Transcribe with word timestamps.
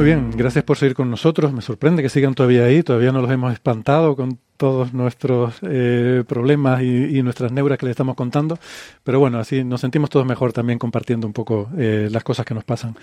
Muy 0.00 0.06
bien, 0.06 0.30
gracias 0.34 0.64
por 0.64 0.78
seguir 0.78 0.94
con 0.96 1.10
nosotros. 1.10 1.52
Me 1.52 1.60
sorprende 1.60 2.02
que 2.02 2.08
sigan 2.08 2.32
todavía 2.34 2.64
ahí. 2.64 2.82
Todavía 2.82 3.12
no 3.12 3.20
los 3.20 3.30
hemos 3.30 3.52
espantado 3.52 4.16
con 4.16 4.38
todos 4.56 4.94
nuestros 4.94 5.58
eh, 5.60 6.24
problemas 6.26 6.80
y, 6.80 7.22
nuestras 7.22 7.52
neuras 7.52 7.76
que 7.76 7.84
les 7.84 7.90
estamos 7.90 8.16
contando. 8.16 8.58
Pero 9.04 9.20
bueno, 9.20 9.38
así 9.38 9.62
nos 9.62 9.82
sentimos 9.82 10.08
todos 10.08 10.24
mejor 10.24 10.54
también 10.54 10.78
compartiendo 10.78 11.26
un 11.26 11.34
poco 11.34 11.68
eh, 11.76 12.08
las 12.10 12.24
cosas 12.24 12.46
que 12.46 12.54
nos 12.54 12.64
pasan. 12.64 12.96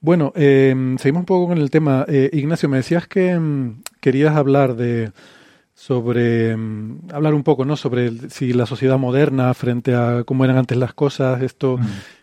Bueno, 0.00 0.32
eh, 0.34 0.74
seguimos 0.98 1.20
un 1.20 1.26
poco 1.26 1.48
con 1.48 1.58
el 1.58 1.68
tema. 1.68 2.06
Eh, 2.08 2.30
Ignacio, 2.32 2.70
me 2.70 2.78
decías 2.78 3.06
que 3.06 3.38
mm, 3.38 3.82
querías 4.00 4.34
hablar 4.34 4.76
de 4.76 5.12
sobre 5.80 6.54
mm, 6.54 7.08
hablar 7.10 7.32
un 7.32 7.42
poco, 7.42 7.64
¿no? 7.64 7.74
Sobre 7.74 8.04
el- 8.08 8.30
si 8.30 8.52
la 8.52 8.66
sociedad 8.66 8.98
moderna 8.98 9.54
frente 9.54 9.94
a 9.94 10.24
cómo 10.24 10.44
eran 10.44 10.58
antes 10.58 10.76
las 10.76 10.92
cosas, 10.92 11.40
esto 11.40 11.78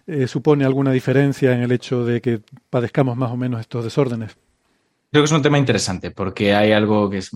eh, 0.06 0.28
supone 0.28 0.64
alguna 0.64 0.92
diferencia 0.92 1.54
en 1.54 1.62
el 1.64 1.72
hecho 1.72 2.06
de 2.06 2.22
que 2.22 2.40
padezcamos 2.70 3.18
más 3.18 3.32
o 3.32 3.36
menos 3.36 3.60
estos 3.60 3.84
desórdenes. 3.84 4.38
Creo 5.12 5.24
que 5.24 5.26
es 5.26 5.32
un 5.32 5.42
tema 5.42 5.58
interesante 5.58 6.12
porque 6.12 6.54
hay 6.54 6.72
algo 6.72 7.10
que 7.10 7.18
es 7.18 7.32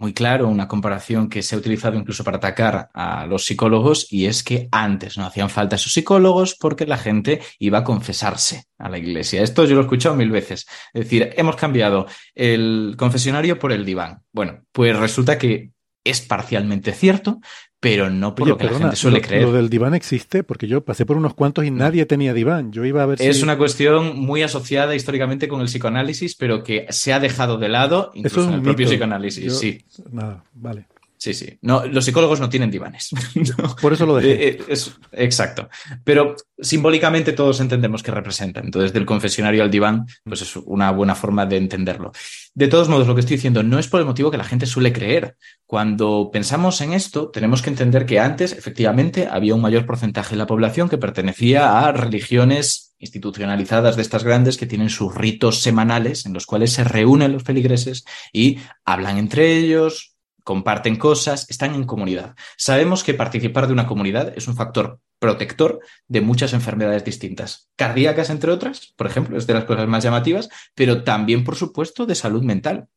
muy 0.00 0.14
claro, 0.14 0.48
una 0.48 0.66
comparación 0.66 1.28
que 1.28 1.42
se 1.42 1.54
ha 1.54 1.58
utilizado 1.58 1.96
incluso 1.96 2.24
para 2.24 2.38
atacar 2.38 2.88
a 2.94 3.26
los 3.26 3.44
psicólogos 3.44 4.10
y 4.10 4.26
es 4.26 4.42
que 4.42 4.66
antes 4.72 5.18
no 5.18 5.26
hacían 5.26 5.50
falta 5.50 5.76
esos 5.76 5.92
psicólogos 5.92 6.56
porque 6.58 6.86
la 6.86 6.96
gente 6.96 7.42
iba 7.58 7.78
a 7.78 7.84
confesarse 7.84 8.64
a 8.78 8.88
la 8.88 8.96
iglesia. 8.96 9.42
Esto 9.42 9.66
yo 9.66 9.74
lo 9.74 9.82
he 9.82 9.84
escuchado 9.84 10.16
mil 10.16 10.30
veces. 10.30 10.66
Es 10.94 11.04
decir, 11.04 11.34
hemos 11.36 11.56
cambiado 11.56 12.06
el 12.34 12.94
confesionario 12.96 13.58
por 13.58 13.72
el 13.72 13.84
diván. 13.84 14.22
Bueno, 14.32 14.62
pues 14.72 14.96
resulta 14.96 15.36
que 15.36 15.72
es 16.02 16.22
parcialmente 16.22 16.92
cierto, 16.92 17.40
pero 17.80 18.10
no 18.10 18.34
por 18.34 18.44
Oye, 18.44 18.50
lo 18.50 18.58
que 18.58 18.64
la 18.64 18.70
perdona, 18.70 18.84
gente 18.88 18.96
suele 18.96 19.16
lo, 19.20 19.26
creer. 19.26 19.42
lo 19.42 19.52
del 19.52 19.70
diván 19.70 19.94
existe 19.94 20.42
porque 20.44 20.66
yo 20.68 20.84
pasé 20.84 21.06
por 21.06 21.16
unos 21.16 21.32
cuantos 21.34 21.64
y 21.64 21.70
nadie 21.70 22.04
tenía 22.06 22.34
diván. 22.34 22.72
Yo 22.72 22.84
iba 22.84 23.02
a 23.02 23.06
ver 23.06 23.20
Es 23.22 23.38
si 23.38 23.42
una 23.42 23.56
cuestión 23.56 24.18
muy 24.20 24.42
asociada 24.42 24.94
históricamente 24.94 25.48
con 25.48 25.60
el 25.62 25.66
psicoanálisis, 25.66 26.34
pero 26.34 26.62
que 26.62 26.86
se 26.90 27.12
ha 27.14 27.20
dejado 27.20 27.56
de 27.56 27.68
lado 27.70 28.10
incluso 28.14 28.42
es 28.42 28.46
en 28.48 28.54
el 28.54 28.62
propio 28.62 28.84
mito. 28.84 28.90
psicoanálisis. 28.90 29.44
Yo- 29.44 29.50
Sí, 29.52 29.82
Nada, 30.12 30.44
vale. 30.54 30.86
Sí, 31.20 31.34
sí. 31.34 31.58
No, 31.62 31.84
los 31.86 32.04
psicólogos 32.04 32.40
no 32.40 32.48
tienen 32.48 32.70
divanes. 32.70 33.10
No. 33.58 33.76
Por 33.76 33.92
eso 33.92 34.06
lo 34.06 34.16
dejé. 34.16 34.32
Eh, 34.32 34.48
eh, 34.60 34.64
es- 34.68 34.92
exacto. 35.12 35.68
Pero 36.04 36.34
simbólicamente 36.58 37.32
todos 37.32 37.60
entendemos 37.60 38.02
qué 38.02 38.10
representa. 38.10 38.60
Entonces, 38.60 38.92
del 38.92 39.06
confesionario 39.06 39.62
al 39.62 39.70
diván, 39.70 40.06
pues 40.24 40.42
es 40.42 40.56
una 40.56 40.90
buena 40.90 41.14
forma 41.14 41.46
de 41.46 41.56
entenderlo. 41.58 42.12
De 42.54 42.68
todos 42.68 42.88
modos, 42.88 43.06
lo 43.06 43.14
que 43.14 43.20
estoy 43.20 43.36
diciendo 43.36 43.62
no 43.62 43.78
es 43.78 43.86
por 43.88 44.00
el 44.00 44.06
motivo 44.06 44.30
que 44.30 44.36
la 44.38 44.44
gente 44.44 44.66
suele 44.66 44.92
creer. 44.92 45.36
Cuando 45.66 46.30
pensamos 46.32 46.80
en 46.80 46.92
esto, 46.92 47.30
tenemos 47.30 47.62
que 47.62 47.70
entender 47.70 48.04
que 48.06 48.18
antes, 48.18 48.52
efectivamente, 48.52 49.28
había 49.30 49.54
un 49.54 49.60
mayor 49.60 49.86
porcentaje 49.86 50.30
de 50.30 50.38
la 50.38 50.46
población 50.46 50.88
que 50.88 50.98
pertenecía 50.98 51.78
a 51.80 51.92
religiones 51.92 52.94
institucionalizadas 52.98 53.96
de 53.96 54.02
estas 54.02 54.24
grandes 54.24 54.58
que 54.58 54.66
tienen 54.66 54.90
sus 54.90 55.14
ritos 55.14 55.60
semanales 55.62 56.26
en 56.26 56.34
los 56.34 56.44
cuales 56.44 56.72
se 56.72 56.84
reúnen 56.84 57.32
los 57.32 57.44
feligreses 57.44 58.04
y 58.32 58.58
hablan 58.84 59.16
entre 59.16 59.56
ellos, 59.56 60.09
comparten 60.50 60.96
cosas, 60.96 61.48
están 61.48 61.76
en 61.76 61.84
comunidad. 61.84 62.34
Sabemos 62.56 63.04
que 63.04 63.14
participar 63.14 63.68
de 63.68 63.72
una 63.72 63.86
comunidad 63.86 64.32
es 64.36 64.48
un 64.48 64.56
factor 64.56 64.98
protector 65.20 65.78
de 66.08 66.22
muchas 66.22 66.54
enfermedades 66.54 67.04
distintas, 67.04 67.70
cardíacas 67.76 68.30
entre 68.30 68.50
otras, 68.50 68.92
por 68.96 69.06
ejemplo, 69.06 69.38
es 69.38 69.46
de 69.46 69.54
las 69.54 69.62
cosas 69.62 69.86
más 69.86 70.02
llamativas, 70.02 70.48
pero 70.74 71.04
también, 71.04 71.44
por 71.44 71.54
supuesto, 71.54 72.04
de 72.04 72.16
salud 72.16 72.42
mental. 72.42 72.88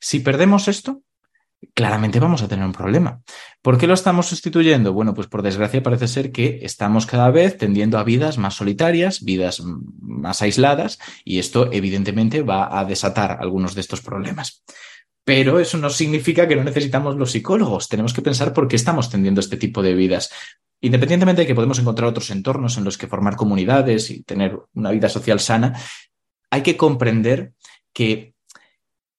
Si 0.00 0.20
perdemos 0.20 0.68
esto, 0.68 1.02
claramente 1.74 2.18
vamos 2.18 2.40
a 2.40 2.48
tener 2.48 2.64
un 2.64 2.72
problema. 2.72 3.20
¿Por 3.60 3.76
qué 3.76 3.86
lo 3.86 3.92
estamos 3.92 4.24
sustituyendo? 4.24 4.94
Bueno, 4.94 5.12
pues 5.12 5.26
por 5.26 5.42
desgracia 5.42 5.82
parece 5.82 6.08
ser 6.08 6.32
que 6.32 6.60
estamos 6.62 7.04
cada 7.04 7.30
vez 7.30 7.58
tendiendo 7.58 7.98
a 7.98 8.04
vidas 8.04 8.38
más 8.38 8.54
solitarias, 8.54 9.22
vidas 9.22 9.62
más 10.00 10.40
aisladas, 10.40 10.98
y 11.26 11.40
esto 11.40 11.70
evidentemente 11.72 12.40
va 12.40 12.78
a 12.80 12.86
desatar 12.86 13.36
algunos 13.38 13.74
de 13.74 13.82
estos 13.82 14.00
problemas. 14.00 14.64
Pero 15.24 15.60
eso 15.60 15.78
no 15.78 15.90
significa 15.90 16.48
que 16.48 16.56
no 16.56 16.64
necesitamos 16.64 17.16
los 17.16 17.30
psicólogos. 17.30 17.88
Tenemos 17.88 18.12
que 18.12 18.22
pensar 18.22 18.52
por 18.52 18.66
qué 18.66 18.76
estamos 18.76 19.08
tendiendo 19.08 19.40
este 19.40 19.56
tipo 19.56 19.82
de 19.82 19.94
vidas. 19.94 20.30
Independientemente 20.80 21.42
de 21.42 21.46
que 21.46 21.54
podemos 21.54 21.78
encontrar 21.78 22.08
otros 22.08 22.30
entornos 22.30 22.76
en 22.76 22.84
los 22.84 22.98
que 22.98 23.06
formar 23.06 23.36
comunidades 23.36 24.10
y 24.10 24.24
tener 24.24 24.58
una 24.74 24.90
vida 24.90 25.08
social 25.08 25.38
sana, 25.38 25.78
hay 26.50 26.62
que 26.62 26.76
comprender 26.76 27.52
que 27.92 28.34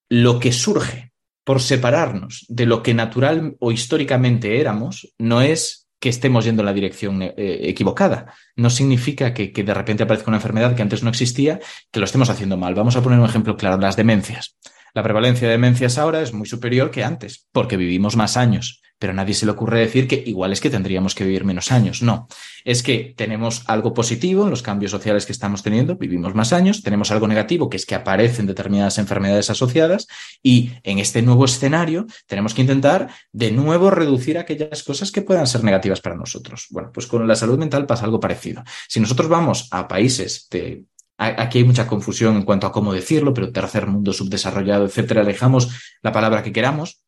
lo 0.09 0.39
que 0.39 0.51
surge 0.51 1.13
por 1.45 1.61
separarnos 1.61 2.45
de 2.49 2.65
lo 2.65 2.83
que 2.83 2.93
natural 2.93 3.55
o 3.59 3.71
históricamente 3.71 4.59
éramos 4.59 5.13
no 5.17 5.41
es 5.41 5.87
que 5.99 6.09
estemos 6.09 6.43
yendo 6.43 6.61
en 6.61 6.65
la 6.65 6.73
dirección 6.73 7.21
eh, 7.21 7.33
equivocada. 7.37 8.33
No 8.57 8.69
significa 8.69 9.33
que, 9.33 9.53
que 9.53 9.63
de 9.63 9.73
repente 9.73 10.03
aparezca 10.03 10.29
una 10.29 10.37
enfermedad 10.37 10.75
que 10.75 10.81
antes 10.81 11.01
no 11.01 11.09
existía, 11.09 11.61
que 11.91 11.99
lo 12.01 12.05
estemos 12.05 12.29
haciendo 12.29 12.57
mal. 12.57 12.75
Vamos 12.75 12.97
a 12.97 13.01
poner 13.01 13.19
un 13.19 13.25
ejemplo 13.25 13.55
claro, 13.55 13.77
las 13.77 13.95
demencias. 13.95 14.57
La 14.93 15.01
prevalencia 15.03 15.47
de 15.47 15.53
demencias 15.53 15.97
ahora 15.97 16.21
es 16.21 16.33
muy 16.33 16.47
superior 16.47 16.91
que 16.91 17.03
antes, 17.03 17.47
porque 17.51 17.77
vivimos 17.77 18.15
más 18.15 18.37
años, 18.37 18.83
pero 18.99 19.11
a 19.11 19.15
nadie 19.15 19.33
se 19.33 19.45
le 19.45 19.51
ocurre 19.51 19.79
decir 19.79 20.07
que 20.07 20.23
igual 20.25 20.53
es 20.53 20.61
que 20.61 20.69
tendríamos 20.69 21.15
que 21.15 21.23
vivir 21.23 21.45
menos 21.45 21.71
años. 21.71 22.03
No, 22.03 22.27
es 22.63 22.83
que 22.83 23.13
tenemos 23.17 23.63
algo 23.65 23.93
positivo 23.93 24.43
en 24.43 24.51
los 24.51 24.61
cambios 24.61 24.91
sociales 24.91 25.25
que 25.25 25.31
estamos 25.31 25.63
teniendo, 25.63 25.95
vivimos 25.95 26.35
más 26.35 26.53
años, 26.53 26.83
tenemos 26.83 27.11
algo 27.11 27.27
negativo, 27.27 27.69
que 27.69 27.77
es 27.77 27.87
que 27.87 27.95
aparecen 27.95 28.45
determinadas 28.45 28.99
enfermedades 28.99 29.49
asociadas, 29.49 30.07
y 30.43 30.71
en 30.83 30.99
este 30.99 31.23
nuevo 31.23 31.45
escenario 31.45 32.05
tenemos 32.27 32.53
que 32.53 32.61
intentar 32.61 33.09
de 33.31 33.51
nuevo 33.51 33.89
reducir 33.89 34.37
aquellas 34.37 34.83
cosas 34.83 35.11
que 35.11 35.23
puedan 35.23 35.47
ser 35.47 35.63
negativas 35.63 36.01
para 36.01 36.15
nosotros. 36.15 36.67
Bueno, 36.69 36.91
pues 36.93 37.07
con 37.07 37.27
la 37.27 37.35
salud 37.35 37.57
mental 37.57 37.87
pasa 37.87 38.05
algo 38.05 38.19
parecido. 38.19 38.63
Si 38.87 38.99
nosotros 38.99 39.27
vamos 39.27 39.67
a 39.71 39.87
países 39.87 40.47
de 40.51 40.85
Aquí 41.25 41.59
hay 41.59 41.63
mucha 41.63 41.87
confusión 41.87 42.35
en 42.35 42.43
cuanto 42.43 42.67
a 42.67 42.71
cómo 42.71 42.93
decirlo, 42.93 43.33
pero 43.33 43.51
tercer 43.51 43.87
mundo 43.87 44.13
subdesarrollado, 44.13 44.85
etcétera, 44.85 45.21
alejamos 45.21 45.69
la 46.01 46.11
palabra 46.11 46.43
que 46.43 46.51
queramos. 46.51 47.03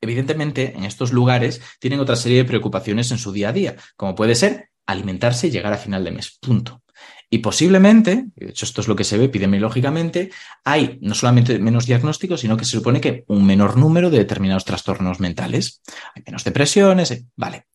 Evidentemente, 0.00 0.74
en 0.76 0.84
estos 0.84 1.12
lugares 1.12 1.62
tienen 1.78 2.00
otra 2.00 2.16
serie 2.16 2.38
de 2.38 2.44
preocupaciones 2.44 3.10
en 3.10 3.18
su 3.18 3.32
día 3.32 3.50
a 3.50 3.52
día, 3.52 3.76
como 3.96 4.14
puede 4.14 4.34
ser 4.34 4.70
alimentarse 4.86 5.46
y 5.46 5.50
llegar 5.50 5.72
a 5.72 5.78
final 5.78 6.04
de 6.04 6.10
mes. 6.10 6.38
Punto. 6.40 6.82
Y 7.30 7.38
posiblemente, 7.38 8.26
de 8.36 8.50
hecho 8.50 8.64
esto 8.64 8.80
es 8.80 8.88
lo 8.88 8.94
que 8.94 9.02
se 9.02 9.18
ve 9.18 9.24
epidemiológicamente, 9.24 10.30
hay 10.64 10.98
no 11.00 11.14
solamente 11.14 11.58
menos 11.58 11.86
diagnósticos, 11.86 12.40
sino 12.40 12.56
que 12.56 12.64
se 12.64 12.72
supone 12.72 13.00
que 13.00 13.24
un 13.26 13.44
menor 13.44 13.76
número 13.76 14.10
de 14.10 14.18
determinados 14.18 14.64
trastornos 14.64 15.20
mentales. 15.20 15.82
Hay 16.14 16.22
menos 16.24 16.44
depresiones, 16.44 17.10
eh, 17.10 17.24
vale. 17.34 17.66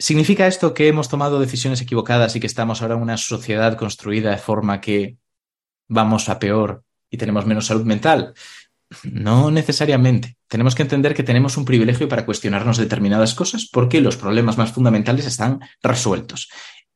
¿Significa 0.00 0.46
esto 0.46 0.72
que 0.72 0.88
hemos 0.88 1.10
tomado 1.10 1.38
decisiones 1.38 1.82
equivocadas 1.82 2.34
y 2.34 2.40
que 2.40 2.46
estamos 2.46 2.80
ahora 2.80 2.94
en 2.94 3.02
una 3.02 3.18
sociedad 3.18 3.76
construida 3.76 4.30
de 4.30 4.38
forma 4.38 4.80
que 4.80 5.18
vamos 5.88 6.30
a 6.30 6.38
peor 6.38 6.84
y 7.10 7.18
tenemos 7.18 7.44
menos 7.44 7.66
salud 7.66 7.84
mental? 7.84 8.32
No 9.04 9.50
necesariamente. 9.50 10.38
Tenemos 10.48 10.74
que 10.74 10.84
entender 10.84 11.12
que 11.14 11.22
tenemos 11.22 11.58
un 11.58 11.66
privilegio 11.66 12.08
para 12.08 12.24
cuestionarnos 12.24 12.78
determinadas 12.78 13.34
cosas 13.34 13.68
porque 13.70 14.00
los 14.00 14.16
problemas 14.16 14.56
más 14.56 14.72
fundamentales 14.72 15.26
están 15.26 15.60
resueltos. 15.82 16.48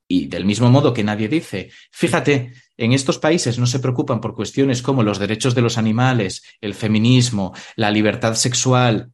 Y 0.08 0.26
del 0.26 0.46
mismo 0.46 0.70
modo 0.70 0.94
que 0.94 1.04
nadie 1.04 1.28
dice, 1.28 1.70
fíjate, 1.90 2.54
en 2.78 2.92
estos 2.94 3.18
países 3.18 3.58
no 3.58 3.66
se 3.66 3.80
preocupan 3.80 4.22
por 4.22 4.34
cuestiones 4.34 4.80
como 4.80 5.02
los 5.02 5.18
derechos 5.18 5.54
de 5.54 5.60
los 5.60 5.76
animales, 5.76 6.42
el 6.62 6.72
feminismo, 6.72 7.54
la 7.76 7.90
libertad 7.90 8.34
sexual, 8.34 9.12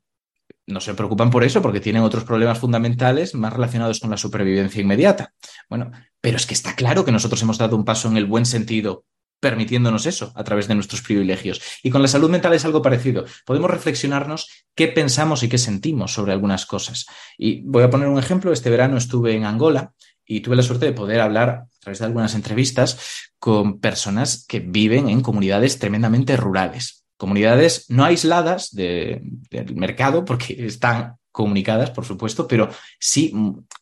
no 0.70 0.80
se 0.80 0.94
preocupan 0.94 1.30
por 1.30 1.44
eso 1.44 1.62
porque 1.62 1.80
tienen 1.80 2.02
otros 2.02 2.24
problemas 2.24 2.58
fundamentales 2.58 3.34
más 3.34 3.52
relacionados 3.52 4.00
con 4.00 4.10
la 4.10 4.16
supervivencia 4.16 4.80
inmediata. 4.80 5.32
Bueno, 5.68 5.90
pero 6.20 6.36
es 6.36 6.46
que 6.46 6.54
está 6.54 6.74
claro 6.74 7.04
que 7.04 7.12
nosotros 7.12 7.42
hemos 7.42 7.58
dado 7.58 7.76
un 7.76 7.84
paso 7.84 8.08
en 8.08 8.16
el 8.16 8.26
buen 8.26 8.46
sentido 8.46 9.04
permitiéndonos 9.40 10.06
eso 10.06 10.32
a 10.36 10.44
través 10.44 10.68
de 10.68 10.74
nuestros 10.74 11.02
privilegios. 11.02 11.60
Y 11.82 11.90
con 11.90 12.02
la 12.02 12.08
salud 12.08 12.30
mental 12.30 12.52
es 12.52 12.64
algo 12.64 12.82
parecido. 12.82 13.24
Podemos 13.46 13.70
reflexionarnos 13.70 14.66
qué 14.74 14.88
pensamos 14.88 15.42
y 15.42 15.48
qué 15.48 15.58
sentimos 15.58 16.12
sobre 16.12 16.32
algunas 16.32 16.66
cosas. 16.66 17.06
Y 17.38 17.62
voy 17.62 17.82
a 17.82 17.90
poner 17.90 18.08
un 18.08 18.18
ejemplo. 18.18 18.52
Este 18.52 18.70
verano 18.70 18.98
estuve 18.98 19.34
en 19.34 19.44
Angola 19.44 19.94
y 20.26 20.40
tuve 20.40 20.56
la 20.56 20.62
suerte 20.62 20.86
de 20.86 20.92
poder 20.92 21.20
hablar 21.20 21.48
a 21.48 21.66
través 21.80 21.98
de 21.98 22.04
algunas 22.04 22.34
entrevistas 22.34 22.98
con 23.38 23.80
personas 23.80 24.44
que 24.46 24.60
viven 24.60 25.08
en 25.08 25.22
comunidades 25.22 25.78
tremendamente 25.78 26.36
rurales 26.36 26.99
comunidades 27.20 27.84
no 27.90 28.04
aisladas 28.04 28.74
de, 28.74 29.20
del 29.50 29.76
mercado, 29.76 30.24
porque 30.24 30.66
están 30.66 31.16
comunicadas, 31.30 31.90
por 31.90 32.06
supuesto, 32.06 32.48
pero 32.48 32.70
sí 32.98 33.32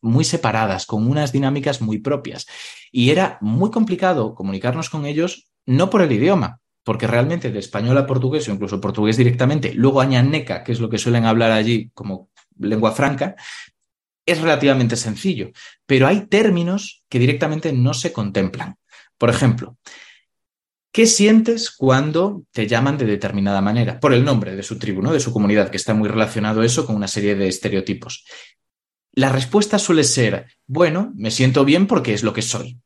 muy 0.02 0.24
separadas, 0.24 0.86
con 0.86 1.06
unas 1.06 1.30
dinámicas 1.30 1.80
muy 1.80 1.98
propias. 1.98 2.46
Y 2.90 3.10
era 3.10 3.38
muy 3.40 3.70
complicado 3.70 4.34
comunicarnos 4.34 4.90
con 4.90 5.06
ellos, 5.06 5.48
no 5.64 5.88
por 5.88 6.02
el 6.02 6.10
idioma, 6.10 6.60
porque 6.82 7.06
realmente 7.06 7.52
de 7.52 7.60
español 7.60 7.96
a 7.96 8.06
portugués 8.06 8.48
o 8.48 8.52
incluso 8.52 8.80
portugués 8.80 9.16
directamente, 9.16 9.72
luego 9.72 10.00
añaneca, 10.00 10.64
que 10.64 10.72
es 10.72 10.80
lo 10.80 10.90
que 10.90 10.98
suelen 10.98 11.24
hablar 11.24 11.52
allí 11.52 11.90
como 11.94 12.30
lengua 12.58 12.90
franca, 12.90 13.36
es 14.26 14.40
relativamente 14.40 14.96
sencillo, 14.96 15.52
pero 15.86 16.08
hay 16.08 16.26
términos 16.26 17.04
que 17.08 17.20
directamente 17.20 17.72
no 17.72 17.94
se 17.94 18.12
contemplan. 18.12 18.76
Por 19.16 19.30
ejemplo, 19.30 19.78
¿qué 20.98 21.06
sientes 21.06 21.70
cuando 21.70 22.42
te 22.50 22.66
llaman 22.66 22.98
de 22.98 23.06
determinada 23.06 23.60
manera? 23.60 24.00
Por 24.00 24.12
el 24.12 24.24
nombre 24.24 24.56
de 24.56 24.64
su 24.64 24.80
tribu, 24.80 25.00
de 25.12 25.20
su 25.20 25.32
comunidad, 25.32 25.70
que 25.70 25.76
está 25.76 25.94
muy 25.94 26.08
relacionado 26.08 26.64
eso 26.64 26.84
con 26.84 26.96
una 26.96 27.06
serie 27.06 27.36
de 27.36 27.46
estereotipos. 27.46 28.24
La 29.12 29.28
respuesta 29.28 29.78
suele 29.78 30.02
ser, 30.02 30.46
bueno, 30.66 31.12
me 31.14 31.30
siento 31.30 31.64
bien 31.64 31.86
porque 31.86 32.14
es 32.14 32.24
lo 32.24 32.32
que 32.32 32.42
soy. 32.42 32.80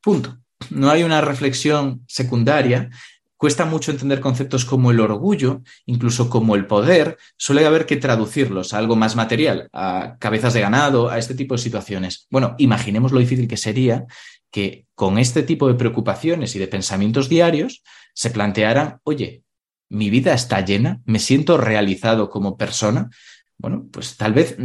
Punto. 0.00 0.38
No 0.70 0.88
hay 0.88 1.02
una 1.02 1.20
reflexión 1.20 2.04
secundaria 2.06 2.90
Cuesta 3.38 3.64
mucho 3.64 3.92
entender 3.92 4.18
conceptos 4.18 4.64
como 4.64 4.90
el 4.90 4.98
orgullo, 4.98 5.62
incluso 5.86 6.28
como 6.28 6.56
el 6.56 6.66
poder. 6.66 7.18
Suele 7.36 7.64
haber 7.64 7.86
que 7.86 7.96
traducirlos 7.96 8.74
a 8.74 8.78
algo 8.78 8.96
más 8.96 9.14
material, 9.14 9.68
a 9.72 10.16
cabezas 10.18 10.54
de 10.54 10.60
ganado, 10.60 11.08
a 11.08 11.18
este 11.18 11.36
tipo 11.36 11.54
de 11.54 11.62
situaciones. 11.62 12.26
Bueno, 12.30 12.56
imaginemos 12.58 13.12
lo 13.12 13.20
difícil 13.20 13.46
que 13.46 13.56
sería 13.56 14.06
que 14.50 14.86
con 14.94 15.18
este 15.18 15.42
tipo 15.42 15.68
de 15.68 15.74
preocupaciones 15.74 16.56
y 16.56 16.58
de 16.58 16.68
pensamientos 16.68 17.28
diarios 17.28 17.82
se 18.14 18.30
plantearan, 18.30 19.00
oye, 19.04 19.44
mi 19.90 20.10
vida 20.10 20.34
está 20.34 20.64
llena, 20.64 21.00
me 21.04 21.18
siento 21.18 21.56
realizado 21.56 22.30
como 22.30 22.56
persona. 22.56 23.10
Bueno, 23.56 23.88
pues 23.90 24.16
tal 24.16 24.32
vez 24.32 24.56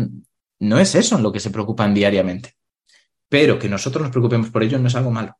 no 0.59 0.79
es 0.79 0.95
eso 0.95 1.17
en 1.17 1.23
lo 1.23 1.31
que 1.31 1.39
se 1.39 1.51
preocupan 1.51 1.93
diariamente. 1.93 2.53
Pero 3.29 3.57
que 3.59 3.69
nosotros 3.69 4.03
nos 4.03 4.11
preocupemos 4.11 4.49
por 4.49 4.63
ello 4.63 4.79
no 4.79 4.87
es 4.87 4.95
algo 4.95 5.11
malo 5.11 5.37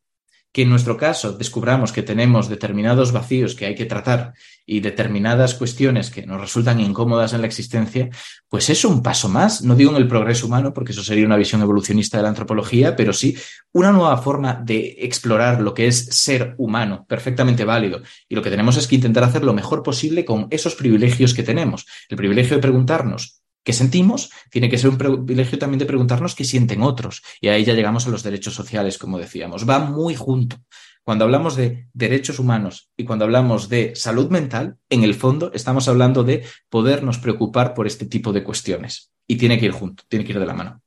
que 0.54 0.62
en 0.62 0.70
nuestro 0.70 0.96
caso 0.96 1.32
descubramos 1.32 1.90
que 1.90 2.04
tenemos 2.04 2.48
determinados 2.48 3.10
vacíos 3.10 3.56
que 3.56 3.66
hay 3.66 3.74
que 3.74 3.86
tratar 3.86 4.34
y 4.64 4.78
determinadas 4.78 5.54
cuestiones 5.54 6.10
que 6.10 6.24
nos 6.24 6.40
resultan 6.40 6.78
incómodas 6.78 7.32
en 7.32 7.40
la 7.40 7.48
existencia, 7.48 8.08
pues 8.48 8.70
es 8.70 8.84
un 8.84 9.02
paso 9.02 9.28
más, 9.28 9.62
no 9.62 9.74
digo 9.74 9.90
en 9.90 9.96
el 9.96 10.06
progreso 10.06 10.46
humano, 10.46 10.72
porque 10.72 10.92
eso 10.92 11.02
sería 11.02 11.26
una 11.26 11.36
visión 11.36 11.60
evolucionista 11.60 12.18
de 12.18 12.22
la 12.22 12.28
antropología, 12.28 12.94
pero 12.94 13.12
sí 13.12 13.36
una 13.72 13.90
nueva 13.90 14.16
forma 14.18 14.54
de 14.54 14.94
explorar 15.00 15.60
lo 15.60 15.74
que 15.74 15.88
es 15.88 16.06
ser 16.06 16.54
humano, 16.56 17.04
perfectamente 17.08 17.64
válido. 17.64 18.02
Y 18.28 18.36
lo 18.36 18.42
que 18.42 18.50
tenemos 18.50 18.76
es 18.76 18.86
que 18.86 18.94
intentar 18.94 19.24
hacer 19.24 19.42
lo 19.42 19.54
mejor 19.54 19.82
posible 19.82 20.24
con 20.24 20.46
esos 20.50 20.76
privilegios 20.76 21.34
que 21.34 21.42
tenemos. 21.42 21.84
El 22.08 22.16
privilegio 22.16 22.54
de 22.54 22.62
preguntarnos 22.62 23.43
que 23.64 23.72
sentimos, 23.72 24.30
tiene 24.50 24.68
que 24.68 24.78
ser 24.78 24.90
un 24.90 24.98
privilegio 24.98 25.58
también 25.58 25.78
de 25.78 25.86
preguntarnos 25.86 26.34
qué 26.34 26.44
sienten 26.44 26.82
otros. 26.82 27.22
Y 27.40 27.48
ahí 27.48 27.64
ya 27.64 27.72
llegamos 27.72 28.06
a 28.06 28.10
los 28.10 28.22
derechos 28.22 28.54
sociales, 28.54 28.98
como 28.98 29.18
decíamos. 29.18 29.68
Va 29.68 29.78
muy 29.80 30.14
junto. 30.14 30.56
Cuando 31.02 31.24
hablamos 31.24 31.56
de 31.56 31.88
derechos 31.92 32.38
humanos 32.38 32.90
y 32.96 33.04
cuando 33.04 33.24
hablamos 33.24 33.68
de 33.68 33.94
salud 33.96 34.30
mental, 34.30 34.76
en 34.88 35.02
el 35.02 35.14
fondo 35.14 35.50
estamos 35.52 35.88
hablando 35.88 36.24
de 36.24 36.44
podernos 36.68 37.18
preocupar 37.18 37.74
por 37.74 37.86
este 37.86 38.06
tipo 38.06 38.32
de 38.32 38.44
cuestiones. 38.44 39.10
Y 39.26 39.36
tiene 39.36 39.58
que 39.58 39.66
ir 39.66 39.72
junto, 39.72 40.04
tiene 40.08 40.24
que 40.24 40.32
ir 40.32 40.38
de 40.38 40.46
la 40.46 40.54
mano. 40.54 40.80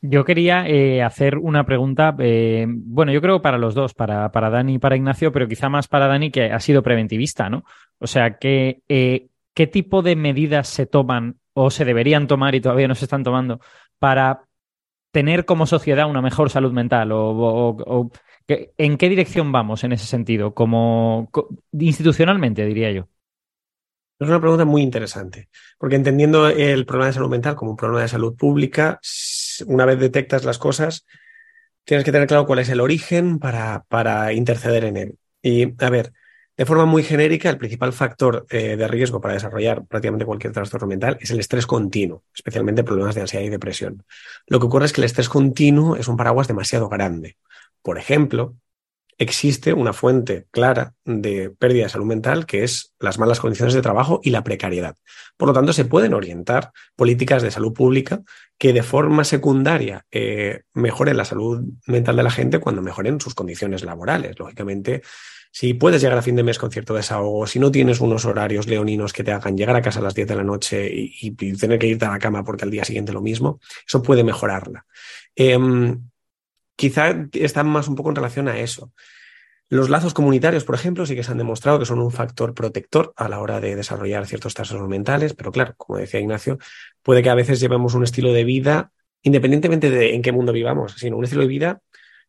Yo 0.00 0.24
quería 0.24 0.66
eh, 0.66 1.02
hacer 1.02 1.36
una 1.36 1.64
pregunta, 1.64 2.14
eh, 2.18 2.66
bueno, 2.68 3.12
yo 3.12 3.20
creo 3.20 3.42
para 3.42 3.58
los 3.58 3.74
dos, 3.74 3.92
para, 3.92 4.30
para 4.32 4.48
Dani 4.48 4.74
y 4.74 4.78
para 4.78 4.96
Ignacio, 4.96 5.32
pero 5.32 5.48
quizá 5.48 5.68
más 5.68 5.86
para 5.86 6.06
Dani 6.06 6.30
que 6.30 6.50
ha 6.50 6.60
sido 6.60 6.82
preventivista, 6.82 7.50
¿no? 7.50 7.64
O 7.98 8.06
sea, 8.06 8.38
que 8.38 8.80
eh, 8.88 9.28
¿qué 9.56 9.66
tipo 9.66 10.02
de 10.02 10.16
medidas 10.16 10.68
se 10.68 10.84
toman 10.84 11.40
o 11.54 11.70
se 11.70 11.86
deberían 11.86 12.26
tomar 12.26 12.54
y 12.54 12.60
todavía 12.60 12.88
no 12.88 12.94
se 12.94 13.06
están 13.06 13.24
tomando 13.24 13.58
para 13.98 14.44
tener 15.12 15.46
como 15.46 15.66
sociedad 15.66 16.10
una 16.10 16.20
mejor 16.20 16.50
salud 16.50 16.72
mental? 16.72 17.10
¿O, 17.12 18.10
en 18.46 18.98
qué 18.98 19.08
dirección 19.08 19.50
vamos 19.52 19.82
en 19.82 19.92
ese 19.92 20.04
sentido? 20.04 20.52
Como 20.52 21.30
institucionalmente, 21.72 22.66
diría 22.66 22.92
yo. 22.92 23.08
Es 24.18 24.28
una 24.28 24.40
pregunta 24.40 24.66
muy 24.66 24.82
interesante, 24.82 25.48
porque 25.78 25.96
entendiendo 25.96 26.48
el 26.48 26.84
problema 26.84 27.06
de 27.06 27.12
salud 27.14 27.30
mental 27.30 27.56
como 27.56 27.70
un 27.70 27.76
problema 27.78 28.02
de 28.02 28.08
salud 28.08 28.36
pública, 28.36 29.00
una 29.66 29.86
vez 29.86 29.98
detectas 29.98 30.44
las 30.44 30.58
cosas, 30.58 31.06
tienes 31.84 32.04
que 32.04 32.12
tener 32.12 32.28
claro 32.28 32.46
cuál 32.46 32.58
es 32.58 32.68
el 32.68 32.80
origen 32.80 33.38
para, 33.38 33.84
para 33.88 34.34
interceder 34.34 34.84
en 34.84 34.96
él. 34.98 35.18
Y 35.40 35.82
a 35.82 35.90
ver, 35.90 36.12
de 36.56 36.64
forma 36.64 36.86
muy 36.86 37.02
genérica, 37.02 37.50
el 37.50 37.58
principal 37.58 37.92
factor 37.92 38.46
eh, 38.48 38.76
de 38.76 38.88
riesgo 38.88 39.20
para 39.20 39.34
desarrollar 39.34 39.84
prácticamente 39.86 40.24
cualquier 40.24 40.52
trastorno 40.52 40.86
mental 40.86 41.18
es 41.20 41.30
el 41.30 41.40
estrés 41.40 41.66
continuo, 41.66 42.22
especialmente 42.34 42.82
problemas 42.82 43.14
de 43.14 43.20
ansiedad 43.22 43.44
y 43.44 43.50
depresión. 43.50 44.04
Lo 44.46 44.58
que 44.58 44.66
ocurre 44.66 44.86
es 44.86 44.92
que 44.92 45.02
el 45.02 45.06
estrés 45.06 45.28
continuo 45.28 45.96
es 45.96 46.08
un 46.08 46.16
paraguas 46.16 46.48
demasiado 46.48 46.88
grande. 46.88 47.36
Por 47.82 47.98
ejemplo, 47.98 48.56
existe 49.18 49.72
una 49.72 49.92
fuente 49.92 50.46
clara 50.50 50.94
de 51.04 51.50
pérdida 51.50 51.84
de 51.84 51.88
salud 51.88 52.06
mental 52.06 52.46
que 52.46 52.64
es 52.64 52.94
las 53.00 53.18
malas 53.18 53.40
condiciones 53.40 53.74
de 53.74 53.82
trabajo 53.82 54.20
y 54.22 54.30
la 54.30 54.44
precariedad. 54.44 54.96
Por 55.36 55.48
lo 55.48 55.54
tanto, 55.54 55.72
se 55.72 55.84
pueden 55.84 56.14
orientar 56.14 56.72
políticas 56.96 57.42
de 57.42 57.50
salud 57.50 57.72
pública 57.72 58.22
que 58.58 58.72
de 58.72 58.82
forma 58.82 59.24
secundaria 59.24 60.06
eh, 60.10 60.62
mejoren 60.74 61.16
la 61.16 61.24
salud 61.24 61.64
mental 61.86 62.16
de 62.16 62.22
la 62.22 62.30
gente 62.30 62.60
cuando 62.60 62.82
mejoren 62.82 63.20
sus 63.20 63.34
condiciones 63.34 63.84
laborales. 63.84 64.38
Lógicamente, 64.38 65.02
si 65.50 65.74
puedes 65.74 66.02
llegar 66.02 66.18
a 66.18 66.22
fin 66.22 66.36
de 66.36 66.42
mes 66.42 66.58
con 66.58 66.70
cierto 66.70 66.94
desahogo, 66.94 67.46
si 67.46 67.58
no 67.58 67.70
tienes 67.70 68.00
unos 68.00 68.24
horarios 68.24 68.66
leoninos 68.66 69.12
que 69.12 69.24
te 69.24 69.32
hagan 69.32 69.56
llegar 69.56 69.76
a 69.76 69.82
casa 69.82 70.00
a 70.00 70.02
las 70.02 70.14
10 70.14 70.28
de 70.28 70.36
la 70.36 70.44
noche 70.44 70.88
y, 70.92 71.30
tener 71.32 71.78
que 71.78 71.86
irte 71.86 72.04
a 72.04 72.10
la 72.10 72.18
cama 72.18 72.44
porque 72.44 72.64
al 72.64 72.70
día 72.70 72.84
siguiente 72.84 73.12
lo 73.12 73.22
mismo, 73.22 73.60
eso 73.86 74.02
puede 74.02 74.24
mejorarla. 74.24 74.84
Em, 75.34 76.08
quizá 76.76 77.14
están 77.32 77.68
más 77.68 77.88
un 77.88 77.94
poco 77.96 78.10
en 78.10 78.16
relación 78.16 78.48
a 78.48 78.58
eso. 78.58 78.92
Los 79.68 79.90
lazos 79.90 80.14
comunitarios, 80.14 80.64
por 80.64 80.76
ejemplo, 80.76 81.06
sí 81.06 81.16
que 81.16 81.24
se 81.24 81.32
han 81.32 81.38
demostrado 81.38 81.80
que 81.80 81.86
son 81.86 81.98
un 81.98 82.12
factor 82.12 82.54
protector 82.54 83.12
a 83.16 83.28
la 83.28 83.40
hora 83.40 83.58
de 83.60 83.74
desarrollar 83.74 84.26
ciertos 84.26 84.54
trastornos 84.54 84.88
mentales, 84.88 85.34
pero 85.34 85.50
claro, 85.50 85.74
como 85.76 85.98
decía 85.98 86.20
Ignacio, 86.20 86.58
puede 87.02 87.22
que 87.22 87.30
a 87.30 87.34
veces 87.34 87.58
llevemos 87.58 87.94
un 87.94 88.04
estilo 88.04 88.32
de 88.32 88.44
vida, 88.44 88.92
independientemente 89.22 89.90
de 89.90 90.14
en 90.14 90.22
qué 90.22 90.30
mundo 90.30 90.52
vivamos, 90.52 90.94
sino 90.98 91.16
un 91.16 91.24
estilo 91.24 91.42
de 91.42 91.48
vida 91.48 91.80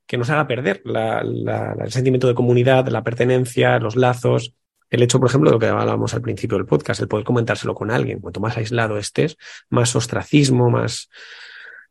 que 0.08 0.18
nos 0.18 0.30
haga 0.30 0.48
perder 0.48 0.82
el 0.86 1.92
sentimiento 1.92 2.28
de 2.28 2.34
comunidad, 2.34 2.88
la 2.88 3.04
pertenencia, 3.04 3.78
los 3.80 3.96
lazos. 3.96 4.54
El 4.90 5.04
hecho, 5.04 5.20
por 5.20 5.28
ejemplo, 5.28 5.50
de 5.50 5.56
lo 5.56 5.60
que 5.60 5.68
hablábamos 5.68 6.14
al 6.14 6.22
principio 6.22 6.58
del 6.58 6.66
podcast, 6.66 7.02
el 7.02 7.10
poder 7.10 7.26
comentárselo 7.26 7.76
con 7.76 7.92
alguien. 7.92 8.22
Cuanto 8.22 8.40
más 8.40 8.56
aislado 8.58 8.98
estés, 8.98 9.38
más 9.70 9.94
ostracismo, 9.98 10.70
más, 10.70 11.10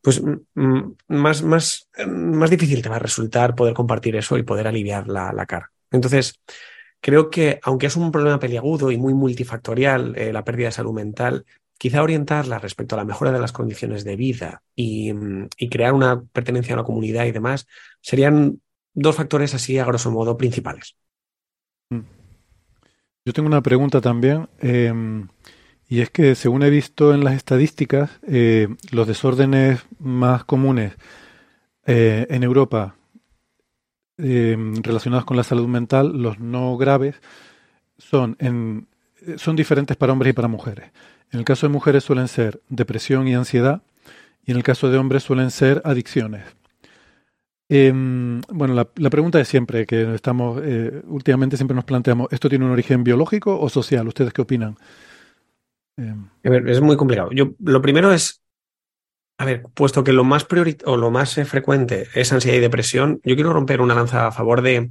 pues, 0.00 0.22
más, 0.54 1.42
más, 1.42 1.88
más 2.06 2.50
difícil 2.50 2.80
te 2.80 2.88
va 2.88 2.96
a 2.96 3.00
resultar 3.00 3.54
poder 3.54 3.74
compartir 3.74 4.16
eso 4.16 4.38
y 4.38 4.42
poder 4.44 4.66
aliviar 4.66 5.08
la, 5.08 5.32
la 5.34 5.44
cara. 5.44 5.70
Entonces, 5.90 6.40
creo 7.00 7.28
que 7.28 7.60
aunque 7.62 7.86
es 7.86 7.96
un 7.96 8.10
problema 8.10 8.38
peliagudo 8.38 8.90
y 8.90 8.96
muy 8.96 9.12
multifactorial, 9.12 10.16
eh, 10.16 10.32
la 10.32 10.44
pérdida 10.44 10.68
de 10.68 10.72
salud 10.72 10.94
mental, 10.94 11.44
quizá 11.78 12.02
orientarla 12.02 12.58
respecto 12.58 12.94
a 12.94 12.98
la 12.98 13.04
mejora 13.04 13.32
de 13.32 13.40
las 13.40 13.52
condiciones 13.52 14.04
de 14.04 14.16
vida 14.16 14.62
y, 14.74 15.12
crear 15.70 15.92
una 15.92 16.22
pertenencia 16.22 16.74
a 16.74 16.78
la 16.78 16.84
comunidad 16.84 17.26
y 17.26 17.32
demás, 17.32 17.66
serían 18.00 18.60
dos 18.94 19.16
factores 19.16 19.54
así, 19.54 19.78
a 19.78 19.84
grosso 19.84 20.10
modo, 20.10 20.36
principales. 20.36 20.96
Mm. 21.90 22.00
Yo 23.24 23.32
tengo 23.32 23.48
una 23.48 23.62
pregunta 23.62 24.00
también, 24.00 24.48
em, 24.60 25.28
y 25.88 26.00
es 26.00 26.10
que 26.10 26.34
según 26.34 26.62
he 26.62 26.70
visto 26.70 27.12
en 27.12 27.24
las 27.24 27.34
estadísticas, 27.34 28.10
eh, 28.26 28.68
los 28.90 29.06
desórdenes 29.06 29.84
más 29.98 30.44
comunes 30.44 30.94
eh, 31.86 32.26
en 32.30 32.42
Europa 32.42 32.96
em, 34.18 34.82
relacionados 34.82 35.26
con 35.26 35.36
la 35.36 35.44
salud 35.44 35.68
mental, 35.68 36.22
los 36.22 36.38
no 36.38 36.76
graves, 36.78 37.16
son, 37.98 38.36
en, 38.40 38.88
son 39.36 39.56
diferentes 39.56 39.96
para 39.96 40.12
hombres 40.12 40.30
y 40.30 40.32
para 40.32 40.48
mujeres. 40.48 40.90
En 41.32 41.40
el 41.40 41.44
caso 41.44 41.66
de 41.66 41.72
mujeres 41.72 42.04
suelen 42.04 42.28
ser 42.28 42.60
depresión 42.68 43.28
y 43.28 43.34
ansiedad, 43.34 43.82
y 44.44 44.52
en 44.52 44.56
el 44.56 44.62
caso 44.62 44.90
de 44.90 44.96
hombres 44.96 45.24
suelen 45.24 45.50
ser 45.50 45.82
adicciones. 45.84 46.44
Em, 47.68 48.40
bueno, 48.48 48.74
la, 48.74 49.10
pregunta 49.10 49.40
es 49.40 49.48
siempre 49.48 49.86
que 49.86 50.14
estamos, 50.14 50.60
eh, 50.62 51.02
últimamente 51.06 51.56
siempre 51.56 51.74
nos 51.74 51.84
planteamos, 51.84 52.28
¿esto 52.30 52.48
tiene 52.48 52.64
un 52.64 52.70
origen 52.70 53.02
biológico 53.02 53.58
o 53.58 53.68
social? 53.68 54.06
¿Ustedes 54.06 54.32
qué 54.32 54.42
opinan? 54.42 54.76
Em. 55.96 56.28
es 56.42 56.80
muy 56.80 56.96
complicado. 56.96 57.30
Yo, 57.32 57.54
lo 57.58 57.82
primero 57.82 58.12
es, 58.12 58.40
a 59.38 59.44
ver, 59.44 59.64
puesto 59.74 60.04
que 60.04 60.12
lo 60.12 60.22
más 60.22 60.46
o 60.84 60.96
lo 60.96 61.10
más 61.10 61.36
eh, 61.38 61.44
frecuente 61.44 62.06
es 62.14 62.32
ansiedad 62.32 62.56
y 62.56 62.60
depresión, 62.60 63.20
yo 63.24 63.34
quiero 63.34 63.52
romper 63.52 63.80
una 63.80 63.94
lanza 63.94 64.28
a 64.28 64.32
favor 64.32 64.62
de, 64.62 64.90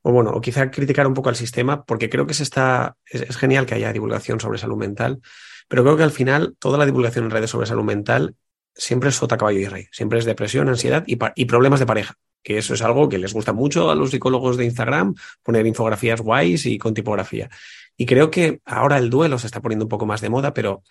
o 0.00 0.12
bueno, 0.12 0.30
o 0.30 0.40
quizá 0.40 0.70
criticar 0.70 1.06
un 1.06 1.14
poco 1.14 1.28
al 1.28 1.36
sistema, 1.36 1.84
porque 1.84 2.08
creo 2.08 2.26
que 2.26 2.34
se 2.34 2.44
está, 2.44 2.96
es 3.04 3.36
genial 3.36 3.66
que 3.66 3.74
haya 3.74 3.92
divulgación 3.92 4.40
sobre 4.40 4.58
salud 4.58 4.78
mental, 4.78 5.20
pero 5.68 5.82
creo 5.82 5.96
que 5.96 6.02
al 6.02 6.10
final 6.10 6.56
toda 6.58 6.78
la 6.78 6.86
divulgación 6.86 7.24
en 7.24 7.30
redes 7.30 7.50
sobre 7.50 7.66
salud 7.66 7.84
mental 7.84 8.36
siempre 8.76 9.08
es 9.08 9.16
sota, 9.16 9.36
caballo 9.36 9.58
y 9.58 9.66
rey. 9.66 9.86
Siempre 9.90 10.18
es 10.18 10.24
depresión, 10.24 10.68
ansiedad 10.68 11.04
y, 11.06 11.16
problemas 11.46 11.80
de 11.80 11.86
pareja. 11.86 12.14
que 12.42 12.58
eso 12.58 12.74
es 12.74 12.82
algo 12.82 13.08
que 13.08 13.18
les 13.18 13.32
gusta 13.32 13.52
mucho 13.52 13.90
a 13.90 13.96
los 13.96 14.10
psicólogos 14.10 14.56
de 14.56 14.64
Instagram, 14.64 15.14
poner 15.42 15.66
infografías 15.66 16.20
guays 16.20 16.66
y 16.66 16.78
con 16.78 16.94
tipografía. 16.94 17.50
Y 17.96 18.06
creo 18.06 18.30
que 18.30 18.60
ahora 18.64 18.98
el 18.98 19.10
duelo 19.10 19.38
se 19.38 19.46
está 19.46 19.60
poniendo 19.60 19.86
un 19.86 19.88
poco 19.88 20.06
más 20.06 20.20
de 20.20 20.28
moda, 20.28 20.54
pero, 20.54 20.84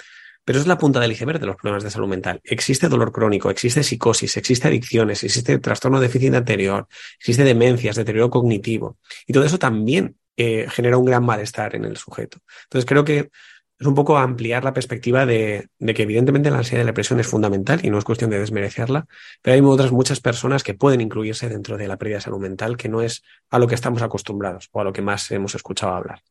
pero 0.43 0.59
es 0.59 0.67
la 0.67 0.77
punta 0.77 0.99
del 0.99 1.13
iceberg 1.13 1.39
de 1.39 1.45
los 1.45 1.55
problemas 1.55 1.83
de 1.83 1.91
salud 1.91 2.09
mental. 2.09 2.41
Existe 2.43 2.89
dolor 2.89 3.13
crónico, 3.13 3.49
existe 3.49 3.83
psicosis, 3.83 4.35
existe 4.35 4.67
adicciones, 4.67 5.23
existe 5.23 5.57
trastorno 5.59 6.01
de 6.01 6.07
déficit 6.07 6.33
anterior, 6.33 6.87
existe 7.19 7.45
demencias, 7.45 7.95
deterioro 7.95 8.29
cognitivo. 8.29 8.97
Y 9.25 9.31
todo 9.31 9.45
eso 9.45 9.57
también 9.57 10.17
eh, 10.35 10.67
genera 10.69 10.97
un 10.97 11.05
gran 11.05 11.23
malestar 11.23 11.75
en 11.75 11.85
el 11.85 11.95
sujeto. 11.95 12.39
Entonces 12.63 12.85
creo 12.85 13.05
que 13.05 13.29
es 13.77 13.87
un 13.87 13.95
poco 13.95 14.17
ampliar 14.17 14.63
la 14.63 14.73
perspectiva 14.73 15.25
de, 15.25 15.69
que 15.79 16.03
evidentemente 16.03 16.49
la 16.49 16.59
ansiedad 16.59 16.81
y 16.81 16.85
la 16.85 16.91
depresión 16.91 17.19
es 17.19 17.27
fundamental 17.27 17.81
y 17.83 17.89
no 17.89 17.97
es 17.97 18.05
cuestión 18.05 18.29
de 18.29 18.39
desmerecerla, 18.39 19.05
pero 19.41 19.55
hay 19.55 19.61
otras 19.61 19.91
muchas 19.91 20.21
personas 20.21 20.63
que 20.63 20.73
pueden 20.73 21.01
incluirse 21.01 21.49
dentro 21.49 21.77
de 21.77 21.87
la 21.87 21.97
pérdida 21.97 22.17
de 22.17 22.21
salud 22.21 22.39
mental, 22.39 22.77
que 22.77 22.89
no 22.89 23.01
es 23.01 23.23
a 23.49 23.59
lo 23.59 23.67
que 23.67 23.75
estamos 23.75 24.01
acostumbrados 24.01 24.69
o 24.71 24.79
a 24.79 24.83
lo 24.83 24.93
que 24.93 25.01
más 25.01 25.29
hemos 25.31 25.55
escuchado 25.55 25.93
hablar. 25.93 26.21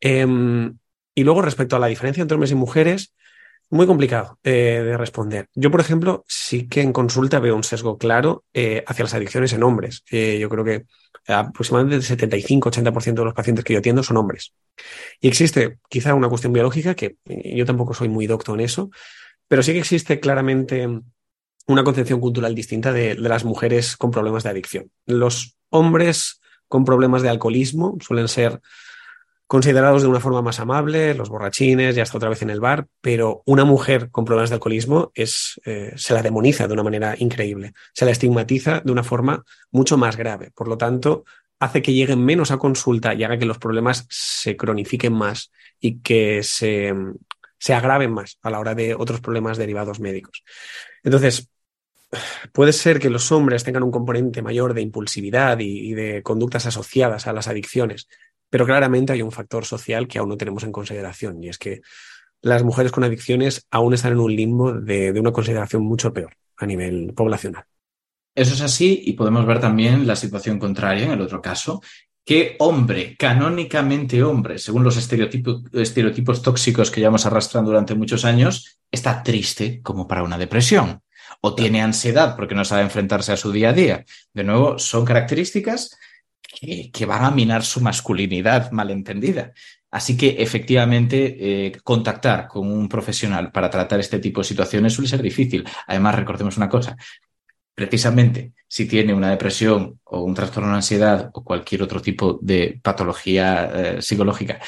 Eh, 0.00 0.26
y 1.14 1.22
luego 1.22 1.42
respecto 1.42 1.76
a 1.76 1.78
la 1.78 1.86
diferencia 1.86 2.22
entre 2.22 2.34
hombres 2.34 2.50
y 2.50 2.56
mujeres, 2.56 3.14
muy 3.74 3.86
complicado 3.86 4.38
eh, 4.44 4.82
de 4.84 4.96
responder. 4.96 5.48
Yo, 5.54 5.70
por 5.70 5.80
ejemplo, 5.80 6.24
sí 6.28 6.68
que 6.68 6.80
en 6.80 6.92
consulta 6.92 7.40
veo 7.40 7.56
un 7.56 7.64
sesgo 7.64 7.98
claro 7.98 8.44
eh, 8.54 8.84
hacia 8.86 9.04
las 9.04 9.14
adicciones 9.14 9.52
en 9.52 9.64
hombres. 9.64 10.04
yo 10.08 10.48
creo 10.48 10.64
que 10.64 10.86
aproximadamente 11.26 11.96
el 11.96 12.02
75-80% 12.02 13.14
de 13.14 13.24
los 13.24 13.34
pacientes 13.34 13.64
que 13.64 13.72
yo 13.72 13.80
atiendo 13.80 14.04
son 14.04 14.16
hombres. 14.16 14.54
Y 15.20 15.26
existe 15.26 15.78
quizá 15.88 16.14
una 16.14 16.28
cuestión 16.28 16.52
biológica, 16.52 16.94
que 16.94 17.16
eh, 17.24 17.56
yo 17.56 17.64
tampoco 17.64 17.94
soy 17.94 18.08
muy 18.08 18.28
docto 18.28 18.54
en 18.54 18.60
eso, 18.60 18.90
pero 19.48 19.62
sí 19.62 19.72
que 19.72 19.80
existe 19.80 20.20
claramente 20.20 20.88
una 21.66 21.82
concepción 21.82 22.20
cultural 22.20 22.54
distinta 22.54 22.92
de 22.92 23.16
las 23.16 23.44
mujeres 23.44 23.96
con 23.96 24.12
problemas 24.12 24.44
de 24.44 24.50
adicción. 24.50 24.90
Los 25.06 25.56
hombres 25.70 26.40
con 26.68 26.84
problemas 26.84 27.22
de 27.22 27.30
alcoholismo 27.30 27.96
suelen 28.00 28.28
ser 28.28 28.60
considerados 29.46 30.02
de 30.02 30.08
una 30.08 30.20
forma 30.20 30.42
más 30.42 30.58
amable, 30.60 31.14
los 31.14 31.28
borrachines, 31.28 31.94
ya 31.94 32.02
está 32.02 32.16
otra 32.16 32.28
vez 32.28 32.42
en 32.42 32.50
el 32.50 32.60
bar, 32.60 32.86
pero 33.00 33.42
una 33.46 33.64
mujer 33.64 34.10
con 34.10 34.24
problemas 34.24 34.50
de 34.50 34.54
alcoholismo 34.54 35.12
es, 35.14 35.60
eh, 35.64 35.92
se 35.96 36.14
la 36.14 36.22
demoniza 36.22 36.66
de 36.66 36.72
una 36.72 36.82
manera 36.82 37.14
increíble, 37.18 37.74
se 37.92 38.04
la 38.04 38.10
estigmatiza 38.10 38.80
de 38.84 38.92
una 38.92 39.04
forma 39.04 39.44
mucho 39.70 39.96
más 39.96 40.16
grave. 40.16 40.50
Por 40.54 40.68
lo 40.68 40.78
tanto, 40.78 41.24
hace 41.58 41.82
que 41.82 41.92
lleguen 41.92 42.24
menos 42.24 42.50
a 42.50 42.58
consulta 42.58 43.14
y 43.14 43.22
haga 43.24 43.38
que 43.38 43.46
los 43.46 43.58
problemas 43.58 44.06
se 44.08 44.56
cronifiquen 44.56 45.12
más 45.12 45.52
y 45.78 46.00
que 46.00 46.42
se, 46.42 46.94
se 47.58 47.74
agraven 47.74 48.12
más 48.12 48.38
a 48.42 48.50
la 48.50 48.60
hora 48.60 48.74
de 48.74 48.94
otros 48.94 49.20
problemas 49.20 49.58
derivados 49.58 50.00
médicos. 50.00 50.42
Entonces, 51.02 51.50
puede 52.52 52.72
ser 52.72 52.98
que 52.98 53.10
los 53.10 53.30
hombres 53.32 53.64
tengan 53.64 53.82
un 53.82 53.90
componente 53.90 54.42
mayor 54.42 54.74
de 54.74 54.82
impulsividad 54.82 55.58
y, 55.58 55.90
y, 55.90 55.94
de 55.94 56.22
conductas 56.22 56.66
asociadas 56.66 57.26
a 57.26 57.32
las 57.32 57.48
adicciones, 57.48 58.08
pero 58.54 58.66
claramente 58.66 59.12
hay 59.12 59.20
un 59.20 59.32
factor 59.32 59.64
social 59.64 60.06
que 60.06 60.20
aún 60.20 60.28
no 60.28 60.36
tenemos 60.36 60.62
en 60.62 60.70
consideración 60.70 61.42
y 61.42 61.48
es 61.48 61.58
que 61.58 61.80
las 62.40 62.62
mujeres 62.62 62.92
con 62.92 63.02
adicciones 63.02 63.66
aún 63.68 63.94
están 63.94 64.12
en 64.12 64.20
un 64.20 64.36
limbo 64.36 64.72
de, 64.72 65.10
una 65.18 65.32
consideración 65.32 65.82
mucho 65.82 66.12
peor 66.12 66.36
a 66.58 66.64
nivel 66.64 67.12
poblacional. 67.16 67.64
Eso 68.32 68.54
es 68.54 68.60
así 68.60 69.02
y 69.06 69.14
podemos 69.14 69.44
ver 69.44 69.58
también 69.58 70.06
la 70.06 70.14
situación 70.14 70.60
contraria 70.60 71.06
en 71.06 71.10
el 71.10 71.20
otro 71.20 71.42
caso, 71.42 71.82
que 72.24 72.54
hombre, 72.60 73.16
canónicamente 73.18 74.22
hombre, 74.22 74.60
según 74.60 74.84
los 74.84 74.96
estereotipos, 74.98 75.64
estereotipos 75.72 76.40
tóxicos 76.40 76.92
que 76.92 77.00
llevamos 77.00 77.26
arrastrando 77.26 77.72
durante 77.72 77.96
muchos 77.96 78.24
años, 78.24 78.78
está 78.88 79.24
triste 79.24 79.82
como 79.82 80.06
para 80.06 80.22
una 80.22 80.38
depresión 80.38 81.00
o 81.40 81.56
tiene 81.56 81.82
ansiedad 81.82 82.36
porque 82.36 82.54
no 82.54 82.64
sabe 82.64 82.82
enfrentarse 82.82 83.32
a 83.32 83.36
su 83.36 83.50
día 83.50 83.70
a 83.70 83.72
día. 83.72 84.04
De 84.32 84.44
nuevo, 84.44 84.78
son 84.78 85.04
características 85.04 85.98
que, 86.60 87.06
van 87.06 87.24
a 87.24 87.30
minar 87.30 87.64
su 87.64 87.80
masculinidad 87.80 88.70
malentendida. 88.72 89.52
Así 89.90 90.16
que 90.16 90.36
efectivamente 90.38 91.36
eh, 91.66 91.72
contactar 91.84 92.48
con 92.48 92.70
un 92.70 92.88
profesional 92.88 93.52
para 93.52 93.70
tratar 93.70 94.00
este 94.00 94.18
tipo 94.18 94.40
de 94.40 94.48
situaciones 94.48 94.92
suele 94.92 95.08
ser 95.08 95.22
difícil. 95.22 95.64
Además, 95.86 96.16
recordemos 96.16 96.56
una 96.56 96.68
cosa, 96.68 96.96
precisamente 97.74 98.52
si 98.66 98.86
tiene 98.86 99.14
una 99.14 99.30
depresión 99.30 100.00
o 100.04 100.22
un 100.22 100.34
trastorno 100.34 100.70
de 100.70 100.76
ansiedad 100.76 101.30
o 101.32 101.44
cualquier 101.44 101.82
otro 101.82 102.00
tipo 102.00 102.38
de 102.42 102.80
patología 102.82 103.70
eh, 103.74 104.02
psicológica 104.02 104.60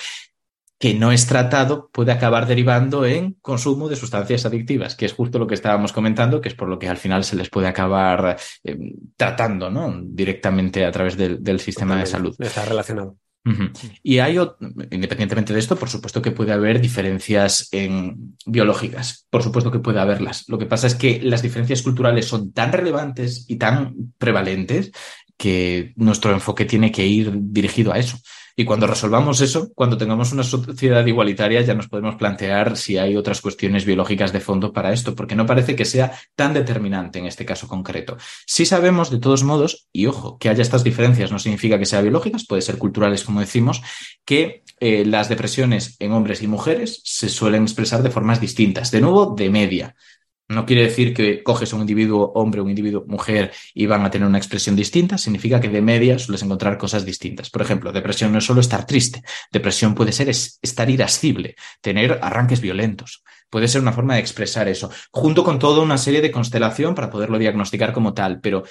que 0.79 0.95
no 0.95 1.11
es 1.13 1.27
tratado 1.27 1.89
puede 1.93 2.13
acabar 2.13 2.47
derivando 2.47 3.07
en 3.07 3.35
consumo 3.41 3.89
de 3.89 3.97
sustancias 3.97 4.45
adictivas, 4.45 4.95
que 4.95 5.07
es 5.07 5.15
justo 5.15 5.39
lo 5.39 5.47
que 5.47 5.55
estábamos 5.55 5.93
comentando, 5.93 6.41
que 6.41 6.49
es 6.49 6.55
por 6.55 6.69
lo 6.69 6.79
que 6.79 6.89
al 6.89 6.99
final 6.99 7.25
se 7.25 7.37
les 7.37 7.49
puede 7.49 7.67
acabar 7.67 8.37
eh, 8.63 8.79
tratando 9.17 9.71
¿no? 9.71 10.01
directamente 10.03 10.85
a 10.85 10.93
través 10.93 11.17
del, 11.17 11.43
del 11.43 11.61
sistema 11.61 11.97
de 11.97 12.07
salud. 12.07 12.35
Está 12.39 12.65
relacionado. 12.65 13.17
Uh 13.47 13.51
-huh. 13.51 13.99
Y 14.03 14.19
hay, 14.19 14.39
independientemente 14.91 15.53
de 15.53 15.61
esto, 15.61 15.77
por 15.77 15.89
supuesto 15.89 16.21
que 16.21 16.33
puede 16.33 16.53
haber 16.53 16.81
diferencias 16.81 17.69
en 17.71 18.37
biológicas, 18.45 19.27
por 19.31 19.45
supuesto 19.45 19.71
que 19.71 19.79
puede 19.79 20.01
haberlas. 20.01 20.49
Lo 20.49 20.59
que 20.59 20.67
pasa 20.67 20.89
es 20.89 20.97
que 20.97 21.21
las 21.23 21.43
diferencias 21.43 21.83
culturales 21.83 22.27
son 22.27 22.53
tan 22.53 22.73
relevantes 22.73 23.45
y 23.49 23.57
tan 23.57 23.95
prevalentes 24.19 24.91
que 25.37 25.93
nuestro 25.97 26.33
enfoque 26.33 26.65
tiene 26.65 26.91
que 26.91 27.07
ir 27.07 27.31
dirigido 27.35 27.93
a 27.93 27.99
eso. 27.99 28.19
Y 28.59 28.65
cuando 28.65 28.87
resolvamos 28.87 29.43
eso, 29.43 29.71
cuando 29.75 29.99
tengamos 29.99 30.33
una 30.33 30.43
sociedad 30.43 31.05
igualitaria, 31.05 31.61
ya 31.61 31.75
nos 31.75 31.89
podemos 31.89 32.17
plantear 32.17 32.79
si 32.79 32.97
hay 32.97 33.15
otras 33.15 33.43
cuestiones 33.43 33.85
biológicas 33.85 34.33
de 34.33 34.41
fondo 34.41 34.73
para 34.73 34.95
esto, 34.95 35.15
porque 35.15 35.37
no 35.37 35.45
parece 35.45 35.77
que 35.77 35.85
sea 35.85 36.13
tan 36.35 36.55
determinante 36.55 37.19
en 37.19 37.27
este 37.27 37.45
caso 37.45 37.69
concreto. 37.69 38.17
Sí 38.47 38.65
sabemos, 38.65 39.11
de 39.11 39.19
todos 39.19 39.45
modos, 39.45 39.89
y 39.93 40.07
ojo, 40.07 40.39
que 40.39 40.49
haya 40.49 40.63
estas 40.63 40.85
diferencias 40.85 41.31
no 41.31 41.39
significa 41.39 41.79
que 41.79 41.85
sean 41.85 42.05
biológicas, 42.05 42.47
puede 42.47 42.63
ser 42.63 42.79
culturales, 42.79 43.25
como 43.25 43.41
decimos, 43.41 43.83
que 44.25 44.63
eh, 44.81 45.05
las 45.05 45.29
depresiones 45.29 45.97
en 45.99 46.13
hombres 46.13 46.43
y 46.43 46.49
mujeres 46.49 47.03
se 47.05 47.29
suelen 47.29 47.65
expresar 47.65 48.03
de 48.03 48.11
formas 48.11 48.41
distintas. 48.41 48.91
De 48.91 49.03
nuevo, 49.03 49.35
de 49.37 49.51
media. 49.51 49.95
No 50.49 50.65
quiere 50.65 50.83
decir 50.83 51.13
que 51.13 51.43
coges 51.43 51.73
un 51.73 51.81
individuo 51.81 52.33
hombre 52.35 52.61
un 52.61 52.69
individuo 52.69 53.05
mujer 53.09 53.53
y 53.75 53.87
van 53.87 54.05
a 54.05 54.11
tener 54.11 54.29
una 54.29 54.39
expresión 54.39 54.77
distinta, 54.77 55.19
significa 55.19 55.61
que 55.61 55.69
de 55.69 55.83
media 55.83 56.21
sueles 56.21 56.43
encontrar 56.43 56.79
cosas 56.79 57.05
distintas. 57.05 57.51
Por 57.51 57.63
ejemplo, 57.63 57.93
depresión 57.93 58.31
no 58.31 58.39
es 58.39 58.45
solo 58.45 58.61
estar 58.61 58.87
triste, 58.87 59.23
depresión 59.51 59.97
puede 59.97 60.13
ser 60.13 60.29
estar 60.29 60.89
irascible, 60.89 61.57
tener 61.81 62.21
arranques 62.23 62.61
violentos. 62.61 63.25
Puede 63.51 63.67
ser 63.67 63.81
una 63.81 63.93
forma 63.93 64.15
de 64.15 64.21
expresar 64.21 64.69
eso, 64.69 64.91
junto 65.11 65.43
con 65.43 65.59
toda 65.59 65.83
una 65.83 65.99
serie 65.99 66.21
de 66.21 66.31
constelación 66.31 66.95
para 66.95 67.11
poderlo 67.11 67.39
diagnosticar 67.39 67.93
como 67.93 68.15
tal, 68.15 68.41
pero 68.41 68.63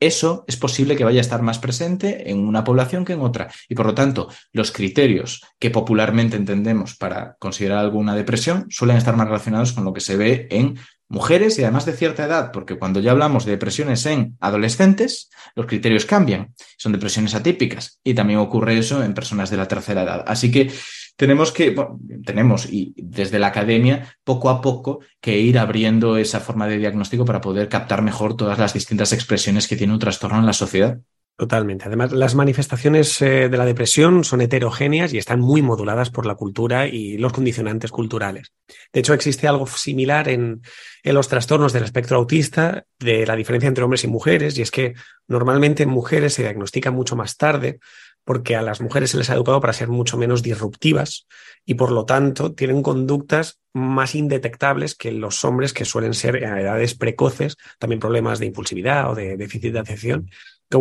eso 0.00 0.44
es 0.48 0.56
posible 0.56 0.96
que 0.96 1.04
vaya 1.04 1.20
a 1.20 1.22
estar 1.22 1.40
más 1.40 1.58
presente 1.58 2.30
en 2.30 2.46
una 2.46 2.64
población 2.64 3.04
que 3.04 3.14
en 3.14 3.20
otra. 3.20 3.50
Y 3.68 3.74
por 3.74 3.86
lo 3.86 3.94
tanto, 3.94 4.28
los 4.52 4.72
criterios 4.72 5.42
que 5.58 5.70
popularmente 5.70 6.36
entendemos 6.36 6.96
para 6.96 7.36
considerar 7.38 7.78
alguna 7.78 8.14
depresión 8.14 8.66
suelen 8.70 8.96
estar 8.96 9.16
más 9.16 9.28
relacionados 9.28 9.72
con 9.72 9.84
lo 9.84 9.92
que 9.92 10.00
se 10.00 10.16
ve 10.16 10.46
en 10.50 10.78
mujeres 11.14 11.58
y 11.58 11.62
además 11.62 11.86
de 11.86 11.92
cierta 11.92 12.24
edad, 12.24 12.50
porque 12.52 12.76
cuando 12.76 13.00
ya 13.00 13.12
hablamos 13.12 13.44
de 13.44 13.52
depresiones 13.52 14.04
en 14.04 14.36
adolescentes, 14.40 15.30
los 15.54 15.66
criterios 15.66 16.04
cambian. 16.04 16.52
Son 16.76 16.92
depresiones 16.92 17.34
atípicas 17.34 18.00
y 18.04 18.12
también 18.14 18.40
ocurre 18.40 18.76
eso 18.76 19.02
en 19.02 19.14
personas 19.14 19.48
de 19.48 19.56
la 19.56 19.68
tercera 19.68 20.02
edad. 20.02 20.24
Así 20.26 20.50
que 20.50 20.70
tenemos 21.16 21.52
que, 21.52 21.70
bueno, 21.70 21.98
tenemos 22.24 22.66
y 22.70 22.92
desde 22.96 23.38
la 23.38 23.46
academia 23.46 24.16
poco 24.24 24.50
a 24.50 24.60
poco 24.60 25.00
que 25.20 25.38
ir 25.38 25.58
abriendo 25.58 26.16
esa 26.16 26.40
forma 26.40 26.66
de 26.66 26.78
diagnóstico 26.78 27.24
para 27.24 27.40
poder 27.40 27.68
captar 27.68 28.02
mejor 28.02 28.36
todas 28.36 28.58
las 28.58 28.74
distintas 28.74 29.12
expresiones 29.12 29.68
que 29.68 29.76
tiene 29.76 29.92
un 29.92 30.00
trastorno 30.00 30.38
en 30.38 30.46
la 30.46 30.52
sociedad. 30.52 30.98
Totalmente. 31.36 31.86
Además, 31.86 32.12
las 32.12 32.36
manifestaciones 32.36 33.20
eh, 33.20 33.48
de 33.48 33.56
la 33.56 33.64
depresión 33.64 34.22
son 34.22 34.40
heterogéneas 34.40 35.12
y 35.12 35.18
están 35.18 35.40
muy 35.40 35.62
moduladas 35.62 36.10
por 36.10 36.26
la 36.26 36.36
cultura 36.36 36.86
y 36.86 37.18
los 37.18 37.32
condicionantes 37.32 37.90
culturales. 37.90 38.52
De 38.92 39.00
hecho, 39.00 39.14
existe 39.14 39.48
algo 39.48 39.66
similar 39.66 40.28
en, 40.28 40.62
en, 41.02 41.14
los 41.14 41.26
trastornos 41.26 41.72
del 41.72 41.82
espectro 41.82 42.18
autista, 42.18 42.86
de 43.00 43.26
la 43.26 43.34
diferencia 43.34 43.66
entre 43.66 43.82
hombres 43.82 44.04
y 44.04 44.08
mujeres, 44.08 44.56
y 44.56 44.62
es 44.62 44.70
que 44.70 44.94
normalmente 45.26 45.82
en 45.82 45.88
mujeres 45.88 46.34
se 46.34 46.42
diagnostica 46.42 46.92
mucho 46.92 47.16
más 47.16 47.36
tarde, 47.36 47.80
porque 48.24 48.56
a 48.56 48.62
las 48.62 48.80
mujeres 48.80 49.10
se 49.10 49.18
les 49.18 49.28
ha 49.28 49.34
educado 49.34 49.60
para 49.60 49.72
ser 49.72 49.88
mucho 49.88 50.16
menos 50.16 50.42
disruptivas 50.42 51.26
y 51.64 51.74
por 51.74 51.92
lo 51.92 52.04
tanto 52.06 52.54
tienen 52.54 52.82
conductas 52.82 53.60
más 53.74 54.14
indetectables 54.14 54.94
que 54.94 55.12
los 55.12 55.44
hombres 55.44 55.72
que 55.72 55.84
suelen 55.84 56.14
ser 56.14 56.44
a 56.44 56.60
edades 56.60 56.94
precoces, 56.94 57.56
también 57.78 58.00
problemas 58.00 58.38
de 58.38 58.46
impulsividad 58.46 59.10
o 59.10 59.14
de 59.14 59.36
déficit 59.36 59.72
de 59.72 59.78
atención, 59.80 60.30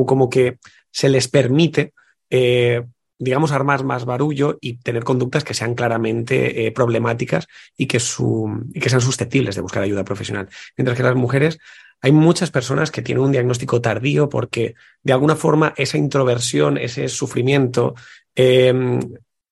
como 0.06 0.30
que 0.30 0.58
se 0.92 1.10
les 1.10 1.28
permite, 1.28 1.94
eh, 2.30 2.84
digamos, 3.18 3.52
armar 3.52 3.84
más 3.84 4.06
barullo 4.06 4.58
y 4.60 4.78
tener 4.78 5.04
conductas 5.04 5.44
que 5.44 5.54
sean 5.54 5.76
claramente 5.76 6.66
eh, 6.66 6.72
problemáticas 6.72 7.48
y 7.78 7.86
que, 7.86 8.00
su, 8.00 8.66
que 8.74 8.90
sean 8.90 9.02
susceptibles 9.02 9.56
de 9.56 9.62
buscar 9.62 9.84
ayuda 9.84 10.04
profesional. 10.04 10.50
Mientras 10.76 10.98
que 10.98 11.04
las 11.04 11.16
mujeres 11.16 11.60
hay 12.02 12.12
muchas 12.12 12.52
personas 12.52 12.92
que 12.92 13.02
tienen 13.02 13.24
un 13.24 13.32
diagnóstico 13.32 13.80
tardío 13.80 14.28
porque 14.28 14.76
de 15.04 15.14
alguna 15.14 15.38
forma 15.38 15.74
esa 15.78 15.98
introversión, 15.98 16.78
ese 16.78 17.08
sufrimiento, 17.08 17.96
eh, 18.36 19.00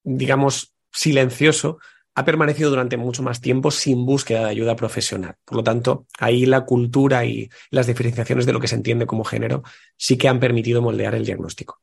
digamos, 0.03 0.73
silencioso, 0.91 1.79
ha 2.13 2.25
permanecido 2.25 2.69
durante 2.69 2.97
mucho 2.97 3.23
más 3.23 3.41
tiempo 3.41 3.71
sin 3.71 4.05
búsqueda 4.05 4.41
de 4.45 4.49
ayuda 4.49 4.75
profesional. 4.75 5.35
Por 5.45 5.57
lo 5.57 5.63
tanto, 5.63 6.07
ahí 6.19 6.45
la 6.45 6.65
cultura 6.65 7.25
y 7.25 7.49
las 7.69 7.87
diferenciaciones 7.87 8.45
de 8.45 8.53
lo 8.53 8.59
que 8.59 8.67
se 8.67 8.75
entiende 8.75 9.05
como 9.05 9.23
género 9.23 9.63
sí 9.97 10.17
que 10.17 10.27
han 10.27 10.39
permitido 10.39 10.81
moldear 10.81 11.15
el 11.15 11.25
diagnóstico. 11.25 11.79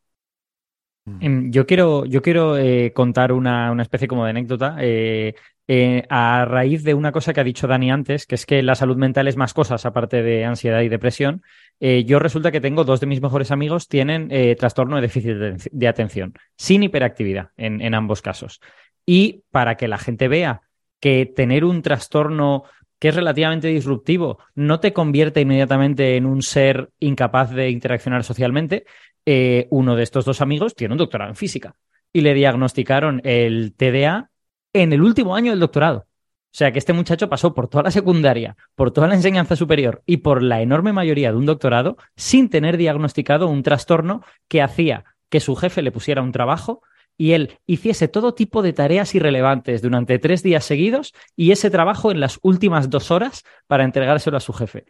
Em, 1.20 1.50
yo 1.50 1.66
quiero, 1.66 2.04
yo 2.04 2.20
quiero 2.20 2.58
eh, 2.58 2.92
contar 2.92 3.32
una, 3.32 3.72
una, 3.72 3.82
especie 3.82 4.06
como 4.06 4.24
de 4.24 4.30
anécdota 4.30 4.76
eh, 4.78 5.34
eh, 5.70 6.04
a 6.08 6.46
raíz 6.46 6.82
de 6.82 6.94
una 6.94 7.12
cosa 7.12 7.34
que 7.34 7.40
ha 7.40 7.44
dicho 7.44 7.66
Dani 7.66 7.90
antes, 7.90 8.24
que 8.24 8.36
es 8.36 8.46
que 8.46 8.62
la 8.62 8.74
salud 8.74 8.96
mental 8.96 9.28
es 9.28 9.36
más 9.36 9.52
cosas 9.52 9.84
aparte 9.84 10.22
de 10.22 10.46
ansiedad 10.46 10.80
y 10.80 10.88
depresión. 10.88 11.42
Eh, 11.78 12.04
yo 12.04 12.18
resulta 12.18 12.50
que 12.50 12.62
tengo 12.62 12.84
dos 12.84 13.00
de 13.00 13.06
mis 13.06 13.20
mejores 13.20 13.50
amigos 13.50 13.86
tienen 13.86 14.28
eh, 14.30 14.56
trastorno 14.56 14.96
de 14.96 15.02
déficit 15.02 15.36
de, 15.36 15.56
de 15.70 15.88
atención, 15.88 16.32
sin 16.56 16.82
hiperactividad 16.82 17.50
en, 17.58 17.82
en 17.82 17.94
ambos 17.94 18.22
casos. 18.22 18.60
Y 19.10 19.44
para 19.50 19.78
que 19.78 19.88
la 19.88 19.96
gente 19.96 20.28
vea 20.28 20.60
que 21.00 21.24
tener 21.24 21.64
un 21.64 21.80
trastorno 21.80 22.64
que 22.98 23.08
es 23.08 23.14
relativamente 23.14 23.68
disruptivo 23.68 24.38
no 24.54 24.80
te 24.80 24.92
convierte 24.92 25.40
inmediatamente 25.40 26.16
en 26.16 26.26
un 26.26 26.42
ser 26.42 26.90
incapaz 27.00 27.50
de 27.50 27.70
interaccionar 27.70 28.22
socialmente, 28.22 28.84
eh, 29.24 29.66
uno 29.70 29.96
de 29.96 30.02
estos 30.02 30.26
dos 30.26 30.42
amigos 30.42 30.74
tiene 30.74 30.92
un 30.92 30.98
doctorado 30.98 31.30
en 31.30 31.36
física 31.36 31.74
y 32.12 32.20
le 32.20 32.34
diagnosticaron 32.34 33.22
el 33.24 33.72
TDA 33.74 34.28
en 34.74 34.92
el 34.92 35.00
último 35.00 35.34
año 35.34 35.52
del 35.52 35.60
doctorado. 35.60 36.00
O 36.00 36.58
sea 36.58 36.70
que 36.70 36.78
este 36.78 36.92
muchacho 36.92 37.30
pasó 37.30 37.54
por 37.54 37.66
toda 37.68 37.84
la 37.84 37.90
secundaria, 37.90 38.58
por 38.74 38.90
toda 38.90 39.08
la 39.08 39.14
enseñanza 39.14 39.56
superior 39.56 40.02
y 40.04 40.18
por 40.18 40.42
la 40.42 40.60
enorme 40.60 40.92
mayoría 40.92 41.30
de 41.30 41.38
un 41.38 41.46
doctorado 41.46 41.96
sin 42.14 42.50
tener 42.50 42.76
diagnosticado 42.76 43.48
un 43.48 43.62
trastorno 43.62 44.22
que 44.48 44.60
hacía 44.60 45.06
que 45.30 45.40
su 45.40 45.56
jefe 45.56 45.80
le 45.80 45.92
pusiera 45.92 46.20
un 46.20 46.32
trabajo 46.32 46.82
y 47.18 47.32
él 47.32 47.58
hiciese 47.66 48.08
todo 48.08 48.32
tipo 48.32 48.62
de 48.62 48.72
tareas 48.72 49.14
irrelevantes 49.14 49.82
durante 49.82 50.18
tres 50.18 50.42
días 50.42 50.64
seguidos 50.64 51.12
y 51.36 51.50
ese 51.50 51.68
trabajo 51.68 52.10
en 52.10 52.20
las 52.20 52.38
últimas 52.42 52.88
dos 52.88 53.10
horas 53.10 53.44
para 53.66 53.84
entregárselo 53.84 54.36
a 54.36 54.40
su 54.40 54.52
jefe. 54.54 54.86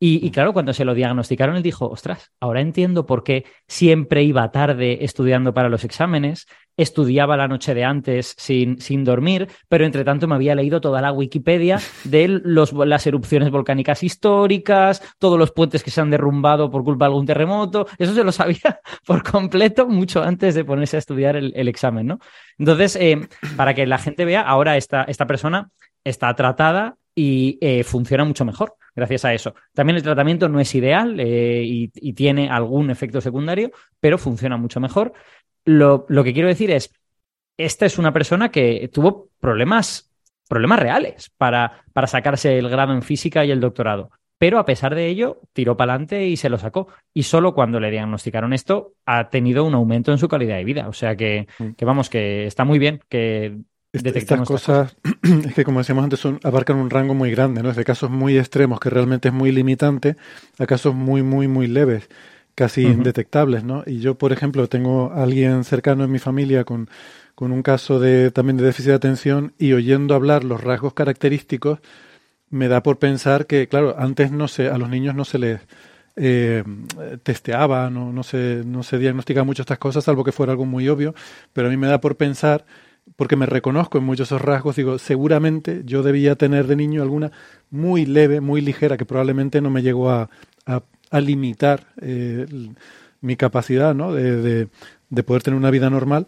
Y, 0.00 0.26
y, 0.26 0.30
claro, 0.30 0.52
cuando 0.52 0.72
se 0.72 0.84
lo 0.84 0.92
diagnosticaron, 0.92 1.56
él 1.56 1.62
dijo, 1.62 1.88
ostras, 1.88 2.30
ahora 2.40 2.60
entiendo 2.60 3.06
por 3.06 3.22
qué 3.22 3.44
siempre 3.68 4.22
iba 4.22 4.50
tarde 4.50 5.04
estudiando 5.04 5.54
para 5.54 5.68
los 5.68 5.84
exámenes, 5.84 6.46
estudiaba 6.76 7.36
la 7.36 7.48
noche 7.48 7.74
de 7.74 7.84
antes 7.84 8.34
sin, 8.36 8.80
sin 8.80 9.04
dormir, 9.04 9.48
pero 9.68 9.84
entre 9.84 10.04
tanto 10.04 10.26
me 10.26 10.34
había 10.34 10.54
leído 10.54 10.80
toda 10.80 11.00
la 11.00 11.12
Wikipedia 11.12 11.80
de 12.04 12.28
los, 12.28 12.72
las 12.72 13.06
erupciones 13.06 13.50
volcánicas 13.50 14.02
históricas, 14.02 15.00
todos 15.18 15.38
los 15.38 15.52
puentes 15.52 15.82
que 15.82 15.90
se 15.90 16.00
han 16.00 16.10
derrumbado 16.10 16.70
por 16.70 16.82
culpa 16.84 17.04
de 17.04 17.10
algún 17.10 17.26
terremoto, 17.26 17.86
eso 17.98 18.14
se 18.14 18.24
lo 18.24 18.32
sabía 18.32 18.80
por 19.06 19.22
completo 19.22 19.86
mucho 19.88 20.22
antes 20.22 20.54
de 20.54 20.64
ponerse 20.64 20.96
a 20.96 20.98
estudiar 20.98 21.36
el, 21.36 21.52
el 21.54 21.68
examen, 21.68 22.06
¿no? 22.06 22.18
Entonces, 22.58 22.96
eh, 22.96 23.28
para 23.56 23.74
que 23.74 23.86
la 23.86 23.98
gente 23.98 24.24
vea, 24.24 24.42
ahora 24.42 24.76
esta, 24.76 25.04
esta 25.04 25.26
persona 25.26 25.70
está 26.02 26.34
tratada 26.34 26.96
y 27.14 27.58
eh, 27.60 27.84
funciona 27.84 28.24
mucho 28.24 28.44
mejor 28.44 28.74
gracias 28.94 29.24
a 29.24 29.34
eso. 29.34 29.54
También 29.72 29.96
el 29.96 30.02
tratamiento 30.02 30.48
no 30.48 30.60
es 30.60 30.74
ideal 30.74 31.18
eh, 31.20 31.62
y, 31.64 31.90
y, 31.94 32.12
tiene 32.12 32.48
algún 32.48 32.90
efecto 32.90 33.20
secundario, 33.20 33.70
pero 34.00 34.18
funciona 34.18 34.56
mucho 34.56 34.80
mejor. 34.80 35.12
Lo, 35.64 36.06
lo, 36.08 36.24
que 36.24 36.32
quiero 36.32 36.48
decir 36.48 36.70
es, 36.70 36.92
esta 37.56 37.86
es 37.86 37.98
una 37.98 38.12
persona 38.12 38.50
que 38.50 38.90
tuvo 38.92 39.28
problemas, 39.40 40.10
problemas 40.48 40.78
reales 40.80 41.30
para, 41.36 41.84
para 41.92 42.06
sacarse 42.06 42.58
el 42.58 42.68
grado 42.68 42.92
en 42.92 43.02
física 43.02 43.44
y 43.44 43.50
el 43.50 43.60
doctorado. 43.60 44.10
Pero 44.36 44.58
a 44.58 44.66
pesar 44.66 44.94
de 44.94 45.06
ello, 45.06 45.40
tiró 45.52 45.76
para 45.76 45.92
adelante 45.92 46.26
y 46.26 46.36
se 46.36 46.48
lo 46.48 46.58
sacó. 46.58 46.88
Y 47.14 47.22
solo 47.22 47.54
cuando 47.54 47.80
le 47.80 47.90
diagnosticaron 47.90 48.52
esto, 48.52 48.94
ha 49.06 49.30
tenido 49.30 49.64
un 49.64 49.74
aumento 49.74 50.12
en 50.12 50.18
su 50.18 50.28
calidad 50.28 50.56
de 50.56 50.64
vida. 50.64 50.88
O 50.88 50.92
sea 50.92 51.16
que, 51.16 51.46
que 51.76 51.84
vamos, 51.84 52.10
que 52.10 52.46
está 52.46 52.64
muy 52.64 52.78
bien 52.78 53.00
que 53.08 53.58
estas 53.94 54.46
cosas, 54.46 54.96
es 55.46 55.54
que 55.54 55.64
como 55.64 55.78
decíamos 55.78 56.04
antes, 56.04 56.20
son, 56.20 56.40
abarcan 56.42 56.76
un 56.76 56.90
rango 56.90 57.14
muy 57.14 57.30
grande, 57.30 57.62
¿no? 57.62 57.68
Desde 57.68 57.84
casos 57.84 58.10
muy 58.10 58.38
extremos, 58.38 58.80
que 58.80 58.90
realmente 58.90 59.28
es 59.28 59.34
muy 59.34 59.52
limitante, 59.52 60.16
a 60.58 60.66
casos 60.66 60.94
muy, 60.94 61.22
muy, 61.22 61.48
muy 61.48 61.66
leves, 61.66 62.08
casi 62.54 62.84
uh 62.84 62.88
-huh. 62.88 62.94
indetectables, 62.94 63.64
¿no? 63.64 63.84
Y 63.86 64.00
yo, 64.00 64.16
por 64.16 64.32
ejemplo, 64.32 64.68
tengo 64.68 65.12
a 65.12 65.22
alguien 65.22 65.64
cercano 65.64 66.04
en 66.04 66.10
mi 66.10 66.18
familia 66.18 66.64
con, 66.64 66.88
con 67.34 67.52
un 67.52 67.62
caso 67.62 68.00
de, 68.00 68.30
también 68.30 68.56
de 68.56 68.64
déficit 68.64 68.88
de 68.88 68.94
atención 68.94 69.52
y 69.58 69.72
oyendo 69.72 70.14
hablar 70.14 70.44
los 70.44 70.62
rasgos 70.62 70.94
característicos, 70.94 71.80
me 72.50 72.68
da 72.68 72.82
por 72.82 72.98
pensar 72.98 73.46
que, 73.46 73.68
claro, 73.68 73.96
antes 73.98 74.30
no 74.30 74.48
se, 74.48 74.68
a 74.68 74.78
los 74.78 74.88
niños 74.88 75.14
no 75.14 75.24
se 75.24 75.38
les 75.38 75.60
eh, 76.16 76.62
testeaba, 77.22 77.90
no, 77.90 78.12
no, 78.12 78.22
se, 78.22 78.62
no 78.64 78.82
se 78.82 78.98
diagnosticaba 78.98 79.44
mucho 79.44 79.62
estas 79.62 79.78
cosas, 79.78 80.04
salvo 80.04 80.22
que 80.22 80.30
fuera 80.30 80.52
algo 80.52 80.64
muy 80.64 80.88
obvio, 80.88 81.14
pero 81.52 81.66
a 81.66 81.70
mí 81.70 81.76
me 81.76 81.88
da 81.88 82.00
por 82.00 82.16
pensar 82.16 82.64
porque 83.16 83.36
me 83.36 83.46
reconozco 83.46 83.98
en 83.98 84.04
muchos 84.04 84.28
esos 84.28 84.40
rasgos, 84.40 84.76
digo, 84.76 84.98
seguramente 84.98 85.82
yo 85.84 86.02
debía 86.02 86.36
tener 86.36 86.66
de 86.66 86.76
niño 86.76 87.02
alguna 87.02 87.32
muy 87.70 88.06
leve, 88.06 88.40
muy 88.40 88.60
ligera, 88.60 88.96
que 88.96 89.04
probablemente 89.04 89.60
no 89.60 89.70
me 89.70 89.82
llegó 89.82 90.10
a, 90.10 90.30
a, 90.66 90.82
a 91.10 91.20
limitar 91.20 91.86
eh, 92.00 92.46
mi 93.20 93.36
capacidad 93.36 93.94
¿no? 93.94 94.12
de, 94.12 94.36
de, 94.36 94.68
de, 95.10 95.22
poder 95.22 95.42
tener 95.42 95.58
una 95.58 95.70
vida 95.70 95.90
normal, 95.90 96.26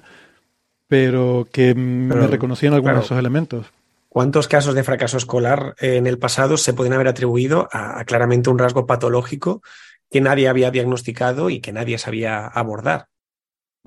pero 0.87 1.49
que 1.51 1.75
pero, 1.75 2.21
me 2.21 2.27
reconocían 2.27 2.75
algunos 2.75 2.93
claro. 2.93 3.01
de 3.01 3.07
esos 3.07 3.19
elementos. 3.19 3.67
¿Cuántos 4.09 4.49
casos 4.49 4.75
de 4.75 4.85
fracaso 4.85 5.17
escolar 5.19 5.75
en 5.79 6.07
el 6.07 6.19
pasado 6.19 6.57
se 6.57 6.73
pueden 6.73 6.93
haber 6.93 7.09
atribuido 7.09 7.69
a, 7.73 8.01
a 8.01 8.05
claramente 8.05 8.49
un 8.49 8.59
rasgo 8.59 8.87
patológico 8.87 9.63
que 10.11 10.21
nadie 10.21 10.49
había 10.49 10.71
diagnosticado 10.71 11.51
y 11.51 11.61
que 11.61 11.73
nadie 11.73 11.99
sabía 11.99 12.47
abordar? 12.47 13.09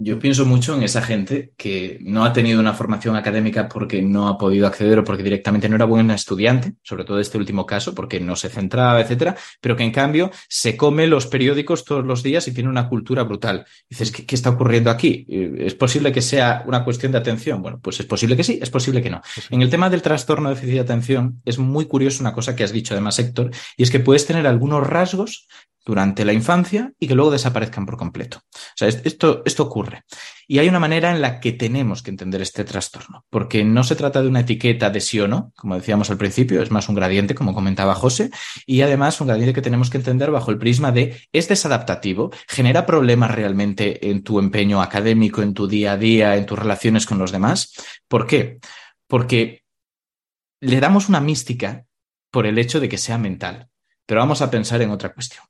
Yo 0.01 0.17
pienso 0.17 0.45
mucho 0.45 0.75
en 0.75 0.83
esa 0.83 1.01
gente 1.01 1.51
que 1.57 1.99
no 2.01 2.23
ha 2.23 2.31
tenido 2.31 2.61
una 2.61 2.73
formación 2.73 3.17
académica 3.17 3.67
porque 3.67 4.01
no 4.01 4.29
ha 4.29 4.37
podido 4.37 4.65
acceder 4.65 4.99
o 4.99 5.03
porque 5.03 5.23
directamente 5.23 5.67
no 5.67 5.75
era 5.75 5.83
buena 5.83 6.15
estudiante, 6.15 6.75
sobre 6.83 7.03
todo 7.03 7.19
este 7.19 7.37
último 7.37 7.65
caso, 7.65 7.93
porque 7.93 8.21
no 8.21 8.37
se 8.37 8.47
centraba, 8.47 9.01
etcétera, 9.01 9.35
pero 9.59 9.75
que 9.75 9.83
en 9.83 9.91
cambio 9.91 10.31
se 10.47 10.77
come 10.77 11.05
los 11.05 11.27
periódicos 11.27 11.83
todos 11.83 12.05
los 12.05 12.23
días 12.23 12.47
y 12.47 12.53
tiene 12.53 12.69
una 12.69 12.87
cultura 12.87 13.23
brutal. 13.23 13.65
dices, 13.89 14.13
¿qué, 14.13 14.25
¿qué, 14.25 14.35
está 14.35 14.51
ocurriendo 14.51 14.89
aquí? 14.89 15.25
¿Es 15.29 15.75
posible 15.75 16.13
que 16.13 16.21
sea 16.21 16.63
una 16.65 16.85
cuestión 16.85 17.11
de 17.11 17.17
atención? 17.17 17.61
Bueno, 17.61 17.79
pues 17.81 17.99
es 17.99 18.05
posible 18.05 18.37
que 18.37 18.45
sí, 18.45 18.57
es 18.61 18.69
posible 18.69 19.01
que 19.01 19.09
no. 19.09 19.21
En 19.49 19.61
el 19.61 19.69
tema 19.69 19.89
del 19.89 20.01
trastorno 20.01 20.47
de 20.47 20.55
déficit 20.55 20.75
de 20.75 20.79
atención, 20.79 21.41
es 21.43 21.57
muy 21.57 21.85
curioso 21.85 22.21
una 22.21 22.33
cosa 22.33 22.55
que 22.55 22.63
has 22.63 22.71
dicho 22.71 22.93
además, 22.93 23.19
Héctor, 23.19 23.51
y 23.75 23.83
es 23.83 23.91
que 23.91 23.99
puedes 23.99 24.25
tener 24.25 24.47
algunos 24.47 24.87
rasgos 24.87 25.47
durante 25.89 26.23
la 26.23 26.33
infancia 26.33 26.93
y 26.99 27.07
que 27.07 27.15
luego 27.15 27.31
desaparezcan 27.31 27.87
por 27.87 27.97
completo. 27.97 28.43
O 28.53 28.75
sea, 28.75 28.89
esto, 28.89 29.41
esto 29.43 29.63
ocurre. 29.63 30.03
Y 30.47 30.59
hay 30.59 30.69
una 30.69 30.79
manera 30.79 31.09
en 31.09 31.19
la 31.19 31.39
que 31.39 31.51
tenemos 31.51 32.03
que 32.03 32.11
entender 32.11 32.43
este 32.43 32.63
trastorno, 32.63 33.25
porque 33.31 33.63
no 33.63 33.83
se 33.83 33.95
trata 33.95 34.21
de 34.21 34.27
una 34.27 34.41
etiqueta 34.41 34.91
de 34.91 35.01
sí 35.01 35.19
o 35.19 35.27
no, 35.27 35.51
como 35.57 35.73
decíamos 35.73 36.11
al 36.11 36.19
principio, 36.19 36.61
es 36.61 36.69
más 36.69 36.89
un 36.89 36.95
gradiente, 36.95 37.33
como 37.33 37.55
comentaba 37.55 37.95
José, 37.95 38.29
y 38.67 38.81
además 38.81 39.19
un 39.19 39.29
gradiente 39.29 39.55
que 39.55 39.63
tenemos 39.63 39.89
que 39.89 39.97
entender 39.97 40.29
bajo 40.29 40.51
el 40.51 40.59
prisma 40.59 40.91
de 40.91 41.19
es 41.31 41.47
desadaptativo, 41.47 42.29
genera 42.47 42.85
problemas 42.85 43.31
realmente 43.31 44.11
en 44.11 44.21
tu 44.21 44.37
empeño 44.37 44.83
académico, 44.83 45.41
en 45.41 45.55
tu 45.55 45.67
día 45.67 45.93
a 45.93 45.97
día, 45.97 46.35
en 46.35 46.45
tus 46.45 46.59
relaciones 46.59 47.07
con 47.07 47.17
los 47.17 47.31
demás. 47.31 47.73
¿Por 48.07 48.27
qué? 48.27 48.59
Porque 49.07 49.63
le 50.61 50.79
damos 50.79 51.09
una 51.09 51.19
mística 51.19 51.85
por 52.29 52.45
el 52.45 52.59
hecho 52.59 52.79
de 52.79 52.89
que 52.89 52.99
sea 52.99 53.17
mental. 53.17 53.69
Pero 54.05 54.21
vamos 54.21 54.43
a 54.43 54.49
pensar 54.49 54.81
en 54.83 54.91
otra 54.91 55.13
cuestión. 55.13 55.43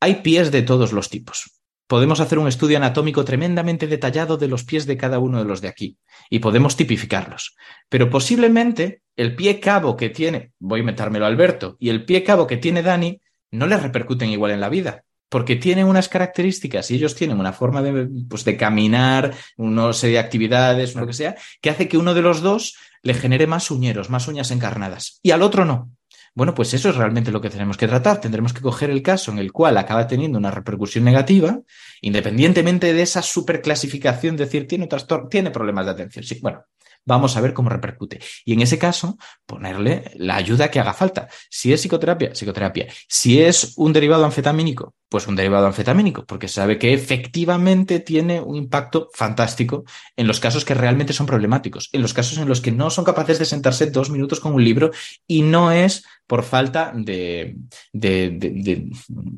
Hay 0.00 0.16
pies 0.16 0.52
de 0.52 0.62
todos 0.62 0.92
los 0.92 1.10
tipos. 1.10 1.58
Podemos 1.88 2.20
hacer 2.20 2.38
un 2.38 2.48
estudio 2.48 2.76
anatómico 2.76 3.24
tremendamente 3.24 3.86
detallado 3.86 4.36
de 4.36 4.46
los 4.46 4.64
pies 4.64 4.86
de 4.86 4.96
cada 4.96 5.18
uno 5.18 5.38
de 5.38 5.46
los 5.46 5.60
de 5.60 5.68
aquí 5.68 5.96
y 6.28 6.38
podemos 6.38 6.76
tipificarlos. 6.76 7.56
Pero 7.88 8.10
posiblemente 8.10 9.02
el 9.16 9.34
pie 9.34 9.58
cabo 9.58 9.96
que 9.96 10.10
tiene, 10.10 10.52
voy 10.58 10.78
a 10.78 10.80
inventármelo 10.80 11.26
Alberto, 11.26 11.76
y 11.80 11.88
el 11.88 12.04
pie 12.04 12.22
cabo 12.22 12.46
que 12.46 12.58
tiene 12.58 12.82
Dani 12.82 13.20
no 13.50 13.66
le 13.66 13.78
repercuten 13.78 14.28
igual 14.28 14.52
en 14.52 14.60
la 14.60 14.68
vida, 14.68 15.04
porque 15.28 15.56
tienen 15.56 15.86
unas 15.86 16.08
características 16.08 16.90
y 16.90 16.96
ellos 16.96 17.14
tienen 17.14 17.40
una 17.40 17.52
forma 17.52 17.82
de, 17.82 18.08
pues, 18.28 18.44
de 18.44 18.56
caminar, 18.56 19.34
una 19.56 19.92
serie 19.92 20.16
de 20.16 20.20
actividades, 20.20 20.94
lo 20.94 21.06
que 21.06 21.12
sea, 21.14 21.36
que 21.60 21.70
hace 21.70 21.88
que 21.88 21.98
uno 21.98 22.14
de 22.14 22.22
los 22.22 22.42
dos 22.42 22.76
le 23.02 23.14
genere 23.14 23.46
más 23.46 23.70
uñeros, 23.70 24.10
más 24.10 24.28
uñas 24.28 24.50
encarnadas, 24.50 25.20
y 25.22 25.30
al 25.32 25.42
otro 25.42 25.64
no. 25.64 25.90
Bueno, 26.38 26.54
pues 26.54 26.72
eso 26.72 26.90
es 26.90 26.94
realmente 26.94 27.32
lo 27.32 27.40
que 27.40 27.50
tenemos 27.50 27.76
que 27.76 27.88
tratar. 27.88 28.20
Tendremos 28.20 28.52
que 28.52 28.60
coger 28.60 28.90
el 28.90 29.02
caso 29.02 29.32
en 29.32 29.38
el 29.38 29.50
cual 29.50 29.76
acaba 29.76 30.06
teniendo 30.06 30.38
una 30.38 30.52
repercusión 30.52 31.02
negativa, 31.02 31.58
independientemente 32.00 32.94
de 32.94 33.02
esa 33.02 33.22
superclasificación, 33.22 34.36
decir, 34.36 34.68
tiene, 34.68 34.86
trastorno, 34.86 35.28
tiene 35.28 35.50
problemas 35.50 35.86
de 35.86 35.90
atención. 35.90 36.24
Sí, 36.24 36.38
bueno, 36.40 36.62
vamos 37.08 37.36
a 37.36 37.40
ver 37.40 37.54
cómo 37.54 37.70
repercute. 37.70 38.20
Y 38.44 38.52
en 38.52 38.60
ese 38.60 38.78
caso, 38.78 39.16
ponerle 39.46 40.12
la 40.16 40.36
ayuda 40.36 40.70
que 40.70 40.78
haga 40.78 40.92
falta. 40.92 41.28
Si 41.50 41.72
es 41.72 41.80
psicoterapia, 41.80 42.34
psicoterapia. 42.34 42.86
Si 43.08 43.40
es 43.40 43.72
un 43.76 43.92
derivado 43.92 44.24
anfetamínico, 44.24 44.94
pues 45.08 45.26
un 45.26 45.34
derivado 45.34 45.66
anfetamínico, 45.66 46.26
porque 46.26 46.48
sabe 46.48 46.78
que 46.78 46.92
efectivamente 46.92 48.00
tiene 48.00 48.40
un 48.40 48.56
impacto 48.56 49.08
fantástico 49.14 49.84
en 50.16 50.26
los 50.26 50.38
casos 50.38 50.66
que 50.66 50.74
realmente 50.74 51.14
son 51.14 51.26
problemáticos, 51.26 51.88
en 51.92 52.02
los 52.02 52.12
casos 52.12 52.36
en 52.36 52.46
los 52.46 52.60
que 52.60 52.72
no 52.72 52.90
son 52.90 53.06
capaces 53.06 53.38
de 53.38 53.46
sentarse 53.46 53.90
dos 53.90 54.10
minutos 54.10 54.38
con 54.38 54.52
un 54.52 54.62
libro 54.62 54.90
y 55.26 55.40
no 55.42 55.72
es 55.72 56.04
por 56.26 56.42
falta 56.42 56.92
de, 56.94 57.56
de, 57.92 58.30
de, 58.30 58.50
de 58.50 58.90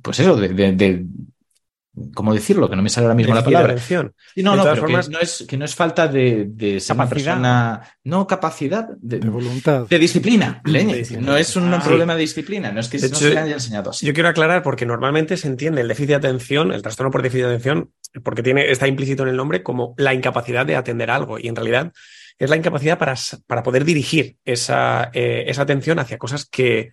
pues 0.03 0.19
eso, 0.19 0.35
de, 0.35 1.07
¿Cómo 2.15 2.33
decirlo? 2.33 2.71
Que 2.71 2.77
no 2.77 2.83
me 2.83 2.89
sale 2.89 3.07
ahora 3.07 3.17
mismo 3.17 3.35
la 3.35 3.43
palabra. 3.43 3.73
atención. 3.73 4.15
Sí, 4.35 4.43
no, 4.45 4.53
De 4.53 4.57
no, 4.59 4.63
pero 4.63 4.75
que 4.77 4.81
formas- 4.81 5.09
no 5.09 5.19
es, 5.19 5.45
que 5.49 5.57
no 5.57 5.65
es 5.65 5.75
falta 5.75 6.07
de, 6.07 6.47
de 6.49 6.79
ser 6.79 6.95
una 6.95 7.05
Capacidad. 7.05 7.33
persona. 7.35 7.83
No, 8.05 8.27
capacidad. 8.29 8.89
De, 9.01 9.19
De 9.19 9.29
voluntad. 9.29 9.89
de 9.89 9.99
disciplina, 9.99 10.63
disciplina. 10.65 11.21
No 11.27 11.37
es 11.37 11.57
un 11.57 11.75
Ah, 11.75 11.83
problema 11.83 12.15
de 12.15 12.21
disciplina, 12.21 12.71
no 12.71 12.79
es 12.79 12.89
que 12.89 12.99
De 12.99 13.09
no 13.09 13.17
hecho, 13.17 13.25
se 13.29 13.35
le 13.35 13.41
haya 13.41 13.55
enseñado 13.55 13.91
así. 13.91 14.07
Yo 14.07 14.15
quiero 14.15 14.29
aclarar 14.29 14.63
porque 14.63 14.87
normalmente 14.87 15.37
se 15.37 15.49
entiende 15.49 15.81
el 15.81 15.89
déficit 15.89 16.11
de 16.11 16.15
atención, 16.15 16.71
el 16.73 16.81
trastorno 16.81 17.11
por 17.11 17.23
déficit 17.23 17.43
de 17.47 17.49
atención, 17.51 17.91
porque 18.23 18.45
tiene, 18.45 18.71
está 18.71 18.87
implícito 18.87 19.25
en 19.25 19.31
el 19.31 19.37
nombre 19.37 19.65
como 19.65 19.95
la 19.99 20.15
incapacidad 20.15 20.65
de 20.65 20.77
atender 20.77 21.11
algo. 21.11 21.39
Y 21.41 21.49
en 21.49 21.57
realidad 21.57 21.93
es 22.39 22.49
la 22.49 22.57
incapacidad 22.57 22.99
para, 22.99 23.15
para 23.49 23.63
poder 23.65 23.85
dirigir 23.85 24.37
esa, 24.45 25.11
eh, 25.13 25.45
esa 25.49 25.63
atención 25.63 25.99
hacia 25.99 26.19
cosas 26.19 26.47
que, 26.47 26.93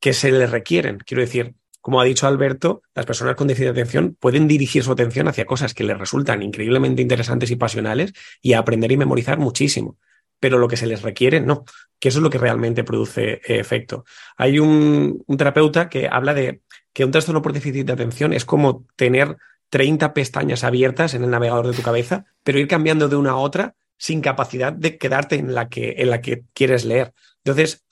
que 0.00 0.14
se 0.14 0.32
le 0.32 0.46
requieren. 0.46 0.98
Quiero 1.04 1.20
decir, 1.20 1.54
como 1.80 2.00
ha 2.00 2.04
dicho 2.04 2.26
Alberto, 2.26 2.82
las 2.94 3.06
personas 3.06 3.36
con 3.36 3.48
déficit 3.48 3.66
de 3.66 3.80
atención 3.80 4.16
pueden 4.18 4.46
dirigir 4.46 4.82
su 4.82 4.92
atención 4.92 5.28
hacia 5.28 5.46
cosas 5.46 5.74
que 5.74 5.84
les 5.84 5.98
resultan 5.98 6.42
increíblemente 6.42 7.02
interesantes 7.02 7.50
y 7.50 7.56
pasionales 7.56 8.12
y 8.42 8.52
aprender 8.52 8.92
y 8.92 8.96
memorizar 8.96 9.38
muchísimo. 9.38 9.96
Pero 10.38 10.58
lo 10.58 10.68
que 10.68 10.76
se 10.76 10.86
les 10.86 11.02
requiere, 11.02 11.40
no, 11.40 11.64
que 11.98 12.08
eso 12.08 12.18
es 12.18 12.22
lo 12.22 12.30
que 12.30 12.38
realmente 12.38 12.84
produce 12.84 13.32
eh, 13.32 13.40
efecto. 13.60 14.04
Hay 14.36 14.58
un, 14.58 15.24
terapeuta 15.36 15.88
que 15.88 16.08
habla 16.10 16.34
de 16.34 16.62
que 16.92 17.04
un 17.04 17.10
trastorno 17.10 17.42
por 17.42 17.52
déficit 17.52 17.86
de 17.86 17.92
atención 17.92 18.32
es 18.32 18.44
como 18.44 18.86
tener 18.96 19.36
30 19.70 20.12
pestañas 20.12 20.64
abiertas 20.64 21.14
en 21.14 21.24
el 21.24 21.30
navegador 21.30 21.66
de 21.66 21.74
tu 21.74 21.82
cabeza, 21.82 22.24
pero 22.42 22.58
ir 22.58 22.68
cambiando 22.68 23.08
de 23.08 23.16
una 23.16 23.30
a 23.30 23.36
otra 23.36 23.74
sin 23.96 24.20
capacidad 24.22 24.72
de 24.72 24.98
quedarte 24.98 25.36
en 25.36 25.54
la 25.54 25.68
que, 25.68 25.96
en 25.98 26.10
la 26.10 26.20
que 26.20 26.44
quieres 26.54 26.84
leer. 26.84 27.12
Entonces, 27.44 27.84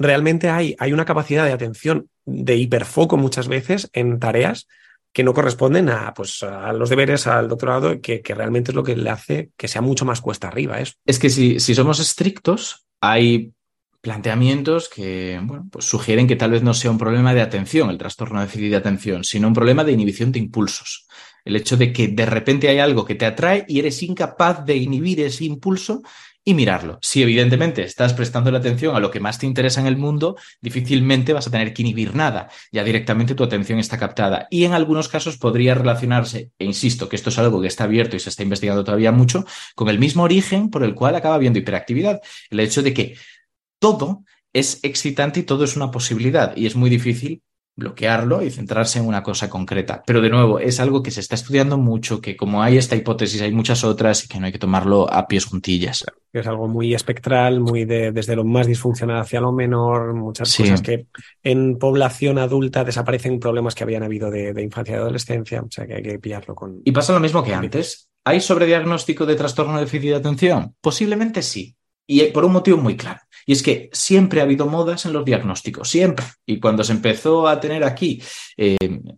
realmente 0.00 0.48
hay, 0.48 0.74
hay 0.78 0.92
una 0.92 1.04
capacidad 1.04 1.44
de 1.44 1.52
atención, 1.52 2.08
de 2.24 2.56
hiperfoco 2.56 3.16
muchas 3.16 3.46
veces 3.46 3.88
en 3.92 4.18
tareas 4.18 4.66
que 5.12 5.22
no 5.22 5.34
corresponden 5.34 5.90
a, 5.90 6.14
pues, 6.14 6.42
a 6.42 6.72
los 6.72 6.88
deberes, 6.88 7.26
al 7.26 7.48
doctorado, 7.48 8.00
que, 8.00 8.22
que 8.22 8.34
realmente 8.34 8.70
es 8.70 8.74
lo 8.74 8.82
que 8.82 8.96
le 8.96 9.10
hace 9.10 9.50
que 9.56 9.68
sea 9.68 9.82
mucho 9.82 10.04
más 10.04 10.20
cuesta 10.20 10.48
arriba 10.48 10.80
eso. 10.80 10.94
Es 11.04 11.18
que 11.18 11.28
si, 11.30 11.60
si 11.60 11.74
somos 11.74 12.00
estrictos, 12.00 12.86
hay 13.00 13.52
planteamientos 14.00 14.88
que 14.88 15.38
bueno, 15.42 15.68
pues 15.70 15.84
sugieren 15.84 16.26
que 16.26 16.36
tal 16.36 16.52
vez 16.52 16.62
no 16.62 16.72
sea 16.72 16.90
un 16.90 16.98
problema 16.98 17.34
de 17.34 17.42
atención, 17.42 17.90
el 17.90 17.98
trastorno 17.98 18.40
déficit 18.40 18.70
de 18.70 18.76
atención, 18.76 19.24
sino 19.24 19.48
un 19.48 19.54
problema 19.54 19.84
de 19.84 19.92
inhibición 19.92 20.32
de 20.32 20.38
impulsos. 20.38 21.06
El 21.44 21.56
hecho 21.56 21.76
de 21.76 21.92
que 21.92 22.08
de 22.08 22.26
repente 22.26 22.68
hay 22.68 22.78
algo 22.78 23.04
que 23.04 23.14
te 23.14 23.26
atrae 23.26 23.64
y 23.68 23.78
eres 23.78 24.02
incapaz 24.02 24.64
de 24.64 24.76
inhibir 24.76 25.20
ese 25.20 25.44
impulso 25.44 26.02
y 26.44 26.54
mirarlo. 26.54 26.98
Si 27.02 27.22
evidentemente 27.22 27.82
estás 27.82 28.14
prestando 28.14 28.50
la 28.50 28.58
atención 28.58 28.96
a 28.96 29.00
lo 29.00 29.10
que 29.10 29.20
más 29.20 29.38
te 29.38 29.46
interesa 29.46 29.80
en 29.80 29.86
el 29.86 29.96
mundo, 29.96 30.36
difícilmente 30.60 31.32
vas 31.32 31.46
a 31.46 31.50
tener 31.50 31.74
que 31.74 31.82
inhibir 31.82 32.14
nada. 32.14 32.48
Ya 32.72 32.82
directamente 32.82 33.34
tu 33.34 33.44
atención 33.44 33.78
está 33.78 33.98
captada. 33.98 34.46
Y 34.50 34.64
en 34.64 34.72
algunos 34.72 35.08
casos 35.08 35.36
podría 35.36 35.74
relacionarse, 35.74 36.50
e 36.58 36.64
insisto 36.64 37.08
que 37.08 37.16
esto 37.16 37.30
es 37.30 37.38
algo 37.38 37.60
que 37.60 37.68
está 37.68 37.84
abierto 37.84 38.16
y 38.16 38.20
se 38.20 38.30
está 38.30 38.42
investigando 38.42 38.84
todavía 38.84 39.12
mucho, 39.12 39.44
con 39.74 39.88
el 39.88 39.98
mismo 39.98 40.22
origen 40.22 40.70
por 40.70 40.82
el 40.82 40.94
cual 40.94 41.14
acaba 41.14 41.34
habiendo 41.34 41.58
hiperactividad. 41.58 42.20
El 42.50 42.60
hecho 42.60 42.82
de 42.82 42.94
que 42.94 43.16
todo 43.78 44.24
es 44.52 44.80
excitante 44.82 45.40
y 45.40 45.42
todo 45.44 45.64
es 45.64 45.76
una 45.76 45.90
posibilidad 45.90 46.56
y 46.56 46.66
es 46.66 46.74
muy 46.74 46.90
difícil 46.90 47.42
bloquearlo 47.76 48.42
y 48.42 48.50
centrarse 48.50 48.98
en 48.98 49.06
una 49.06 49.22
cosa 49.22 49.48
concreta. 49.48 50.02
Pero 50.06 50.20
de 50.20 50.28
nuevo, 50.28 50.58
es 50.58 50.80
algo 50.80 51.02
que 51.02 51.10
se 51.10 51.20
está 51.20 51.34
estudiando 51.34 51.78
mucho, 51.78 52.20
que 52.20 52.36
como 52.36 52.62
hay 52.62 52.76
esta 52.76 52.94
hipótesis, 52.96 53.40
hay 53.40 53.52
muchas 53.52 53.84
otras 53.84 54.24
y 54.24 54.28
que 54.28 54.38
no 54.38 54.46
hay 54.46 54.52
que 54.52 54.58
tomarlo 54.58 55.10
a 55.10 55.26
pies 55.26 55.46
juntillas. 55.46 56.04
es 56.32 56.46
algo 56.46 56.68
muy 56.68 56.94
espectral, 56.94 57.60
muy 57.60 57.84
de, 57.86 58.12
desde 58.12 58.36
lo 58.36 58.44
más 58.44 58.66
disfuncional 58.66 59.20
hacia 59.20 59.40
lo 59.40 59.50
menor, 59.52 60.14
muchas 60.14 60.48
Sí. 60.50 60.62
cosas 60.64 60.82
que 60.82 61.06
en 61.42 61.78
población 61.78 62.38
adulta 62.38 62.84
desaparecen 62.84 63.40
problemas 63.40 63.74
que 63.74 63.84
habían 63.84 64.02
habido 64.02 64.30
de, 64.30 64.52
de 64.52 64.62
infancia 64.62 64.94
y 64.94 64.98
adolescencia, 64.98 65.62
o 65.62 65.68
sea 65.70 65.86
que 65.86 65.94
hay 65.94 66.02
que 66.02 66.18
pillarlo 66.18 66.54
con... 66.54 66.82
Y 66.84 66.92
pasa 66.92 67.12
lo 67.14 67.20
mismo 67.20 67.42
que 67.42 67.54
antes. 67.54 68.10
¿Hay 68.24 68.40
sobrediagnóstico 68.42 69.24
de 69.24 69.34
trastorno 69.36 69.74
de 69.74 69.80
déficit 69.86 70.10
de 70.10 70.16
atención? 70.16 70.74
Posiblemente 70.82 71.40
sí. 71.40 71.74
Y 72.06 72.22
por 72.26 72.44
un 72.44 72.52
motivo 72.52 72.76
muy 72.76 72.96
claro. 72.96 73.20
Y 73.46 73.52
es 73.52 73.62
que 73.62 73.88
siempre 73.92 74.40
ha 74.40 74.44
habido 74.44 74.66
modas 74.66 75.06
en 75.06 75.12
los 75.12 75.24
diagnósticos, 75.24 75.88
siempre. 75.88 76.24
Y 76.46 76.60
cuando 76.60 76.84
se 76.84 76.92
empezó 76.92 77.48
a 77.48 77.60
tener 77.60 77.84
aquí 77.84 78.22
eh, 78.56 78.76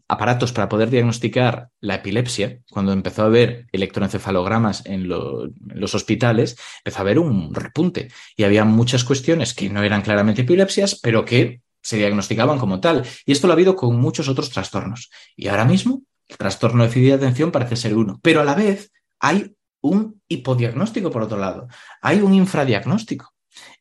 aparatos 0.08 0.52
para 0.52 0.68
poder 0.68 0.90
diagnosticar 0.90 1.68
la 1.80 1.96
epilepsia, 1.96 2.60
cuando 2.70 2.92
empezó 2.92 3.22
a 3.22 3.26
haber 3.26 3.66
electroencefalogramas 3.72 4.84
en, 4.86 5.08
lo- 5.08 5.44
en 5.46 5.52
los 5.80 5.94
hospitales, 5.94 6.56
empezó 6.84 6.98
a 6.98 7.02
haber 7.02 7.18
un 7.18 7.54
repunte. 7.54 8.08
Y 8.36 8.44
había 8.44 8.64
muchas 8.64 9.04
cuestiones 9.04 9.54
que 9.54 9.68
no 9.70 9.82
eran 9.82 10.02
claramente 10.02 10.42
epilepsias, 10.42 10.98
pero 11.02 11.24
que 11.24 11.60
se 11.82 11.96
diagnosticaban 11.96 12.58
como 12.58 12.80
tal. 12.80 13.02
Y 13.26 13.32
esto 13.32 13.46
lo 13.46 13.52
ha 13.52 13.56
habido 13.56 13.74
con 13.76 13.98
muchos 14.00 14.28
otros 14.28 14.50
trastornos. 14.50 15.10
Y 15.36 15.48
ahora 15.48 15.64
mismo 15.64 16.02
el 16.28 16.36
trastorno 16.36 16.82
de 16.82 16.88
déficit 16.88 17.08
de 17.08 17.14
atención 17.14 17.50
parece 17.50 17.76
ser 17.76 17.96
uno, 17.96 18.18
pero 18.22 18.40
a 18.40 18.44
la 18.44 18.54
vez 18.54 18.90
hay 19.20 19.54
un 19.80 20.22
hipodiagnóstico 20.28 21.10
por 21.10 21.22
otro 21.22 21.38
lado, 21.38 21.66
hay 22.00 22.20
un 22.20 22.32
infradiagnóstico. 22.34 23.32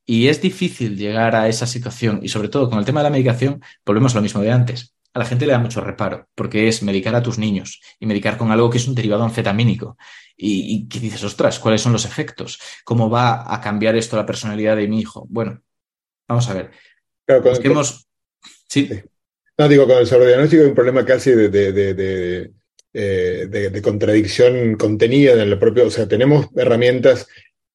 Y 0.05 0.27
es 0.27 0.41
difícil 0.41 0.97
llegar 0.97 1.35
a 1.35 1.47
esa 1.47 1.67
situación 1.67 2.19
y 2.23 2.29
sobre 2.29 2.49
todo 2.49 2.69
con 2.69 2.79
el 2.79 2.85
tema 2.85 2.99
de 3.01 3.05
la 3.05 3.09
medicación, 3.11 3.61
volvemos 3.85 4.13
a 4.13 4.17
lo 4.17 4.21
mismo 4.23 4.41
de 4.41 4.51
antes. 4.51 4.93
A 5.13 5.19
la 5.19 5.25
gente 5.25 5.45
le 5.45 5.51
da 5.51 5.59
mucho 5.59 5.81
reparo 5.81 6.27
porque 6.35 6.67
es 6.67 6.83
medicar 6.83 7.13
a 7.15 7.21
tus 7.21 7.37
niños 7.37 7.81
y 7.99 8.05
medicar 8.05 8.37
con 8.37 8.51
algo 8.51 8.69
que 8.69 8.77
es 8.77 8.87
un 8.87 8.95
derivado 8.95 9.23
anfetamínico. 9.23 9.97
Y, 10.37 10.73
y 10.75 10.87
que 10.87 10.99
dices, 10.99 11.23
ostras, 11.23 11.59
¿cuáles 11.59 11.81
son 11.81 11.91
los 11.93 12.05
efectos? 12.05 12.59
¿Cómo 12.83 13.09
va 13.09 13.53
a 13.53 13.61
cambiar 13.61 13.95
esto 13.95 14.15
la 14.17 14.25
personalidad 14.25 14.75
de 14.75 14.87
mi 14.87 14.99
hijo? 15.01 15.27
Bueno, 15.29 15.61
vamos 16.27 16.49
a 16.49 16.53
ver. 16.55 16.71
Claro, 17.25 17.43
con- 17.43 17.51
Busquemos... 17.51 18.07
Sí, 18.67 18.89
No, 19.57 19.67
digo, 19.67 19.85
con 19.85 19.97
el 19.97 20.07
sobrediagnóstico 20.07 20.63
hay 20.63 20.69
un 20.69 20.75
problema 20.75 21.05
casi 21.05 21.31
de, 21.31 21.49
de, 21.49 21.71
de, 21.73 21.93
de, 21.93 22.51
eh, 22.93 23.47
de- 23.49 23.69
de 23.69 23.81
contradicción 23.81 24.75
contenida 24.75 25.33
en 25.33 25.39
el 25.41 25.59
propio, 25.59 25.85
o 25.87 25.91
sea, 25.91 26.07
tenemos 26.07 26.47
herramientas, 26.55 27.27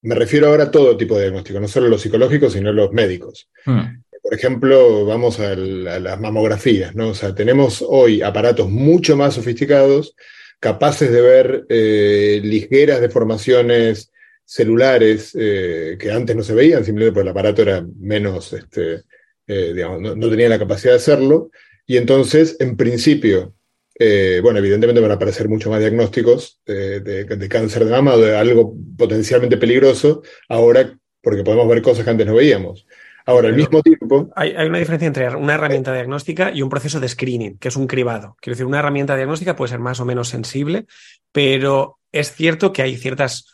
me 0.07 0.14
refiero 0.14 0.47
ahora 0.47 0.64
a 0.64 0.71
todo 0.71 0.97
tipo 0.97 1.16
de 1.16 1.23
diagnóstico, 1.23 1.59
no 1.59 1.66
solo 1.66 1.88
los 1.88 2.01
psicológicos, 2.01 2.53
sino 2.53 2.73
los 2.73 2.92
médicos. 2.92 3.49
Hmm. 3.64 4.03
Por 4.23 4.35
ejemplo, 4.35 5.05
vamos 5.05 5.40
a, 5.40 5.57
las 5.57 6.21
mamografías, 6.21 6.95
¿no? 6.95 7.09
O 7.09 7.14
sea, 7.14 7.35
tenemos 7.35 7.85
hoy 7.87 8.23
aparatos 8.23 8.71
mucho 8.71 9.16
más 9.16 9.35
sofisticados, 9.35 10.14
capaces 10.61 11.11
de 11.11 11.21
ver 11.21 11.66
eh, 11.69 12.40
ligeras 12.42 13.01
deformaciones 13.01 14.12
celulares 14.45 15.37
eh, 15.38 15.97
que 15.99 16.12
antes 16.12 16.37
no 16.37 16.45
se 16.45 16.55
veían, 16.55 16.85
simplemente 16.85 17.12
porque 17.12 17.29
el 17.29 17.33
aparato 17.33 17.62
era 17.62 17.85
menos, 17.99 18.53
este, 18.53 19.03
eh, 19.49 19.73
digamos, 19.75 20.01
no, 20.01 20.14
no 20.14 20.31
tenía 20.31 20.49
la 20.49 20.59
capacidad 20.59 20.92
de 20.92 20.99
hacerlo. 20.99 21.51
Y 21.85 21.97
entonces, 21.97 22.57
en 22.61 22.77
principio, 22.77 23.55
eh, 23.98 24.40
bueno, 24.42 24.59
evidentemente 24.59 25.00
van 25.00 25.11
a 25.11 25.14
aparecer 25.14 25.48
mucho 25.48 25.70
más 25.70 25.80
diagnósticos 25.80 26.61
eh, 26.66 27.00
de, 27.02 27.24
de 27.24 27.48
cáncer 27.48 27.85
de 27.85 27.90
mama 27.90 28.14
o 28.14 28.18
de 28.18 28.37
algo 28.37 28.74
potencialmente 28.96 29.56
peligroso, 29.56 30.22
ahora 30.48 30.98
porque 31.22 31.42
podemos 31.42 31.68
ver 31.68 31.82
cosas 31.82 32.04
que 32.04 32.11
antes 32.11 32.26
no 32.26 32.35
veíamos. 32.35 32.87
Ahora, 33.28 33.48
al 33.48 33.56
mismo 33.56 33.82
tiempo, 33.82 34.30
Hay, 34.37 34.52
hay 34.52 34.68
una 34.68 34.78
diferencia 34.78 35.09
entre 35.09 35.35
una 35.35 35.54
herramienta 35.54 35.92
diagnóstica 35.92 36.52
y 36.52 36.62
un 36.62 36.68
proceso 36.68 37.00
de 37.00 37.09
screening, 37.09 37.59
que 37.59 37.66
es 37.66 37.74
un 37.74 37.88
cribado. 37.88 38.37
Quiero 38.40 38.54
decir, 38.54 38.66
una 38.66 38.78
herramienta 38.78 39.16
diagnóstica 39.16 39.56
puede 39.56 39.70
ser 39.70 39.80
más 39.80 39.98
o 39.98 40.04
menos 40.04 40.28
sensible, 40.28 40.87
pero 41.32 41.98
es 42.12 42.32
cierto 42.32 42.72
que 42.72 42.82
hay 42.82 42.96
ciertas 42.96 43.46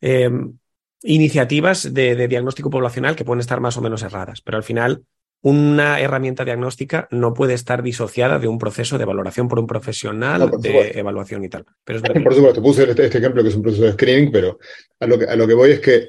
eh, 0.00 0.28
iniciativas 1.02 1.94
de, 1.94 2.16
de 2.16 2.26
diagnóstico 2.26 2.70
poblacional 2.70 3.14
que 3.14 3.24
pueden 3.24 3.38
estar 3.38 3.60
más 3.60 3.76
o 3.76 3.82
menos 3.82 4.02
erradas, 4.02 4.40
pero 4.40 4.56
al 4.56 4.64
final 4.64 5.04
una 5.44 6.00
herramienta 6.00 6.42
diagnóstica 6.46 7.06
no 7.10 7.34
puede 7.34 7.52
estar 7.52 7.82
disociada 7.82 8.38
de 8.38 8.48
un 8.48 8.58
proceso 8.58 8.96
de 8.96 9.04
valoración 9.04 9.46
por 9.46 9.58
un 9.58 9.66
profesional, 9.66 10.40
No, 10.40 10.50
por 10.50 10.60
de 10.60 10.98
evaluación 10.98 11.44
y 11.44 11.50
tal. 11.50 11.66
Pero 11.84 11.98
es 11.98 12.22
por 12.22 12.34
supuesto, 12.34 12.62
puse 12.62 12.88
este, 12.88 13.04
este 13.04 13.18
ejemplo 13.18 13.42
que 13.42 13.50
es 13.50 13.54
un 13.54 13.60
proceso 13.60 13.84
de 13.84 13.92
screening, 13.92 14.32
pero 14.32 14.58
a 15.00 15.06
lo 15.06 15.18
que, 15.18 15.26
a 15.26 15.36
lo 15.36 15.46
que 15.46 15.52
voy 15.52 15.72
es 15.72 15.80
que 15.80 16.08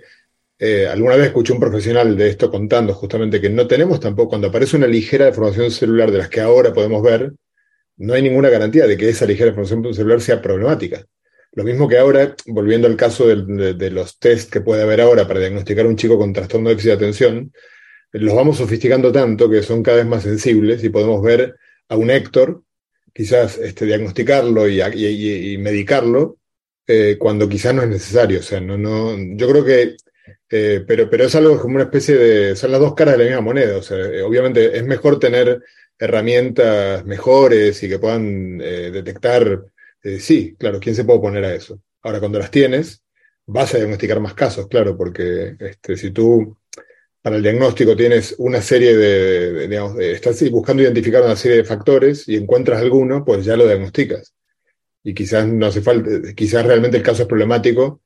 eh, 0.58 0.88
alguna 0.88 1.18
vez 1.18 1.28
escuché 1.28 1.52
un 1.52 1.60
profesional 1.60 2.16
de 2.16 2.30
esto 2.30 2.50
contando 2.50 2.94
justamente 2.94 3.42
que 3.42 3.50
no 3.50 3.68
tenemos 3.68 4.00
tampoco, 4.00 4.30
cuando 4.30 4.48
aparece 4.48 4.78
una 4.78 4.88
ligera 4.88 5.26
deformación 5.26 5.70
celular 5.70 6.12
de 6.12 6.20
las 6.20 6.30
que 6.30 6.40
ahora 6.40 6.74
podemos 6.74 7.04
ver, 7.04 7.34
no 7.98 8.14
hay 8.14 8.22
ninguna 8.22 8.48
garantía 8.48 8.88
de 8.88 8.96
que 8.96 9.10
esa 9.10 9.26
ligera 9.26 9.48
deformación 9.48 9.94
celular 9.94 10.22
sea 10.22 10.42
problemática. 10.42 11.04
Lo 11.52 11.66
mismo 11.66 11.90
que 11.90 11.98
ahora, 11.98 12.34
volviendo 12.46 12.88
al 12.88 12.96
caso 12.96 13.28
de, 13.28 13.74
de 13.74 13.92
los 13.92 14.18
test 14.18 14.50
que 14.50 14.62
puede 14.62 14.84
haber 14.84 15.02
ahora 15.02 15.28
para 15.28 15.42
diagnosticar 15.42 15.86
a 15.86 15.90
un 15.90 15.98
chico 15.98 16.18
con 16.18 16.32
trastorno 16.32 16.70
de 16.70 16.76
déficit 16.76 16.92
de 16.92 16.96
atención, 16.96 17.52
los 18.20 18.36
vamos 18.36 18.58
sofisticando 18.58 19.12
tanto 19.12 19.50
que 19.50 19.62
son 19.62 19.84
cada 19.84 19.98
vez 19.98 20.06
más 20.06 20.24
sensibles 20.24 20.84
y 20.84 20.90
podemos 20.90 21.22
ver 21.22 21.56
a 21.90 21.96
un 21.98 22.10
Héctor, 22.10 22.64
quizás 23.14 23.58
este, 23.58 23.86
diagnosticarlo 23.86 24.68
y, 24.70 25.58
medicarlo 25.58 26.38
eh, 26.88 27.18
cuando 27.20 27.50
quizás 27.50 27.74
no 27.74 27.84
es 27.84 27.90
necesario. 27.90 28.40
O 28.40 28.44
sea, 28.44 28.60
no, 28.62 28.78
no, 28.78 29.16
yo 29.36 29.50
creo 29.50 29.66
que, 29.66 29.98
eh, 30.50 30.84
pero, 30.88 31.10
pero 31.10 31.26
es 31.26 31.36
algo 31.36 31.60
como 31.60 31.76
una 31.76 31.86
especie 31.86 32.16
de, 32.16 32.56
son 32.56 32.72
las 32.72 32.80
dos 32.80 32.96
caras 32.96 33.18
de 33.18 33.24
la 33.24 33.30
misma 33.30 33.42
moneda. 33.42 33.78
O 33.78 33.82
sea, 33.82 33.98
eh, 33.98 34.22
obviamente 34.22 34.78
es 34.78 34.86
mejor 34.86 35.20
tener 35.20 35.62
herramientas 35.98 37.06
mejores 37.06 37.82
y 37.84 37.90
que 37.90 38.00
puedan 38.00 38.58
detectar, 38.58 39.64
sí, 40.20 40.54
claro, 40.60 40.80
¿quién 40.82 40.94
se 40.94 41.06
puede 41.06 41.20
oponer 41.20 41.46
a 41.46 41.56
eso? 41.56 41.80
Ahora, 42.02 42.20
cuando 42.20 42.38
las 42.38 42.52
tienes, 42.52 43.02
vas 43.46 43.74
a 43.74 43.78
diagnosticar 43.78 44.20
más 44.20 44.34
casos, 44.34 44.68
claro, 44.68 44.98
porque 44.98 45.56
este, 45.58 45.96
si 45.96 46.12
tú 46.12 46.58
para 47.26 47.38
el 47.38 47.42
diagnóstico 47.42 47.96
tienes 47.96 48.36
una 48.38 48.62
serie 48.62 48.96
de, 48.96 49.68
digamos, 49.68 50.00
estás 50.00 50.48
buscando 50.52 50.84
identificar 50.84 51.24
una 51.24 51.36
serie 51.36 51.58
de 51.58 51.64
factores 51.64 52.30
y 52.30 52.36
encuentras 52.36 52.80
alguno, 52.80 53.26
pues 53.26 53.44
ya 53.44 53.58
lo 53.58 53.66
diagnosticas. 53.66 54.36
y 55.04 55.16
quizás 55.16 55.48
no 55.48 55.66
hace 55.66 55.82
falta, 55.82 56.08
quizás 56.36 56.64
realmente 56.64 56.98
el 56.98 57.04
caso 57.04 57.24
es 57.24 57.28
problemático. 57.28 58.04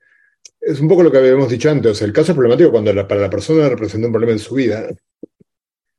Es 0.62 0.80
un 0.80 0.88
poco 0.88 1.04
lo 1.04 1.12
que 1.12 1.18
habíamos 1.18 1.50
dicho 1.50 1.70
antes, 1.70 2.02
el 2.02 2.14
caso 2.14 2.32
es 2.32 2.36
problemático 2.38 2.72
cuando 2.72 2.96
para 3.10 3.20
la 3.20 3.30
persona 3.30 3.68
representa 3.68 4.08
un 4.08 4.14
problema 4.14 4.32
en 4.32 4.40
su 4.40 4.56
vida, 4.56 4.88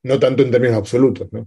no 0.04 0.18
tanto 0.18 0.42
en 0.42 0.50
términos 0.50 0.78
absolutos, 0.78 1.30
¿no? 1.30 1.46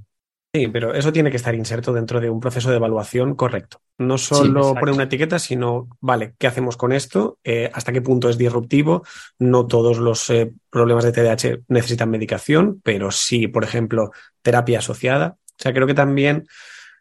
Sí, 0.55 0.67
pero 0.67 0.93
eso 0.93 1.11
tiene 1.11 1.31
que 1.31 1.37
estar 1.37 1.55
inserto 1.55 1.93
dentro 1.93 2.19
de 2.19 2.29
un 2.29 2.39
proceso 2.39 2.69
de 2.69 2.75
evaluación 2.75 3.33
correcto. 3.33 3.81
No 3.97 4.19
solo 4.19 4.75
poner 4.75 4.93
una 4.93 5.05
etiqueta, 5.05 5.39
sino, 5.39 5.89
vale, 5.99 6.35
¿qué 6.37 6.45
hacemos 6.45 6.77
con 6.77 6.91
esto? 6.91 7.39
Eh, 7.43 7.71
¿Hasta 7.73 7.91
qué 7.91 8.03
punto 8.03 8.29
es 8.29 8.37
disruptivo? 8.37 9.03
No 9.39 9.65
todos 9.65 9.97
los 9.97 10.29
eh, 10.29 10.53
problemas 10.69 11.05
de 11.05 11.11
TDAH 11.11 11.63
necesitan 11.69 12.11
medicación, 12.11 12.79
pero 12.83 13.09
sí, 13.09 13.47
por 13.47 13.63
ejemplo, 13.63 14.11
terapia 14.43 14.77
asociada. 14.77 15.37
O 15.39 15.55
sea, 15.57 15.73
creo 15.73 15.87
que 15.87 15.95
también 15.95 16.45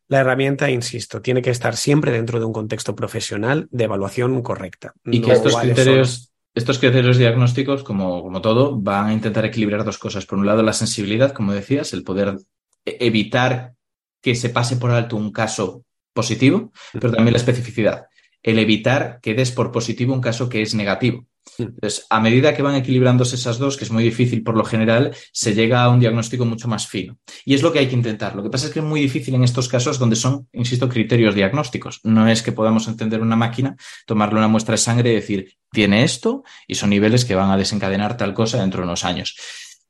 la 0.08 0.20
herramienta, 0.20 0.70
insisto, 0.70 1.20
tiene 1.20 1.42
que 1.42 1.50
estar 1.50 1.76
siempre 1.76 2.10
dentro 2.10 2.38
de 2.38 2.46
un 2.46 2.54
contexto 2.54 2.96
profesional 2.96 3.68
de 3.70 3.84
evaluación 3.84 4.40
correcta. 4.40 4.94
Y 5.04 5.20
No 5.20 5.26
que 5.26 5.32
estos 5.34 5.56
criterios, 5.56 6.32
estos 6.54 6.78
criterios 6.78 7.18
diagnósticos, 7.18 7.84
como, 7.84 8.22
como 8.22 8.40
todo, 8.40 8.80
van 8.80 9.08
a 9.08 9.12
intentar 9.12 9.44
equilibrar 9.44 9.84
dos 9.84 9.98
cosas. 9.98 10.24
Por 10.24 10.38
un 10.38 10.46
lado, 10.46 10.62
la 10.62 10.72
sensibilidad, 10.72 11.32
como 11.32 11.52
decías, 11.52 11.92
el 11.92 12.02
poder 12.02 12.38
evitar 12.84 13.74
que 14.20 14.34
se 14.34 14.50
pase 14.50 14.76
por 14.76 14.90
alto 14.90 15.16
un 15.16 15.32
caso 15.32 15.84
positivo, 16.12 16.72
pero 16.92 17.12
también 17.12 17.32
la 17.32 17.38
especificidad. 17.38 18.06
El 18.42 18.58
evitar 18.58 19.20
que 19.22 19.34
des 19.34 19.52
por 19.52 19.70
positivo 19.70 20.14
un 20.14 20.20
caso 20.20 20.48
que 20.48 20.62
es 20.62 20.74
negativo. 20.74 21.26
Entonces, 21.58 22.06
a 22.08 22.20
medida 22.20 22.54
que 22.54 22.62
van 22.62 22.76
equilibrándose 22.76 23.34
esas 23.34 23.58
dos, 23.58 23.76
que 23.76 23.84
es 23.84 23.90
muy 23.90 24.04
difícil 24.04 24.42
por 24.42 24.56
lo 24.56 24.64
general, 24.64 25.14
se 25.32 25.54
llega 25.54 25.82
a 25.82 25.88
un 25.88 26.00
diagnóstico 26.00 26.44
mucho 26.44 26.68
más 26.68 26.86
fino. 26.86 27.18
Y 27.44 27.54
es 27.54 27.62
lo 27.62 27.72
que 27.72 27.80
hay 27.80 27.88
que 27.88 27.94
intentar. 27.94 28.36
Lo 28.36 28.42
que 28.42 28.50
pasa 28.50 28.66
es 28.66 28.72
que 28.72 28.78
es 28.78 28.84
muy 28.84 29.00
difícil 29.00 29.34
en 29.34 29.44
estos 29.44 29.68
casos 29.68 29.98
donde 29.98 30.16
son, 30.16 30.48
insisto, 30.52 30.88
criterios 30.88 31.34
diagnósticos. 31.34 32.00
No 32.04 32.28
es 32.28 32.42
que 32.42 32.52
podamos 32.52 32.86
entender 32.88 33.20
una 33.20 33.36
máquina, 33.36 33.76
tomarle 34.06 34.38
una 34.38 34.48
muestra 34.48 34.72
de 34.72 34.78
sangre 34.78 35.10
y 35.10 35.16
decir, 35.16 35.56
tiene 35.70 36.04
esto, 36.04 36.44
y 36.66 36.76
son 36.76 36.90
niveles 36.90 37.24
que 37.24 37.34
van 37.34 37.50
a 37.50 37.56
desencadenar 37.56 38.16
tal 38.16 38.34
cosa 38.34 38.60
dentro 38.60 38.80
de 38.80 38.86
unos 38.86 39.04
años. 39.04 39.36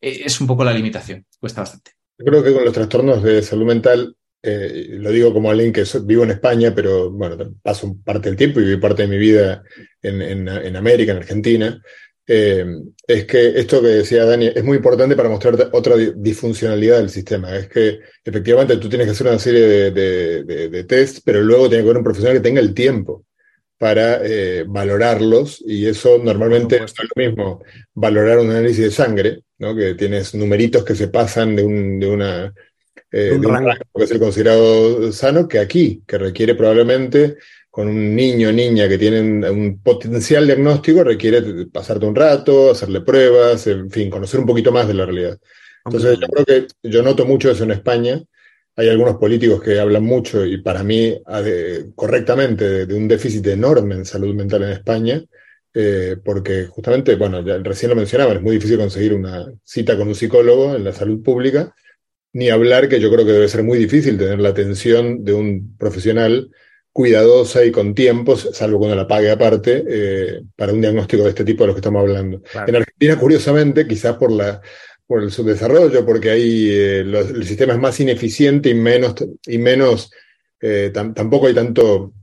Eh, 0.00 0.22
Es 0.24 0.40
un 0.40 0.46
poco 0.46 0.64
la 0.64 0.72
limitación, 0.72 1.26
cuesta 1.38 1.60
bastante. 1.60 1.92
Creo 2.24 2.42
que 2.42 2.52
con 2.52 2.64
los 2.64 2.72
trastornos 2.72 3.22
de 3.22 3.42
salud 3.42 3.66
mental, 3.66 4.14
eh, 4.42 4.86
lo 4.98 5.10
digo 5.10 5.32
como 5.32 5.50
alguien 5.50 5.72
que 5.72 5.84
vivo 6.04 6.24
en 6.24 6.30
España, 6.32 6.74
pero 6.74 7.10
bueno, 7.10 7.36
paso 7.62 7.96
parte 8.04 8.28
del 8.28 8.36
tiempo 8.36 8.60
y 8.60 8.64
viví 8.64 8.76
parte 8.80 9.02
de 9.02 9.08
mi 9.08 9.18
vida 9.18 9.62
en, 10.02 10.20
en- 10.22 10.48
en 10.48 10.76
América, 10.76 11.12
en 11.12 11.18
Argentina, 11.18 11.82
eh, 12.26 12.64
es 13.06 13.24
que 13.26 13.58
esto 13.58 13.80
que 13.82 13.88
decía 13.88 14.24
Dani 14.24 14.46
es 14.54 14.62
muy 14.64 14.76
importante 14.76 15.16
para 15.16 15.28
mostrar 15.28 15.68
otra 15.72 15.96
di- 15.96 16.12
disfuncionalidad 16.16 16.98
del 16.98 17.10
sistema. 17.10 17.54
Es 17.56 17.68
que 17.68 17.98
efectivamente 18.24 18.76
tú 18.76 18.88
tienes 18.88 19.06
que 19.06 19.12
hacer 19.12 19.26
una 19.26 19.38
serie 19.38 19.60
de, 19.62 19.90
de, 19.90 20.44
de, 20.44 20.68
de 20.68 20.84
tests, 20.84 21.20
pero 21.24 21.40
luego 21.42 21.68
tiene 21.68 21.82
que 21.84 21.88
haber 21.90 21.98
un 21.98 22.04
profesional 22.04 22.36
que 22.36 22.42
tenga 22.48 22.60
el 22.60 22.74
tiempo 22.74 23.24
para 23.78 24.20
eh, 24.24 24.64
valorarlos 24.66 25.62
y 25.66 25.86
eso 25.86 26.18
normalmente 26.22 26.78
no 26.78 26.84
es 26.84 26.94
lo 27.16 27.22
mismo 27.22 27.62
valorar 27.94 28.38
un 28.38 28.50
análisis 28.50 28.84
de 28.84 28.90
sangre, 28.92 29.40
¿no? 29.62 29.76
que 29.76 29.94
tienes 29.94 30.34
numeritos 30.34 30.84
que 30.84 30.96
se 30.96 31.08
pasan 31.08 31.54
de, 31.54 31.64
un, 31.64 32.00
de 32.00 32.06
una 32.08 32.52
eh, 33.10 33.30
De 33.30 33.32
un 33.36 33.40
de 33.40 33.46
un 33.46 33.54
rango. 33.54 33.68
rango 33.68 33.84
que 33.96 34.04
es 34.04 34.10
el 34.10 34.18
considerado 34.18 35.12
sano, 35.12 35.46
que 35.46 35.60
aquí, 35.60 36.02
que 36.06 36.18
requiere 36.18 36.56
probablemente 36.56 37.36
con 37.70 37.88
un 37.88 38.14
niño 38.14 38.50
o 38.50 38.52
niña 38.52 38.88
que 38.88 38.98
tienen 38.98 39.44
un 39.44 39.80
potencial 39.80 40.46
diagnóstico, 40.46 41.04
requiere 41.04 41.66
pasarte 41.72 42.04
un 42.04 42.14
rato, 42.14 42.72
hacerle 42.72 43.00
pruebas, 43.00 43.66
en 43.66 43.90
fin, 43.90 44.10
conocer 44.10 44.40
un 44.40 44.46
poquito 44.46 44.72
más 44.72 44.86
de 44.88 44.94
la 44.94 45.06
realidad. 45.06 45.38
Entonces, 45.86 46.18
yo 46.20 46.26
creo 46.26 46.44
que 46.44 46.66
yo 46.82 47.02
noto 47.02 47.24
mucho 47.24 47.50
eso 47.50 47.64
en 47.64 47.70
España. 47.70 48.22
Hay 48.76 48.88
algunos 48.88 49.16
políticos 49.16 49.62
que 49.62 49.78
hablan 49.80 50.04
mucho 50.04 50.44
y 50.44 50.60
para 50.60 50.82
mí 50.82 51.18
correctamente 51.94 52.68
de, 52.68 52.86
de 52.86 52.94
un 52.94 53.08
déficit 53.08 53.46
enorme 53.46 53.94
en 53.94 54.04
salud 54.04 54.34
mental 54.34 54.64
en 54.64 54.70
España, 54.70 55.24
eh, 55.74 56.16
porque 56.24 56.66
justamente, 56.66 57.14
bueno, 57.16 57.44
ya 57.44 57.58
recién 57.58 57.90
lo 57.90 57.96
mencionaba, 57.96 58.34
es 58.34 58.42
muy 58.42 58.56
difícil 58.56 58.76
conseguir 58.78 59.14
una 59.14 59.46
cita 59.64 59.96
con 59.96 60.08
un 60.08 60.14
psicólogo 60.14 60.74
en 60.74 60.84
la 60.84 60.92
salud 60.92 61.22
pública, 61.22 61.74
ni 62.34 62.48
hablar 62.50 62.88
que 62.88 63.00
yo 63.00 63.10
creo 63.10 63.24
que 63.26 63.32
debe 63.32 63.48
ser 63.48 63.62
muy 63.62 63.78
difícil 63.78 64.16
tener 64.18 64.38
la 64.40 64.50
atención 64.50 65.24
de 65.24 65.32
un 65.34 65.76
profesional 65.76 66.50
cuidadosa 66.92 67.64
y 67.64 67.70
con 67.72 67.94
tiempos, 67.94 68.50
salvo 68.52 68.78
cuando 68.78 68.96
la 68.96 69.06
pague 69.08 69.30
aparte, 69.30 69.82
eh, 69.88 70.42
para 70.56 70.72
un 70.72 70.80
diagnóstico 70.80 71.22
de 71.22 71.30
este 71.30 71.44
tipo 71.44 71.62
de 71.62 71.68
los 71.68 71.74
que 71.76 71.80
estamos 71.80 72.00
hablando. 72.00 72.42
Claro. 72.42 72.68
En 72.68 72.76
Argentina, 72.76 73.18
curiosamente, 73.18 73.86
quizás 73.86 74.16
por 74.16 74.30
la 74.32 74.60
por 75.04 75.22
el 75.22 75.30
subdesarrollo, 75.30 76.06
porque 76.06 76.30
ahí 76.30 76.68
eh, 76.70 77.02
los- 77.04 77.28
el 77.30 77.44
sistema 77.44 77.74
es 77.74 77.78
más 77.78 77.98
ineficiente 78.00 78.70
y 78.70 78.74
menos, 78.74 79.14
y 79.46 79.58
menos 79.58 80.10
eh, 80.60 80.90
tam- 80.94 81.12
tampoco 81.12 81.48
hay 81.48 81.54
tanto 81.54 82.14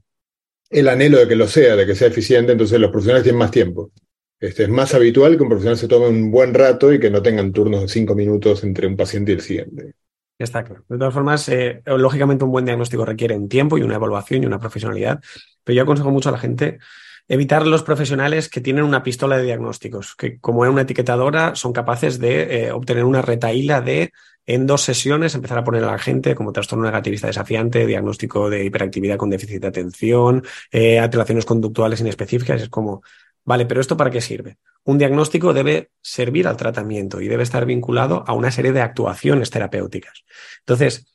el 0.70 0.88
anhelo 0.88 1.18
de 1.20 1.28
que 1.28 1.36
lo 1.36 1.48
sea, 1.48 1.76
de 1.76 1.86
que 1.86 1.96
sea 1.96 2.08
eficiente, 2.08 2.52
entonces 2.52 2.80
los 2.80 2.92
profesionales 2.92 3.24
tienen 3.24 3.40
más 3.40 3.52
tiempo. 3.52 3.92
Este, 4.40 4.64
es 4.64 4.70
más 4.70 4.94
habitual 4.94 5.36
que 5.36 5.44
un 5.44 5.50
profesional 5.50 5.78
se 5.78 5.88
tome 5.88 6.08
un 6.08 6.32
buen 6.32 6.54
rato 6.54 6.94
y 6.94 7.00
que 7.00 7.10
no 7.10 7.22
tengan 7.22 7.52
turnos 7.52 7.82
de 7.82 7.88
cinco 7.90 8.16
minutos 8.16 8.64
entre 8.64 8.88
un 8.88 8.96
paciente 8.96 9.32
y 9.32 9.36
el 9.36 9.42
siguiente. 9.42 9.94
Está 10.38 10.64
claro. 10.64 10.86
De 10.88 10.98
todas 10.98 11.14
formas, 11.14 11.50
eh, 11.50 11.82
lógicamente 11.86 12.46
un 12.46 12.52
buen 12.52 12.64
diagnóstico 12.64 13.04
requiere 13.04 13.36
un 13.36 13.50
tiempo 13.50 13.78
y 13.78 13.82
una 13.82 13.96
evaluación 13.96 14.44
y 14.44 14.46
una 14.46 14.60
profesionalidad, 14.60 15.20
pero 15.66 15.76
yo 15.76 15.84
aconsejo 15.84 16.12
mucho 16.12 16.30
a 16.30 16.32
la 16.32 16.38
gente 16.38 16.80
evitar 17.28 17.68
los 17.68 17.84
profesionales 17.84 18.48
que 18.48 18.62
tienen 18.62 18.86
una 18.86 19.04
pistola 19.04 19.38
de 19.38 19.44
diagnósticos, 19.44 20.16
que 20.16 20.40
como 20.40 20.66
en 20.66 20.72
una 20.72 20.82
etiquetadora 20.84 21.56
son 21.56 21.74
capaces 21.74 22.20
de 22.20 22.68
eh, 22.68 22.72
obtener 22.72 23.04
una 23.04 23.22
retaíla 23.22 23.82
de 23.82 24.14
en 24.50 24.66
dos 24.66 24.82
sesiones 24.82 25.36
empezar 25.36 25.60
a 25.60 25.64
poner 25.64 25.84
a 25.84 25.92
la 25.92 26.00
gente 26.00 26.34
como 26.34 26.52
trastorno 26.52 26.84
negativista 26.84 27.28
desafiante, 27.28 27.86
diagnóstico 27.86 28.50
de 28.50 28.66
hiperactividad 28.66 29.16
con 29.16 29.30
déficit 29.30 29.62
de 29.62 29.68
atención, 29.68 30.44
eh, 30.72 30.98
alteraciones 30.98 31.46
conductuales 31.46 32.02
inespecíficas. 32.02 32.60
Es 32.60 32.70
como, 32.70 33.04
vale, 33.46 33.68
pero 33.68 33.80
¿esto 33.80 33.96
para 33.96 34.10
qué 34.10 34.22
sirve? 34.22 34.58
Un 34.86 34.98
diagnóstico 34.98 35.54
debe 35.54 35.92
servir 36.02 36.48
al 36.48 36.58
tratamiento 36.58 37.22
y 37.22 37.28
debe 37.28 37.44
estar 37.44 37.68
vinculado 37.68 38.24
a 38.26 38.34
una 38.34 38.50
serie 38.50 38.72
de 38.72 38.82
actuaciones 38.82 39.52
terapéuticas. 39.52 40.24
Entonces, 40.62 41.06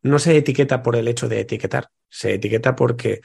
no 0.00 0.20
se 0.20 0.36
etiqueta 0.36 0.80
por 0.80 0.94
el 0.94 1.08
hecho 1.08 1.28
de 1.28 1.40
etiquetar, 1.40 1.88
se 2.08 2.34
etiqueta 2.34 2.76
porque 2.76 3.22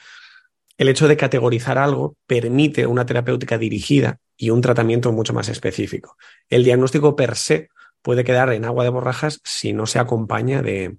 el 0.79 0.89
hecho 0.89 1.07
de 1.07 1.15
categorizar 1.15 1.77
algo 1.77 2.15
permite 2.25 2.87
una 2.87 3.05
terapéutica 3.05 3.59
dirigida 3.59 4.17
y 4.35 4.49
un 4.49 4.61
tratamiento 4.61 5.11
mucho 5.11 5.33
más 5.33 5.47
específico. 5.47 6.17
El 6.49 6.63
diagnóstico 6.63 7.15
per 7.15 7.35
se 7.35 7.69
puede 8.01 8.23
quedar 8.23 8.51
en 8.53 8.65
agua 8.65 8.83
de 8.83 8.89
borrajas 8.89 9.41
si 9.43 9.73
no 9.73 9.85
se 9.85 9.99
acompaña 9.99 10.61
de, 10.61 10.97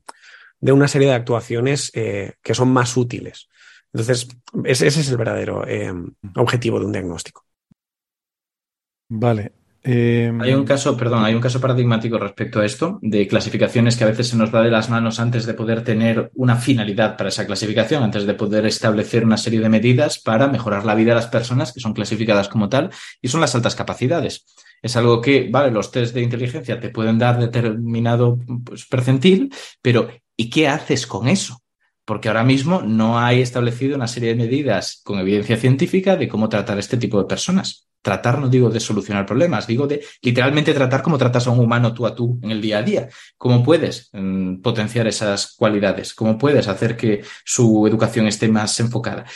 de 0.61 0.73
una 0.73 0.89
serie 0.89 1.09
de 1.09 1.15
actuaciones 1.15 1.91
eh, 1.95 2.35
que 2.43 2.55
son 2.55 2.71
más 2.71 2.97
útiles. 2.97 3.49
Entonces, 3.93 4.29
ese, 4.65 4.87
ese 4.87 5.01
es 5.01 5.11
el 5.11 5.17
verdadero 5.17 5.67
eh, 5.67 5.93
objetivo 6.37 6.79
de 6.79 6.87
un 6.87 6.93
diagnóstico. 6.93 7.45
Vale. 9.09 9.53
Eh, 9.83 10.31
Hay 10.41 10.53
un 10.53 10.67
caso, 10.67 10.95
perdón, 10.95 11.25
hay 11.25 11.35
un 11.35 11.41
caso 11.41 11.59
paradigmático 11.59 12.19
respecto 12.19 12.61
a 12.61 12.67
esto, 12.67 12.99
de 13.01 13.27
clasificaciones 13.27 13.97
que 13.97 14.05
a 14.05 14.09
veces 14.09 14.29
se 14.29 14.37
nos 14.37 14.55
va 14.55 14.63
de 14.63 14.71
las 14.71 14.91
manos 14.91 15.19
antes 15.19 15.47
de 15.47 15.55
poder 15.55 15.83
tener 15.83 16.31
una 16.35 16.57
finalidad 16.57 17.17
para 17.17 17.31
esa 17.31 17.47
clasificación, 17.47 18.03
antes 18.03 18.27
de 18.27 18.35
poder 18.35 18.67
establecer 18.67 19.25
una 19.25 19.39
serie 19.39 19.61
de 19.61 19.71
medidas 19.71 20.21
para 20.21 20.49
mejorar 20.49 20.85
la 20.85 20.95
vida 20.95 21.13
de 21.13 21.17
las 21.17 21.29
personas 21.29 21.73
que 21.73 21.81
son 21.81 21.95
clasificadas 21.95 22.49
como 22.49 22.69
tal, 22.69 22.91
y 23.23 23.29
son 23.29 23.41
las 23.41 23.55
altas 23.55 23.75
capacidades. 23.75 24.45
Es 24.83 24.97
algo 24.97 25.21
que, 25.21 25.49
vale, 25.51 25.71
los 25.71 25.91
test 25.91 26.15
de 26.15 26.23
inteligencia 26.23 26.81
te 26.81 26.91
pueden 26.91 27.19
dar 27.19 27.39
determinado 27.39 28.39
pues, 28.65 28.87
percentil, 28.87 29.53
pero 29.83 30.09
¿y 30.37 30.49
qué 30.49 30.69
haces 30.69 31.07
con 31.07 31.29
eso? 31.29 31.63
Porque 32.05 32.29
ahora 32.29 32.45
mismo 32.45 32.83
no 32.83 33.19
hay 33.19 33.41
establecido 33.41 33.97
una 33.97 34.09
serie 34.09 34.31
de 34.31 34.35
medidas 34.35 35.01
con 35.05 35.19
evidencia 35.19 35.57
científica 35.57 36.17
de 36.17 36.29
cómo 36.29 36.49
tratar 36.49 36.79
este 36.79 36.97
tipo 36.97 37.19
de 37.19 37.29
personas. 37.29 37.87
Tratar 38.03 38.39
no 38.39 38.49
digo 38.49 38.71
de 38.71 38.81
solucionar 38.81 39.27
problemas, 39.27 39.67
digo 39.67 39.87
de 39.87 40.03
literalmente 40.23 40.73
tratar 40.73 41.03
como 41.03 41.19
tratas 41.19 41.47
a 41.47 41.51
un 41.51 41.61
humano 41.61 41.93
tú 41.93 42.07
a 42.07 42.15
tú 42.15 42.41
en 42.43 42.51
el 42.51 42.61
día 42.63 42.79
a 42.79 42.83
día. 42.83 43.09
¿Cómo 43.37 43.63
puedes 43.63 44.09
mm, 44.13 44.63
potenciar 44.63 45.07
esas 45.07 45.55
cualidades? 45.55 46.15
¿Cómo 46.15 46.39
puedes 46.39 46.67
hacer 46.67 46.97
que 46.97 47.23
su 47.45 47.87
educación 47.87 48.27
esté 48.27 48.49
más 48.49 48.81
enfocada? 48.81 49.27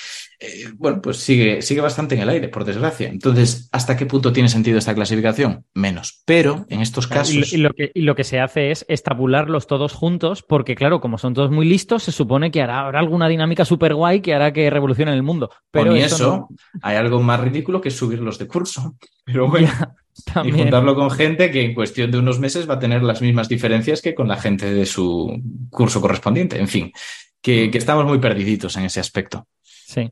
Eh, 0.40 0.64
bueno, 0.76 1.00
pues 1.00 1.18
sigue, 1.18 1.62
sigue 1.62 1.80
bastante 1.80 2.14
en 2.14 2.22
el 2.22 2.28
aire, 2.28 2.48
por 2.48 2.64
desgracia. 2.64 3.08
Entonces, 3.08 3.68
¿hasta 3.72 3.96
qué 3.96 4.04
punto 4.06 4.32
tiene 4.32 4.48
sentido 4.48 4.78
esta 4.78 4.94
clasificación? 4.94 5.64
Menos. 5.74 6.22
Pero 6.26 6.66
en 6.68 6.80
estos 6.80 7.06
casos. 7.06 7.34
Y, 7.34 7.38
lo- 7.38 7.46
y 7.46 7.56
lo 7.58 7.70
que, 7.72 7.92
y 7.94 8.00
lo 8.02 8.14
que 8.14 8.24
se 8.24 8.40
hace 8.40 8.70
es 8.70 8.84
estabularlos 8.88 9.66
todos 9.66 9.92
juntos, 9.92 10.42
porque 10.42 10.74
claro, 10.74 11.00
como 11.00 11.18
son 11.18 11.34
todos 11.34 11.50
muy 11.50 11.66
listos, 11.66 12.02
se 12.02 12.12
supone 12.12 12.50
que 12.50 12.62
hará, 12.62 12.80
habrá 12.80 12.98
alguna 12.98 13.28
dinámica 13.28 13.64
súper 13.64 13.94
guay 13.94 14.20
que 14.20 14.34
hará 14.34 14.52
que 14.52 14.68
revolucione 14.70 15.12
el 15.12 15.22
mundo. 15.22 15.50
Pero 15.70 15.88
Con 15.92 15.96
eso 15.96 16.26
no- 16.28 16.48
hay 16.82 16.96
algo 16.96 17.20
más 17.22 17.40
ridículo 17.40 17.80
que 17.80 17.90
subirlos 17.90 18.38
de 18.38 18.46
curso. 18.48 18.96
Pero 19.24 19.48
bueno, 19.48 19.68
Ya, 19.68 19.96
y 20.44 20.52
juntarlo 20.52 20.94
con 20.94 21.10
gente 21.10 21.50
que 21.50 21.62
en 21.64 21.74
cuestión 21.74 22.10
de 22.10 22.18
unos 22.18 22.38
meses 22.38 22.68
va 22.68 22.74
a 22.74 22.78
tener 22.78 23.02
las 23.02 23.22
mismas 23.22 23.48
diferencias 23.48 24.02
que 24.02 24.14
con 24.14 24.28
la 24.28 24.36
gente 24.36 24.72
de 24.72 24.84
su 24.86 25.40
curso 25.70 26.00
correspondiente. 26.00 26.58
En 26.58 26.68
fin, 26.68 26.92
que, 27.40 27.70
que 27.70 27.78
estamos 27.78 28.04
muy 28.04 28.18
perdiditos 28.18 28.76
en 28.76 28.84
ese 28.84 29.00
aspecto. 29.00 29.46
Sí. 29.62 30.10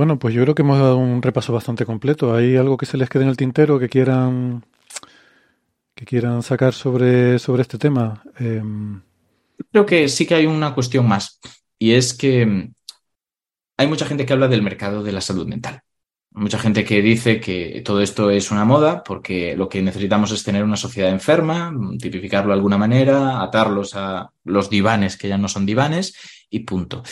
Bueno, 0.00 0.18
pues 0.18 0.32
yo 0.32 0.40
creo 0.40 0.54
que 0.54 0.62
hemos 0.62 0.78
dado 0.78 0.96
un 0.96 1.20
repaso 1.20 1.52
bastante 1.52 1.84
completo. 1.84 2.34
¿Hay 2.34 2.56
algo 2.56 2.78
que 2.78 2.86
se 2.86 2.96
les 2.96 3.10
quede 3.10 3.24
en 3.24 3.28
el 3.28 3.36
tintero 3.36 3.78
que 3.78 3.90
quieran 3.90 4.64
que 5.94 6.06
quieran 6.06 6.42
sacar 6.42 6.72
sobre, 6.72 7.38
sobre 7.38 7.60
este 7.60 7.76
tema? 7.76 8.22
Em, 8.38 9.02
Creo 9.70 9.84
que 9.84 10.08
sí 10.08 10.24
que 10.24 10.36
hay 10.36 10.46
una 10.46 10.72
cuestión 10.72 11.06
más, 11.06 11.38
y 11.78 11.92
es 11.92 12.14
que 12.14 12.46
mm, 12.46 12.72
hay 13.76 13.86
mucha 13.88 14.06
gente 14.06 14.24
que 14.24 14.32
habla 14.32 14.48
del 14.48 14.62
mercado 14.62 15.02
de 15.02 15.12
la 15.12 15.20
salud 15.20 15.46
mental. 15.46 15.82
Mucha 16.30 16.58
gente 16.58 16.82
que 16.82 17.02
dice 17.02 17.38
que 17.38 17.82
todo 17.84 18.00
esto 18.00 18.30
es 18.30 18.50
una 18.50 18.64
moda 18.64 19.04
porque 19.04 19.54
lo 19.54 19.68
que 19.68 19.82
necesitamos 19.82 20.30
es 20.30 20.42
tener 20.42 20.64
una 20.64 20.78
sociedad 20.78 21.10
enferma, 21.10 21.74
tipificarlo 21.98 22.52
de 22.52 22.56
alguna 22.56 22.78
manera, 22.78 23.42
atarlos 23.42 23.94
a 23.96 24.30
los 24.44 24.70
divanes 24.70 25.18
que 25.18 25.28
ya 25.28 25.36
no 25.36 25.48
son 25.48 25.66
divanes 25.66 26.14
y 26.48 26.60
punto. 26.60 27.02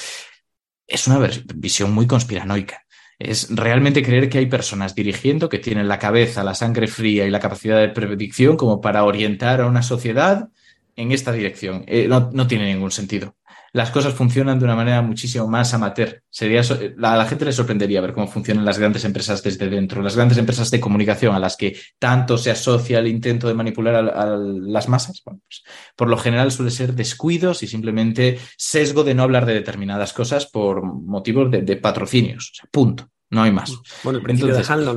Es 0.89 1.07
una 1.07 1.31
visión 1.55 1.93
muy 1.93 2.09
conspiranoica. 2.09 2.85
Es 3.19 3.55
realmente 3.55 4.03
creer 4.03 4.29
que 4.29 4.39
hay 4.39 4.47
personas 4.47 4.95
dirigiendo 4.95 5.49
que 5.49 5.59
tienen 5.59 5.87
la 5.87 5.99
cabeza, 6.01 6.43
la 6.43 6.55
sangre 6.55 6.89
fría 6.89 7.27
y 7.27 7.31
la 7.31 7.41
capacidad 7.41 7.79
de 7.79 7.89
predicción 7.91 8.57
como 8.57 8.81
para 8.81 9.05
orientar 9.05 9.61
a 9.61 9.67
una 9.67 9.83
sociedad 9.83 10.49
en 10.97 11.13
esta 11.13 11.33
dirección. 11.33 11.85
Eh, 11.87 12.09
no, 12.09 12.31
no 12.33 12.47
tiene 12.49 12.73
ningún 12.73 12.91
sentido 12.91 13.38
las 13.73 13.91
cosas 13.91 14.15
funcionan 14.15 14.59
de 14.59 14.65
una 14.65 14.77
manera 14.77 15.03
muchísimo 15.03 15.47
más 15.49 15.75
amateur. 15.75 16.23
Sería, 16.31 16.61
a 16.61 17.17
la 17.17 17.27
gente 17.27 17.45
le 17.45 17.53
sorprendería 17.53 18.01
ver 18.01 18.13
cómo 18.13 18.27
funcionan 18.27 18.65
las 18.65 18.79
grandes 18.79 19.05
empresas 19.05 19.43
desde 19.43 19.69
dentro, 19.69 20.03
las 20.03 20.17
grandes 20.17 20.39
empresas 20.39 20.71
de 20.71 20.81
comunicación 20.81 21.35
a 21.35 21.39
las 21.39 21.57
que 21.57 21.77
tanto 21.99 22.39
se 22.39 22.51
asocia 22.51 22.99
el 22.99 23.09
intento 23.09 23.49
de 23.49 23.55
manipular 23.55 23.95
a, 23.95 24.27
las 24.37 24.89
masas. 24.89 25.21
pues, 25.23 25.63
por 25.97 26.09
lo 26.09 26.17
general 26.17 26.51
suele 26.53 26.71
ser 26.71 26.95
descuidos 26.95 27.63
y 27.63 27.67
simplemente 27.67 28.39
sesgo 28.57 29.05
de 29.05 29.15
no 29.15 29.23
hablar 29.23 29.47
de 29.47 29.55
determinadas 29.55 30.13
cosas 30.13 30.47
por 30.47 30.83
motivos 30.83 31.51
de, 31.51 31.77
patrocinios. 31.77 32.61
Punto. 32.71 33.09
No 33.31 33.43
hay 33.43 33.53
más. 33.53 33.77
Bueno, 34.03 34.21
el 34.21 34.25
principio 34.25 34.55
de 34.55 34.63
no, 34.85 34.95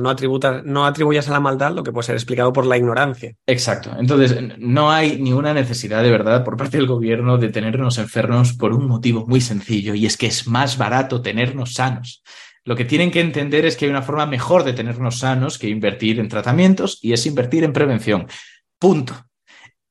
no 0.64 0.86
atribuyas 0.86 1.28
a 1.28 1.32
la 1.32 1.40
maldad 1.40 1.72
lo 1.72 1.82
que 1.82 1.92
puede 1.92 2.06
ser 2.06 2.14
explicado 2.14 2.52
por 2.52 2.64
la 2.64 2.78
ignorancia. 2.78 3.34
Exacto. 3.46 3.90
Entonces, 3.98 4.36
no 4.58 4.90
hay 4.90 5.20
ninguna 5.20 5.52
necesidad 5.52 6.02
de 6.02 6.10
verdad 6.10 6.42
por 6.42 6.56
parte 6.56 6.78
del 6.78 6.86
gobierno 6.86 7.36
de 7.36 7.50
tenernos 7.50 7.98
enfermos 7.98 8.54
por 8.54 8.72
un 8.72 8.86
motivo 8.86 9.26
muy 9.26 9.42
sencillo, 9.42 9.94
y 9.94 10.06
es 10.06 10.16
que 10.16 10.26
es 10.26 10.46
más 10.46 10.78
barato 10.78 11.20
tenernos 11.20 11.74
sanos. 11.74 12.22
Lo 12.64 12.74
que 12.74 12.84
tienen 12.84 13.10
que 13.10 13.20
entender 13.20 13.66
es 13.66 13.76
que 13.76 13.84
hay 13.84 13.90
una 13.90 14.02
forma 14.02 14.24
mejor 14.24 14.64
de 14.64 14.72
tenernos 14.72 15.18
sanos 15.18 15.58
que 15.58 15.68
invertir 15.68 16.18
en 16.18 16.28
tratamientos 16.28 16.98
y 17.02 17.12
es 17.12 17.26
invertir 17.26 17.64
en 17.64 17.72
prevención. 17.72 18.28
Punto. 18.78 19.14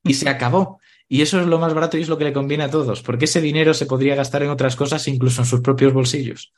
Y 0.02 0.14
se 0.14 0.28
acabó. 0.28 0.80
Y 1.06 1.20
eso 1.20 1.38
es 1.38 1.46
lo 1.46 1.58
más 1.58 1.74
barato 1.74 1.98
y 1.98 2.00
es 2.00 2.08
lo 2.08 2.16
que 2.16 2.24
le 2.24 2.32
conviene 2.32 2.64
a 2.64 2.70
todos, 2.70 3.02
porque 3.02 3.26
ese 3.26 3.42
dinero 3.42 3.74
se 3.74 3.84
podría 3.84 4.14
gastar 4.14 4.42
en 4.42 4.48
otras 4.48 4.76
cosas, 4.76 5.06
incluso 5.08 5.42
en 5.42 5.46
sus 5.46 5.60
propios 5.60 5.92
bolsillos. 5.92 6.52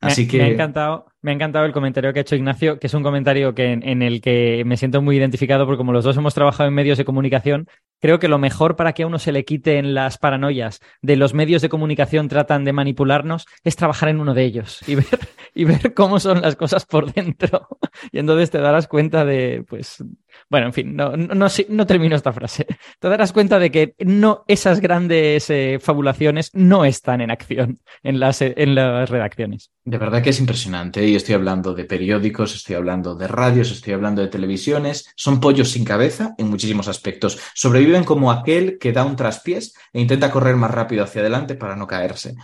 Así 0.00 0.28
que... 0.28 0.38
me, 0.38 0.44
ha 0.44 0.48
encantado, 0.48 1.06
me 1.22 1.32
ha 1.32 1.34
encantado 1.34 1.64
el 1.64 1.72
comentario 1.72 2.12
que 2.12 2.20
ha 2.20 2.22
hecho 2.22 2.36
Ignacio, 2.36 2.78
que 2.78 2.86
es 2.86 2.94
un 2.94 3.02
comentario 3.02 3.54
que, 3.54 3.72
en, 3.72 4.02
el 4.02 4.20
que 4.20 4.62
me 4.64 4.76
siento 4.76 5.02
muy 5.02 5.16
identificado, 5.16 5.66
porque 5.66 5.78
como 5.78 5.92
los 5.92 6.04
dos 6.04 6.16
hemos 6.16 6.34
trabajado 6.34 6.68
en 6.68 6.74
medios 6.74 6.98
de 6.98 7.04
comunicación, 7.04 7.66
creo 8.00 8.20
que 8.20 8.28
lo 8.28 8.38
mejor 8.38 8.76
para 8.76 8.92
que 8.92 9.02
a 9.02 9.06
uno 9.06 9.18
se 9.18 9.32
le 9.32 9.44
quiten 9.44 9.94
las 9.94 10.18
paranoias 10.18 10.80
de 11.02 11.16
los 11.16 11.34
medios 11.34 11.62
de 11.62 11.68
comunicación 11.68 12.28
tratan 12.28 12.64
de 12.64 12.72
manipularnos 12.72 13.46
es 13.64 13.74
trabajar 13.74 14.08
en 14.08 14.20
uno 14.20 14.34
de 14.34 14.44
ellos 14.44 14.80
y 14.86 14.94
ver, 14.94 15.06
y 15.54 15.64
ver 15.64 15.94
cómo 15.94 16.20
son 16.20 16.42
las 16.42 16.54
cosas 16.54 16.86
por 16.86 17.12
dentro. 17.12 17.68
Y 18.12 18.20
entonces 18.20 18.50
te 18.50 18.58
darás 18.58 18.86
cuenta 18.86 19.24
de, 19.24 19.64
pues, 19.68 20.04
bueno, 20.50 20.66
en 20.68 20.72
fin, 20.72 20.96
no, 20.96 21.16
no, 21.16 21.46
no, 21.68 21.86
termino 21.86 22.16
esta 22.16 22.32
frase. 22.32 22.66
Te 22.98 23.08
darás 23.08 23.32
cuenta 23.32 23.58
de 23.58 23.70
que 23.70 23.94
no, 23.98 24.44
esas 24.48 24.80
grandes 24.80 25.50
eh, 25.50 25.78
fabulaciones 25.80 26.50
no 26.54 26.84
están 26.84 27.20
en 27.20 27.30
acción 27.30 27.80
en 28.02 28.18
las, 28.18 28.40
en 28.40 28.74
las 28.74 29.10
redacciones. 29.10 29.70
De 29.84 29.98
verdad 29.98 30.22
que 30.22 30.30
es 30.30 30.40
impresionante. 30.40 31.06
Y 31.06 31.16
estoy 31.16 31.34
hablando 31.34 31.74
de 31.74 31.84
periódicos, 31.84 32.54
estoy 32.54 32.76
hablando 32.76 33.14
de 33.14 33.26
radios, 33.26 33.70
estoy 33.70 33.94
hablando 33.94 34.22
de 34.22 34.28
televisiones. 34.28 35.12
Son 35.16 35.40
pollos 35.40 35.70
sin 35.70 35.84
cabeza 35.84 36.34
en 36.38 36.48
muchísimos 36.48 36.88
aspectos. 36.88 37.38
Sobreviven 37.54 38.04
como 38.04 38.30
aquel 38.30 38.78
que 38.78 38.92
da 38.92 39.04
un 39.04 39.16
traspiés 39.16 39.74
e 39.92 40.00
intenta 40.00 40.30
correr 40.30 40.56
más 40.56 40.70
rápido 40.70 41.04
hacia 41.04 41.20
adelante 41.20 41.54
para 41.54 41.76
no 41.76 41.86
caerse. 41.86 42.34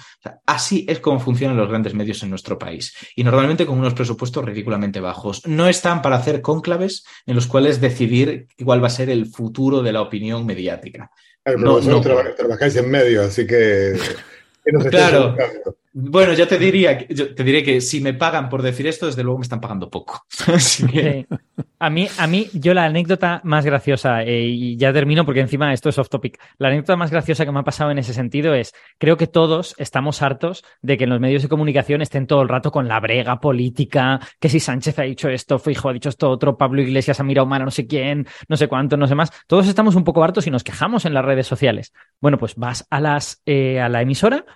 así 0.47 0.87
es 0.89 1.01
como 1.01 1.21
funcionan 1.21 1.57
los 1.57 1.69
grandes 1.69 1.95
medios 1.95 2.23
en 2.23 2.31
nuestro 2.31 2.59
país. 2.59 2.95
Y 3.15 3.25
normalmente 3.25 3.67
con 3.67 3.79
unos 3.79 3.95
presupuestos 3.95 4.45
ridículamente 4.45 5.01
bajos. 5.01 5.47
No 5.47 5.69
están 5.69 6.03
para 6.03 6.17
hacer 6.17 6.41
cónclaves 6.41 7.05
en 7.27 7.35
los 7.35 7.47
cuales 7.47 7.81
decidir 7.95 8.49
cuál 8.65 8.83
va 8.83 8.89
a 8.89 8.91
ser 8.91 9.09
el 9.09 9.27
futuro 9.27 9.83
de 9.83 9.93
la 9.93 10.03
opinión 10.03 10.45
mediática. 10.45 11.11
Claro, 11.43 11.59
pero 11.59 11.73
vosotros 11.73 12.37
trabajáis 12.37 12.77
en 12.77 12.91
medio, 12.91 13.23
así 13.23 13.47
que... 13.47 13.99
claro. 14.91 15.37
Bueno, 15.97 16.33
yo 16.33 16.49
te 16.49 16.59
diría, 16.59 17.07
yo 17.07 17.33
te 17.37 17.45
diré 17.45 17.63
que 17.63 17.81
si 17.81 18.01
me 18.01 18.15
pagan 18.15 18.49
por 18.49 18.63
decir 18.63 18.85
esto, 18.89 19.07
desde 19.07 19.23
luego 19.23 19.39
me 19.39 19.45
están 19.45 19.61
pagando 19.61 19.89
poco. 19.89 20.27
A 21.81 21.91
mí, 21.91 22.09
a 22.19 22.27
mí, 22.27 22.49
yo 22.55 22.73
la 22.73 22.85
anécdota 22.85 23.43
más 23.45 23.67
graciosa, 23.67 24.23
eh, 24.23 24.47
y 24.47 24.77
ya 24.79 24.91
termino 24.93 25.27
porque 25.27 25.41
encima 25.41 25.71
esto 25.71 25.91
es 25.91 25.99
off 25.99 26.09
topic, 26.09 26.41
la 26.57 26.69
anécdota 26.69 26.97
más 26.97 27.11
graciosa 27.11 27.45
que 27.45 27.53
me 27.53 27.59
ha 27.59 27.65
pasado 27.65 27.91
en 27.91 27.99
ese 27.99 28.15
sentido 28.15 28.55
es, 28.55 28.73
creo 28.97 29.19
que 29.19 29.27
todos 29.27 29.75
estamos 29.77 30.23
hartos 30.23 30.65
de 30.81 30.97
que 30.97 31.05
en 31.05 31.11
los 31.11 31.21
medios 31.21 31.43
de 31.43 31.49
comunicación 31.49 32.01
estén 32.01 32.27
todo 32.27 32.41
el 32.41 32.49
rato 32.49 32.71
con 32.71 32.89
la 32.89 33.01
brega 33.01 33.39
política, 33.39 34.19
que 34.41 34.49
si 34.49 34.61
Sánchez 34.61 34.99
ha 34.99 35.03
dicho 35.03 35.29
esto, 35.29 35.59
Fijo 35.59 35.91
ha 35.91 35.93
dicho 35.93 36.09
esto 36.09 36.31
otro, 36.31 36.57
Pablo 36.57 36.81
Iglesias 36.81 37.21
ha 37.21 37.25
mirado 37.25 37.47
mal 37.47 37.61
a 37.61 37.67
no 37.67 37.71
sé 37.71 37.87
quién, 37.87 38.27
no 38.49 38.57
sé 38.57 38.67
cuánto, 38.67 38.97
no 38.97 39.07
sé 39.07 39.15
más. 39.15 39.31
Todos 39.47 39.69
estamos 39.69 39.95
un 39.95 40.05
poco 40.05 40.25
hartos 40.25 40.47
y 40.47 40.51
nos 40.51 40.65
quejamos 40.65 41.05
en 41.05 41.13
las 41.13 41.25
redes 41.25 41.47
sociales. 41.47 41.93
Bueno, 42.19 42.39
pues 42.39 42.55
vas 42.55 42.87
a 42.89 42.99
las, 42.99 43.43
eh, 43.45 43.79
a 43.79 43.91
la 43.91 44.01
emisora 44.01 44.47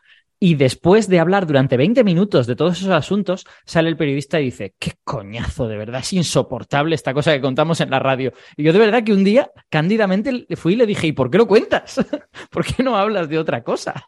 y 0.41 0.55
después 0.55 1.09
de 1.09 1.19
hablar 1.19 1.47
durante 1.47 1.77
20 1.77 2.05
minutos 2.05 2.47
de 2.47 2.55
todos 2.55 2.79
esos 2.79 2.91
asuntos, 2.91 3.47
sale 3.65 3.89
el 3.89 3.97
periodista 3.97 4.41
y 4.41 4.47
dice, 4.47 4.75
qué 4.79 4.93
coñazo, 5.05 5.67
de 5.67 5.77
verdad, 5.77 6.01
es 6.01 6.13
insoportable 6.13 6.95
esta 6.95 7.13
cosa 7.13 7.33
que 7.33 7.41
contamos 7.41 7.81
en 7.81 7.91
la 7.91 7.99
radio. 7.99 8.33
Y 8.57 8.63
yo 8.63 8.73
de 8.73 8.79
verdad 8.79 9.03
que 9.03 9.13
un 9.13 9.25
día, 9.25 9.51
cándidamente, 9.69 10.47
fui 10.57 10.75
y 10.75 10.77
le 10.77 10.87
dije, 10.87 11.09
¿y 11.09 11.13
por 11.13 11.31
qué 11.31 11.39
lo 11.39 11.49
cuentas? 11.49 11.97
¿Por 12.51 12.65
qué 12.65 12.83
no 12.83 12.97
hablas 12.97 13.29
de 13.29 13.39
otra 13.39 13.63
cosa? 13.65 14.05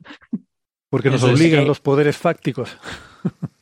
Porque 0.88 1.10
nos 1.10 1.22
obligan 1.22 1.66
los 1.66 1.80
poderes 1.80 2.16
fácticos. 2.16 2.76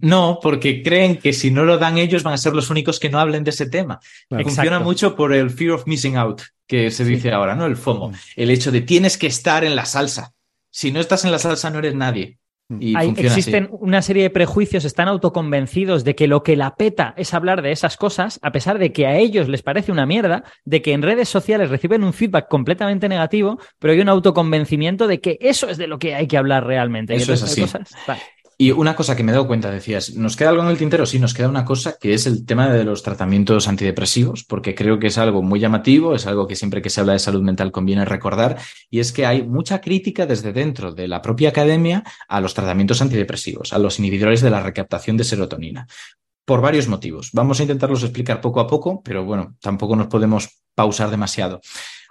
No, 0.00 0.40
porque 0.42 0.82
creen 0.82 1.18
que 1.18 1.32
si 1.32 1.52
no 1.52 1.64
lo 1.64 1.78
dan 1.78 1.98
ellos 1.98 2.24
van 2.24 2.34
a 2.34 2.38
ser 2.38 2.52
los 2.52 2.68
únicos 2.68 2.98
que 2.98 3.10
no 3.10 3.18
hablen 3.18 3.44
de 3.44 3.50
ese 3.50 3.66
tema. 3.66 4.00
Funciona 4.28 4.80
mucho 4.80 5.14
por 5.14 5.32
el 5.32 5.50
fear 5.50 5.72
of 5.72 5.86
missing 5.86 6.16
out, 6.16 6.42
que 6.66 6.90
se 6.90 7.04
dice 7.04 7.32
ahora, 7.32 7.54
¿no? 7.54 7.66
El 7.66 7.76
FOMO. 7.76 8.12
El 8.34 8.50
hecho 8.50 8.72
de 8.72 8.80
tienes 8.80 9.16
que 9.16 9.28
estar 9.28 9.64
en 9.64 9.76
la 9.76 9.84
salsa 9.84 10.32
si 10.70 10.92
no 10.92 11.00
estás 11.00 11.24
en 11.24 11.32
la 11.32 11.38
salsa 11.38 11.70
no 11.70 11.78
eres 11.78 11.94
nadie. 11.94 12.38
Mm. 12.70 12.78
Y 12.80 12.94
existen 13.18 13.68
una 13.72 14.00
serie 14.00 14.22
de 14.22 14.30
prejuicios, 14.30 14.84
están 14.84 15.08
autoconvencidos 15.08 16.04
de 16.04 16.14
que 16.14 16.28
lo 16.28 16.44
que 16.44 16.56
la 16.56 16.76
peta 16.76 17.14
es 17.16 17.34
hablar 17.34 17.62
de 17.62 17.72
esas 17.72 17.96
cosas, 17.96 18.38
a 18.42 18.52
pesar 18.52 18.78
de 18.78 18.92
que 18.92 19.06
a 19.06 19.16
ellos 19.16 19.48
les 19.48 19.62
parece 19.62 19.90
una 19.90 20.06
mierda, 20.06 20.44
de 20.64 20.80
que 20.80 20.92
en 20.92 21.02
redes 21.02 21.28
sociales 21.28 21.68
reciben 21.68 22.04
un 22.04 22.12
feedback 22.12 22.48
completamente 22.48 23.08
negativo, 23.08 23.58
pero 23.80 23.92
hay 23.92 24.00
un 24.00 24.08
autoconvencimiento 24.08 25.08
de 25.08 25.20
que 25.20 25.36
eso 25.40 25.68
es 25.68 25.78
de 25.78 25.88
lo 25.88 25.98
que 25.98 26.14
hay 26.14 26.28
que 26.28 26.36
hablar 26.38 26.64
realmente. 26.64 27.14
Eso 27.16 27.32
es 27.32 27.42
así. 27.42 27.64
Y 28.60 28.72
una 28.72 28.94
cosa 28.94 29.16
que 29.16 29.22
me 29.22 29.32
he 29.32 29.34
dado 29.34 29.46
cuenta, 29.46 29.70
decías, 29.70 30.14
¿nos 30.16 30.36
queda 30.36 30.50
algo 30.50 30.62
en 30.62 30.68
el 30.68 30.76
tintero? 30.76 31.06
Sí, 31.06 31.18
nos 31.18 31.32
queda 31.32 31.48
una 31.48 31.64
cosa 31.64 31.96
que 31.98 32.12
es 32.12 32.26
el 32.26 32.44
tema 32.44 32.68
de 32.68 32.84
los 32.84 33.02
tratamientos 33.02 33.66
antidepresivos, 33.68 34.44
porque 34.44 34.74
creo 34.74 34.98
que 34.98 35.06
es 35.06 35.16
algo 35.16 35.40
muy 35.40 35.60
llamativo, 35.60 36.14
es 36.14 36.26
algo 36.26 36.46
que 36.46 36.56
siempre 36.56 36.82
que 36.82 36.90
se 36.90 37.00
habla 37.00 37.14
de 37.14 37.20
salud 37.20 37.40
mental 37.40 37.72
conviene 37.72 38.04
recordar, 38.04 38.58
y 38.90 39.00
es 39.00 39.12
que 39.12 39.24
hay 39.24 39.44
mucha 39.44 39.80
crítica 39.80 40.26
desde 40.26 40.52
dentro 40.52 40.92
de 40.92 41.08
la 41.08 41.22
propia 41.22 41.48
academia 41.48 42.04
a 42.28 42.42
los 42.42 42.52
tratamientos 42.52 43.00
antidepresivos, 43.00 43.72
a 43.72 43.78
los 43.78 43.98
inhibidores 43.98 44.42
de 44.42 44.50
la 44.50 44.62
recaptación 44.62 45.16
de 45.16 45.24
serotonina 45.24 45.86
por 46.44 46.60
varios 46.60 46.86
motivos. 46.86 47.30
Vamos 47.32 47.60
a 47.60 47.62
intentarlos 47.62 48.02
explicar 48.02 48.42
poco 48.42 48.60
a 48.60 48.66
poco, 48.66 49.00
pero 49.02 49.24
bueno, 49.24 49.56
tampoco 49.62 49.96
nos 49.96 50.08
podemos 50.08 50.60
pausar 50.74 51.10
demasiado. 51.10 51.62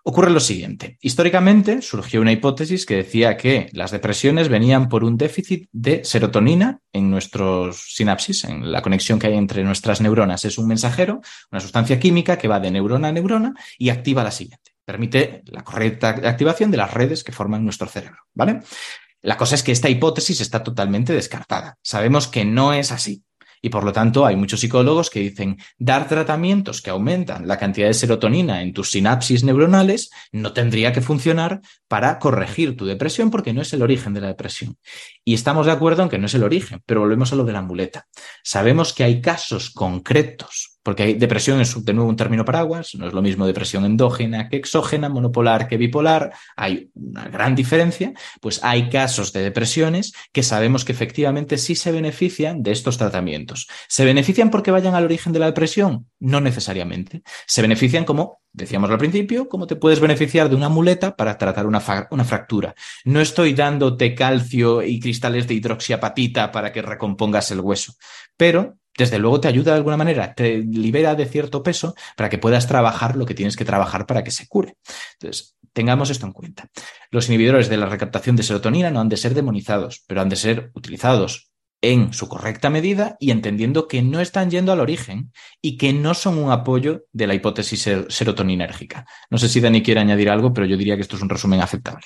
Ocurre 0.10 0.32
lo 0.32 0.40
siguiente. 0.40 0.98
Históricamente 1.02 1.84
surgió 1.84 2.20
una 2.20 2.32
hipótesis 2.32 2.88
que 2.88 2.96
decía 2.96 3.38
que 3.38 3.70
las 3.74 3.92
depresiones 3.92 4.50
venían 4.50 4.90
por 4.90 5.04
un 5.04 5.18
déficit 5.18 5.70
de 5.72 6.04
serotonina 6.04 6.80
en 6.92 7.12
nuestros 7.12 7.94
sinapsis, 7.94 8.46
en 8.46 8.72
la 8.72 8.82
conexión 8.82 9.20
que 9.20 9.28
hay 9.28 9.36
entre 9.36 9.64
nuestras 9.64 10.02
neuronas. 10.02 10.46
Es 10.46 10.58
un 10.58 10.68
mensajero, 10.68 11.22
una 11.52 11.62
sustancia 11.62 12.00
química 12.00 12.40
que 12.40 12.48
va 12.48 12.60
de 12.60 12.72
neurona 12.72 13.10
a 13.10 13.12
neurona 13.12 13.54
y 13.78 13.90
activa 13.90 14.24
la 14.24 14.32
siguiente. 14.32 14.72
Permite 14.84 15.44
la 15.46 15.64
correcta 15.64 16.10
activación 16.10 16.72
de 16.72 16.78
las 16.78 16.92
redes 16.92 17.24
que 17.24 17.32
forman 17.32 17.64
nuestro 17.64 17.88
cerebro. 17.88 18.24
¿Vale? 18.34 18.62
La 19.22 19.38
cosa 19.38 19.54
es 19.54 19.62
que 19.62 19.74
esta 19.74 19.90
hipótesis 19.90 20.42
está 20.42 20.64
totalmente 20.64 21.14
descartada. 21.14 21.78
Sabemos 21.84 22.28
que 22.28 22.46
no 22.46 22.74
es 22.74 22.92
así. 22.92 23.22
Y 23.62 23.70
por 23.70 23.84
lo 23.84 23.92
tanto, 23.92 24.26
hay 24.26 24.36
muchos 24.36 24.60
psicólogos 24.60 25.10
que 25.10 25.20
dicen, 25.20 25.58
dar 25.78 26.08
tratamientos 26.08 26.82
que 26.82 26.90
aumentan 26.90 27.48
la 27.48 27.58
cantidad 27.58 27.88
de 27.88 27.94
serotonina 27.94 28.62
en 28.62 28.74
tus 28.74 28.92
sinapsis 28.92 29.44
neuronales 29.44 30.10
no 30.32 30.54
tendría 30.54 30.94
que 30.94 31.02
funcionar 31.02 31.62
para 31.88 32.20
corregir 32.20 32.78
tu 32.78 32.86
depresión 32.86 33.32
porque 33.32 33.54
no 33.54 33.62
es 33.62 33.74
el 33.74 33.82
origen 33.82 34.14
de 34.14 34.22
la 34.22 34.28
depresión. 34.28 34.78
Y 35.24 35.34
estamos 35.34 35.66
de 35.66 35.72
acuerdo 35.72 36.04
en 36.04 36.10
que 36.10 36.18
no 36.18 36.28
es 36.28 36.34
el 36.34 36.44
origen, 36.44 36.82
pero 36.86 37.02
volvemos 37.02 37.34
a 37.34 37.36
lo 37.36 37.44
de 37.44 37.54
la 37.54 37.62
muleta. 37.62 38.08
Sabemos 38.44 38.94
que 38.94 39.04
hay 39.04 39.22
casos 39.22 39.70
concretos 39.72 40.79
Porque 40.90 41.04
hay 41.04 41.14
depresión 41.14 41.62
es 41.62 41.86
de 41.86 41.94
nuevo 41.94 42.10
un 42.10 42.16
término 42.16 42.44
paraguas, 42.44 42.96
no 42.96 43.06
es 43.06 43.14
lo 43.14 43.22
mismo 43.22 43.46
depresión 43.46 43.86
endógena 43.86 44.50
que 44.50 44.58
exógena, 44.58 45.08
monopolar 45.08 45.68
que 45.68 45.78
bipolar, 45.78 46.34
hay 46.58 46.90
una 46.96 47.28
gran 47.28 47.54
diferencia, 47.54 48.12
pues 48.42 48.60
hay 48.64 48.90
casos 48.90 49.32
de 49.32 49.44
depresiones 49.44 50.14
que 50.32 50.42
sabemos 50.42 50.86
que 50.86 50.92
efectivamente 50.92 51.60
sí 51.60 51.76
se 51.76 51.92
benefician 51.92 52.64
de 52.64 52.72
estos 52.72 52.98
tratamientos. 52.98 53.68
¿Se 53.88 54.04
benefician 54.04 54.50
porque 54.50 54.72
vayan 54.72 54.96
al 54.96 55.04
origen 55.04 55.32
de 55.32 55.38
la 55.38 55.46
depresión? 55.46 56.08
No 56.20 56.42
necesariamente. 56.42 57.22
Se 57.46 57.62
benefician 57.62 58.04
como, 58.04 58.42
decíamos 58.52 58.90
al 58.90 58.98
principio, 58.98 59.48
como 59.48 59.68
te 59.68 59.76
puedes 59.76 60.00
beneficiar 60.00 60.50
de 60.50 60.56
una 60.56 60.70
muleta 60.70 61.16
para 61.16 61.38
tratar 61.38 61.68
una, 61.68 61.84
una 62.10 62.24
fractura. 62.24 62.74
No 63.06 63.22
estoy 63.22 63.54
dándote 63.54 64.16
calcio 64.16 64.82
y 64.82 65.00
cristales 65.00 65.48
de 65.48 65.54
hidroxiapatita 65.54 66.52
para 66.52 66.72
que 66.72 66.82
recompongas 66.82 67.52
el 67.52 67.60
hueso, 67.60 67.94
pero 68.36 68.80
desde 69.00 69.18
luego 69.18 69.40
te 69.40 69.48
ayuda 69.48 69.72
de 69.72 69.78
alguna 69.78 69.98
manera, 69.98 70.34
te 70.34 70.58
libera 70.58 71.16
de 71.16 71.26
cierto 71.26 71.64
peso 71.64 71.96
para 72.18 72.30
que 72.30 72.38
puedas 72.38 72.68
trabajar 72.68 73.16
lo 73.16 73.26
que 73.26 73.34
tienes 73.34 73.56
que 73.56 73.64
trabajar 73.64 74.06
para 74.06 74.24
que 74.24 74.32
se 74.32 74.46
cure. 74.48 74.76
Entonces, 75.14 75.56
tengamos 75.72 76.10
esto 76.10 76.26
en 76.26 76.34
cuenta. 76.34 76.70
Los 77.10 77.30
inhibidores 77.30 77.70
de 77.70 77.78
la 77.78 77.86
recaptación 77.86 78.36
de 78.36 78.44
serotonina 78.44 78.92
no 78.92 79.00
han 79.00 79.08
de 79.08 79.16
ser 79.16 79.34
demonizados, 79.34 80.04
pero 80.06 80.22
han 80.22 80.28
de 80.28 80.36
ser 80.36 80.72
utilizados 80.74 81.50
en 81.82 82.12
su 82.12 82.28
correcta 82.28 82.70
medida 82.70 83.16
y 83.22 83.32
entendiendo 83.32 83.88
que 83.88 84.02
no 84.02 84.20
están 84.20 84.52
yendo 84.52 84.74
al 84.74 84.82
origen 84.82 85.32
y 85.62 85.78
que 85.78 85.94
no 85.94 86.14
son 86.14 86.38
un 86.38 86.52
apoyo 86.52 87.06
de 87.14 87.28
la 87.28 87.36
hipótesis 87.36 87.90
serotoninérgica. 88.10 89.06
No 89.30 89.38
sé 89.38 89.48
si 89.48 89.62
Dani 89.62 89.82
quiere 89.82 90.02
añadir 90.02 90.30
algo, 90.30 90.54
pero 90.54 90.68
yo 90.68 90.76
diría 90.76 90.96
que 90.96 91.04
esto 91.04 91.16
es 91.16 91.22
un 91.22 91.30
resumen 91.30 91.62
aceptable. 91.62 92.06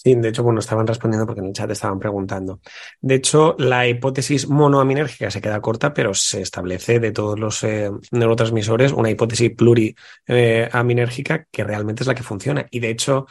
Sí, 0.00 0.14
de 0.14 0.28
hecho, 0.28 0.44
bueno, 0.44 0.60
estaban 0.60 0.86
respondiendo 0.86 1.26
porque 1.26 1.40
en 1.40 1.48
el 1.48 1.52
chat 1.52 1.68
estaban 1.72 1.98
preguntando. 1.98 2.60
De 3.00 3.16
hecho, 3.16 3.56
la 3.58 3.88
hipótesis 3.88 4.48
monoaminérgica 4.48 5.28
se 5.28 5.40
queda 5.40 5.60
corta, 5.60 5.92
pero 5.92 6.14
se 6.14 6.40
establece 6.40 7.00
de 7.00 7.10
todos 7.10 7.36
los 7.36 7.64
eh, 7.64 7.90
neurotransmisores 8.12 8.92
una 8.92 9.10
hipótesis 9.10 9.50
pluriaminérgica 9.56 11.34
eh, 11.34 11.46
que 11.50 11.64
realmente 11.64 12.04
es 12.04 12.06
la 12.06 12.14
que 12.14 12.22
funciona. 12.22 12.68
Y 12.70 12.78
de 12.78 12.90
hecho, 12.90 13.26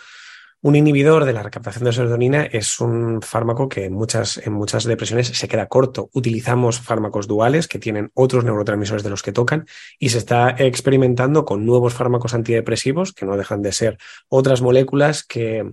un 0.61 0.75
inhibidor 0.75 1.23
de 1.23 1.31
la 1.31 1.41
recaptación 1.41 1.85
de 1.85 1.93
serotonina 1.93 2.43
es 2.43 2.81
un 2.81 3.21
fármaco 3.21 3.69
que 3.69 3.85
en 3.85 3.93
muchas, 3.93 4.35
en 4.35 4.51
muchas 4.51 4.83
depresiones 4.83 5.27
se 5.27 5.47
queda 5.47 5.67
corto. 5.67 6.09
Utilizamos 6.11 6.81
fármacos 6.81 7.27
duales 7.27 7.69
que 7.69 7.79
tienen 7.79 8.11
otros 8.13 8.43
neurotransmisores 8.43 9.03
de 9.03 9.09
los 9.09 9.23
que 9.23 9.31
tocan 9.31 9.67
y 9.99 10.09
se 10.09 10.17
está 10.17 10.49
experimentando 10.49 11.45
con 11.45 11.65
nuevos 11.65 11.93
fármacos 11.93 12.33
antidepresivos 12.33 13.13
que 13.13 13.25
no 13.25 13.37
dejan 13.37 13.61
de 13.61 13.71
ser 13.71 13.97
otras 14.27 14.61
moléculas 14.61 15.23
que 15.23 15.63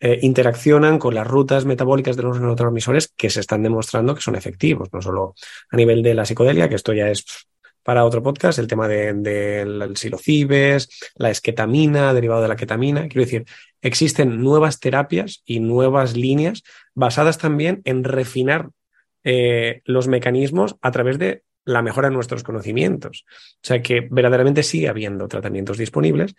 eh, 0.00 0.18
interaccionan 0.22 0.98
con 0.98 1.14
las 1.14 1.26
rutas 1.26 1.64
metabólicas 1.64 2.16
de 2.16 2.22
los 2.22 2.38
neurotransmisores 2.38 3.08
que 3.16 3.30
se 3.30 3.40
están 3.40 3.62
demostrando 3.62 4.14
que 4.14 4.20
son 4.20 4.36
efectivos, 4.36 4.88
no 4.92 5.02
solo 5.02 5.34
a 5.70 5.76
nivel 5.76 6.02
de 6.02 6.14
la 6.14 6.24
psicodelia, 6.24 6.68
que 6.68 6.76
esto 6.76 6.92
ya 6.92 7.08
es 7.08 7.24
para 7.82 8.04
otro 8.04 8.22
podcast, 8.22 8.58
el 8.58 8.66
tema 8.66 8.86
del 8.86 9.22
de, 9.22 9.90
silocibes, 9.94 10.90
la 11.16 11.30
esquetamina, 11.30 12.12
derivado 12.12 12.42
de 12.42 12.48
la 12.48 12.56
ketamina. 12.56 13.08
Quiero 13.08 13.24
decir, 13.24 13.46
existen 13.80 14.42
nuevas 14.42 14.78
terapias 14.78 15.42
y 15.46 15.60
nuevas 15.60 16.14
líneas 16.14 16.64
basadas 16.94 17.38
también 17.38 17.80
en 17.84 18.04
refinar 18.04 18.68
eh, 19.24 19.80
los 19.84 20.06
mecanismos 20.06 20.76
a 20.82 20.90
través 20.90 21.18
de 21.18 21.44
la 21.64 21.82
mejora 21.82 22.08
de 22.08 22.14
nuestros 22.14 22.42
conocimientos. 22.42 23.24
O 23.54 23.66
sea 23.66 23.82
que 23.82 24.06
verdaderamente 24.10 24.62
sigue 24.62 24.88
habiendo 24.88 25.26
tratamientos 25.26 25.78
disponibles 25.78 26.34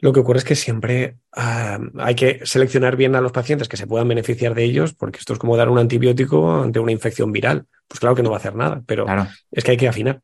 lo 0.00 0.12
que 0.12 0.20
ocurre 0.20 0.38
es 0.38 0.44
que 0.44 0.54
siempre 0.54 1.16
ah, 1.32 1.78
hay 1.98 2.14
que 2.14 2.40
seleccionar 2.44 2.96
bien 2.96 3.16
a 3.16 3.20
los 3.20 3.32
pacientes 3.32 3.68
que 3.68 3.76
se 3.76 3.86
puedan 3.86 4.08
beneficiar 4.08 4.54
de 4.54 4.64
ellos, 4.64 4.94
porque 4.94 5.18
esto 5.18 5.32
es 5.32 5.38
como 5.38 5.56
dar 5.56 5.68
un 5.68 5.78
antibiótico 5.78 6.62
ante 6.62 6.78
una 6.78 6.92
infección 6.92 7.32
viral. 7.32 7.66
Pues 7.88 7.98
claro 8.00 8.14
que 8.14 8.22
no 8.22 8.30
va 8.30 8.36
a 8.36 8.38
hacer 8.38 8.54
nada, 8.54 8.82
pero 8.86 9.06
es 9.50 9.64
que 9.64 9.72
hay 9.72 9.76
que 9.76 9.88
afinar. 9.88 10.20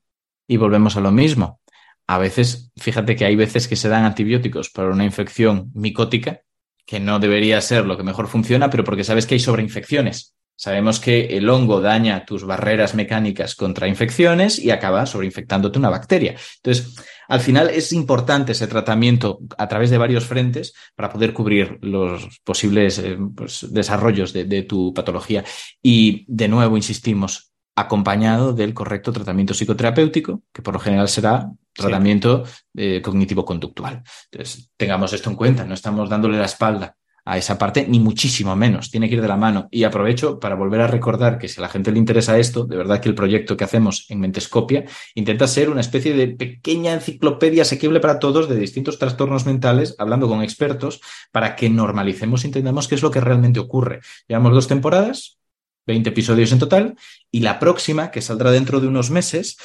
Y 0.47 0.59
volvemos 0.59 0.97
a 0.97 1.01
lo 1.01 1.11
mismo. 1.11 1.61
A 2.07 2.19
veces, 2.19 2.71
fíjate 2.77 3.17
que 3.17 3.25
hay 3.25 3.35
veces 3.35 3.67
que 3.67 3.77
se 3.77 3.89
dan 3.89 4.05
antibióticos 4.05 4.71
para 4.71 4.91
una 4.91 5.05
infección 5.05 5.71
micótica, 5.75 6.43
que 6.87 7.01
no 7.01 7.19
debería 7.19 7.61
ser 7.61 7.87
lo 7.87 7.97
que 7.97 8.03
mejor 8.03 8.29
funciona, 8.29 8.71
pero 8.71 8.85
porque 8.85 9.05
sabes 9.05 9.27
que 9.27 9.35
hay 9.35 9.41
sobreinfecciones. 9.41 10.35
Sabemos 10.57 11.01
que 11.01 11.37
el 11.37 11.49
hongo 11.49 11.81
daña 11.81 12.25
tus 12.25 12.45
barreras 12.45 12.95
mecánicas 12.95 13.57
contra 13.57 13.89
infecciones 13.89 14.59
y 14.59 14.71
acaba 14.71 15.05
sobreinfectándote 15.05 15.79
una 15.79 15.91
bacteria. 15.91 16.37
Entonces, 16.57 16.95
al 17.29 17.41
final 17.41 17.71
es 17.71 17.93
importante 17.93 18.53
ese 18.53 18.67
tratamiento 18.67 19.41
a 19.57 19.69
través 19.69 19.91
de 19.91 19.99
varios 19.99 20.27
frentes 20.27 20.75
para 20.95 21.11
poder 21.11 21.33
cubrir 21.33 21.79
los 21.83 22.41
posibles 22.45 22.99
eh, 22.99 23.19
pues, 23.35 23.67
desarrollos 23.71 24.33
de, 24.33 24.63
tu 24.63 24.93
patología. 24.95 25.45
Y 25.83 26.25
de 26.29 26.49
nuevo, 26.49 26.77
insistimos, 26.77 27.53
acompañado 27.77 28.53
del 28.53 28.73
correcto 28.73 29.13
tratamiento 29.13 29.53
psicoterapéutico, 29.53 30.43
que 30.53 30.63
por 30.63 30.75
lo 30.75 30.81
general 30.81 31.09
será 31.09 31.51
tratamiento 31.73 32.45
eh, 32.77 33.03
cognitivo-conductual. 33.03 34.03
Entonces, 34.31 34.71
tengamos 34.77 35.13
esto 35.13 35.31
en 35.31 35.37
cuenta, 35.37 35.65
no 35.65 35.75
estamos 35.75 36.09
dándole 36.09 36.39
la 36.39 36.45
espalda 36.45 36.97
a 37.25 37.39
esa 37.39 37.57
parte, 37.57 37.87
ni 37.89 38.01
muchísimo 38.01 38.55
menos. 38.55 38.91
Tiene 38.91 39.09
que 39.09 39.15
ir 39.15 39.23
de 39.23 39.29
la 39.29 39.37
mano. 39.37 39.69
Y 39.71 39.85
aprovecho 39.85 40.39
para 40.39 40.55
volver 40.55 40.83
a 40.83 40.87
recordar 40.87 41.39
que 41.39 41.49
si 41.49 41.59
a 41.59 41.63
la 41.63 41.69
gente 41.69 41.91
le 41.91 41.99
interesa 41.99 42.39
esto, 42.39 42.65
de 42.67 42.77
verdad 42.77 43.01
que 43.01 43.09
el 43.09 43.15
proyecto 43.15 43.57
que 43.57 43.65
hacemos 43.65 44.07
en 44.11 44.21
Mentescopia 44.21 44.85
intenta 45.15 45.47
ser 45.47 45.71
una 45.71 45.81
especie 45.81 46.15
de 46.15 46.29
pequeña 46.29 46.93
enciclopedia 46.93 47.63
asequible 47.63 48.01
para 48.01 48.19
todos 48.19 48.49
de 48.49 48.57
distintos 48.57 48.99
trastornos 48.99 49.47
mentales, 49.47 49.95
hablando 49.99 50.29
con 50.29 50.43
expertos, 50.43 51.01
para 51.33 51.57
que 51.57 51.71
normalicemos 51.71 52.45
y 52.45 52.49
entendamos 52.49 52.89
qué 52.89 52.95
es 52.95 53.03
lo 53.03 53.11
que 53.11 53.21
realmente 53.21 53.61
ocurre. 53.61 54.01
Llevamos 54.29 54.53
dos 54.53 54.69
temporadas, 54.69 55.39
20 55.87 56.11
episodios 56.11 56.53
en 56.53 56.59
total, 56.59 56.97
y 57.31 57.41
la 57.41 57.59
próxima, 57.59 58.11
que 58.11 58.23
saldrá 58.23 58.51
dentro 58.51 58.81
de 58.81 58.89
unos 58.89 59.11
meses, 59.11 59.57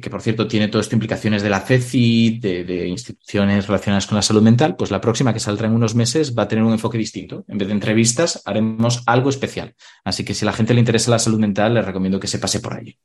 que 0.00 0.10
por 0.10 0.22
cierto 0.22 0.46
tiene 0.46 0.68
todo 0.68 0.80
esto 0.80 0.94
implicaciones 0.94 1.42
de 1.42 1.50
la 1.50 1.60
CECI, 1.60 2.38
de, 2.38 2.86
instituciones 2.88 3.66
relacionadas 3.66 4.06
con 4.06 4.16
la 4.16 4.22
salud 4.22 4.42
mental, 4.42 4.76
pues 4.76 4.90
la 4.90 5.00
próxima 5.00 5.32
que 5.32 5.40
saldrá 5.40 5.66
en 5.66 5.74
unos 5.74 5.94
meses 5.94 6.36
va 6.36 6.44
a 6.44 6.48
tener 6.48 6.64
un 6.64 6.72
enfoque 6.72 6.98
distinto. 6.98 7.44
En 7.48 7.58
vez 7.58 7.68
de 7.68 7.74
entrevistas, 7.74 8.42
haremos 8.44 9.02
algo 9.06 9.30
especial. 9.30 9.74
Así 10.04 10.24
que 10.24 10.34
si 10.34 10.44
a 10.44 10.46
la 10.46 10.52
gente 10.52 10.74
le 10.74 10.80
interesa 10.80 11.10
la 11.10 11.18
salud 11.18 11.38
mental, 11.38 11.74
les 11.74 11.84
recomiendo 11.84 12.20
que 12.20 12.26
se 12.26 12.38
pase 12.38 12.60
por 12.60 12.74
allí. 12.74 12.98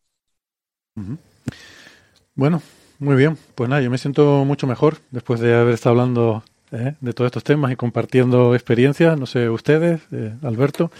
Bueno, 2.35 2.61
muy 2.99 3.15
bien. 3.15 3.37
Pues 3.55 3.69
nada, 3.69 3.81
yo 3.81 3.89
me 3.89 3.97
siento 3.97 4.45
mucho 4.45 4.67
mejor 4.67 4.97
después 5.11 5.39
de 5.39 5.53
haber 5.53 5.73
estado 5.73 5.91
hablando 5.91 6.43
¿eh? 6.71 6.95
de 6.99 7.13
todos 7.13 7.27
estos 7.27 7.43
temas 7.43 7.71
y 7.71 7.75
compartiendo 7.75 8.55
experiencias. 8.55 9.17
No 9.17 9.25
sé, 9.25 9.49
ustedes, 9.49 10.01
eh, 10.11 10.33
Alberto. 10.43 10.91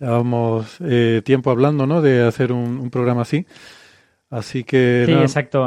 Llevamos 0.00 0.76
eh, 0.80 1.22
tiempo 1.24 1.50
hablando, 1.50 1.86
¿no? 1.86 2.02
De 2.02 2.26
hacer 2.26 2.52
un, 2.52 2.90
programa 2.90 3.22
así. 3.22 3.46
Así 4.30 4.64
que. 4.64 5.04
Sí, 5.06 5.12
exacto. 5.12 5.64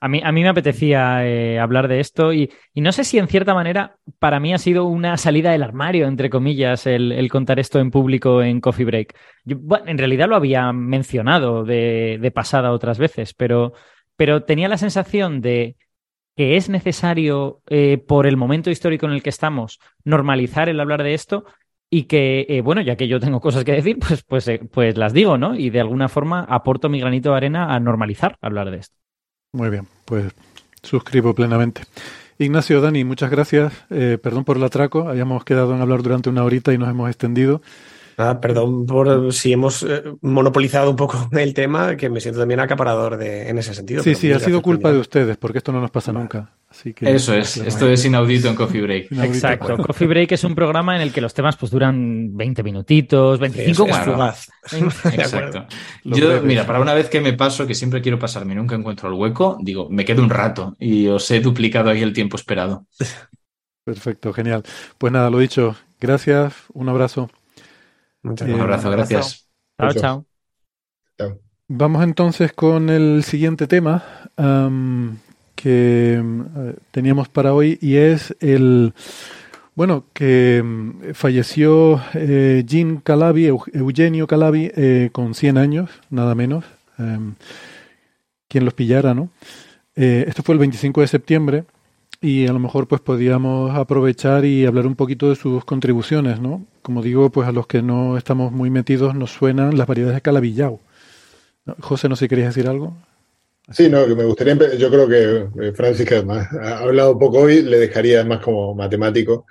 A 0.00 0.08
mí, 0.08 0.20
a 0.22 0.30
mí 0.30 0.42
me 0.42 0.48
apetecía 0.48 1.26
eh, 1.26 1.58
hablar 1.58 1.88
de 1.88 1.98
esto 1.98 2.32
y, 2.32 2.52
no 2.76 2.92
sé 2.92 3.02
si 3.02 3.18
en 3.18 3.26
cierta 3.26 3.52
manera 3.52 3.96
para 4.20 4.38
mí 4.38 4.54
ha 4.54 4.58
sido 4.58 4.84
una 4.84 5.16
salida 5.16 5.50
del 5.50 5.64
armario, 5.64 6.06
entre 6.06 6.30
comillas, 6.30 6.86
el, 6.86 7.28
contar 7.28 7.58
esto 7.58 7.80
en 7.80 7.90
público 7.90 8.40
en 8.40 8.60
Coffee 8.60 8.84
Break. 8.84 9.16
bueno, 9.44 9.86
en 9.88 9.98
realidad 9.98 10.28
lo 10.28 10.36
había 10.36 10.72
mencionado 10.72 11.64
de, 11.64 12.18
de 12.20 12.30
pasada 12.30 12.70
otras 12.70 12.98
veces, 12.98 13.34
pero, 13.34 13.72
pero 14.14 14.44
tenía 14.44 14.68
la 14.68 14.78
sensación 14.78 15.40
de 15.40 15.76
que 16.38 16.56
es 16.56 16.68
necesario, 16.68 17.62
eh, 17.68 17.98
por 17.98 18.24
el 18.28 18.36
momento 18.36 18.70
histórico 18.70 19.06
en 19.06 19.12
el 19.12 19.24
que 19.24 19.30
estamos, 19.30 19.80
normalizar 20.04 20.68
el 20.68 20.78
hablar 20.78 21.02
de 21.02 21.14
esto 21.14 21.44
y 21.90 22.04
que, 22.04 22.46
eh, 22.48 22.60
bueno, 22.60 22.80
ya 22.82 22.96
que 22.96 23.08
yo 23.08 23.20
tengo 23.20 23.40
cosas 23.40 23.64
que 23.64 23.72
decir, 23.72 23.98
pues, 24.06 24.22
pues, 24.22 24.48
eh, 24.48 24.60
pues 24.70 24.96
las 24.96 25.12
digo, 25.12 25.38
¿no? 25.38 25.54
Y 25.54 25.70
de 25.70 25.80
alguna 25.80 26.08
forma 26.08 26.44
aporto 26.44 26.88
mi 26.88 27.00
granito 27.00 27.30
de 27.30 27.36
arena 27.36 27.74
a 27.74 27.80
normalizar 27.80 28.36
hablar 28.40 28.70
de 28.70 28.78
esto. 28.78 28.96
Muy 29.52 29.70
bien, 29.70 29.86
pues 30.04 30.32
suscribo 30.82 31.34
plenamente. 31.34 31.82
Ignacio, 32.38 32.80
Dani, 32.80 33.02
muchas 33.04 33.30
gracias. 33.30 33.72
Eh, 33.90 34.18
perdón 34.22 34.44
por 34.44 34.58
el 34.58 34.64
atraco, 34.64 35.08
habíamos 35.08 35.44
quedado 35.44 35.74
en 35.74 35.80
hablar 35.80 36.02
durante 36.02 36.28
una 36.28 36.44
horita 36.44 36.72
y 36.72 36.78
nos 36.78 36.88
hemos 36.88 37.08
extendido. 37.08 37.62
Ah, 38.20 38.40
perdón 38.40 38.84
por 38.84 39.32
si 39.32 39.52
hemos 39.52 39.86
monopolizado 40.22 40.90
un 40.90 40.96
poco 40.96 41.28
el 41.38 41.54
tema, 41.54 41.96
que 41.96 42.10
me 42.10 42.20
siento 42.20 42.40
también 42.40 42.58
acaparador 42.58 43.16
de, 43.16 43.48
en 43.48 43.58
ese 43.58 43.74
sentido. 43.74 44.02
Sí, 44.02 44.16
sí, 44.16 44.32
ha 44.32 44.40
sido 44.40 44.60
culpa 44.60 44.90
de 44.90 44.98
ustedes, 44.98 45.36
porque 45.36 45.58
esto 45.58 45.70
no 45.70 45.80
nos 45.80 45.92
pasa 45.92 46.12
nunca. 46.12 46.50
Eso 47.00 47.34
es, 47.34 47.56
esto 47.56 47.88
es 47.88 48.04
inaudito 48.04 48.48
en 48.48 48.56
Coffee 48.56 48.82
Break. 48.82 49.12
Exacto, 49.12 49.78
Coffee 49.78 50.06
Break 50.08 50.32
es 50.32 50.44
un 50.44 50.54
programa 50.54 50.96
en 50.96 51.02
el 51.02 51.12
que 51.12 51.20
los 51.20 51.32
temas 51.32 51.56
pues 51.56 51.70
duran 51.70 52.36
20 52.36 52.62
minutitos, 52.62 53.38
25 53.38 54.16
más. 54.16 54.50
Exacto. 55.12 55.66
Yo, 56.04 56.42
mira, 56.42 56.66
para 56.66 56.80
una 56.80 56.94
vez 56.94 57.08
que 57.08 57.20
me 57.20 57.32
paso, 57.32 57.66
que 57.66 57.74
siempre 57.74 58.02
quiero 58.02 58.18
pasarme 58.18 58.52
y 58.52 58.56
nunca 58.56 58.74
encuentro 58.74 59.08
el 59.08 59.14
hueco, 59.14 59.56
digo, 59.62 59.88
me 59.90 60.04
quedo 60.04 60.22
un 60.22 60.30
rato 60.30 60.76
y 60.78 61.06
os 61.06 61.30
he 61.30 61.40
duplicado 61.40 61.88
ahí 61.90 62.02
el 62.02 62.12
tiempo 62.12 62.36
esperado. 62.36 62.86
Perfecto, 63.84 64.32
genial. 64.32 64.64
Pues 64.98 65.12
nada, 65.12 65.30
lo 65.30 65.38
dicho, 65.38 65.76
gracias, 66.00 66.52
un 66.74 66.88
abrazo. 66.88 67.30
Un 68.28 68.60
abrazo, 68.60 68.90
gracias. 68.90 69.48
Chao, 69.78 69.92
chao. 69.94 70.26
Vamos 71.68 72.02
entonces 72.02 72.52
con 72.52 72.88
el 72.90 73.24
siguiente 73.24 73.66
tema 73.66 74.02
que 75.54 76.22
mm, 76.22 76.42
teníamos 76.92 77.28
para 77.28 77.52
hoy 77.52 77.78
y 77.82 77.96
es 77.96 78.34
el 78.40 78.94
bueno 79.74 80.04
que 80.12 80.62
mm, 80.64 81.12
falleció 81.14 82.00
eh, 82.14 82.62
Jean 82.66 82.98
Calabi, 82.98 83.46
Eugenio 83.46 84.26
Calabi, 84.26 84.70
eh, 84.74 85.10
con 85.12 85.34
100 85.34 85.58
años, 85.58 85.90
nada 86.10 86.34
menos. 86.34 86.64
Em, 86.98 87.34
quien 88.48 88.64
los 88.64 88.74
pillara, 88.74 89.14
¿no? 89.14 89.30
Eh, 89.94 90.24
esto 90.26 90.42
fue 90.42 90.54
el 90.54 90.58
25 90.60 91.00
de 91.00 91.06
septiembre 91.06 91.64
y 92.20 92.46
a 92.46 92.52
lo 92.52 92.58
mejor 92.58 92.88
pues 92.88 93.00
podíamos 93.00 93.74
aprovechar 93.76 94.44
y 94.44 94.66
hablar 94.66 94.86
un 94.86 94.96
poquito 94.96 95.28
de 95.28 95.36
sus 95.36 95.64
contribuciones, 95.64 96.40
¿no? 96.40 96.66
Como 96.82 97.02
digo, 97.02 97.30
pues 97.30 97.48
a 97.48 97.52
los 97.52 97.66
que 97.66 97.82
no 97.82 98.16
estamos 98.16 98.50
muy 98.52 98.70
metidos 98.70 99.14
nos 99.14 99.32
suenan 99.32 99.78
las 99.78 99.86
variedades 99.86 100.16
de 100.16 100.22
calabillao. 100.22 100.80
José, 101.80 102.08
no 102.08 102.16
sé 102.16 102.24
si 102.24 102.28
querías 102.28 102.54
decir 102.54 102.68
algo. 102.68 102.96
Sí, 103.70 103.88
no, 103.90 104.06
me 104.06 104.24
gustaría, 104.24 104.54
yo 104.76 104.90
creo 104.90 105.06
que 105.06 105.66
eh, 105.66 105.72
Francis, 105.72 106.08
que 106.08 106.16
además 106.16 106.48
ha 106.54 106.78
hablado 106.78 107.18
poco 107.18 107.40
hoy, 107.40 107.62
le 107.62 107.78
dejaría 107.78 108.24
más 108.24 108.40
como 108.40 108.74
matemático 108.74 109.46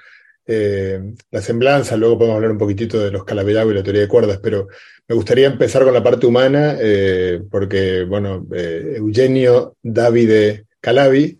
eh, 0.45 0.99
la 1.29 1.41
semblanza, 1.41 1.95
luego 1.97 2.17
podemos 2.17 2.37
hablar 2.37 2.51
un 2.51 2.57
poquitito 2.57 2.99
de 2.99 3.11
los 3.11 3.23
calabillao 3.23 3.69
y 3.69 3.75
la 3.75 3.83
teoría 3.83 4.01
de 4.01 4.07
cuerdas, 4.07 4.39
pero 4.41 4.69
me 5.07 5.13
gustaría 5.15 5.47
empezar 5.47 5.83
con 5.83 5.93
la 5.93 6.03
parte 6.03 6.25
humana, 6.25 6.75
eh, 6.79 7.41
porque, 7.51 8.03
bueno, 8.03 8.47
Eugenio 8.51 9.75
Davide 9.83 10.65
Calabi, 10.81 11.37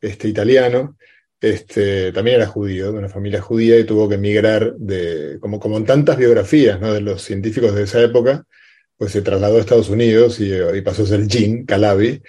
este, 0.00 0.28
italiano, 0.28 0.96
este, 1.40 2.12
también 2.12 2.36
era 2.36 2.46
judío, 2.46 2.92
de 2.92 2.98
una 2.98 3.08
familia 3.08 3.40
judía, 3.40 3.78
y 3.78 3.84
tuvo 3.84 4.08
que 4.08 4.16
emigrar, 4.16 4.74
de, 4.76 5.38
como, 5.40 5.60
como 5.60 5.76
en 5.76 5.84
tantas 5.84 6.16
biografías 6.16 6.80
¿no? 6.80 6.92
de 6.92 7.00
los 7.00 7.22
científicos 7.22 7.74
de 7.74 7.84
esa 7.84 8.02
época, 8.02 8.44
pues 8.96 9.12
se 9.12 9.22
trasladó 9.22 9.56
a 9.56 9.60
Estados 9.60 9.88
Unidos 9.88 10.40
y, 10.40 10.50
pasó 10.82 11.04
a 11.04 11.06
ser 11.06 11.26
Jean 11.28 11.64
Calabi, 11.64 12.20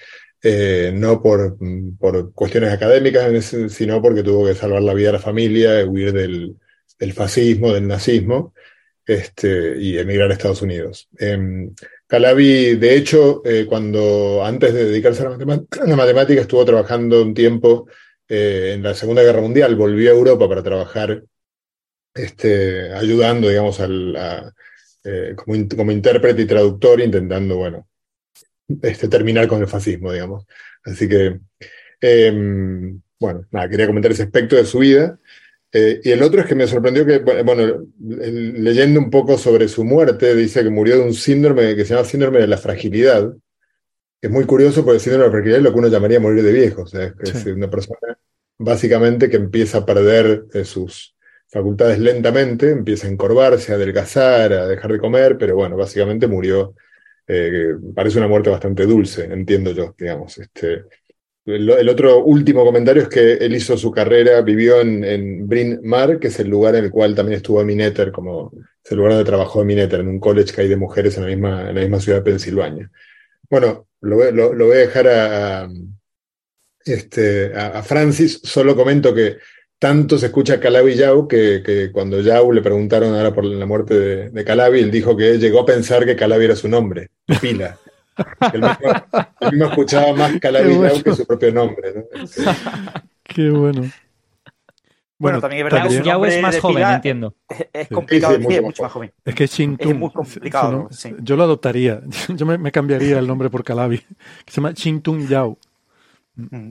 eh, 0.41 0.91
no 0.93 1.22
por, 1.22 1.57
por, 1.97 2.34
cuestiones 2.34 2.72
académicas, 2.72 3.55
sino 3.70 4.01
porque 4.01 4.24
tuvo 4.24 4.45
que 4.45 4.55
salvar 4.55 4.84
la 4.84 4.93
vida 4.93 5.07
de 5.07 5.13
la 5.13 5.20
familia, 5.20 5.86
huir 5.86 6.13
del, 6.13 6.55
fascismo, 7.13 7.74
del 7.74 7.88
nazismo, 7.88 8.53
este, 9.05 9.78
y 9.80 9.97
emigrar 9.97 10.30
a 10.30 10.34
Estados 10.34 10.61
Unidos. 10.61 11.09
Eh, 11.17 11.72
Calabi, 12.10 12.74
de 12.74 12.95
hecho, 12.95 13.43
eh, 13.45 13.68
cuando 13.70 14.43
antes 14.43 14.74
de 14.74 14.86
dedicarse 14.86 15.22
a 15.22 15.30
la, 15.86 15.95
matemática, 15.95 16.41
estuvo 16.41 16.66
trabajando 16.66 17.22
un 17.22 17.36
tiempo 17.36 17.88
eh, 18.28 18.72
en 18.74 18.82
la 18.82 18.95
Segunda 18.95 19.22
Guerra 19.22 19.41
Mundial, 19.41 19.76
volvió 19.76 20.10
a 20.10 20.16
Europa 20.16 20.49
para 20.49 20.64
trabajar 20.64 21.24
este, 22.16 22.91
ayudando, 22.93 23.47
digamos, 23.47 23.80
al, 23.80 24.16
eh, 25.03 25.36
como, 25.36 25.55
como, 25.78 25.91
intérprete 25.91 26.41
y 26.41 26.45
traductor, 26.47 26.99
intentando, 26.99 27.57
bueno, 27.57 27.88
este, 28.82 29.07
terminar 29.07 29.47
con 29.47 29.62
el 29.62 29.68
fascismo, 29.68 30.12
digamos. 30.12 30.47
Así 30.84 31.07
que, 31.07 31.39
em, 32.01 32.99
bueno, 33.20 33.45
nada, 33.51 33.70
quería 33.70 33.86
comentar 33.86 34.12
ese 34.12 34.24
aspecto 34.24 34.55
de 34.55 34.66
su 34.66 34.80
vida. 34.80 35.20
Eh, 35.72 36.01
y 36.03 36.11
el 36.11 36.24
otro 36.24 36.41
es 36.41 36.47
que 36.47 36.55
me 36.55 36.67
sorprendió 36.67 37.05
que, 37.05 37.20
bueno, 37.20 37.86
leyendo 37.99 38.99
un 38.99 39.09
poco 39.09 39.38
sobre 39.38 39.67
su 39.67 39.84
muerte, 39.84 40.36
dice 40.36 40.63
que 40.63 40.70
murió 40.70 40.97
de 40.97 41.03
un 41.03 41.13
síndrome 41.13 41.76
que 41.76 41.86
se 41.86 41.93
llama 41.93 42.07
síndrome 42.07 42.39
de 42.39 42.47
la 42.47 42.57
fragilidad, 42.57 43.32
es 44.22 44.30
muy 44.30 44.45
curioso 44.45 44.84
porque 44.84 44.95
el 44.95 45.01
síndrome 45.01 45.26
de 45.26 45.30
la 45.30 45.32
fragilidad 45.32 45.57
es 45.59 45.63
lo 45.63 45.72
que 45.72 45.80
uno 45.80 45.88
llamaría 45.88 46.20
morir 46.20 46.43
de 46.43 46.51
viejo, 46.51 46.82
o 46.84 46.88
sea, 46.88 47.13
es, 47.20 47.45
una 47.45 47.70
persona 47.70 47.99
básicamente 48.57 49.30
que 49.30 49.38
empieza 49.38 49.80
a 49.80 49.86
perder 49.86 50.45
eh, 50.53 50.65
sus 50.65 51.15
facultades 51.47 51.99
lentamente, 51.99 52.72
empieza 52.72 53.07
a 53.07 53.11
encorvarse, 53.11 53.72
a 53.72 53.76
adelgazar, 53.76 54.53
a 54.53 54.67
dejar 54.67 54.91
de 54.91 54.99
comer, 54.99 55.38
pero 55.38 55.55
bueno, 55.55 55.78
básicamente 55.78 56.28
murió, 56.28 56.76
eh, 57.28 57.76
parece 57.95 58.17
una 58.17 58.28
muerte 58.28 58.49
bastante 58.49 58.86
dulce, 58.86 59.26
entiendo 59.26 59.72
yo, 59.72 59.95
digamos. 59.97 60.38
Este, 60.38 60.86
el, 61.45 61.89
otro 61.89 62.23
último 62.23 62.63
comentario 62.63 63.03
es 63.03 63.09
que 63.09 63.33
él 63.33 63.55
hizo 63.55 63.77
su 63.77 63.91
carrera, 63.91 64.41
vivió 64.41 64.81
en, 64.81 65.47
Bryn 65.47 65.79
Mawr, 65.83 66.19
que 66.19 66.27
es 66.27 66.39
el 66.39 66.49
lugar 66.49 66.75
en 66.75 66.85
el 66.85 66.91
cual 66.91 67.15
también 67.15 67.37
estuvo 67.37 67.63
Minetter, 67.63 68.11
como 68.11 68.51
es 68.83 68.91
el 68.91 68.97
lugar 68.97 69.13
donde 69.13 69.29
trabajó 69.29 69.63
Minetter, 69.63 70.01
en 70.01 70.09
un 70.09 70.19
college 70.19 70.53
que 70.53 70.61
hay 70.61 70.67
de 70.67 70.75
mujeres 70.75 71.17
en 71.17 71.23
la 71.23 71.29
misma, 71.29 71.69
en 71.69 71.75
la 71.75 71.81
misma 71.81 71.99
ciudad 71.99 72.19
de 72.19 72.31
Pensilvania. 72.31 72.91
Bueno, 73.49 73.87
lo, 74.01 74.15
voy 74.15 74.75
a 74.75 74.79
dejar 74.79 75.07
a, 75.07 75.69
este, 76.85 77.53
a, 77.55 77.81
Francis, 77.83 78.41
solo 78.43 78.75
comento 78.75 79.13
que 79.13 79.37
tanto 79.79 80.17
se 80.17 80.27
escucha 80.27 80.59
Calabi 80.59 80.95
Yau 80.95 81.27
que, 81.27 81.89
cuando 81.91 82.21
Yau 82.21 82.51
le 82.51 82.61
preguntaron 82.61 83.15
ahora 83.15 83.33
por 83.33 83.45
la 83.45 83.65
muerte 83.65 83.97
de, 83.97 84.29
de 84.29 84.43
Calabi, 84.43 84.81
él 84.81 84.91
dijo 84.91 85.15
que 85.17 85.37
llegó 85.39 85.61
a 85.61 85.65
pensar 85.65 86.05
que 86.05 86.15
Calabi 86.15 86.45
era 86.45 86.55
su 86.55 86.67
nombre, 86.67 87.09
pila. 87.41 87.77
El 88.53 89.51
mismo, 89.51 89.65
escuchaba 89.65 90.13
más 90.13 90.39
Calabi 90.39 91.01
que 91.03 91.13
su 91.13 91.26
propio 91.26 91.53
nombre. 91.53 92.07
Qué 93.24 93.49
bueno. 93.49 93.89
Bueno, 95.20 95.41
también 95.41 95.67
es 95.67 95.74
verdad 95.74 95.89
que 95.89 96.01
Yao 96.01 96.26
es 96.26 96.41
más 96.41 96.57
joven, 96.59 96.88
entiendo. 96.88 97.36
Es, 97.74 97.89
complicado, 97.89 98.38
sí, 98.38 98.55
es 98.55 98.61
mucho 98.61 98.84
más 98.84 98.91
joven. 98.91 99.11
Es 99.26 99.36
que 99.36 99.47
Chintung. 99.49 99.91
Es 99.91 99.97
muy 99.97 100.11
complicado. 100.11 100.89
Yo 101.20 101.36
lo 101.36 101.43
adoptaría. 101.43 102.01
Yo 102.30 102.45
me, 102.45 102.72
cambiaría 102.72 103.20
el 103.20 103.28
nombre 103.28 103.49
por 103.49 103.65
Calabi. 103.65 103.97
Se 104.47 104.55
llama 104.55 104.74
Chintung 104.74 105.28
Yao. 105.28 105.57
Mm. 106.36 106.70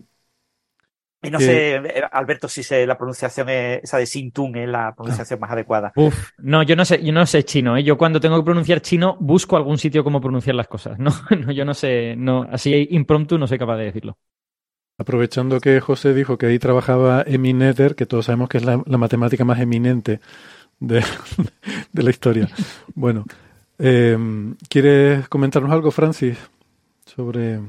Y 1.20 1.30
no 1.30 1.40
sé, 1.40 1.74
eh, 1.76 2.02
Alberto, 2.12 2.48
si 2.48 2.62
sé, 2.62 2.86
la 2.86 2.96
pronunciación 2.96 3.48
es, 3.48 3.82
esa 3.82 3.98
de 3.98 4.06
Sintun 4.06 4.56
es 4.56 4.68
la 4.68 4.94
pronunciación 4.94 5.40
más 5.40 5.50
adecuada. 5.50 5.92
Uf, 5.96 6.30
no, 6.38 6.62
yo 6.62 6.76
no 6.76 6.84
sé, 6.84 7.02
yo 7.02 7.12
no 7.12 7.26
sé 7.26 7.44
chino, 7.44 7.76
¿eh? 7.76 7.82
Yo 7.82 7.98
cuando 7.98 8.20
tengo 8.20 8.36
que 8.36 8.44
pronunciar 8.44 8.80
chino 8.80 9.16
busco 9.18 9.56
algún 9.56 9.78
sitio 9.78 10.04
como 10.04 10.20
pronunciar 10.20 10.54
las 10.54 10.68
cosas. 10.68 10.98
No, 11.08 11.12
no 11.36 11.52
yo 11.52 11.64
no 11.64 11.74
sé, 11.74 12.14
no, 12.16 12.46
así 12.50 12.88
impromptu 12.90 13.38
no 13.38 13.46
soy 13.46 13.58
capaz 13.58 13.78
de 13.78 13.84
decirlo. 13.84 14.18
Aprovechando 14.98 15.60
que 15.60 15.80
José 15.80 16.12
dijo 16.12 16.38
que 16.38 16.46
ahí 16.46 16.58
trabajaba 16.58 17.22
Emineter, 17.26 17.94
que 17.94 18.04
todos 18.04 18.26
sabemos 18.26 18.48
que 18.48 18.58
es 18.58 18.64
la, 18.64 18.76
matemática 18.76 19.44
más 19.44 19.60
eminente 19.60 20.20
de, 20.80 21.02
la 21.92 22.10
historia. 22.10 22.48
Bueno, 22.94 23.24
em, 23.78 24.54
¿quieres 24.68 25.28
comentarnos 25.28 25.72
algo, 25.72 25.90
Francis, 25.90 26.38
sobre... 27.06 27.60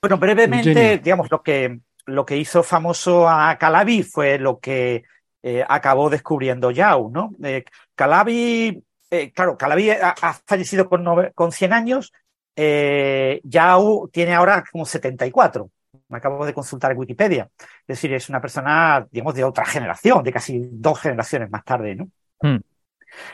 Bueno, 0.00 0.18
brevemente, 0.18 0.98
digamos, 0.98 1.30
lo 1.30 1.42
que 1.42 1.80
lo 2.08 2.24
que 2.24 2.36
hizo 2.36 2.62
famoso 2.62 3.28
a 3.28 3.56
Calabi 3.58 4.02
fue 4.02 4.38
lo 4.38 4.58
que 4.58 5.04
eh, 5.42 5.64
acabó 5.68 6.10
descubriendo 6.10 6.70
Yao, 6.70 7.10
¿no? 7.12 7.34
Eh, 7.42 7.64
Calabi, 7.94 8.82
eh, 9.10 9.32
claro, 9.32 9.56
Calabi 9.56 9.90
ha, 9.90 10.14
fallecido 10.46 10.88
con, 10.88 11.04
con 11.34 11.52
100 11.52 11.72
años, 11.72 12.12
Yao 12.56 14.08
tiene 14.12 14.34
ahora 14.34 14.64
como 14.70 14.84
74. 14.84 15.70
Me 16.08 16.18
acabo 16.18 16.44
de 16.44 16.54
consultar 16.54 16.92
en 16.92 16.98
Wikipedia. 16.98 17.48
Es 17.56 17.86
decir, 17.86 18.12
es 18.14 18.28
una 18.28 18.40
persona, 18.40 19.06
digamos, 19.10 19.34
de 19.34 19.44
otra 19.44 19.64
generación, 19.64 20.24
de 20.24 20.32
casi 20.32 20.68
dos 20.72 21.00
generaciones 21.00 21.50
más 21.50 21.64
tarde, 21.64 21.94
¿no? 21.94 22.08
Hmm. 22.40 22.60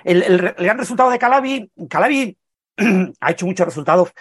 El, 0.02 0.54
gran 0.58 0.78
resultado 0.78 1.10
de 1.10 1.18
Calabi, 1.18 1.70
Calabi 1.88 2.36
ha 3.20 3.30
hecho 3.30 3.46
muchos 3.46 3.66
resultados, 3.66 4.12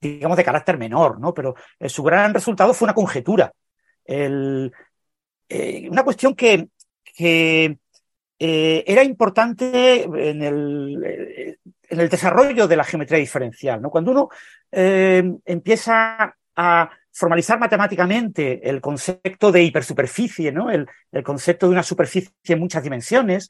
digamos, 0.00 0.36
de 0.36 0.44
carácter 0.44 0.78
menor, 0.78 1.18
¿no? 1.18 1.34
Pero 1.34 1.54
su 1.86 2.02
gran 2.02 2.34
resultado 2.34 2.72
fue 2.74 2.86
una 2.86 2.94
conjetura 2.94 3.52
eh, 5.48 5.88
una 5.90 6.02
cuestión 6.02 6.34
que, 6.34 6.68
eh, 7.18 8.84
era 8.86 9.04
importante 9.04 10.02
en 10.02 10.42
el, 10.42 11.58
desarrollo 12.10 12.66
de 12.66 12.76
la 12.76 12.84
geometría 12.84 13.18
diferencial. 13.18 13.80
¿no? 13.80 13.90
Cuando 13.90 14.10
uno 14.10 14.28
eh, 14.70 15.22
empieza 15.44 16.36
a 16.56 16.90
formalizar 17.12 17.58
matemáticamente 17.58 18.68
el 18.68 18.80
concepto 18.80 19.52
de 19.52 19.62
hipersuperficie, 19.62 20.50
¿no? 20.52 20.70
el, 20.70 20.86
concepto 21.22 21.66
de 21.66 21.72
una 21.72 21.82
superficie 21.82 22.32
en 22.48 22.58
muchas 22.58 22.82
dimensiones, 22.82 23.48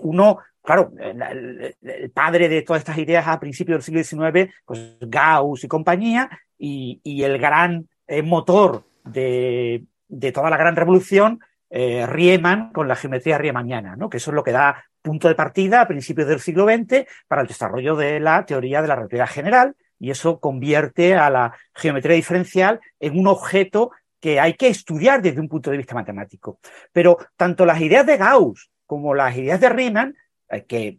uno, 0.00 0.38
claro, 0.62 0.92
el, 0.98 2.10
padre 2.14 2.48
de 2.48 2.62
todas 2.62 2.80
estas 2.80 2.96
ideas 2.96 3.26
a 3.26 3.38
principios 3.38 3.84
del 3.84 4.04
siglo 4.04 4.30
XIX, 4.32 4.54
pues 4.64 4.96
Gauss 5.00 5.64
y 5.64 5.68
compañía, 5.68 6.30
y 6.58 7.22
el 7.22 7.38
gran 7.38 7.86
motor 8.24 8.84
de, 9.06 9.86
toda 10.32 10.50
la 10.50 10.56
gran 10.56 10.76
revolución, 10.76 11.40
eh, 11.70 12.06
Riemann 12.06 12.72
con 12.72 12.88
la 12.88 12.96
geometría 12.96 13.38
riemanniana, 13.38 13.96
¿no? 13.96 14.08
que 14.08 14.18
eso 14.18 14.30
es 14.30 14.34
lo 14.34 14.44
que 14.44 14.52
da 14.52 14.84
punto 15.02 15.28
de 15.28 15.34
partida 15.34 15.80
a 15.80 15.88
principios 15.88 16.28
del 16.28 16.40
siglo 16.40 16.64
XX 16.64 17.06
para 17.28 17.42
el 17.42 17.48
desarrollo 17.48 17.96
de 17.96 18.20
la 18.20 18.44
teoría 18.44 18.82
de 18.82 18.88
la 18.88 18.96
relatividad 18.96 19.28
general, 19.28 19.76
y 19.98 20.10
eso 20.10 20.40
convierte 20.40 21.14
a 21.14 21.30
la 21.30 21.56
geometría 21.74 22.16
diferencial 22.16 22.80
en 23.00 23.18
un 23.18 23.26
objeto 23.28 23.90
que 24.20 24.40
hay 24.40 24.54
que 24.54 24.68
estudiar 24.68 25.22
desde 25.22 25.40
un 25.40 25.48
punto 25.48 25.70
de 25.70 25.76
vista 25.76 25.94
matemático. 25.94 26.58
Pero 26.92 27.18
tanto 27.36 27.64
las 27.64 27.80
ideas 27.80 28.04
de 28.06 28.16
Gauss 28.16 28.70
como 28.84 29.14
las 29.14 29.36
ideas 29.36 29.60
de 29.60 29.68
Riemann, 29.68 30.16
eh, 30.48 30.64
que 30.64 30.98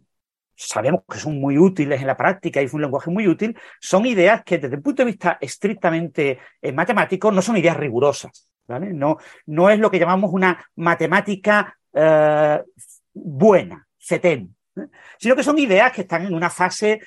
sabemos 0.58 1.02
que 1.08 1.18
son 1.18 1.40
muy 1.40 1.56
útiles 1.56 2.00
en 2.00 2.06
la 2.08 2.16
práctica 2.16 2.60
y 2.60 2.64
es 2.64 2.74
un 2.74 2.82
lenguaje 2.82 3.10
muy 3.10 3.28
útil, 3.28 3.56
son 3.80 4.04
ideas 4.06 4.42
que 4.44 4.58
desde 4.58 4.74
el 4.74 4.82
punto 4.82 5.02
de 5.02 5.06
vista 5.12 5.38
estrictamente 5.40 6.38
eh, 6.60 6.72
matemático 6.72 7.30
no 7.30 7.40
son 7.40 7.56
ideas 7.56 7.76
rigurosas. 7.76 8.48
¿vale? 8.66 8.92
No, 8.92 9.18
no 9.46 9.70
es 9.70 9.78
lo 9.78 9.90
que 9.90 10.00
llamamos 10.00 10.32
una 10.32 10.62
matemática 10.74 11.78
eh, 11.92 12.60
buena, 13.14 13.86
CETEN, 13.98 14.54
¿eh? 14.76 14.86
sino 15.18 15.36
que 15.36 15.44
son 15.44 15.58
ideas 15.58 15.92
que 15.92 16.02
están 16.02 16.26
en 16.26 16.34
una 16.34 16.50
fase 16.50 17.00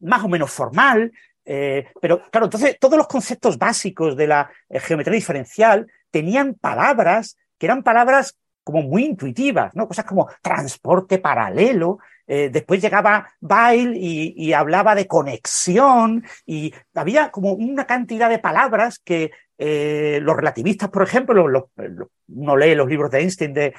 más 0.00 0.24
o 0.24 0.28
menos 0.28 0.50
formal, 0.50 1.12
pero 1.44 2.22
claro, 2.30 2.46
entonces 2.46 2.78
todos 2.80 2.96
los 2.96 3.06
conceptos 3.06 3.58
básicos 3.58 4.16
de 4.16 4.26
la 4.26 4.50
geometría 4.70 5.16
diferencial 5.16 5.86
tenían 6.10 6.54
palabras 6.54 7.36
que 7.58 7.66
eran 7.66 7.82
palabras 7.82 8.38
como 8.62 8.80
muy 8.80 9.04
intuitivas, 9.04 9.76
¿no? 9.76 9.86
Cosas 9.86 10.06
como 10.06 10.28
transporte 10.40 11.18
paralelo, 11.18 11.98
eh, 12.26 12.50
después 12.52 12.80
llegaba 12.80 13.28
Bail 13.40 13.94
y, 13.96 14.52
hablaba 14.52 14.94
de 14.94 15.06
conexión 15.06 16.24
y 16.46 16.72
había 16.94 17.30
como 17.30 17.52
una 17.52 17.86
cantidad 17.86 18.30
de 18.30 18.38
palabras 18.38 18.98
que, 18.98 19.32
eh, 19.56 20.18
los 20.20 20.36
relativistas, 20.36 20.90
por 20.90 21.02
ejemplo, 21.02 21.46
los, 21.46 21.64
uno 22.28 22.56
lee 22.56 22.74
los 22.74 22.88
libros 22.88 23.10
de 23.10 23.20
Einstein 23.20 23.54
de, 23.54 23.72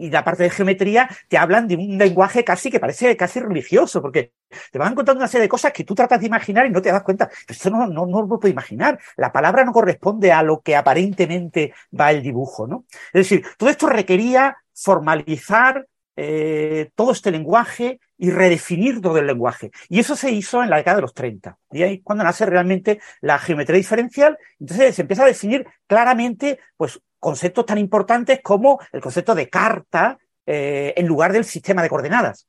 y 0.00 0.10
la 0.10 0.22
parte 0.22 0.44
de 0.44 0.50
geometría, 0.50 1.08
te 1.28 1.38
hablan 1.38 1.66
de 1.66 1.76
un 1.76 1.98
lenguaje 1.98 2.44
casi 2.44 2.70
que 2.70 2.78
parece 2.78 3.16
casi 3.16 3.40
religioso, 3.40 4.00
porque 4.00 4.32
te 4.70 4.78
van 4.78 4.94
contando 4.94 5.18
una 5.18 5.28
serie 5.28 5.42
de 5.42 5.48
cosas 5.48 5.72
que 5.72 5.84
tú 5.84 5.94
tratas 5.94 6.20
de 6.20 6.26
imaginar 6.26 6.66
y 6.66 6.70
no 6.70 6.80
te 6.80 6.92
das 6.92 7.02
cuenta. 7.02 7.28
Esto 7.48 7.70
no, 7.70 7.86
no, 7.88 8.06
no 8.06 8.22
lo 8.22 8.28
puedo 8.28 8.48
imaginar. 8.48 8.98
La 9.16 9.32
palabra 9.32 9.64
no 9.64 9.72
corresponde 9.72 10.30
a 10.30 10.42
lo 10.42 10.60
que 10.60 10.76
aparentemente 10.76 11.74
va 11.98 12.12
el 12.12 12.22
dibujo, 12.22 12.66
¿no? 12.66 12.84
Es 13.12 13.28
decir, 13.28 13.44
todo 13.58 13.70
esto 13.70 13.88
requería 13.88 14.56
formalizar 14.72 15.86
eh, 16.16 16.90
todo 16.94 17.12
este 17.12 17.30
lenguaje 17.30 18.00
y 18.16 18.30
redefinir 18.30 19.00
todo 19.00 19.18
el 19.18 19.26
lenguaje. 19.26 19.70
Y 19.88 20.00
eso 20.00 20.16
se 20.16 20.30
hizo 20.30 20.62
en 20.62 20.70
la 20.70 20.78
década 20.78 20.96
de 20.96 21.02
los 21.02 21.14
30. 21.14 21.58
Y 21.72 21.82
ahí 21.82 22.00
cuando 22.00 22.24
nace 22.24 22.46
realmente 22.46 23.00
la 23.20 23.38
geometría 23.38 23.76
diferencial, 23.76 24.38
entonces 24.58 24.94
se 24.94 25.02
empieza 25.02 25.24
a 25.24 25.26
definir 25.26 25.66
claramente 25.86 26.58
pues, 26.76 27.00
conceptos 27.18 27.66
tan 27.66 27.78
importantes 27.78 28.40
como 28.42 28.80
el 28.92 29.00
concepto 29.00 29.34
de 29.34 29.48
carta 29.50 30.18
eh, 30.46 30.94
en 30.96 31.06
lugar 31.06 31.32
del 31.32 31.44
sistema 31.44 31.82
de 31.82 31.88
coordenadas. 31.88 32.46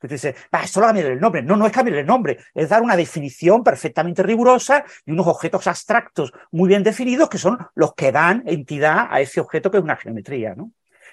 Entonces 0.00 0.32
dices, 0.32 0.48
va, 0.54 0.66
solo 0.66 0.86
cambiar 0.86 1.06
el 1.06 1.20
nombre. 1.20 1.42
No, 1.42 1.56
no 1.56 1.66
es 1.66 1.72
cambiar 1.72 1.98
el 1.98 2.06
nombre, 2.06 2.38
es 2.54 2.70
dar 2.70 2.80
una 2.80 2.96
definición 2.96 3.62
perfectamente 3.62 4.22
rigurosa 4.22 4.84
y 5.04 5.12
unos 5.12 5.26
objetos 5.26 5.66
abstractos 5.66 6.32
muy 6.52 6.68
bien 6.68 6.82
definidos 6.82 7.28
que 7.28 7.36
son 7.36 7.58
los 7.74 7.92
que 7.94 8.10
dan 8.10 8.42
entidad 8.46 9.08
a 9.10 9.20
ese 9.20 9.40
objeto 9.40 9.70
que 9.70 9.76
es 9.76 9.84
una 9.84 9.96
geometría, 9.96 10.54
¿no? 10.54 10.72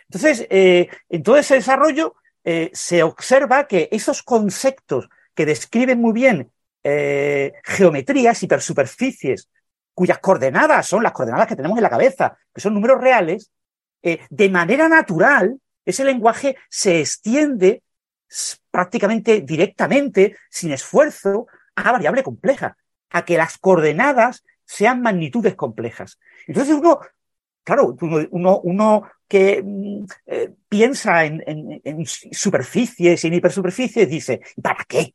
Entonces, 0.09 0.47
eh, 0.49 0.89
en 1.09 1.23
todo 1.23 1.37
ese 1.37 1.55
desarrollo 1.55 2.15
eh, 2.43 2.71
se 2.73 3.03
observa 3.03 3.67
que 3.67 3.89
esos 3.91 4.23
conceptos 4.23 5.09
que 5.33 5.45
describen 5.45 5.99
muy 5.99 6.13
bien 6.13 6.51
eh, 6.83 7.53
geometrías, 7.63 8.41
hipersuperficies, 8.41 9.49
cuyas 9.93 10.19
coordenadas 10.19 10.87
son 10.87 11.03
las 11.03 11.11
coordenadas 11.11 11.47
que 11.47 11.55
tenemos 11.55 11.77
en 11.77 11.83
la 11.83 11.89
cabeza, 11.89 12.37
que 12.53 12.61
son 12.61 12.73
números 12.73 13.01
reales, 13.01 13.51
de 14.29 14.49
manera 14.49 14.87
natural, 14.87 15.59
ese 15.83 16.05
lenguaje 16.05 16.55
se 16.69 17.01
extiende 17.01 17.83
prácticamente 18.71 19.41
directamente, 19.41 20.37
sin 20.49 20.71
esfuerzo, 20.71 21.47
a 21.75 21.91
variable 21.91 22.23
compleja, 22.23 22.77
a 23.09 23.25
que 23.25 23.37
las 23.37 23.57
coordenadas 23.57 24.45
sean 24.65 25.01
magnitudes 25.01 25.55
complejas. 25.55 26.19
Entonces 26.45 26.79
claro, 27.67 27.97
uno, 28.31 28.61
uno 28.63 29.03
que 29.27 29.61
mm, 29.61 30.05
eh, 30.25 30.53
piensa 30.69 31.25
en, 31.25 32.05
superficies 32.05 33.21
y 33.21 33.27
en 33.27 33.33
hipersuperficies 33.33 34.09
dice, 34.09 34.39
¿para 34.63 34.85
qué? 34.87 35.13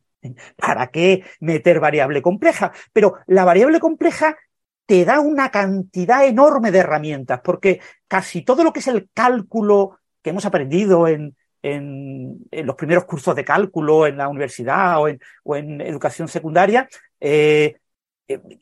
¿Para 0.57 0.89
qué 0.89 1.25
meter 1.41 1.81
variable 1.81 2.21
compleja? 2.21 2.71
Pero 2.93 3.15
la 3.27 3.47
variable 3.47 3.81
compleja 3.81 4.37
te 4.85 5.07
da 5.07 5.21
una 5.21 5.51
cantidad 5.51 6.27
enorme 6.27 6.71
de 6.71 6.81
herramientas, 6.81 7.41
porque 7.43 7.81
casi 8.07 8.43
todo 8.43 8.65
lo 8.65 8.73
que 8.75 8.81
es 8.81 8.89
el 8.89 9.09
cálculo 9.15 9.99
que 10.21 10.31
hemos 10.31 10.45
aprendido 10.45 11.09
en, 11.09 11.35
los 11.63 12.77
primeros 12.77 13.07
cursos 13.07 13.35
de 13.35 13.47
cálculo 13.47 14.07
en 14.07 14.19
la 14.19 14.29
universidad 14.29 15.01
o 15.01 15.57
en, 15.57 15.81
educación 15.81 16.29
secundaria, 16.29 16.87
eh, 17.19 17.77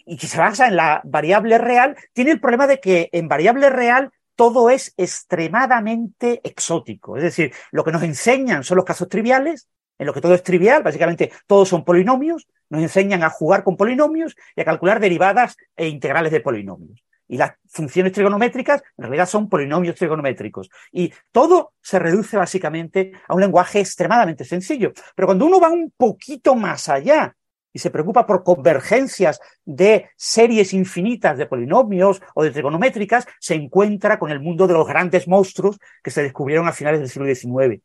y 0.06 0.16
que 0.16 0.26
se 0.26 0.38
basa 0.38 0.68
en 0.68 0.76
la 0.76 1.00
variable 1.04 1.58
real, 1.58 1.96
tiene 2.12 2.30
el 2.30 2.40
problema 2.40 2.66
de 2.66 2.80
que 2.80 3.08
en 3.12 3.28
variable 3.28 3.70
real 3.70 4.10
todo 4.34 4.70
es 4.70 4.94
extremadamente 4.96 6.40
exótico. 6.44 7.16
Es 7.16 7.22
decir, 7.22 7.52
lo 7.72 7.84
que 7.84 7.92
nos 7.92 8.02
enseñan 8.02 8.64
son 8.64 8.76
los 8.76 8.86
casos 8.86 9.08
triviales, 9.08 9.68
en 9.98 10.06
lo 10.06 10.14
que 10.14 10.22
todo 10.22 10.34
es 10.34 10.42
trivial, 10.42 10.82
básicamente 10.82 11.30
todos 11.46 11.68
son 11.68 11.84
polinomios, 11.84 12.48
nos 12.70 12.80
enseñan 12.80 13.22
a 13.22 13.28
jugar 13.28 13.62
con 13.62 13.76
polinomios 13.76 14.34
y 14.56 14.62
a 14.62 14.64
calcular 14.64 14.98
derivadas 14.98 15.58
e 15.76 15.88
integrales 15.88 16.32
de 16.32 16.40
polinomios. 16.40 17.04
Y 17.28 17.36
las 17.36 17.52
funciones 17.68 18.12
trigonométricas 18.12 18.82
en 18.96 19.04
realidad 19.04 19.26
son 19.26 19.48
polinomios 19.48 19.96
trigonométricos. 19.96 20.70
Y 20.90 21.12
todo 21.30 21.74
se 21.82 21.98
reduce 21.98 22.36
básicamente 22.36 23.12
a 23.28 23.34
un 23.34 23.42
lenguaje 23.42 23.80
extremadamente 23.80 24.44
sencillo. 24.44 24.92
Pero 25.14 25.26
cuando 25.26 25.44
uno 25.44 25.60
va 25.60 25.68
un 25.68 25.92
poquito 25.96 26.56
más 26.56 26.88
allá 26.88 27.36
y 27.72 27.78
se 27.78 27.90
preocupa 27.90 28.26
por 28.26 28.42
convergencias 28.42 29.40
de 29.64 30.10
series 30.16 30.72
infinitas 30.72 31.38
de 31.38 31.46
polinomios 31.46 32.20
o 32.34 32.42
de 32.42 32.50
trigonométricas, 32.50 33.26
se 33.38 33.54
encuentra 33.54 34.18
con 34.18 34.30
el 34.30 34.40
mundo 34.40 34.66
de 34.66 34.74
los 34.74 34.86
grandes 34.86 35.28
monstruos 35.28 35.78
que 36.02 36.10
se 36.10 36.22
descubrieron 36.22 36.68
a 36.68 36.72
finales 36.72 37.00
del 37.00 37.08
siglo 37.08 37.26
XIX. 37.26 37.82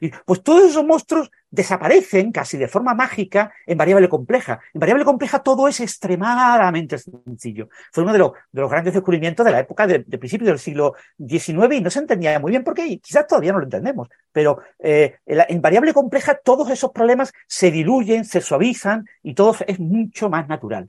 Y 0.00 0.10
pues 0.24 0.42
todos 0.42 0.70
esos 0.70 0.84
monstruos 0.84 1.30
desaparecen 1.50 2.32
casi 2.32 2.56
de 2.56 2.68
forma 2.68 2.94
mágica 2.94 3.52
en 3.66 3.76
variable 3.76 4.08
compleja. 4.08 4.60
En 4.72 4.80
variable 4.80 5.04
compleja 5.04 5.40
todo 5.40 5.68
es 5.68 5.80
extremadamente 5.80 6.98
sencillo. 6.98 7.68
Fue 7.92 8.02
uno 8.04 8.12
de 8.12 8.18
los, 8.18 8.32
de 8.52 8.60
los 8.60 8.70
grandes 8.70 8.94
descubrimientos 8.94 9.44
de 9.44 9.52
la 9.52 9.60
época 9.60 9.86
de, 9.86 10.00
principios 10.00 10.48
del 10.48 10.58
siglo 10.58 10.94
XIX 11.18 11.74
y 11.74 11.80
no 11.80 11.90
se 11.90 11.98
entendía 11.98 12.38
muy 12.38 12.50
bien 12.50 12.64
por 12.64 12.74
qué, 12.74 12.86
y 12.86 12.98
quizás 12.98 13.26
todavía 13.26 13.52
no 13.52 13.58
lo 13.58 13.64
entendemos, 13.64 14.08
pero 14.32 14.60
eh, 14.78 15.16
en 15.26 15.60
variable 15.60 15.92
compleja 15.92 16.38
todos 16.42 16.70
esos 16.70 16.92
problemas 16.92 17.32
se 17.46 17.70
diluyen, 17.70 18.24
se 18.24 18.40
suavizan 18.40 19.06
y 19.22 19.34
todo 19.34 19.56
es 19.66 19.78
mucho 19.80 20.28
más 20.30 20.48
natural. 20.48 20.88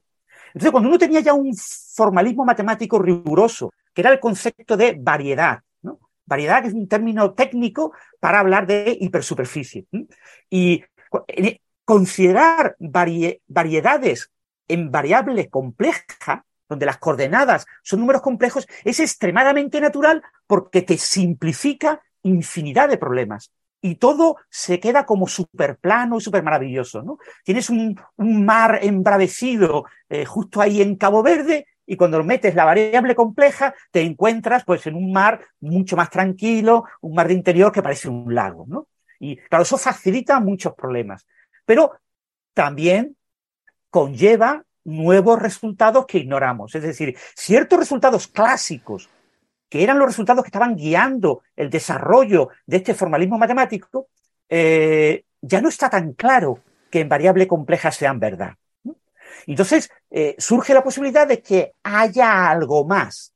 Entonces, 0.54 0.72
cuando 0.72 0.90
uno 0.90 0.98
tenía 0.98 1.22
ya 1.22 1.34
un 1.34 1.56
formalismo 1.56 2.44
matemático 2.44 3.00
riguroso, 3.00 3.72
que 3.94 4.02
era 4.02 4.12
el 4.12 4.20
concepto 4.20 4.76
de 4.76 4.98
variedad, 5.00 5.60
Variedad 6.32 6.66
es 6.66 6.74
un 6.74 6.88
término 6.88 7.34
técnico 7.34 7.92
para 8.22 8.40
hablar 8.40 8.66
de 8.66 8.98
hipersuperficie. 9.02 9.86
Y 10.50 10.82
e, 11.28 11.60
considerar 11.84 12.78
variedades 12.80 14.32
en 14.70 14.92
variable 14.92 15.50
compleja, 15.50 16.46
donde 16.70 16.86
las 16.86 17.00
coordenadas 17.00 17.66
son 17.84 18.00
números 18.00 18.22
complejos, 18.22 18.66
es 18.86 19.02
extremadamente 19.02 19.82
natural 19.82 20.24
porque 20.48 20.82
te 20.84 20.98
simplifica 20.98 22.02
infinidad 22.24 22.88
de 22.88 22.98
problemas. 22.98 23.52
Y 23.82 23.96
todo 23.96 24.38
se 24.50 24.80
queda 24.80 25.06
como 25.06 25.28
súper 25.28 25.80
plano 25.80 26.18
y 26.18 26.22
súper 26.22 26.44
maravilloso. 26.44 27.04
¿no? 27.04 27.18
Tienes 27.44 27.70
un, 27.70 28.00
mar 28.16 28.80
embravecido 28.82 29.84
eh, 30.08 30.24
justo 30.24 30.62
ahí 30.62 30.82
en 30.82 30.96
Cabo 30.96 31.24
Verde 31.24 31.68
y 31.92 31.98
cuando 31.98 32.24
metes 32.24 32.56
la 32.56 32.64
variable 32.64 33.16
compleja 33.16 33.76
te 33.92 34.00
encuentras 34.00 34.64
pues 34.64 34.88
en 34.88 34.96
un 34.96 35.12
mar 35.12 35.42
mucho 35.60 35.98
más 35.98 36.10
tranquilo, 36.10 36.86
un 37.02 37.14
mar 37.14 37.28
de 37.28 37.34
interior 37.34 37.70
que 37.70 37.84
parece 37.84 38.08
un 38.08 38.34
lago, 38.34 38.64
¿no? 38.66 38.88
Y 39.20 39.36
claro, 39.36 39.64
eso 39.64 39.78
facilita 39.78 40.40
muchos 40.40 40.74
problemas, 40.74 41.28
pero 41.66 41.92
también 42.54 43.18
conlleva 43.90 44.64
nuevos 44.86 45.42
resultados 45.42 46.06
que 46.06 46.20
ignoramos. 46.20 46.74
Es 46.76 46.84
decir, 46.84 47.18
ciertos 47.36 47.80
resultados 47.80 48.30
clásicos, 48.30 49.10
que 49.68 49.84
eran 49.84 50.00
los 50.00 50.08
resultados 50.08 50.46
que 50.46 50.48
estaban 50.48 50.78
guiando 50.78 51.44
el 51.58 51.70
desarrollo 51.70 52.52
de 52.66 52.78
este 52.78 52.94
formalismo 52.94 53.38
matemático, 53.38 54.08
eh, 54.48 55.26
ya 55.42 55.60
no 55.60 55.68
está 55.68 55.90
tan 55.90 56.14
claro 56.14 56.60
que 56.90 57.02
en 57.02 57.10
variable 57.10 57.50
compleja 57.50 57.92
sean 57.92 58.18
verdad. 58.18 58.54
Entonces, 59.48 59.90
eh, 60.10 60.36
surge 60.38 60.74
la 60.74 60.84
posibilidad 60.84 61.28
de 61.28 61.42
que 61.42 61.74
haya 61.84 62.50
algo 62.50 62.86
más. 62.86 63.34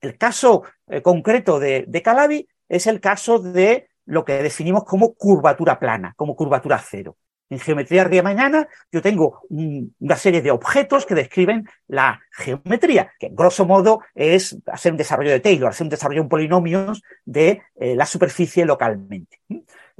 El 0.00 0.16
caso 0.16 0.64
eh, 0.86 1.02
concreto 1.02 1.58
de, 1.58 2.02
Calabi 2.02 2.48
es 2.68 2.86
el 2.86 3.00
caso 3.00 3.38
de 3.38 3.88
lo 4.06 4.24
que 4.24 4.42
definimos 4.42 4.84
como 4.84 5.14
curvatura 5.14 5.78
plana, 5.78 6.14
como 6.16 6.34
curvatura 6.34 6.78
cero. 6.78 7.16
En 7.50 7.58
geometría 7.58 8.04
riemanniana 8.04 8.68
yo 8.92 9.02
tengo 9.02 9.42
una 9.50 10.16
serie 10.16 10.40
de 10.40 10.52
objetos 10.52 11.04
que 11.04 11.16
describen 11.16 11.68
la 11.88 12.20
geometría, 12.30 13.12
que 13.18 13.26
en 13.26 13.34
grosso 13.34 13.66
modo 13.66 14.02
es 14.14 14.56
hacer 14.66 14.92
un 14.92 14.98
desarrollo 14.98 15.32
de 15.32 15.40
Taylor, 15.40 15.70
hacer 15.70 15.84
un 15.84 15.90
desarrollo 15.90 16.22
en 16.22 16.28
polinomios 16.28 17.02
de 17.24 17.62
eh, 17.74 17.96
la 17.96 18.06
superficie 18.06 18.64
localmente. 18.64 19.40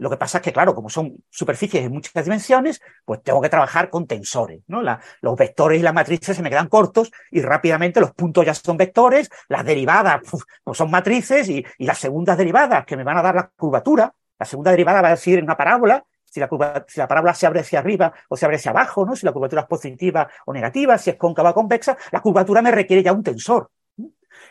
Lo 0.00 0.08
que 0.08 0.16
pasa 0.16 0.38
es 0.38 0.42
que, 0.42 0.52
claro, 0.52 0.74
como 0.74 0.88
son 0.88 1.14
superficies 1.28 1.82
de 1.82 1.90
muchas 1.90 2.24
dimensiones, 2.24 2.80
pues 3.04 3.22
tengo 3.22 3.40
que 3.42 3.50
trabajar 3.50 3.90
con 3.90 4.06
tensores, 4.06 4.62
¿no? 4.66 4.80
los 4.80 5.36
vectores 5.36 5.78
y 5.78 5.82
las 5.82 5.92
matrices 5.92 6.34
se 6.34 6.42
me 6.42 6.48
quedan 6.48 6.68
cortos 6.68 7.10
y 7.30 7.42
rápidamente 7.42 8.00
los 8.00 8.12
puntos 8.12 8.46
ya 8.46 8.54
son 8.54 8.78
vectores, 8.78 9.28
las 9.48 9.62
derivadas 9.62 10.22
pues 10.64 10.78
son 10.78 10.90
matrices 10.90 11.48
y, 11.50 11.64
las 11.78 11.98
segundas 11.98 12.38
derivadas 12.38 12.86
que 12.86 12.96
me 12.96 13.04
van 13.04 13.18
a 13.18 13.22
dar 13.22 13.34
la 13.34 13.50
curvatura, 13.54 14.12
la 14.38 14.46
segunda 14.46 14.70
derivada 14.70 15.02
va 15.02 15.08
a 15.08 15.12
decir 15.12 15.38
en 15.38 15.44
una 15.44 15.56
parábola, 15.56 16.02
si 16.24 16.40
la, 16.40 16.48
si 16.88 16.98
la, 16.98 17.08
parábola 17.08 17.34
se 17.34 17.46
abre 17.46 17.60
hacia 17.60 17.80
arriba 17.80 18.12
o 18.28 18.36
se 18.36 18.46
abre 18.46 18.56
hacia 18.56 18.70
abajo, 18.70 19.04
¿no? 19.04 19.16
Si 19.16 19.26
la 19.26 19.32
curvatura 19.32 19.62
es 19.62 19.68
positiva 19.68 20.30
o 20.46 20.52
negativa, 20.52 20.96
si 20.96 21.10
es 21.10 21.16
cóncava 21.16 21.50
o 21.50 21.54
convexa, 21.54 21.98
la 22.12 22.20
curvatura 22.20 22.62
me 22.62 22.70
requiere 22.70 23.02
ya 23.02 23.12
un 23.12 23.22
tensor. 23.22 23.70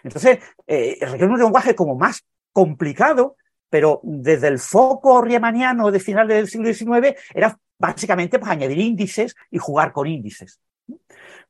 Entonces, 0.03 0.39
eh, 0.67 0.97
requiere 1.01 1.27
un 1.27 1.39
lenguaje 1.39 1.73
como 1.73 1.95
más 1.95 2.23
complicado 2.51 3.37
pero 3.69 3.99
desde 4.03 4.47
el 4.47 4.59
foco 4.59 5.21
riemanniano 5.21 5.91
de 5.91 5.99
finales 5.99 6.37
del 6.37 6.47
siglo 6.47 6.73
XIX 6.73 7.17
era 7.33 7.57
básicamente 7.77 8.39
pues, 8.39 8.51
añadir 8.51 8.79
índices 8.79 9.35
y 9.51 9.57
jugar 9.57 9.91
con 9.91 10.07
índices. 10.07 10.59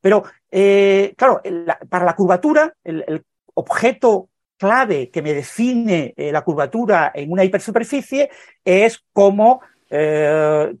Pero, 0.00 0.24
eh, 0.50 1.14
claro, 1.16 1.42
para 1.88 2.04
la 2.04 2.14
curvatura, 2.14 2.74
el, 2.84 3.24
objeto 3.54 4.30
clave 4.56 5.10
que 5.10 5.22
me 5.22 5.34
define 5.34 6.14
eh, 6.16 6.30
la 6.32 6.42
curvatura 6.42 7.10
en 7.14 7.32
una 7.32 7.44
hipersuperficie 7.44 8.30
es 8.64 9.04
como, 9.12 9.60
eh, 9.90 10.74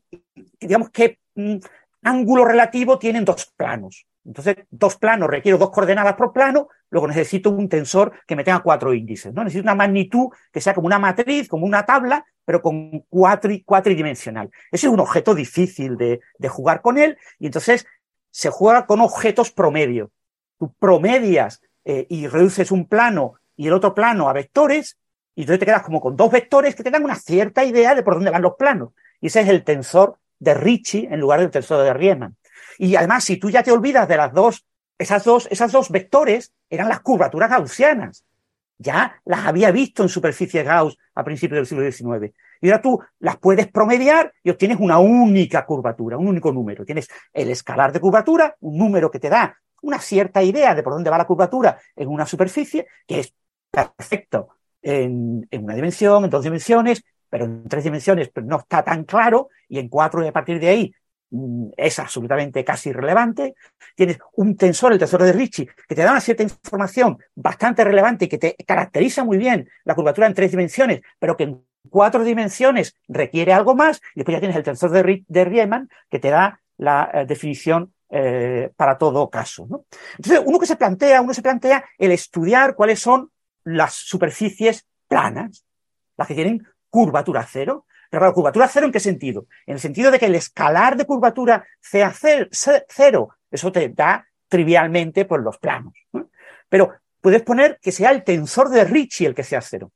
digamos, 0.60 0.90
qué 0.90 1.18
mm, 1.34 1.56
ángulo 2.02 2.44
relativo 2.44 2.98
tienen 2.98 3.24
dos 3.24 3.52
planos. 3.56 4.06
Entonces, 4.24 4.56
dos 4.70 4.96
planos, 4.96 5.30
requiero 5.30 5.58
dos 5.58 5.70
coordenadas 5.70 6.14
por 6.14 6.32
plano, 6.32 6.68
luego 6.90 7.08
necesito 7.08 7.50
un 7.50 7.68
tensor 7.68 8.12
que 8.26 8.36
me 8.36 8.44
tenga 8.44 8.60
cuatro 8.60 8.92
índices, 8.92 9.32
¿no? 9.32 9.42
Necesito 9.42 9.64
una 9.64 9.74
magnitud 9.74 10.28
que 10.52 10.60
sea 10.60 10.74
como 10.74 10.86
una 10.86 10.98
matriz, 10.98 11.48
como 11.48 11.64
una 11.64 11.86
tabla, 11.86 12.24
pero 12.44 12.60
con 12.60 13.00
cuatridimensional. 13.08 14.50
Ese 14.70 14.86
es 14.86 14.92
un 14.92 15.00
objeto 15.00 15.34
difícil 15.34 15.96
de, 15.96 16.20
de 16.38 16.48
jugar 16.48 16.82
con 16.82 16.98
él, 16.98 17.16
y 17.38 17.46
entonces 17.46 17.86
se 18.30 18.50
juega 18.50 18.86
con 18.86 19.00
objetos 19.00 19.50
promedio. 19.50 20.10
Tú 20.58 20.74
promedias 20.78 21.62
eh, 21.84 22.06
y 22.08 22.26
reduces 22.26 22.70
un 22.70 22.86
plano 22.86 23.34
y 23.56 23.66
el 23.66 23.72
otro 23.72 23.94
plano 23.94 24.28
a 24.28 24.32
vectores, 24.32 24.98
y 25.34 25.42
entonces 25.42 25.60
te 25.60 25.66
quedas 25.66 25.82
como 25.82 26.00
con 26.00 26.16
dos 26.16 26.30
vectores 26.30 26.74
que 26.74 26.82
te 26.82 26.90
dan 26.90 27.04
una 27.04 27.14
cierta 27.14 27.64
idea 27.64 27.94
de 27.94 28.02
por 28.02 28.14
dónde 28.14 28.30
van 28.30 28.42
los 28.42 28.54
planos. 28.54 28.90
Y 29.20 29.28
ese 29.28 29.40
es 29.40 29.48
el 29.48 29.64
tensor 29.64 30.18
de 30.38 30.54
Ricci 30.54 31.06
en 31.10 31.20
lugar 31.20 31.40
del 31.40 31.50
tensor 31.50 31.84
de 31.84 31.92
Riemann. 31.92 32.36
Y 32.78 32.96
además, 32.96 33.24
si 33.24 33.36
tú 33.36 33.50
ya 33.50 33.62
te 33.62 33.72
olvidas 33.72 34.08
de 34.08 34.16
las 34.16 34.32
dos, 34.32 34.66
esas 34.98 35.24
dos, 35.24 35.48
esas 35.50 35.72
dos 35.72 35.90
vectores 35.90 36.52
eran 36.68 36.88
las 36.88 37.00
curvaturas 37.00 37.50
gaussianas. 37.50 38.24
Ya 38.78 39.20
las 39.24 39.46
había 39.46 39.70
visto 39.70 40.02
en 40.02 40.08
superficie 40.08 40.62
Gauss 40.62 40.96
a 41.14 41.22
principios 41.22 41.58
del 41.58 41.66
siglo 41.66 42.18
XIX. 42.20 42.34
Y 42.62 42.68
ahora 42.68 42.82
tú 42.82 43.00
las 43.18 43.36
puedes 43.36 43.70
promediar 43.70 44.32
y 44.42 44.50
obtienes 44.50 44.78
una 44.80 44.98
única 44.98 45.66
curvatura, 45.66 46.16
un 46.16 46.28
único 46.28 46.52
número. 46.52 46.84
Tienes 46.84 47.08
el 47.32 47.50
escalar 47.50 47.92
de 47.92 48.00
curvatura, 48.00 48.56
un 48.60 48.78
número 48.78 49.10
que 49.10 49.18
te 49.18 49.28
da 49.28 49.56
una 49.82 49.98
cierta 49.98 50.42
idea 50.42 50.74
de 50.74 50.82
por 50.82 50.92
dónde 50.92 51.10
va 51.10 51.18
la 51.18 51.26
curvatura 51.26 51.78
en 51.96 52.08
una 52.08 52.26
superficie, 52.26 52.86
que 53.06 53.20
es 53.20 53.34
perfecto 53.70 54.48
en, 54.82 55.46
en 55.50 55.64
una 55.64 55.74
dimensión, 55.74 56.24
en 56.24 56.30
dos 56.30 56.42
dimensiones, 56.42 57.02
pero 57.28 57.44
en 57.44 57.68
tres 57.68 57.84
dimensiones 57.84 58.30
no 58.42 58.58
está 58.58 58.82
tan 58.82 59.04
claro, 59.04 59.48
y 59.68 59.78
en 59.78 59.88
cuatro 59.88 60.24
y 60.24 60.28
a 60.28 60.32
partir 60.32 60.58
de 60.58 60.68
ahí 60.68 60.94
es 61.76 61.98
absolutamente 61.98 62.64
casi 62.64 62.90
irrelevante. 62.90 63.54
Tienes 63.94 64.18
un 64.34 64.56
tensor, 64.56 64.92
el 64.92 64.98
tensor 64.98 65.22
de 65.22 65.32
Ricci, 65.32 65.66
que 65.88 65.94
te 65.94 66.02
da 66.02 66.10
una 66.10 66.20
cierta 66.20 66.42
información 66.42 67.18
bastante 67.34 67.84
relevante 67.84 68.24
y 68.24 68.28
que 68.28 68.38
te 68.38 68.56
caracteriza 68.66 69.24
muy 69.24 69.38
bien 69.38 69.68
la 69.84 69.94
curvatura 69.94 70.26
en 70.26 70.34
tres 70.34 70.50
dimensiones, 70.50 71.00
pero 71.18 71.36
que 71.36 71.44
en 71.44 71.64
cuatro 71.88 72.24
dimensiones 72.24 72.94
requiere 73.08 73.52
algo 73.52 73.74
más. 73.74 74.00
Y 74.14 74.20
después 74.20 74.36
ya 74.36 74.40
tienes 74.40 74.56
el 74.56 74.64
tensor 74.64 74.90
de, 74.90 75.24
de 75.26 75.44
Riemann, 75.44 75.88
que 76.10 76.18
te 76.18 76.30
da 76.30 76.60
la 76.78 77.10
eh, 77.12 77.26
definición 77.26 77.92
eh, 78.08 78.70
para 78.76 78.98
todo 78.98 79.30
caso. 79.30 79.66
¿no? 79.68 79.84
Entonces, 80.16 80.42
uno 80.44 80.58
que 80.58 80.66
se 80.66 80.76
plantea, 80.76 81.20
uno 81.20 81.32
se 81.32 81.42
plantea 81.42 81.84
el 81.98 82.10
estudiar 82.10 82.74
cuáles 82.74 82.98
son 82.98 83.30
las 83.64 83.94
superficies 83.94 84.86
planas, 85.06 85.64
las 86.16 86.26
que 86.26 86.34
tienen 86.34 86.66
curvatura 86.88 87.46
cero. 87.48 87.86
Pero 88.10 88.34
curvatura 88.34 88.68
cero 88.68 88.86
en 88.86 88.92
qué 88.92 89.00
sentido? 89.00 89.46
En 89.66 89.74
el 89.74 89.80
sentido 89.80 90.10
de 90.10 90.18
que 90.18 90.26
el 90.26 90.34
escalar 90.34 90.96
de 90.96 91.06
curvatura 91.06 91.64
sea 91.80 92.12
cero, 92.12 93.36
eso 93.50 93.72
te 93.72 93.88
da 93.88 94.26
trivialmente 94.48 95.24
por 95.24 95.42
los 95.42 95.58
planos. 95.58 95.94
Pero 96.68 96.92
puedes 97.20 97.42
poner 97.42 97.78
que 97.80 97.92
sea 97.92 98.10
el 98.10 98.24
tensor 98.24 98.68
de 98.68 98.84
Ricci 98.84 99.24
el 99.24 99.34
que 99.34 99.44
sea 99.44 99.60
cero. 99.60 99.92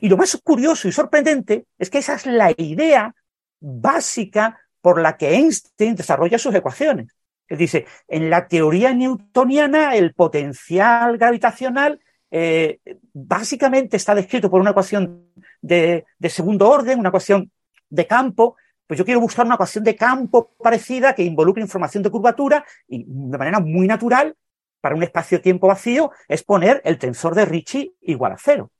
Y 0.00 0.08
lo 0.08 0.16
más 0.16 0.38
curioso 0.42 0.88
y 0.88 0.92
sorprendente 0.92 1.66
es 1.78 1.90
que 1.90 1.98
esa 1.98 2.14
es 2.14 2.24
la 2.24 2.52
idea 2.56 3.14
básica 3.60 4.58
por 4.80 5.00
la 5.00 5.16
que 5.16 5.34
Einstein 5.34 5.94
desarrolla 5.94 6.38
sus 6.38 6.54
ecuaciones. 6.54 7.14
Él 7.48 7.58
dice, 7.58 7.86
en 8.08 8.30
la 8.30 8.48
teoría 8.48 8.94
newtoniana 8.94 9.94
el 9.94 10.14
potencial 10.14 11.18
gravitacional 11.18 12.00
eh, 12.34 12.80
básicamente 13.12 13.98
está 13.98 14.14
descrito 14.14 14.50
por 14.50 14.62
una 14.62 14.70
ecuación 14.70 15.28
de, 15.60 16.06
segundo 16.30 16.70
orden, 16.70 16.98
una 16.98 17.10
ecuación 17.10 17.52
de 17.90 18.06
campo, 18.06 18.56
pues 18.86 18.96
yo 18.96 19.04
quiero 19.04 19.20
buscar 19.20 19.44
una 19.44 19.56
ecuación 19.56 19.84
de 19.84 19.94
campo 19.94 20.54
parecida 20.58 21.14
que 21.14 21.24
involucre 21.24 21.62
información 21.62 22.02
de 22.02 22.10
curvatura 22.10 22.64
y 22.88 23.04
de 23.06 23.36
manera 23.36 23.60
muy 23.60 23.86
natural 23.86 24.34
para 24.80 24.94
un 24.94 25.02
espacio-tiempo 25.02 25.66
vacío 25.66 26.10
es 26.26 26.42
poner 26.42 26.80
el 26.86 26.98
tensor 26.98 27.34
de 27.34 27.44
Ricci 27.44 27.94
igual 28.00 28.32
a 28.32 28.38
cero. 28.38 28.70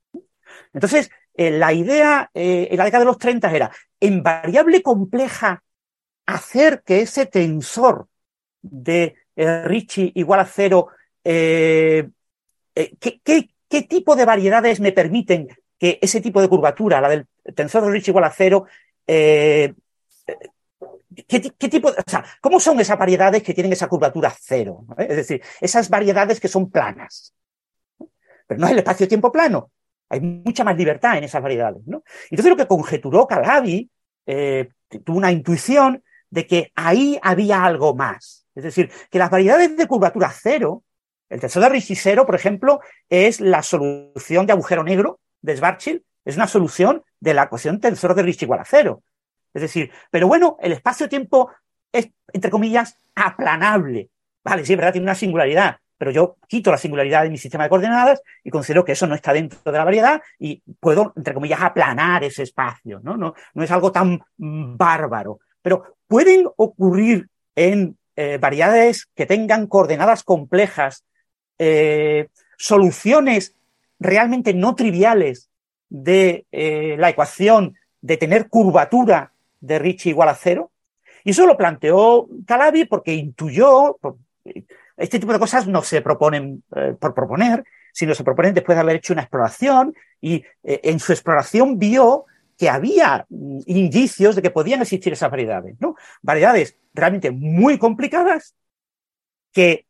Entonces, 0.73 1.11
eh, 1.35 1.51
la 1.51 1.73
idea 1.73 2.31
eh, 2.33 2.69
en 2.71 2.77
la 2.77 2.85
década 2.85 3.03
de 3.03 3.11
los 3.11 3.19
30 3.19 3.51
era, 3.51 3.71
en 3.99 4.23
variable 4.23 4.81
compleja, 4.81 5.63
hacer 6.25 6.81
que 6.83 7.01
ese 7.01 7.27
tensor 7.27 8.07
de 8.63 9.15
Ricci 9.35 10.11
igual 10.15 10.39
a 10.39 10.45
cero, 10.45 10.87
¿qué, 12.73 13.21
qué 13.23 13.81
tipo 13.83 14.15
de 14.15 14.25
variedades 14.25 14.79
me 14.79 14.91
permiten 14.91 15.47
que 15.77 15.99
ese 16.01 16.21
tipo 16.21 16.41
de 16.41 16.47
curvatura, 16.47 17.01
la 17.01 17.09
del 17.09 17.27
tensor 17.55 17.83
de 17.83 17.91
Ricci 17.91 18.11
igual 18.11 18.23
a 18.23 18.31
cero, 18.31 18.65
eh, 19.05 19.73
¿qué, 21.27 21.69
tipo 21.69 21.89
o 21.89 22.09
sea, 22.09 22.23
¿cómo 22.41 22.59
son 22.59 22.79
esas 22.79 22.97
variedades 22.97 23.43
que 23.43 23.53
tienen 23.53 23.73
esa 23.73 23.87
curvatura 23.87 24.33
cero? 24.39 24.85
Es 24.97 25.15
decir, 25.15 25.41
esas 25.59 25.89
variedades 25.89 26.39
que 26.39 26.47
son 26.47 26.69
planas. 26.69 27.33
Pero 28.47 28.59
no 28.59 28.67
es 28.67 28.73
el 28.73 28.79
espacio-tiempo 28.79 29.31
plano. 29.31 29.71
Hay 30.09 30.21
mucha 30.21 30.63
más 30.63 30.77
libertad 30.77 31.17
en 31.17 31.25
esas 31.25 31.41
variedades. 31.41 31.81
¿no? 31.85 32.03
Entonces 32.29 32.49
lo 32.49 32.57
que 32.57 32.67
conjeturó 32.67 33.25
Calabi 33.25 33.89
eh, 34.25 34.69
tuvo 35.03 35.17
una 35.17 35.31
intuición 35.31 36.03
de 36.29 36.47
que 36.47 36.71
ahí 36.75 37.19
había 37.21 37.63
algo 37.63 37.95
más. 37.95 38.45
Es 38.55 38.63
decir, 38.63 38.91
que 39.09 39.19
las 39.19 39.29
variedades 39.29 39.75
de 39.75 39.87
curvatura 39.87 40.31
cero, 40.31 40.83
el 41.33 41.39
tensor 41.39 41.63
de 41.63 41.69
Ricci 41.69 41.95
cero, 41.95 42.25
por 42.25 42.35
ejemplo, 42.35 42.79
es 43.09 43.41
la 43.41 43.63
solución 43.63 44.45
de 44.45 44.53
agujero 44.53 44.83
negro 44.83 45.19
de 45.41 45.55
Schwarzschild 45.55 46.01
es 46.25 46.35
una 46.35 46.47
solución 46.47 47.03
de 47.19 47.33
la 47.33 47.43
ecuación 47.43 47.79
tensor 47.79 48.15
de 48.15 48.23
Ricci 48.23 48.45
igual 48.45 48.59
a 48.59 48.65
cero. 48.65 49.03
Es 49.53 49.61
decir, 49.61 49.91
pero 50.09 50.27
bueno, 50.27 50.57
el 50.61 50.71
espacio-tiempo 50.71 51.51
es, 51.91 52.09
entre 52.31 52.51
comillas, 52.51 52.97
aplanable. 53.15 54.09
Vale, 54.43 54.65
sí, 54.65 54.73
es 54.73 54.77
verdad, 54.77 54.93
tiene 54.93 55.05
una 55.05 55.15
singularidad, 55.15 55.77
pero 55.97 56.11
yo 56.11 56.37
quito 56.47 56.71
la 56.71 56.77
singularidad 56.77 57.23
de 57.23 57.29
mi 57.29 57.37
sistema 57.37 57.65
de 57.65 57.69
coordenadas 57.69 58.21
y 58.43 58.49
considero 58.49 58.83
que 58.85 58.93
eso 58.93 59.07
no 59.07 59.15
está 59.15 59.33
dentro 59.33 59.59
de 59.71 59.77
la 59.77 59.85
variedad 59.85 60.21
y 60.39 60.61
puedo, 60.79 61.13
entre 61.15 61.33
comillas, 61.33 61.61
aplanar 61.61 62.23
ese 62.23 62.43
espacio, 62.43 62.99
¿no? 63.03 63.17
No, 63.17 63.33
no 63.53 63.63
es 63.63 63.71
algo 63.71 63.91
tan 63.91 64.21
bárbaro. 64.37 65.39
Pero 65.61 65.97
pueden 66.07 66.47
ocurrir 66.57 67.27
en 67.55 67.97
eh, 68.15 68.37
variedades 68.37 69.07
que 69.15 69.25
tengan 69.25 69.67
coordenadas 69.67 70.23
complejas, 70.23 71.03
eh, 71.59 72.29
soluciones 72.57 73.55
realmente 73.99 74.53
no 74.53 74.75
triviales 74.75 75.49
de 75.89 76.45
eh, 76.51 76.95
la 76.97 77.09
ecuación 77.09 77.75
de 78.01 78.17
tener 78.17 78.49
curvatura 78.49 79.31
de 79.61 79.79
Ricci 79.79 80.09
igual 80.09 80.29
a 80.29 80.35
cero. 80.35 80.71
Y 81.23 81.31
eso 81.31 81.45
lo 81.45 81.57
planteó 81.57 82.27
Calabi 82.45 82.85
porque 82.85 83.13
intuyó, 83.13 83.97
este 84.97 85.19
tipo 85.19 85.31
de 85.31 85.39
cosas 85.39 85.67
no 85.67 85.81
se 85.81 86.01
proponen 86.01 86.63
eh, 86.75 86.95
por 86.99 87.13
proponer, 87.13 87.63
sino 87.93 88.13
se 88.13 88.23
proponen 88.23 88.53
después 88.53 88.75
de 88.75 88.81
haber 88.81 88.97
hecho 88.97 89.13
una 89.13 89.21
exploración 89.21 89.95
y 90.19 90.43
en 90.63 90.99
su 90.99 91.11
exploración 91.11 91.77
vio 91.77 92.25
que 92.57 92.69
había 92.69 93.25
mm, 93.29 93.59
indicios 93.65 94.35
de 94.35 94.41
que 94.41 94.51
podían 94.51 94.81
existir 94.81 95.13
esas 95.13 95.31
variedades, 95.31 95.75
¿no? 95.79 95.95
Variedades 96.21 96.77
realmente 96.93 97.31
muy 97.31 97.77
complicadas 97.77 98.55
que 99.51 99.85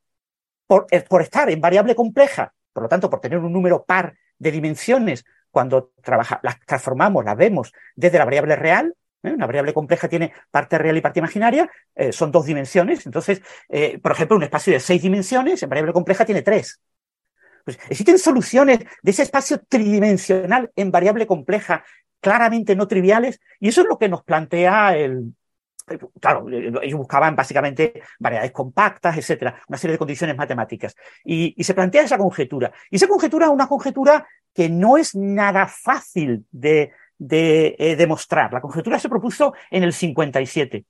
por, 0.73 0.87
por 1.07 1.21
estar 1.21 1.49
en 1.49 1.61
variable 1.61 1.93
compleja 1.93 2.53
por 2.73 2.83
lo 2.83 2.89
tanto, 2.89 3.09
por 3.09 3.21
tener 3.21 3.37
un 3.37 3.53
número 3.53 3.85
par 3.85 4.15
de 4.37 4.51
dimensiones, 4.51 5.23
cuando 5.51 5.91
las 6.03 6.59
transformamos, 6.65 7.23
las 7.23 7.37
vemos 7.37 7.71
desde 7.95 8.17
la 8.17 8.25
variable 8.25 8.55
real, 8.55 8.95
¿eh? 9.21 9.31
una 9.31 9.45
variable 9.45 9.73
compleja 9.73 10.09
tiene 10.09 10.33
parte 10.49 10.79
real 10.79 10.97
y 10.97 11.01
parte 11.01 11.19
imaginaria, 11.19 11.69
eh, 11.93 12.11
son 12.11 12.31
dos 12.31 12.47
dimensiones. 12.47 13.05
Entonces, 13.05 13.41
eh, 13.69 13.99
por 13.99 14.11
ejemplo, 14.11 14.35
un 14.35 14.43
espacio 14.43 14.73
de 14.73 14.79
seis 14.79 15.01
dimensiones, 15.01 15.61
en 15.61 15.69
variable 15.69 15.93
compleja 15.93 16.25
tiene 16.25 16.41
tres. 16.41 16.81
Pues 17.63 17.77
existen 17.87 18.17
soluciones 18.17 18.79
de 18.79 19.11
ese 19.11 19.21
espacio 19.21 19.61
tridimensional 19.69 20.71
en 20.75 20.91
variable 20.91 21.27
compleja 21.27 21.85
claramente 22.19 22.75
no 22.75 22.87
triviales, 22.87 23.39
y 23.59 23.67
eso 23.67 23.81
es 23.81 23.87
lo 23.87 23.99
que 23.99 24.09
nos 24.09 24.23
plantea 24.23 24.97
el, 24.97 25.35
claro, 26.19 26.47
ellos 26.49 26.97
buscaban 26.97 27.35
básicamente 27.35 28.01
variedades 28.19 28.51
compactas, 28.51 29.17
etcétera, 29.17 29.61
una 29.67 29.77
serie 29.77 29.93
de 29.93 29.97
condiciones 29.97 30.37
matemáticas. 30.37 30.95
Y, 31.23 31.61
se 31.63 31.73
plantea 31.73 32.03
esa 32.03 32.17
conjetura. 32.17 32.71
Y 32.89 32.97
esa 32.97 33.07
conjetura 33.07 33.45
es 33.45 33.51
una 33.51 33.67
conjetura 33.67 34.27
que 34.53 34.69
no 34.69 34.97
es 34.97 35.15
nada 35.15 35.67
fácil 35.67 36.45
de, 36.51 36.91
eh, 37.29 37.95
demostrar. 37.97 38.53
La 38.53 38.61
conjetura 38.61 38.99
se 38.99 39.09
propuso 39.09 39.53
en 39.71 39.83
el 39.83 39.93
57. 39.93 40.85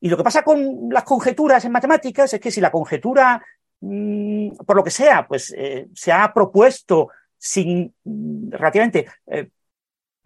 Y 0.00 0.08
lo 0.08 0.16
que 0.16 0.24
pasa 0.24 0.42
con 0.42 0.88
las 0.90 1.04
conjeturas 1.04 1.64
en 1.64 1.72
matemáticas 1.72 2.32
es 2.34 2.40
que 2.40 2.50
si 2.50 2.60
la 2.60 2.70
conjetura, 2.70 3.42
mm, 3.80 4.56
por 4.66 4.76
lo 4.76 4.84
que 4.84 4.90
sea, 4.90 5.26
pues 5.26 5.54
eh, 5.56 5.88
se 5.94 6.12
ha 6.12 6.32
propuesto 6.32 7.08
sin 7.38 7.94
mm, 8.04 8.50
relativamente 8.50 9.06
eh, 9.26 9.48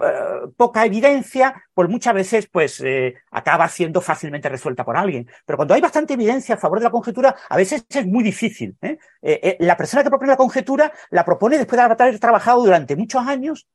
eh, 0.01 0.49
poca 0.57 0.87
evidencia, 0.87 1.65
pues 1.75 1.89
muchas 1.89 2.15
veces 2.15 2.47
pues 2.47 2.81
eh, 2.85 3.17
acaba 3.33 3.69
siendo 3.69 4.01
fácilmente 4.01 4.49
resuelta 4.49 4.85
por 4.85 4.97
alguien. 4.97 5.29
Pero 5.45 5.57
cuando 5.57 5.75
hay 5.75 5.81
bastante 5.81 6.15
evidencia 6.15 6.55
a 6.55 6.59
favor 6.59 6.79
de 6.79 6.85
la 6.85 6.91
conjetura, 6.91 7.35
a 7.49 7.57
veces 7.57 7.85
es 7.89 8.07
muy 8.07 8.23
difícil. 8.23 8.77
¿eh? 8.81 8.99
la 9.61 9.77
persona 9.77 10.05
que 10.05 10.11
propone 10.11 10.31
la 10.31 10.37
conjetura 10.37 10.93
la 11.11 11.25
propone 11.25 11.59
después 11.59 11.77
de 11.77 11.83
haber 11.83 12.19
trabajado 12.21 12.63
durante 12.63 12.95
muchos 12.95 13.27
años 13.27 13.67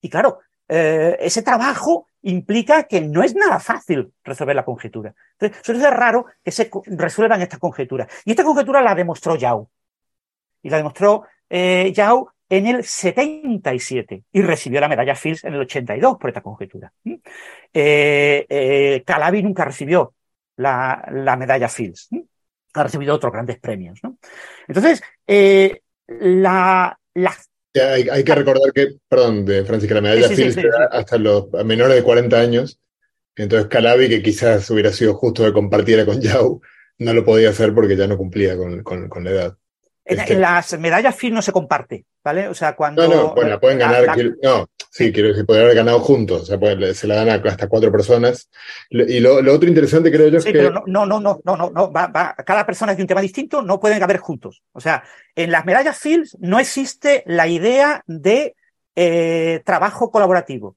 y 0.00 0.08
claro, 0.08 0.40
ese 0.68 1.42
trabajo 1.42 2.08
implica 2.22 2.84
que 2.84 3.00
no 3.00 3.22
es 3.22 3.34
nada 3.34 3.58
fácil 3.58 4.12
resolver 4.22 4.54
la 4.54 4.64
conjetura. 4.64 5.14
Entonces, 5.32 5.64
suele 5.64 5.80
ser 5.80 5.94
raro 5.94 6.26
que 6.42 6.50
se 6.50 6.70
resuelvan 6.86 7.42
estas 7.42 7.58
conjeturas. 7.58 8.08
Y 8.24 8.30
esta 8.30 8.44
conjetura 8.44 8.82
la 8.82 8.94
demostró 8.94 9.36
Yao. 9.36 9.70
Y 10.62 10.70
la 10.70 10.76
demostró 10.76 11.24
Yao 11.50 12.33
en 12.48 12.66
el 12.66 12.84
77 12.84 14.24
y 14.32 14.42
recibió 14.42 14.80
la 14.80 14.88
medalla 14.88 15.14
Fields 15.14 15.44
en 15.44 15.54
el 15.54 15.60
82 15.60 16.16
por 16.18 16.30
esta 16.30 16.42
conjetura. 16.42 16.92
Eh, 17.72 18.46
eh, 18.48 19.02
Calabi 19.04 19.42
nunca 19.42 19.64
recibió 19.64 20.14
la, 20.56 21.06
la 21.12 21.36
medalla 21.36 21.68
Fields. 21.68 22.08
Ha 22.74 22.82
recibido 22.82 23.14
otros 23.14 23.32
grandes 23.32 23.58
premios. 23.58 24.00
¿no? 24.02 24.18
Entonces, 24.68 25.02
eh, 25.26 25.80
la, 26.06 26.98
la 27.14 27.36
hay, 27.74 28.08
hay, 28.08 28.22
que 28.22 28.34
recordar 28.34 28.72
que, 28.72 28.96
perdón, 29.08 29.44
de 29.44 29.64
Francisca, 29.64 29.96
la 29.96 30.00
medalla 30.00 30.28
sí, 30.28 30.36
Fields 30.36 30.54
sí, 30.54 30.62
hasta 30.90 31.18
los 31.18 31.50
menores 31.64 31.96
de 31.96 32.02
40 32.02 32.38
años. 32.38 32.78
Entonces, 33.36 33.68
Calabi, 33.68 34.08
que 34.08 34.22
quizás 34.22 34.70
hubiera 34.70 34.92
sido 34.92 35.14
justo 35.14 35.44
que 35.44 35.52
compartiera 35.52 36.06
con 36.06 36.20
Yao, 36.20 36.60
no 36.98 37.12
lo 37.12 37.24
podía 37.24 37.50
hacer 37.50 37.74
porque 37.74 37.96
ya 37.96 38.06
no 38.06 38.16
cumplía 38.16 38.56
con, 38.56 38.82
con, 38.84 39.08
con 39.08 39.24
la 39.24 39.30
edad. 39.30 39.58
En, 40.04 40.20
este... 40.20 40.34
las 40.36 40.78
medallas 40.78 41.16
Fields 41.16 41.34
no 41.34 41.42
se 41.42 41.52
comparte, 41.52 42.04
¿vale? 42.22 42.48
O 42.48 42.54
sea, 42.54 42.76
cuando. 42.76 43.08
No, 43.08 43.14
no, 43.14 43.34
bueno, 43.34 43.58
pueden 43.58 43.78
ganar. 43.78 44.04
La. 44.04 44.16
No, 44.42 44.68
sí, 44.90 45.10
quiero 45.12 45.30
decir, 45.30 45.46
poder 45.46 45.62
haber 45.62 45.76
ganado 45.76 46.00
juntos. 46.00 46.42
O 46.42 46.44
sea, 46.44 46.58
puede, 46.58 46.94
se 46.94 47.06
la 47.06 47.16
dan 47.16 47.30
a 47.30 47.48
hasta 47.48 47.68
cuatro 47.68 47.90
personas. 47.90 48.50
Y 48.90 49.20
lo, 49.20 49.40
lo, 49.40 49.54
otro 49.54 49.68
interesante, 49.68 50.12
creo 50.12 50.28
yo, 50.28 50.38
es 50.38 50.44
sí, 50.44 50.52
que. 50.52 50.58
pero 50.58 50.84
no, 50.86 51.06
no, 51.06 51.20
no, 51.20 51.40
no, 51.42 51.56
no, 51.56 51.70
no 51.70 51.92
va, 51.92 52.08
va, 52.08 52.34
cada 52.44 52.66
persona 52.66 52.92
es 52.92 52.98
de 52.98 53.04
un 53.04 53.08
tema 53.08 53.22
distinto, 53.22 53.62
no 53.62 53.80
pueden 53.80 54.02
haber 54.02 54.18
juntos. 54.18 54.62
O 54.72 54.80
sea, 54.80 55.04
en 55.34 55.50
las 55.50 55.64
medallas 55.64 55.98
Fields 55.98 56.36
no 56.38 56.58
existe 56.58 57.22
la 57.26 57.46
idea 57.48 58.02
de 58.06 58.54
eh, 58.96 59.62
trabajo 59.64 60.10
colaborativo. 60.10 60.76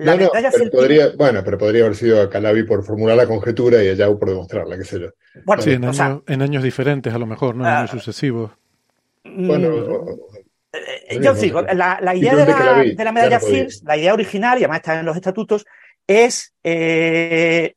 La 0.00 0.16
no, 0.16 0.24
no, 0.24 0.30
pero 0.32 0.70
podría, 0.70 1.10
bueno, 1.14 1.42
pero 1.44 1.58
podría 1.58 1.84
haber 1.84 1.94
sido 1.94 2.22
a 2.22 2.30
Calabi 2.30 2.62
por 2.62 2.82
formular 2.82 3.16
la 3.16 3.26
conjetura 3.26 3.82
y 3.82 3.88
a 3.88 3.94
Yao 3.94 4.18
por 4.18 4.30
demostrarla, 4.30 4.78
qué 4.78 4.84
sé 4.84 4.98
yo. 4.98 5.08
Bueno, 5.44 5.62
sí, 5.62 5.72
en, 5.72 5.84
año, 5.84 5.92
sea, 5.92 6.20
en 6.26 6.40
años 6.40 6.62
diferentes, 6.62 7.12
a 7.12 7.18
lo 7.18 7.26
mejor, 7.26 7.54
¿no? 7.54 7.64
En 7.64 7.70
años 7.70 7.92
uh, 7.92 7.98
sucesivos. 7.98 8.50
Bueno, 9.24 10.06
eh, 10.72 11.18
yo 11.20 11.34
digo, 11.34 11.60
la, 11.60 11.98
la 12.00 12.14
idea 12.14 12.34
de 12.34 12.46
la, 12.46 12.58
la, 12.58 12.82
de 12.82 13.04
la 13.04 13.12
medalla 13.12 13.40
Fields, 13.40 13.82
la 13.84 13.98
idea 13.98 14.14
original, 14.14 14.58
y 14.58 14.62
además 14.62 14.78
está 14.78 14.98
en 14.98 15.04
los 15.04 15.16
estatutos, 15.16 15.66
es 16.06 16.54
eh, 16.64 17.74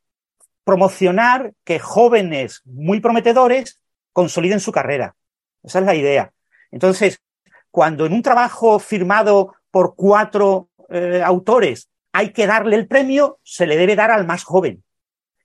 promocionar 0.63 1.51
que 1.65 1.79
jóvenes 1.79 2.61
muy 2.63 3.01
prometedores 3.01 3.79
consoliden 4.13 4.61
su 4.61 4.71
carrera. 4.71 5.15
Esa 5.61 5.79
es 5.79 5.85
la 5.85 5.95
idea. 5.95 6.31
Entonces, 6.71 7.19
cuando 7.69 8.05
en 8.05 8.13
un 8.13 8.21
trabajo 8.21 8.79
firmado 8.79 9.55
por 9.71 9.95
cuatro 9.95 10.69
eh, 10.89 11.21
autores 11.21 11.89
hay 12.13 12.31
que 12.31 12.47
darle 12.47 12.77
el 12.77 12.87
premio, 12.87 13.39
se 13.43 13.67
le 13.67 13.75
debe 13.75 13.95
dar 13.95 14.11
al 14.11 14.25
más 14.25 14.43
joven. 14.43 14.83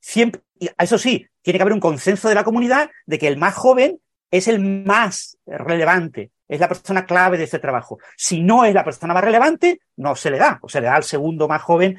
Siempre, 0.00 0.42
eso 0.78 0.98
sí, 0.98 1.26
tiene 1.42 1.58
que 1.58 1.62
haber 1.62 1.72
un 1.72 1.80
consenso 1.80 2.28
de 2.28 2.34
la 2.34 2.44
comunidad 2.44 2.90
de 3.06 3.18
que 3.18 3.26
el 3.26 3.38
más 3.38 3.54
joven 3.54 4.00
es 4.30 4.46
el 4.48 4.60
más 4.60 5.38
relevante, 5.46 6.30
es 6.46 6.60
la 6.60 6.68
persona 6.68 7.06
clave 7.06 7.38
de 7.38 7.44
ese 7.44 7.58
trabajo. 7.58 7.98
Si 8.16 8.42
no 8.42 8.64
es 8.64 8.74
la 8.74 8.84
persona 8.84 9.14
más 9.14 9.24
relevante, 9.24 9.80
no 9.96 10.14
se 10.14 10.30
le 10.30 10.38
da, 10.38 10.58
o 10.62 10.68
se 10.68 10.80
le 10.80 10.86
da 10.86 10.96
al 10.96 11.04
segundo 11.04 11.48
más 11.48 11.62
joven, 11.62 11.98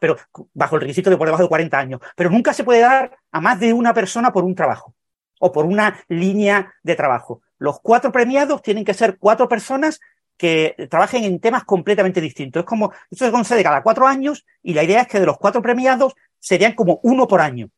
pero 0.00 0.16
bajo 0.52 0.74
el 0.74 0.82
requisito 0.82 1.10
de 1.10 1.16
por 1.16 1.28
debajo 1.28 1.44
de 1.44 1.48
40 1.48 1.78
años. 1.78 2.00
Pero 2.16 2.30
nunca 2.30 2.52
se 2.52 2.64
puede 2.64 2.80
dar 2.80 3.16
a 3.30 3.40
más 3.40 3.60
de 3.60 3.72
una 3.72 3.94
persona 3.94 4.32
por 4.32 4.44
un 4.44 4.54
trabajo 4.54 4.94
o 5.40 5.52
por 5.52 5.64
una 5.64 6.00
línea 6.08 6.74
de 6.82 6.96
trabajo. 6.96 7.42
Los 7.58 7.80
cuatro 7.80 8.10
premiados 8.10 8.62
tienen 8.62 8.84
que 8.84 8.94
ser 8.94 9.18
cuatro 9.18 9.48
personas 9.48 10.00
que 10.38 10.86
trabajen 10.88 11.24
en 11.24 11.40
temas 11.40 11.64
completamente 11.64 12.20
distintos. 12.20 12.60
Es 12.60 12.66
como, 12.66 12.92
esto 13.10 13.26
se 13.26 13.32
concede 13.32 13.62
cada 13.62 13.82
cuatro 13.82 14.06
años 14.06 14.46
y 14.62 14.72
la 14.72 14.84
idea 14.84 15.02
es 15.02 15.08
que 15.08 15.20
de 15.20 15.26
los 15.26 15.36
cuatro 15.36 15.60
premiados 15.60 16.14
serían 16.38 16.72
como 16.72 17.00
uno 17.02 17.26
por 17.26 17.40
año. 17.40 17.68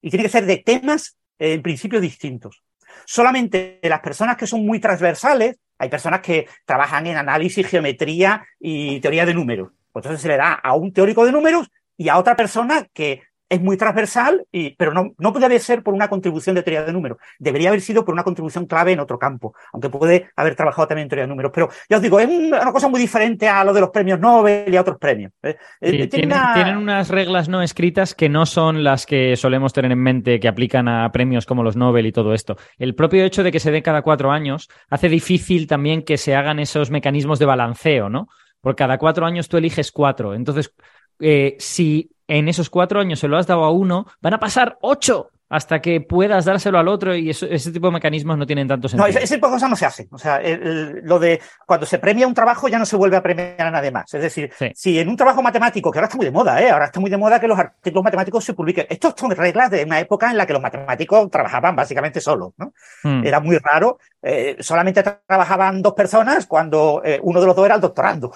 Y 0.00 0.10
tiene 0.10 0.24
que 0.24 0.30
ser 0.30 0.46
de 0.46 0.56
temas 0.56 1.16
eh, 1.38 1.52
en 1.52 1.62
principio 1.62 2.00
distintos. 2.00 2.62
Solamente 3.04 3.78
las 3.82 4.00
personas 4.00 4.36
que 4.36 4.46
son 4.46 4.64
muy 4.64 4.80
transversales, 4.80 5.56
hay 5.76 5.88
personas 5.88 6.20
que 6.20 6.48
trabajan 6.64 7.06
en 7.06 7.18
análisis, 7.18 7.66
geometría 7.66 8.46
y 8.58 8.98
teoría 9.00 9.26
de 9.26 9.34
números. 9.34 9.70
Pues 9.92 10.04
entonces 10.04 10.22
se 10.22 10.28
le 10.28 10.36
da 10.36 10.54
a 10.54 10.74
un 10.74 10.92
teórico 10.92 11.26
de 11.26 11.32
números 11.32 11.70
y 11.96 12.08
a 12.08 12.18
otra 12.18 12.36
persona 12.36 12.88
que 12.92 13.22
es 13.48 13.60
muy 13.60 13.76
transversal, 13.76 14.44
y, 14.52 14.76
pero 14.76 14.92
no, 14.92 15.14
no 15.18 15.32
puede 15.32 15.58
ser 15.58 15.82
por 15.82 15.94
una 15.94 16.08
contribución 16.08 16.54
de 16.54 16.62
teoría 16.62 16.84
de 16.84 16.92
números. 16.92 17.18
Debería 17.38 17.70
haber 17.70 17.80
sido 17.80 18.04
por 18.04 18.12
una 18.12 18.22
contribución 18.22 18.66
clave 18.66 18.92
en 18.92 19.00
otro 19.00 19.18
campo, 19.18 19.54
aunque 19.72 19.88
puede 19.88 20.30
haber 20.36 20.54
trabajado 20.54 20.88
también 20.88 21.06
en 21.06 21.08
teoría 21.08 21.24
de 21.24 21.28
números. 21.28 21.52
Pero 21.54 21.70
ya 21.88 21.96
os 21.96 22.02
digo, 22.02 22.20
es 22.20 22.28
una 22.28 22.72
cosa 22.72 22.88
muy 22.88 23.00
diferente 23.00 23.48
a 23.48 23.64
lo 23.64 23.72
de 23.72 23.80
los 23.80 23.90
premios 23.90 24.20
Nobel 24.20 24.72
y 24.72 24.76
a 24.76 24.82
otros 24.82 24.98
premios. 24.98 25.32
Sí, 25.42 26.08
tienen, 26.08 26.32
una... 26.32 26.54
tienen, 26.54 26.76
unas 26.76 27.08
reglas 27.08 27.48
no 27.48 27.62
escritas 27.62 28.14
que 28.14 28.28
no 28.28 28.44
son 28.44 28.84
las 28.84 29.06
que 29.06 29.36
solemos 29.36 29.72
tener 29.72 29.92
en 29.92 30.02
mente 30.02 30.40
que 30.40 30.48
aplican 30.48 30.88
a 30.88 31.10
premios 31.10 31.46
como 31.46 31.62
los 31.62 31.76
Nobel 31.76 32.06
y 32.06 32.12
todo 32.12 32.34
esto. 32.34 32.56
El 32.76 32.94
propio 32.94 33.24
hecho 33.24 33.42
de 33.42 33.52
que 33.52 33.60
se 33.60 33.70
dé 33.70 33.82
cada 33.82 34.02
cuatro 34.02 34.30
años 34.30 34.68
hace 34.90 35.08
difícil 35.08 35.66
también 35.66 36.02
que 36.02 36.18
se 36.18 36.34
hagan 36.34 36.58
esos 36.58 36.90
mecanismos 36.90 37.38
de 37.38 37.46
balanceo, 37.46 38.08
¿no? 38.08 38.28
Porque 38.60 38.80
cada 38.82 38.98
cuatro 38.98 39.24
años 39.24 39.48
tú 39.48 39.56
eliges 39.56 39.92
cuatro. 39.92 40.34
Entonces, 40.34 40.74
eh, 41.20 41.56
si 41.58 42.10
en 42.28 42.48
esos 42.48 42.70
cuatro 42.70 43.00
años 43.00 43.18
se 43.18 43.28
lo 43.28 43.36
has 43.36 43.46
dado 43.46 43.64
a 43.64 43.72
uno, 43.72 44.06
van 44.20 44.34
a 44.34 44.38
pasar 44.38 44.78
ocho 44.82 45.30
hasta 45.50 45.80
que 45.80 46.00
puedas 46.00 46.44
dárselo 46.44 46.78
al 46.78 46.88
otro 46.88 47.14
y 47.14 47.30
eso, 47.30 47.46
ese 47.46 47.72
tipo 47.72 47.86
de 47.86 47.94
mecanismos 47.94 48.36
no 48.36 48.46
tienen 48.46 48.68
tanto 48.68 48.88
sentido. 48.88 49.08
No, 49.08 49.18
ese, 49.18 49.34
tipo 49.36 49.46
de 49.46 49.52
cosas 49.54 49.70
no 49.70 49.76
se 49.76 49.86
hace. 49.86 50.08
O 50.10 50.18
sea, 50.18 50.36
el, 50.36 50.62
el, 50.62 51.00
lo 51.04 51.18
de 51.18 51.40
cuando 51.66 51.86
se 51.86 51.98
premia 51.98 52.26
un 52.26 52.34
trabajo 52.34 52.68
ya 52.68 52.78
no 52.78 52.84
se 52.84 52.96
vuelve 52.96 53.16
a 53.16 53.22
premiar 53.22 53.60
a 53.62 53.70
nadie 53.70 53.90
más. 53.90 54.12
Es 54.12 54.20
decir, 54.20 54.52
sí. 54.58 54.70
si 54.74 54.98
en 54.98 55.08
un 55.08 55.16
trabajo 55.16 55.42
matemático, 55.42 55.90
que 55.90 55.98
ahora 55.98 56.06
está 56.06 56.16
muy 56.16 56.26
de 56.26 56.32
moda, 56.32 56.60
¿eh? 56.60 56.70
ahora 56.70 56.86
está 56.86 57.00
muy 57.00 57.10
de 57.10 57.16
moda 57.16 57.40
que 57.40 57.48
los 57.48 57.58
artículos 57.58 58.04
matemáticos 58.04 58.44
se 58.44 58.52
publiquen. 58.52 58.86
Estos 58.90 59.14
son 59.16 59.30
reglas 59.30 59.70
de 59.70 59.84
una 59.84 60.00
época 60.00 60.30
en 60.30 60.36
la 60.36 60.46
que 60.46 60.52
los 60.52 60.62
matemáticos 60.62 61.30
trabajaban 61.30 61.74
básicamente 61.74 62.20
solos. 62.20 62.52
¿no? 62.58 62.74
Mm. 63.04 63.26
Era 63.26 63.40
muy 63.40 63.56
raro. 63.56 63.98
Eh, 64.20 64.56
solamente 64.60 65.02
trabajaban 65.02 65.80
dos 65.80 65.94
personas 65.94 66.46
cuando 66.46 67.00
eh, 67.02 67.18
uno 67.22 67.40
de 67.40 67.46
los 67.46 67.56
dos 67.56 67.64
era 67.64 67.76
el 67.76 67.80
doctorando. 67.80 68.34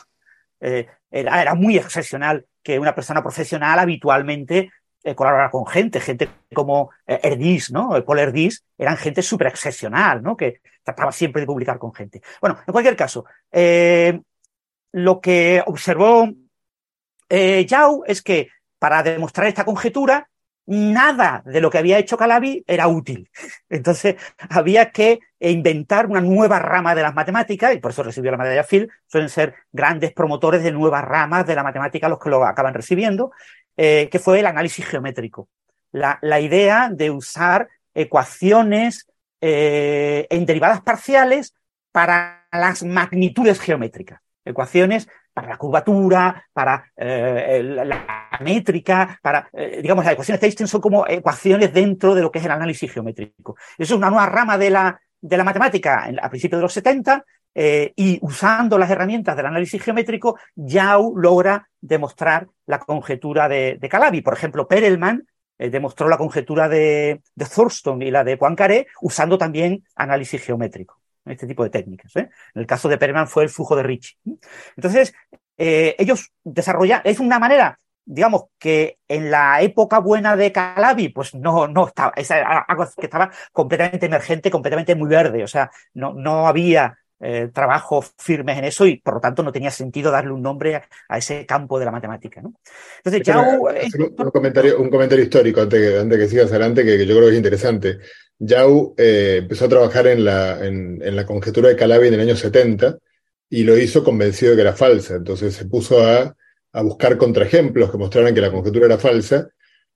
Eh, 0.60 0.86
era, 1.10 1.42
era 1.42 1.54
muy 1.54 1.76
excepcional 1.76 2.46
que 2.62 2.78
una 2.78 2.94
persona 2.94 3.22
profesional 3.22 3.78
habitualmente 3.78 4.70
eh, 5.04 5.14
colaborara 5.14 5.50
con 5.50 5.66
gente, 5.66 6.00
gente 6.00 6.28
como 6.54 6.90
eh, 7.06 7.20
Erdis, 7.22 7.72
¿no? 7.72 7.90
Paul 8.04 8.20
Erdis, 8.20 8.64
eran 8.78 8.96
gente 8.96 9.22
súper 9.22 9.48
excepcional, 9.48 10.22
¿no? 10.22 10.36
Que 10.36 10.60
trataba 10.82 11.12
siempre 11.12 11.40
de 11.40 11.46
publicar 11.46 11.78
con 11.78 11.92
gente. 11.92 12.22
Bueno, 12.40 12.58
en 12.66 12.72
cualquier 12.72 12.96
caso, 12.96 13.24
eh, 13.50 14.20
lo 14.92 15.20
que 15.20 15.62
observó 15.66 16.28
eh, 17.28 17.64
Yao 17.66 18.04
es 18.06 18.22
que 18.22 18.48
para 18.78 19.02
demostrar 19.02 19.46
esta 19.46 19.64
conjetura, 19.64 20.28
nada 20.66 21.42
de 21.44 21.60
lo 21.60 21.70
que 21.70 21.78
había 21.78 21.98
hecho 21.98 22.16
Calabi 22.16 22.64
era 22.66 22.88
útil. 22.88 23.30
Entonces 23.68 24.16
había 24.48 24.90
que 24.90 25.20
inventar 25.40 26.06
una 26.06 26.20
nueva 26.20 26.58
rama 26.58 26.94
de 26.94 27.02
las 27.02 27.14
matemáticas, 27.14 27.74
y 27.74 27.78
por 27.78 27.90
eso 27.90 28.02
recibió 28.02 28.30
la 28.30 28.36
medalla 28.36 28.64
Phil, 28.64 28.90
suelen 29.06 29.28
ser 29.28 29.54
grandes 29.72 30.12
promotores 30.12 30.62
de 30.62 30.72
nuevas 30.72 31.04
ramas 31.04 31.46
de 31.46 31.54
la 31.54 31.62
matemática 31.62 32.08
los 32.08 32.18
que 32.18 32.30
lo 32.30 32.44
acaban 32.44 32.74
recibiendo, 32.74 33.32
eh, 33.76 34.08
que 34.10 34.18
fue 34.18 34.40
el 34.40 34.46
análisis 34.46 34.86
geométrico. 34.86 35.48
La, 35.90 36.18
idea 36.40 36.88
de 36.90 37.10
usar 37.10 37.68
ecuaciones 37.94 39.06
eh, 39.40 40.26
en 40.30 40.46
derivadas 40.46 40.80
parciales 40.80 41.54
para 41.90 42.46
las 42.50 42.82
magnitudes 42.82 43.60
geométricas. 43.60 44.20
Ecuaciones 44.44 45.08
para 45.32 45.48
la 45.48 45.56
curvatura, 45.56 46.46
para 46.52 46.84
eh, 46.96 47.62
la 47.62 48.38
métrica, 48.40 49.18
para, 49.22 49.48
eh, 49.52 49.80
digamos, 49.82 50.04
las 50.04 50.14
ecuaciones 50.14 50.40
de 50.40 50.46
Einstein 50.46 50.68
son 50.68 50.80
como 50.80 51.06
ecuaciones 51.06 51.72
dentro 51.72 52.14
de 52.14 52.22
lo 52.22 52.30
que 52.30 52.38
es 52.38 52.44
el 52.44 52.50
análisis 52.50 52.92
geométrico. 52.92 53.56
Eso 53.78 53.94
es 53.94 53.98
una 53.98 54.10
nueva 54.10 54.26
rama 54.26 54.58
de 54.58 54.70
la, 54.70 55.00
de 55.20 55.36
la 55.36 55.44
matemática 55.44 56.08
a 56.20 56.30
principios 56.30 56.58
de 56.58 56.62
los 56.62 56.72
70 56.72 57.24
eh, 57.54 57.92
y 57.96 58.18
usando 58.22 58.78
las 58.78 58.90
herramientas 58.90 59.36
del 59.36 59.46
análisis 59.46 59.82
geométrico, 59.82 60.38
Yao 60.54 61.12
logra 61.16 61.68
demostrar 61.80 62.48
la 62.66 62.78
conjetura 62.78 63.48
de, 63.48 63.78
de 63.80 63.88
Calabi. 63.88 64.22
Por 64.22 64.34
ejemplo, 64.34 64.66
Perelman 64.66 65.26
eh, 65.58 65.70
demostró 65.70 66.08
la 66.08 66.18
conjetura 66.18 66.68
de, 66.68 67.22
de 67.34 67.46
Thurston 67.46 68.02
y 68.02 68.10
la 68.10 68.24
de 68.24 68.36
Poincaré 68.36 68.86
usando 69.00 69.36
también 69.38 69.84
análisis 69.94 70.42
geométrico 70.42 71.01
este 71.24 71.46
tipo 71.46 71.62
de 71.64 71.70
técnicas. 71.70 72.14
¿eh? 72.16 72.28
En 72.54 72.60
el 72.60 72.66
caso 72.66 72.88
de 72.88 72.98
Perelman 72.98 73.28
fue 73.28 73.44
el 73.44 73.48
flujo 73.48 73.76
de 73.76 73.82
Ricci. 73.82 74.16
Entonces, 74.76 75.14
eh, 75.56 75.94
ellos 75.98 76.32
desarrollan, 76.42 77.02
es 77.04 77.20
una 77.20 77.38
manera, 77.38 77.78
digamos, 78.04 78.44
que 78.58 78.98
en 79.08 79.30
la 79.30 79.60
época 79.62 79.98
buena 79.98 80.36
de 80.36 80.52
Calabi, 80.52 81.10
pues 81.10 81.34
no, 81.34 81.68
no 81.68 81.86
estaba, 81.88 82.12
es 82.16 82.30
algo 82.30 82.86
que 82.96 83.06
estaba 83.06 83.30
completamente 83.52 84.06
emergente, 84.06 84.50
completamente 84.50 84.94
muy 84.94 85.08
verde, 85.08 85.44
o 85.44 85.48
sea, 85.48 85.70
no, 85.94 86.12
no 86.12 86.48
había 86.48 86.98
eh, 87.24 87.50
trabajos 87.52 88.12
firmes 88.18 88.58
en 88.58 88.64
eso 88.64 88.84
y 88.84 88.96
por 88.96 89.14
lo 89.14 89.20
tanto 89.20 89.44
no 89.44 89.52
tenía 89.52 89.70
sentido 89.70 90.10
darle 90.10 90.32
un 90.32 90.42
nombre 90.42 90.74
a, 90.74 90.82
a 91.08 91.18
ese 91.18 91.46
campo 91.46 91.78
de 91.78 91.84
la 91.84 91.92
matemática. 91.92 92.42
¿no? 92.42 92.54
Entonces, 93.04 93.34
un, 94.18 94.30
comentario, 94.30 94.80
un 94.80 94.90
comentario 94.90 95.24
histórico 95.24 95.60
antes 95.60 95.80
que, 95.80 95.98
antes 95.98 96.18
que 96.18 96.28
sigas 96.28 96.50
adelante 96.50 96.84
que, 96.84 96.98
que 96.98 97.06
yo 97.06 97.14
creo 97.14 97.26
que 97.26 97.32
es 97.32 97.36
interesante. 97.36 97.98
Yao 98.38 98.94
eh, 98.98 99.36
empezó 99.42 99.66
a 99.66 99.68
trabajar 99.68 100.08
en 100.08 100.24
la, 100.24 100.66
en, 100.66 101.00
en 101.00 101.14
la 101.14 101.24
conjetura 101.24 101.68
de 101.68 101.76
Calabi 101.76 102.08
en 102.08 102.14
el 102.14 102.20
año 102.20 102.34
70 102.34 102.98
y 103.48 103.62
lo 103.62 103.78
hizo 103.78 104.02
convencido 104.02 104.50
de 104.50 104.56
que 104.56 104.62
era 104.62 104.72
falsa. 104.72 105.14
Entonces 105.14 105.54
se 105.54 105.66
puso 105.66 106.04
a, 106.04 106.34
a 106.72 106.82
buscar 106.82 107.16
contraejemplos 107.16 107.90
que 107.90 107.98
mostraran 107.98 108.34
que 108.34 108.40
la 108.40 108.50
conjetura 108.50 108.86
era 108.86 108.98
falsa, 108.98 109.48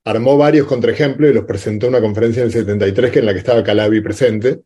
armó 0.05 0.37
varios 0.37 0.65
contraejemplos 0.65 1.29
y 1.29 1.33
los 1.33 1.43
presentó 1.43 1.87
en 1.87 1.95
una 1.95 2.01
conferencia 2.01 2.41
en 2.41 2.47
el 2.47 2.53
73 2.53 3.11
que 3.11 3.19
en 3.19 3.25
la 3.25 3.33
que 3.33 3.39
estaba 3.39 3.63
Calabi 3.63 3.99
presente. 3.99 4.61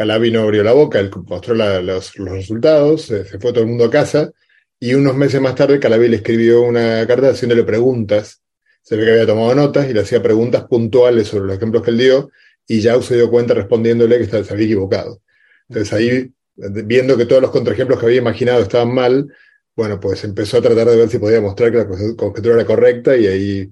Calabi 0.00 0.30
no 0.30 0.40
abrió 0.40 0.62
la 0.62 0.72
boca, 0.72 0.98
él 0.98 1.10
mostró 1.26 1.54
la, 1.54 1.82
los, 1.82 2.16
los, 2.16 2.30
resultados, 2.30 3.02
se, 3.02 3.22
se 3.26 3.38
fue 3.38 3.52
todo 3.52 3.60
el 3.60 3.66
mundo 3.66 3.84
a 3.84 3.90
casa 3.90 4.32
y 4.78 4.94
unos 4.94 5.14
meses 5.14 5.42
más 5.42 5.54
tarde 5.54 5.78
Calabi 5.78 6.08
le 6.08 6.16
escribió 6.16 6.62
una 6.62 7.06
carta 7.06 7.28
haciéndole 7.28 7.64
preguntas. 7.64 8.40
Se 8.80 8.96
ve 8.96 9.04
que 9.04 9.10
había 9.10 9.26
tomado 9.26 9.54
notas 9.54 9.90
y 9.90 9.92
le 9.92 10.00
hacía 10.00 10.22
preguntas 10.22 10.64
puntuales 10.64 11.28
sobre 11.28 11.48
los 11.48 11.56
ejemplos 11.58 11.82
que 11.82 11.90
él 11.90 11.98
dio 11.98 12.30
y 12.66 12.80
Yao 12.80 13.02
se 13.02 13.16
dio 13.16 13.28
cuenta 13.28 13.52
respondiéndole 13.52 14.16
que 14.16 14.24
se 14.24 14.50
había 14.50 14.64
equivocado. 14.64 15.20
Entonces 15.68 15.92
ahí, 15.92 16.32
viendo 16.56 17.18
que 17.18 17.26
todos 17.26 17.42
los 17.42 17.50
contraejemplos 17.50 18.00
que 18.00 18.06
había 18.06 18.20
imaginado 18.22 18.62
estaban 18.62 18.94
mal, 18.94 19.28
bueno, 19.76 20.00
pues 20.00 20.24
empezó 20.24 20.56
a 20.56 20.62
tratar 20.62 20.88
de 20.88 20.96
ver 20.96 21.10
si 21.10 21.18
podía 21.18 21.42
mostrar 21.42 21.72
que 21.72 21.76
la 21.76 22.16
conjetura 22.16 22.54
era 22.54 22.64
correcta 22.64 23.18
y 23.18 23.26
ahí 23.26 23.70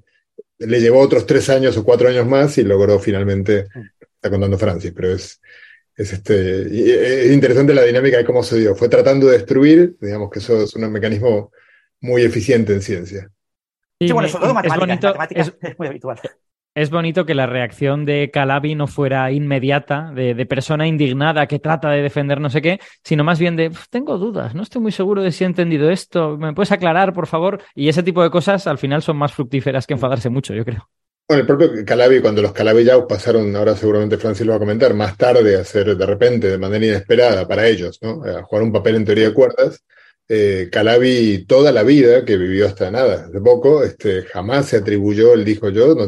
le 0.59 0.79
llevó 0.79 1.01
otros 1.01 1.25
tres 1.25 1.49
años 1.49 1.75
o 1.79 1.85
cuatro 1.85 2.07
años 2.07 2.27
más 2.27 2.59
y 2.59 2.65
logró 2.65 2.99
finalmente, 2.99 3.69
está 4.17 4.29
contando 4.29 4.59
Francis, 4.59 4.93
pero 4.95 5.15
es, 5.15 5.41
es, 5.99 6.13
este, 6.13 7.27
es 7.27 7.33
interesante 7.33 7.75
la 7.75 7.83
dinámica 7.83 8.19
de 8.19 8.25
cómo 8.25 8.45
se 8.45 8.57
dio. 8.57 8.77
Fue 8.77 8.89
tratando 8.89 9.27
de 9.27 9.33
destruir, 9.33 9.97
digamos 10.01 10.31
que 10.31 10.39
eso 10.39 10.63
es 10.63 10.75
un 10.77 10.91
mecanismo 10.93 11.51
muy 12.01 12.23
eficiente 12.23 12.73
en 12.73 12.83
ciencia. 12.83 13.29
Sí, 14.01 14.13
bueno, 14.13 14.29
sobre 14.29 14.45
todo 14.45 14.55
matemáticas, 14.55 14.77
es 14.77 14.87
bonito, 14.87 15.07
matemáticas 15.09 15.49
es, 15.61 15.71
es 15.73 15.79
muy 15.79 15.89
habitual. 15.89 16.21
Es 16.77 16.91
bonito 16.91 17.27
que 17.27 17.35
la 17.35 17.47
reacción 17.47 18.05
de 18.05 18.31
Calabi 18.33 18.77
no 18.77 18.87
fuera 18.87 19.33
inmediata, 19.33 20.13
de, 20.15 20.35
de, 20.35 20.47
persona 20.47 20.87
indignada 20.87 21.49
que 21.49 21.59
trata 21.59 21.91
de 21.91 22.03
defender 22.03 22.41
no 22.41 22.49
sé 22.51 22.63
qué, 22.63 22.79
sino 23.03 23.25
más 23.25 23.41
bien 23.41 23.57
de 23.57 23.73
tengo 23.91 24.19
dudas, 24.19 24.55
no 24.55 24.63
estoy 24.63 24.81
muy 24.81 24.93
seguro 24.93 25.23
de 25.23 25.33
si 25.33 25.43
he 25.43 25.49
entendido 25.49 25.91
esto, 25.91 26.39
¿me 26.39 26.55
puedes 26.55 26.71
aclarar, 26.71 27.13
por 27.13 27.27
favor? 27.27 27.61
Y 27.75 27.89
ese 27.89 28.05
tipo 28.05 28.23
de 28.23 28.31
cosas 28.31 28.69
al 28.69 28.79
final 28.79 29.03
son 29.03 29.17
más 29.17 29.33
fructíferas 29.33 29.89
que 29.89 29.95
enfadarse 29.95 30.29
mucho, 30.29 30.55
yo 30.55 30.65
creo. 30.65 30.89
Bueno, 31.29 31.43
el 31.43 31.47
propio 31.47 31.85
Calabi, 31.85 32.21
cuando 32.23 32.41
los 32.41 32.53
Calabi 32.55 32.85
Yao 32.85 33.07
pasaron, 33.07 33.55
ahora 33.55 33.77
seguramente 33.77 34.17
Francis 34.17 34.47
lo 34.47 34.53
va 34.53 34.57
a 34.57 34.61
comentar, 34.61 34.95
más 34.95 35.15
tarde 35.19 35.57
a 35.57 35.61
hacer 35.61 35.95
de 35.95 36.07
repente, 36.07 36.49
de 36.49 36.57
manera 36.57 36.87
inesperada 36.87 37.47
para 37.47 37.69
ellos, 37.69 37.99
¿no? 38.01 38.25
A 38.25 38.43
jugar 38.45 38.65
un 38.65 38.73
papel 38.73 38.95
en 38.97 39.05
teoría 39.05 39.27
de 39.29 39.35
cuerdas. 39.35 39.85
Eh, 40.27 40.71
Calabi 40.73 41.45
toda 41.47 41.71
la 41.71 41.83
vida, 41.83 42.25
que 42.25 42.39
vivió 42.39 42.67
hasta 42.67 42.91
nada, 42.91 43.27
hace 43.27 43.41
poco, 43.43 43.85
este, 43.85 44.23
jamás 44.23 44.69
se 44.69 44.79
atribuyó, 44.79 45.35
él 45.35 45.45
dijo 45.45 45.69
yo, 45.69 45.95
no, 45.95 46.07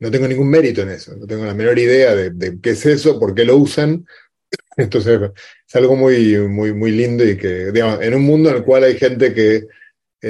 no, 0.00 0.10
tengo 0.10 0.26
ningún 0.26 0.50
mérito 0.50 0.82
en 0.82 0.90
eso, 0.90 1.16
no 1.16 1.26
tengo 1.26 1.44
la 1.44 1.54
menor 1.54 1.78
idea 1.78 2.14
de, 2.16 2.30
de, 2.30 2.60
qué 2.60 2.70
es 2.70 2.84
eso, 2.86 3.20
por 3.20 3.36
qué 3.36 3.44
lo 3.44 3.56
usan. 3.56 4.04
Entonces, 4.76 5.30
es 5.68 5.76
algo 5.76 5.94
muy, 5.94 6.38
muy, 6.48 6.72
muy 6.74 6.90
lindo 6.90 7.24
y 7.24 7.36
que, 7.36 7.70
digamos, 7.70 8.02
en 8.02 8.14
un 8.14 8.22
mundo 8.22 8.50
en 8.50 8.56
el 8.56 8.64
cual 8.64 8.82
hay 8.82 8.98
gente 8.98 9.32
que, 9.32 9.68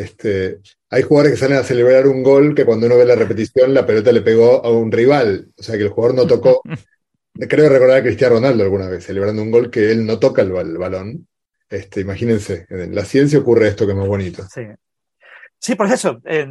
este, 0.02 0.60
hay 0.90 1.02
jugadores 1.02 1.32
que 1.32 1.38
salen 1.38 1.58
a 1.58 1.64
celebrar 1.64 2.06
un 2.06 2.22
gol 2.22 2.54
que 2.54 2.64
cuando 2.64 2.86
uno 2.86 2.96
ve 2.96 3.04
la 3.04 3.14
repetición, 3.14 3.74
la 3.74 3.86
pelota 3.86 4.12
le 4.12 4.22
pegó 4.22 4.64
a 4.64 4.70
un 4.70 4.90
rival, 4.90 5.48
o 5.56 5.62
sea 5.62 5.76
que 5.76 5.84
el 5.84 5.90
jugador 5.90 6.16
no 6.16 6.26
tocó. 6.26 6.62
Creo 7.48 7.68
recordar 7.68 7.98
a 7.98 8.02
Cristiano 8.02 8.36
Ronaldo 8.36 8.62
alguna 8.62 8.88
vez, 8.88 9.04
celebrando 9.04 9.42
un 9.42 9.50
gol 9.50 9.70
que 9.70 9.90
él 9.90 10.06
no 10.06 10.18
toca 10.18 10.42
el, 10.42 10.54
el 10.56 10.78
balón 10.78 11.26
este, 11.68 12.00
imagínense, 12.00 12.66
en 12.68 12.94
la 12.94 13.04
ciencia 13.04 13.38
ocurre 13.38 13.68
esto 13.68 13.84
que 13.84 13.92
es 13.92 13.98
más 13.98 14.06
bonito. 14.06 14.46
Sí, 14.52 14.62
sí 15.58 15.74
por 15.74 15.90
eso, 15.90 16.20
eh, 16.24 16.46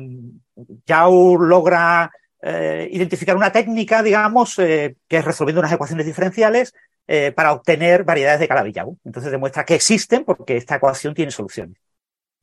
Yao 0.85 1.37
logra 1.37 2.11
eh, 2.41 2.89
identificar 2.91 3.35
una 3.35 3.51
técnica, 3.51 4.03
digamos, 4.03 4.59
eh, 4.59 4.95
que 5.07 5.17
es 5.17 5.25
resolviendo 5.25 5.61
unas 5.61 5.71
ecuaciones 5.71 6.05
diferenciales 6.05 6.73
eh, 7.07 7.31
para 7.31 7.53
obtener 7.53 8.03
variedades 8.03 8.41
de 8.41 8.47
Calabi-Yau. 8.47 8.97
Entonces 9.05 9.31
demuestra 9.31 9.65
que 9.65 9.75
existen 9.75 10.25
porque 10.25 10.57
esta 10.57 10.75
ecuación 10.75 11.13
tiene 11.13 11.31
soluciones. 11.31 11.77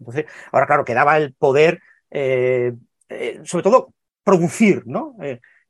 Entonces, 0.01 0.27
ahora 0.51 0.67
claro, 0.67 0.85
quedaba 0.85 1.17
el 1.17 1.35
poder, 1.35 1.81
eh, 2.11 2.73
sobre 3.45 3.63
todo, 3.63 3.95
producir, 4.25 4.83
¿no? 4.87 5.17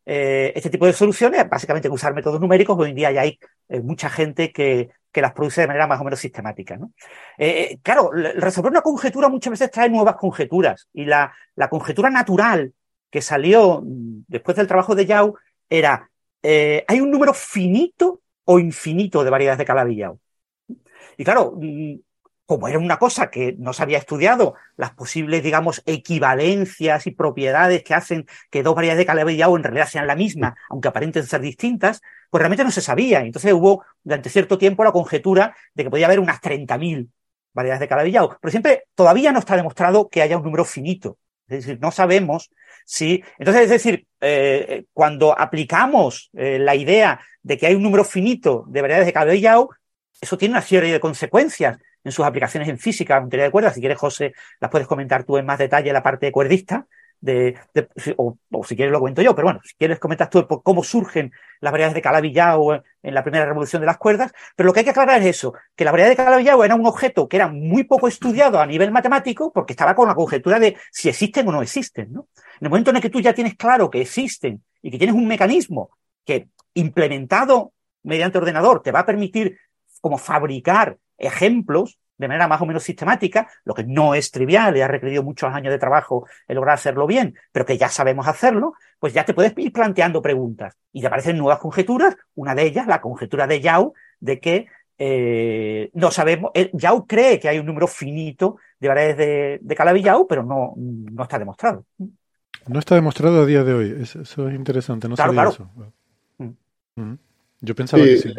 este 0.04 0.70
tipo 0.70 0.86
de 0.86 0.92
soluciones, 0.92 1.48
básicamente 1.48 1.88
usar 1.88 2.14
métodos 2.14 2.40
numéricos. 2.40 2.76
Hoy 2.76 2.90
en 2.90 2.96
día 2.96 3.12
ya 3.12 3.20
hay 3.20 3.38
mucha 3.82 4.10
gente 4.10 4.50
que, 4.50 4.90
que 5.12 5.22
las 5.22 5.32
produce 5.32 5.62
de 5.62 5.66
manera 5.66 5.86
más 5.86 6.00
o 6.00 6.04
menos 6.04 6.20
sistemática. 6.20 6.76
¿no? 6.76 6.92
Eh, 7.38 7.78
claro, 7.82 8.10
resolver 8.12 8.70
una 8.70 8.82
conjetura 8.82 9.28
muchas 9.28 9.52
veces 9.52 9.70
trae 9.70 9.88
nuevas 9.88 10.16
conjeturas 10.16 10.88
y 10.92 11.04
la, 11.04 11.32
la 11.56 11.68
conjetura 11.68 12.10
natural 12.10 12.72
que 13.10 13.22
salió 13.22 13.82
después 13.84 14.56
del 14.56 14.68
trabajo 14.68 14.94
de 14.94 15.06
Yao 15.06 15.34
era, 15.68 16.10
eh, 16.42 16.84
hay 16.86 17.00
un 17.00 17.10
número 17.10 17.34
finito 17.34 18.20
o 18.44 18.58
infinito 18.58 19.24
de 19.24 19.30
variedades 19.30 19.58
de 19.58 19.64
Calabi-Yau. 19.64 20.18
Y 21.16 21.24
claro, 21.24 21.58
como 22.50 22.66
era 22.66 22.80
una 22.80 22.98
cosa 22.98 23.30
que 23.30 23.54
no 23.60 23.72
se 23.72 23.84
había 23.84 23.98
estudiado, 23.98 24.54
las 24.76 24.90
posibles, 24.90 25.44
digamos, 25.44 25.84
equivalencias 25.86 27.06
y 27.06 27.12
propiedades 27.12 27.84
que 27.84 27.94
hacen 27.94 28.26
que 28.50 28.64
dos 28.64 28.74
variedades 28.74 28.98
de 28.98 29.06
Calabi-Yau 29.06 29.54
en 29.54 29.62
realidad 29.62 29.86
sean 29.86 30.08
la 30.08 30.16
misma, 30.16 30.56
aunque 30.68 30.88
aparenten 30.88 31.24
ser 31.24 31.42
distintas, 31.42 32.02
pues 32.28 32.40
realmente 32.40 32.64
no 32.64 32.72
se 32.72 32.80
sabía. 32.80 33.20
Entonces 33.20 33.52
hubo 33.52 33.84
durante 34.02 34.30
cierto 34.30 34.58
tiempo 34.58 34.82
la 34.82 34.90
conjetura 34.90 35.54
de 35.74 35.84
que 35.84 35.90
podía 35.90 36.06
haber 36.06 36.18
unas 36.18 36.40
30.000 36.40 37.08
variedades 37.52 37.78
de 37.78 37.88
Calabi-Yau. 37.88 38.38
Pero 38.40 38.50
siempre 38.50 38.82
todavía 38.96 39.30
no 39.30 39.38
está 39.38 39.54
demostrado 39.54 40.08
que 40.08 40.20
haya 40.20 40.36
un 40.36 40.42
número 40.42 40.64
finito. 40.64 41.18
Es 41.46 41.64
decir, 41.64 41.78
no 41.80 41.92
sabemos 41.92 42.50
si. 42.84 43.22
Entonces, 43.38 43.62
es 43.62 43.70
decir, 43.70 44.08
eh, 44.20 44.86
cuando 44.92 45.38
aplicamos 45.38 46.30
eh, 46.32 46.58
la 46.58 46.74
idea 46.74 47.20
de 47.44 47.56
que 47.56 47.68
hay 47.68 47.76
un 47.76 47.84
número 47.84 48.02
finito 48.02 48.64
de 48.66 48.80
variedades 48.80 49.06
de 49.06 49.12
Calabi-Yau, 49.12 49.68
eso 50.20 50.36
tiene 50.36 50.54
una 50.54 50.62
serie 50.62 50.92
de 50.92 50.98
consecuencias 50.98 51.78
en 52.04 52.12
sus 52.12 52.24
aplicaciones 52.24 52.68
en 52.68 52.78
física, 52.78 53.16
en 53.18 53.28
teoría 53.28 53.46
de 53.46 53.50
cuerdas. 53.50 53.74
Si 53.74 53.80
quieres, 53.80 53.98
José, 53.98 54.32
las 54.60 54.70
puedes 54.70 54.86
comentar 54.86 55.24
tú 55.24 55.36
en 55.36 55.46
más 55.46 55.58
detalle 55.58 55.92
la 55.92 56.02
parte 56.02 56.32
cuerdista, 56.32 56.86
de, 57.20 57.58
de 57.74 57.88
o, 58.16 58.38
o, 58.50 58.64
si 58.64 58.76
quieres 58.76 58.92
lo 58.92 59.00
cuento 59.00 59.22
yo, 59.22 59.34
pero 59.34 59.46
bueno, 59.46 59.60
si 59.62 59.74
quieres 59.74 59.98
comentas 59.98 60.30
tú 60.30 60.46
cómo 60.62 60.82
surgen 60.82 61.32
las 61.60 61.70
variedades 61.70 61.94
de 61.94 62.02
Calabi-Yau 62.02 62.82
en 63.02 63.14
la 63.14 63.22
primera 63.22 63.44
revolución 63.44 63.80
de 63.80 63.86
las 63.86 63.98
cuerdas, 63.98 64.32
pero 64.56 64.66
lo 64.66 64.72
que 64.72 64.80
hay 64.80 64.84
que 64.84 64.90
aclarar 64.90 65.20
es 65.20 65.26
eso, 65.26 65.52
que 65.76 65.84
la 65.84 65.90
variedad 65.90 66.10
de 66.10 66.16
Calabi-Yau 66.16 66.64
era 66.64 66.74
un 66.74 66.86
objeto 66.86 67.28
que 67.28 67.36
era 67.36 67.48
muy 67.48 67.84
poco 67.84 68.08
estudiado 68.08 68.58
a 68.58 68.66
nivel 68.66 68.90
matemático 68.90 69.52
porque 69.52 69.74
estaba 69.74 69.94
con 69.94 70.08
la 70.08 70.14
conjetura 70.14 70.58
de 70.58 70.76
si 70.90 71.08
existen 71.08 71.46
o 71.48 71.52
no 71.52 71.62
existen, 71.62 72.12
¿no? 72.12 72.28
En 72.58 72.66
el 72.66 72.70
momento 72.70 72.90
en 72.90 72.96
el 72.96 73.02
que 73.02 73.10
tú 73.10 73.20
ya 73.20 73.34
tienes 73.34 73.56
claro 73.56 73.90
que 73.90 74.00
existen 74.00 74.62
y 74.82 74.90
que 74.90 74.98
tienes 74.98 75.16
un 75.16 75.26
mecanismo 75.26 75.90
que 76.24 76.48
implementado 76.74 77.72
mediante 78.02 78.38
ordenador 78.38 78.82
te 78.82 78.92
va 78.92 79.00
a 79.00 79.06
permitir 79.06 79.58
como 80.00 80.18
fabricar 80.18 80.98
ejemplos 81.18 81.98
de 82.20 82.28
manera 82.28 82.46
más 82.46 82.60
o 82.60 82.66
menos 82.66 82.82
sistemática, 82.82 83.48
lo 83.64 83.72
que 83.72 83.82
no 83.82 84.14
es 84.14 84.30
trivial 84.30 84.76
y 84.76 84.82
ha 84.82 84.88
requerido 84.88 85.22
muchos 85.22 85.52
años 85.54 85.72
de 85.72 85.78
trabajo 85.78 86.26
el 86.46 86.56
lograr 86.56 86.74
hacerlo 86.74 87.06
bien, 87.06 87.34
pero 87.50 87.64
que 87.64 87.78
ya 87.78 87.88
sabemos 87.88 88.28
hacerlo, 88.28 88.74
pues 88.98 89.14
ya 89.14 89.24
te 89.24 89.32
puedes 89.32 89.54
ir 89.56 89.72
planteando 89.72 90.20
preguntas 90.20 90.76
y 90.92 91.00
te 91.00 91.06
aparecen 91.06 91.38
nuevas 91.38 91.58
conjeturas, 91.58 92.14
una 92.34 92.54
de 92.54 92.64
ellas, 92.64 92.86
la 92.86 93.00
conjetura 93.00 93.46
de 93.46 93.62
Yao, 93.62 93.94
de 94.20 94.38
que 94.38 94.66
eh, 94.98 95.88
no 95.94 96.10
sabemos, 96.10 96.50
eh, 96.52 96.70
Yao 96.74 97.06
cree 97.06 97.40
que 97.40 97.48
hay 97.48 97.58
un 97.58 97.64
número 97.64 97.86
finito 97.86 98.58
de 98.78 98.88
variedades 98.88 99.16
de, 99.16 99.58
de 99.62 99.74
Calabi-Yau, 99.74 100.26
pero 100.26 100.42
no, 100.42 100.74
no 100.76 101.22
está 101.22 101.38
demostrado. 101.38 101.86
No 102.66 102.78
está 102.78 102.96
demostrado 102.96 103.42
a 103.42 103.46
día 103.46 103.64
de 103.64 103.72
hoy, 103.72 103.96
eso, 103.98 104.20
es 104.20 104.54
interesante, 104.54 105.08
no 105.08 105.14
claro, 105.14 105.32
sabía 105.32 105.56
claro. 105.56 105.92
eso. 106.38 106.52
Mm. 106.96 107.14
Yo 107.62 107.74
pensaba 107.74 108.02
sí, 108.04 108.10
que 108.10 108.16
sí. 108.18 108.34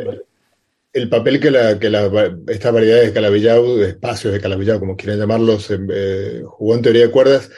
El 0.93 1.07
papel 1.07 1.39
que, 1.39 1.51
la, 1.51 1.79
que 1.79 1.89
la, 1.89 2.11
estas 2.47 2.73
variedades 2.73 3.13
de 3.13 3.13
Calabi-Yau, 3.13 3.77
de 3.77 3.89
espacios 3.89 4.33
de 4.33 4.41
Calabi-Yau, 4.41 4.79
como 4.79 4.97
quieran 4.97 5.19
llamarlos, 5.19 5.69
eh, 5.71 6.41
jugó 6.45 6.75
en 6.75 6.81
teoría 6.81 7.03
de 7.03 7.11
cuerdas. 7.11 7.49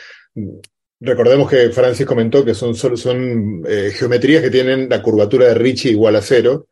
Recordemos 0.99 1.49
que 1.49 1.69
Francis 1.71 2.05
comentó 2.05 2.45
que 2.45 2.53
son, 2.53 2.75
son, 2.75 2.95
son 2.95 3.63
eh, 3.67 3.91
geometrías 3.93 4.43
que 4.43 4.51
tienen 4.51 4.87
la 4.87 5.01
curvatura 5.01 5.47
de 5.47 5.55
Ricci 5.55 5.89
igual 5.89 6.15
a 6.15 6.21
cero, 6.21 6.67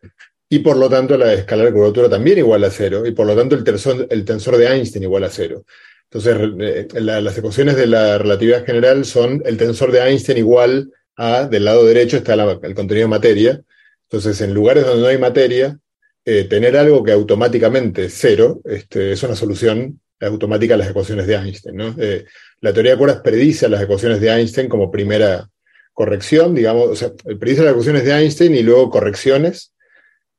y 0.50 0.60
por 0.60 0.78
lo 0.78 0.88
tanto 0.90 1.18
la 1.18 1.34
escala 1.34 1.66
de 1.66 1.72
curvatura 1.72 2.10
también 2.10 2.38
igual 2.38 2.64
a 2.64 2.70
cero, 2.70 3.06
y 3.06 3.12
por 3.12 3.26
lo 3.26 3.36
tanto 3.36 3.56
el 3.56 3.64
tensor, 3.64 4.08
el 4.10 4.24
tensor 4.24 4.58
de 4.58 4.68
Einstein 4.68 5.04
igual 5.04 5.24
a 5.24 5.30
cero. 5.30 5.66
Entonces, 6.12 6.38
eh, 6.60 6.88
la, 7.00 7.22
las 7.22 7.38
ecuaciones 7.38 7.76
de 7.76 7.88
la 7.88 8.18
relatividad 8.18 8.66
general 8.66 9.06
son 9.06 9.42
el 9.46 9.58
tensor 9.58 9.92
de 9.92 10.00
Einstein 10.00 10.38
igual 10.38 10.92
a, 11.16 11.48
del 11.48 11.66
lado 11.66 11.86
derecho 11.86 12.18
está 12.18 12.34
el 12.34 12.76
contenido 12.76 13.08
de 13.08 13.12
materia. 13.12 13.62
Entonces, 14.10 14.42
en 14.42 14.54
lugares 14.54 14.86
donde 14.86 15.02
no 15.02 15.08
hay 15.08 15.18
materia, 15.18 15.80
eh, 16.26 16.44
tener 16.46 16.78
algo 16.78 17.04
que 17.04 17.12
automáticamente 17.12 18.06
es 18.06 18.14
cero 18.16 18.62
este, 18.66 19.14
es 19.14 19.24
una 19.24 19.36
solución 19.36 20.00
automática 20.20 20.76
a 20.76 20.78
las 20.78 20.90
ecuaciones 20.90 21.28
de 21.28 21.36
Einstein. 21.36 21.76
¿no? 21.76 21.96
Eh, 21.98 22.26
la 22.62 22.74
teoría 22.74 22.92
de 22.92 22.98
cuerdas 22.98 23.22
predice 23.22 23.68
las 23.70 23.82
ecuaciones 23.82 24.22
de 24.22 24.30
Einstein 24.30 24.70
como 24.70 24.92
primera 24.92 25.50
corrección, 25.94 26.56
digamos, 26.56 26.90
o 26.90 26.96
sea, 26.96 27.12
predice 27.40 27.64
las 27.64 27.72
ecuaciones 27.72 28.06
de 28.06 28.12
Einstein 28.12 28.56
y 28.56 28.64
luego 28.64 28.90
correcciones. 28.90 29.74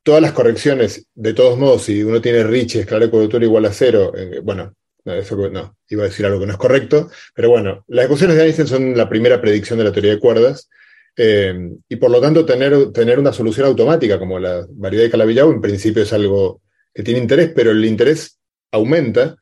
Todas 0.05 0.23
las 0.23 0.33
correcciones, 0.33 1.07
de 1.15 1.35
todos 1.35 1.59
modos, 1.59 1.85
si 1.85 2.03
uno 2.03 2.21
tiene 2.21 2.43
Ricci, 2.43 2.81
escala 2.81 3.07
de 3.07 3.11
curvatura 3.11 3.45
igual 3.45 3.65
a 3.67 3.73
cero, 3.73 4.13
eh, 4.17 4.41
bueno, 4.43 4.75
no, 5.05 5.15
eso 5.15 5.37
no, 5.49 5.77
iba 5.89 6.03
a 6.03 6.07
decir 6.07 6.27
algo 6.27 6.41
que 6.41 6.47
no 6.47 6.53
es 6.53 6.59
correcto, 6.59 7.11
pero 7.35 7.51
bueno, 7.51 7.85
las 7.89 8.07
ecuaciones 8.07 8.37
de 8.37 8.45
Einstein 8.45 8.69
son 8.69 8.97
la 8.97 9.09
primera 9.09 9.41
predicción 9.41 9.79
de 9.79 9.85
la 9.85 9.93
teoría 9.93 10.13
de 10.13 10.19
cuerdas. 10.19 10.69
Eh, 11.17 11.71
y 11.89 11.97
por 11.97 12.11
lo 12.11 12.21
tanto, 12.21 12.45
tener, 12.45 12.91
tener 12.93 13.19
una 13.19 13.33
solución 13.33 13.67
automática 13.67 14.19
como 14.19 14.39
la 14.39 14.67
variedad 14.71 15.05
de 15.05 15.11
Calabi-Yau 15.11 15.53
en 15.53 15.61
principio 15.61 16.03
es 16.03 16.13
algo 16.13 16.63
que 16.95 17.03
tiene 17.03 17.21
interés, 17.21 17.53
pero 17.55 17.71
el 17.71 17.85
interés 17.85 18.39
aumenta 18.71 19.37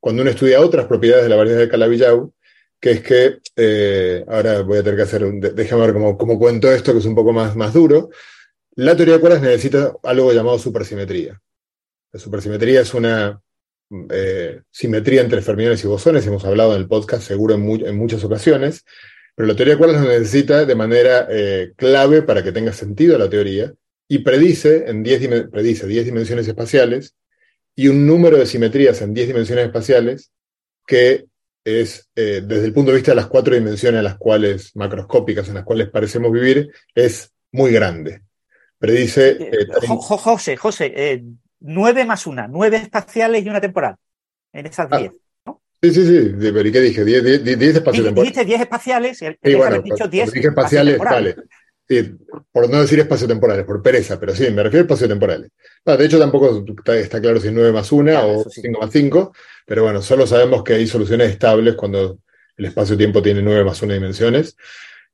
cuando 0.00 0.22
uno 0.22 0.30
estudia 0.30 0.60
otras 0.60 0.86
propiedades 0.86 1.24
de 1.24 1.30
la 1.30 1.36
variedad 1.36 1.60
de 1.60 1.68
Calabi-Yau, 1.68 2.32
que 2.80 2.90
es 2.90 3.00
que, 3.02 3.38
eh, 3.54 4.24
ahora 4.26 4.62
voy 4.62 4.78
a 4.78 4.82
tener 4.82 4.96
que 4.96 5.02
hacer, 5.02 5.24
un, 5.24 5.40
déjame 5.40 5.82
ver 5.82 5.92
cómo, 5.92 6.38
cuento 6.38 6.72
esto, 6.72 6.92
que 6.92 6.98
es 6.98 7.04
un 7.04 7.14
poco 7.14 7.32
más, 7.32 7.54
más 7.54 7.72
duro. 7.72 8.10
La 8.74 8.96
teoría 8.96 9.14
de 9.14 9.20
cuerdas 9.20 9.42
necesita 9.42 9.92
algo 10.02 10.32
llamado 10.32 10.58
supersimetría. 10.58 11.40
La 12.10 12.18
supersimetría 12.18 12.80
es 12.80 12.92
una 12.94 13.40
eh, 14.10 14.62
simetría 14.70 15.20
entre 15.20 15.42
fermiones 15.42 15.84
y 15.84 15.86
bosones, 15.86 16.26
hemos 16.26 16.44
hablado 16.44 16.74
en 16.74 16.80
el 16.80 16.88
podcast 16.88 17.22
seguro 17.22 17.54
en 17.54 17.96
muchas 17.96 18.24
ocasiones, 18.24 18.84
pero 19.34 19.48
la 19.48 19.56
teoría 19.56 19.74
de 19.74 19.78
cuerdas 19.78 20.02
lo 20.02 20.08
necesita 20.08 20.64
de 20.64 20.74
manera 20.74 21.26
eh, 21.30 21.72
clave 21.76 22.22
para 22.22 22.42
que 22.42 22.52
tenga 22.52 22.72
sentido 22.72 23.18
la 23.18 23.30
teoría 23.30 23.72
y 24.08 24.18
predice 24.18 24.84
en 24.88 25.02
10 25.02 25.48
predice 25.50 25.86
10 25.86 26.04
dimensiones 26.04 26.46
espaciales 26.46 27.14
y 27.74 27.88
un 27.88 28.06
número 28.06 28.36
de 28.36 28.46
simetrías 28.46 29.00
en 29.00 29.14
10 29.14 29.28
dimensiones 29.28 29.66
espaciales 29.66 30.30
que 30.86 31.26
es, 31.64 32.10
eh, 32.16 32.42
desde 32.44 32.66
el 32.66 32.72
punto 32.72 32.90
de 32.90 32.96
vista 32.96 33.12
de 33.12 33.16
las 33.16 33.28
cuatro 33.28 33.54
dimensiones 33.54 33.98
en 33.98 34.04
las 34.04 34.16
cuales, 34.16 34.74
macroscópicas 34.74 35.48
en 35.48 35.54
las 35.54 35.64
cuales 35.64 35.88
parecemos 35.90 36.32
vivir, 36.32 36.72
es 36.94 37.32
muy 37.52 37.72
grande. 37.72 38.22
Predice... 38.78 39.38
Eh, 39.40 39.68
José, 39.86 40.56
José, 40.56 41.22
nueve 41.60 42.04
más 42.04 42.26
una, 42.26 42.48
nueve 42.48 42.78
espaciales 42.78 43.44
y 43.44 43.48
una 43.48 43.60
temporal 43.60 43.96
en 44.52 44.66
esas 44.66 44.88
ah, 44.90 44.98
diez. 44.98 45.12
Sí, 45.82 45.92
sí, 45.92 46.06
sí. 46.06 46.34
¿Pero 46.38 46.72
qué 46.72 46.80
dije? 46.80 47.04
¿Diez, 47.04 47.24
espacios 47.24 48.04
temporales? 48.04 48.14
Dijiste 48.14 48.44
diez 48.44 48.60
espaciales 48.60 49.20
y 49.20 49.24
el, 49.26 49.38
sí, 49.42 49.54
bueno, 49.54 49.82
dicho 49.82 50.06
diez 50.06 50.30
dije 50.30 50.48
espaciales, 50.48 50.98
vale. 50.98 51.34
Sí, 51.88 52.14
por 52.52 52.70
no 52.70 52.80
decir 52.80 53.00
espacio-temporales, 53.00 53.64
por 53.64 53.82
pereza, 53.82 54.18
pero 54.18 54.34
sí, 54.34 54.48
me 54.52 54.62
refiero 54.62 54.82
a 54.82 54.86
espacio-temporales. 54.86 55.50
de 55.84 56.04
hecho, 56.04 56.18
tampoco 56.20 56.64
está, 56.94 57.20
claro 57.20 57.40
si 57.40 57.48
es 57.48 57.52
9 57.52 57.72
más 57.72 57.90
1 57.90 58.26
o 58.26 58.48
5 58.48 58.80
más 58.80 58.90
5, 58.92 59.34
pero 59.66 59.82
bueno, 59.82 60.00
solo 60.00 60.24
sabemos 60.26 60.62
que 60.62 60.74
hay 60.74 60.86
soluciones 60.86 61.30
estables 61.30 61.74
cuando 61.74 62.20
el 62.56 62.64
espacio-tiempo 62.64 63.20
tiene 63.20 63.42
9 63.42 63.64
más 63.64 63.82
1 63.82 63.92
dimensiones. 63.92 64.56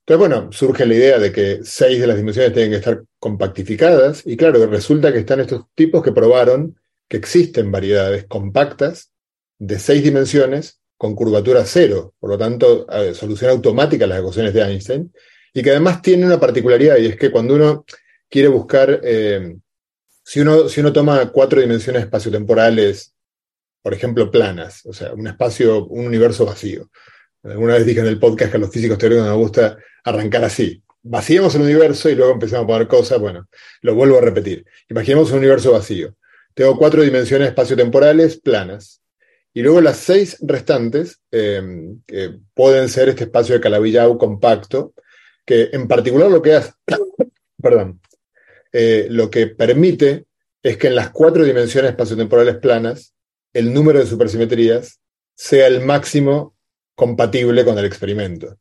Entonces, 0.00 0.18
bueno, 0.18 0.52
surge 0.52 0.84
la 0.84 0.94
idea 0.94 1.18
de 1.18 1.32
que 1.32 1.60
6 1.62 2.00
de 2.00 2.06
las 2.06 2.16
dimensiones 2.18 2.52
tienen 2.52 2.72
que 2.72 2.76
estar 2.76 3.02
compactificadas, 3.18 4.26
y 4.26 4.36
claro, 4.36 4.64
resulta 4.66 5.12
que 5.12 5.20
están 5.20 5.40
estos 5.40 5.64
tipos 5.74 6.02
que 6.02 6.12
probaron 6.12 6.78
que 7.08 7.16
existen 7.16 7.72
variedades 7.72 8.26
compactas 8.26 9.10
de 9.58 9.78
6 9.78 10.02
dimensiones 10.02 10.80
con 10.96 11.14
curvatura 11.14 11.64
cero, 11.64 12.14
por 12.18 12.30
lo 12.30 12.36
tanto, 12.36 12.86
solución 13.14 13.52
automática 13.52 14.04
a 14.04 14.08
las 14.08 14.18
ecuaciones 14.18 14.52
de 14.52 14.62
Einstein, 14.62 15.12
y 15.54 15.62
que 15.62 15.70
además 15.70 16.02
tiene 16.02 16.26
una 16.26 16.40
particularidad, 16.40 16.96
y 16.98 17.06
es 17.06 17.16
que 17.16 17.30
cuando 17.30 17.54
uno 17.54 17.84
quiere 18.28 18.48
buscar, 18.48 19.00
eh, 19.04 19.56
si, 20.24 20.40
uno, 20.40 20.68
si 20.68 20.80
uno 20.80 20.92
toma 20.92 21.30
cuatro 21.30 21.60
dimensiones 21.60 22.02
espaciotemporales, 22.02 23.14
por 23.80 23.94
ejemplo, 23.94 24.30
planas, 24.30 24.84
o 24.86 24.92
sea, 24.92 25.12
un 25.14 25.28
espacio, 25.28 25.86
un 25.86 26.06
universo 26.06 26.44
vacío. 26.44 26.90
Alguna 27.44 27.74
vez 27.74 27.86
dije 27.86 28.00
en 28.00 28.06
el 28.06 28.18
podcast 28.18 28.50
que 28.50 28.56
a 28.56 28.60
los 28.60 28.70
físicos 28.70 28.98
teóricos 28.98 29.24
nos 29.24 29.36
gusta 29.36 29.78
arrancar 30.04 30.44
así. 30.44 30.82
Vaciamos 31.02 31.54
el 31.54 31.62
universo 31.62 32.10
y 32.10 32.16
luego 32.16 32.32
empezamos 32.32 32.64
a 32.64 32.66
poner 32.66 32.88
cosas. 32.88 33.20
Bueno, 33.20 33.48
lo 33.80 33.94
vuelvo 33.94 34.18
a 34.18 34.20
repetir. 34.20 34.66
Imaginemos 34.90 35.30
un 35.30 35.38
universo 35.38 35.72
vacío. 35.72 36.14
Tengo 36.52 36.76
cuatro 36.76 37.02
dimensiones 37.02 37.48
espaciotemporales 37.48 38.38
planas. 38.40 39.00
Y 39.54 39.62
luego 39.62 39.80
las 39.80 39.96
seis 39.96 40.36
restantes 40.40 41.20
eh, 41.32 41.62
pueden 42.54 42.88
ser 42.88 43.08
este 43.08 43.24
espacio 43.24 43.54
de 43.54 43.60
Calabi-Yau 43.60 44.18
compacto, 44.18 44.94
que 45.44 45.70
en 45.72 45.88
particular 45.88 46.30
lo 46.30 46.42
que 46.42 46.54
hace, 46.54 46.72
perdón, 47.62 48.00
eh, 48.72 49.06
lo 49.10 49.30
que 49.30 49.46
permite 49.48 50.26
es 50.62 50.76
que 50.76 50.88
en 50.88 50.94
las 50.94 51.10
cuatro 51.10 51.44
dimensiones 51.44 51.92
espaciotemporales 51.92 52.56
planas, 52.56 53.14
el 53.52 53.72
número 53.72 53.98
de 53.98 54.06
supersimetrías 54.06 55.00
sea 55.34 55.66
el 55.66 55.80
máximo 55.80 56.54
compatible 56.94 57.64
con 57.64 57.78
el 57.78 57.84
experimento. 57.84 58.58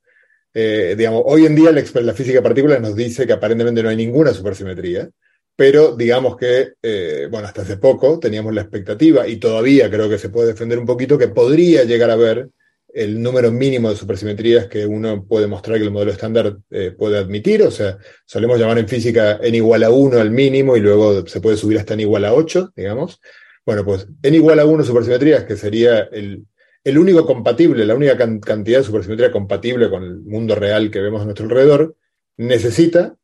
Eh, 0.53 0.95
digamos, 0.97 1.23
hoy 1.25 1.45
en 1.45 1.55
día 1.55 1.71
la, 1.71 2.13
física 2.13 2.37
de 2.37 2.41
partículas 2.41 2.81
nos 2.81 2.95
dice 2.95 3.27
que 3.27 3.33
aparentemente 3.33 3.83
no 3.83 3.89
hay 3.89 3.95
ninguna 3.95 4.33
supersimetría, 4.33 5.09
pero 5.57 5.95
digamos 5.95 6.37
que, 6.37 6.73
eh, 6.83 7.27
bueno, 7.31 7.47
hasta 7.47 7.63
hace 7.63 7.77
poco 7.77 8.19
teníamos 8.19 8.53
la 8.53 8.61
expectativa, 8.61 9.27
y 9.27 9.37
todavía 9.37 9.89
creo 9.89 10.07
que 10.07 10.19
se 10.19 10.29
puede 10.29 10.49
defender 10.49 10.77
un 10.77 10.85
poquito, 10.85 11.17
que 11.17 11.29
podría 11.29 11.83
llegar 11.83 12.11
a 12.11 12.15
ver 12.15 12.49
el 12.93 13.19
número 13.21 13.51
mínimo 13.51 13.89
de 13.89 13.95
supersimetrías 13.95 14.67
que 14.67 14.85
uno 14.85 15.25
puede 15.25 15.47
mostrar 15.47 15.79
que 15.79 15.83
el 15.83 15.91
modelo 15.91 16.11
estándar 16.11 16.57
eh, 16.69 16.91
puede 16.95 17.17
admitir, 17.17 17.63
o 17.63 17.71
sea, 17.71 17.97
solemos 18.25 18.59
llamar 18.59 18.77
en 18.77 18.87
física 18.87 19.39
n 19.41 19.57
igual 19.57 19.83
a 19.83 19.89
1 19.89 20.19
al 20.19 20.29
mínimo 20.29 20.77
y 20.77 20.79
luego 20.79 21.25
se 21.25 21.41
puede 21.41 21.57
subir 21.57 21.79
hasta 21.79 21.95
n 21.95 22.03
igual 22.03 22.25
a 22.25 22.33
8, 22.33 22.73
digamos. 22.75 23.19
Bueno, 23.65 23.83
pues 23.83 24.07
n 24.21 24.37
igual 24.37 24.59
a 24.59 24.65
1 24.65 24.83
supersimetrías, 24.83 25.43
que 25.43 25.57
sería 25.57 26.01
el, 26.11 26.45
el 26.83 26.97
único 26.99 27.25
compatible, 27.25 27.83
la 27.83 27.95
única 27.95 28.15
cantidad 28.15 28.77
de 28.77 28.85
supersimetría 28.85 29.31
compatible 29.31 29.89
con 29.89 30.03
el 30.03 30.19
mundo 30.19 30.53
real 30.53 30.91
que 30.91 31.01
vemos 31.01 31.21
a 31.21 31.25
nuestro 31.25 31.45
alrededor, 31.45 31.95
necesita 32.37 33.17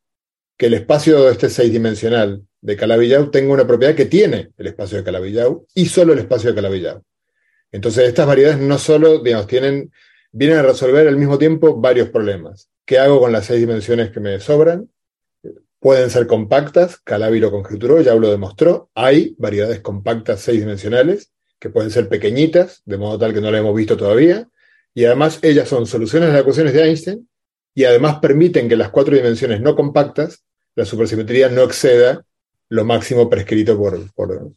que 0.58 0.68
el 0.68 0.76
espacio 0.76 1.30
este 1.30 1.49
seis-dimensional 1.49 2.43
de 2.62 2.78
Calabi-Yau 2.78 3.32
tenga 3.32 3.54
una 3.54 3.68
propiedad 3.68 3.95
que 3.95 4.06
tiene 4.06 4.51
el 4.58 4.68
espacio 4.68 4.97
de 4.97 5.04
Calabi-Yau 5.04 5.68
y 5.74 5.88
solo 5.88 6.14
el 6.14 6.20
espacio 6.20 6.49
de 6.54 6.62
Calabi-Yau. 6.62 7.01
Entonces, 7.72 8.08
estas 8.08 8.28
variedades 8.28 8.60
no 8.60 8.78
solo, 8.78 9.22
tienen, 9.47 9.91
vienen 10.32 10.60
a 10.60 10.62
resolver 10.62 11.08
al 11.08 11.18
mismo 11.18 11.38
tiempo 11.38 11.76
varios 11.76 12.10
problemas. 12.10 12.70
¿Qué 12.86 12.99
hago 12.99 13.20
con 13.20 13.32
las 13.32 13.47
seis 13.47 13.60
dimensiones 13.60 14.12
que 14.12 14.20
me 14.20 14.39
sobran? 14.39 14.89
Pueden 15.80 16.10
ser 16.10 16.28
compactas, 16.28 16.97
Calabi 16.97 17.39
lo 17.39 17.51
conjeturó, 17.51 17.99
ya 18.01 18.16
lo 18.16 18.30
demostró. 18.30 18.89
Hay 18.93 19.36
variedades 19.38 19.82
compactas 19.82 20.39
seis 20.39 20.60
dimensionales 20.60 21.32
que 21.60 21.70
pueden 21.70 21.91
ser 21.91 22.08
pequeñitas, 22.08 22.82
de 22.86 22.97
modo 22.97 23.18
tal 23.18 23.34
que 23.34 23.41
no 23.41 23.51
las 23.51 23.60
hemos 23.60 23.76
visto 23.76 23.97
todavía. 23.97 24.47
Y 24.93 25.06
además, 25.06 25.39
ellas 25.41 25.68
son 25.68 25.88
soluciones 25.88 26.30
a 26.30 26.34
las 26.34 26.41
ecuaciones 26.41 26.74
de 26.74 26.84
Einstein 26.84 27.28
y 27.76 27.86
además 27.86 28.19
permiten 28.19 28.69
que 28.69 28.76
las 28.76 28.89
cuatro 28.89 29.15
dimensiones 29.15 29.61
no 29.61 29.76
compactas, 29.76 30.43
la 30.76 30.86
supersimetría 30.86 31.49
no 31.49 31.63
exceda 31.63 32.26
lo 32.69 32.86
máximo 32.86 33.30
prescrito 33.30 33.78
por, 33.78 34.11
por, 34.13 34.51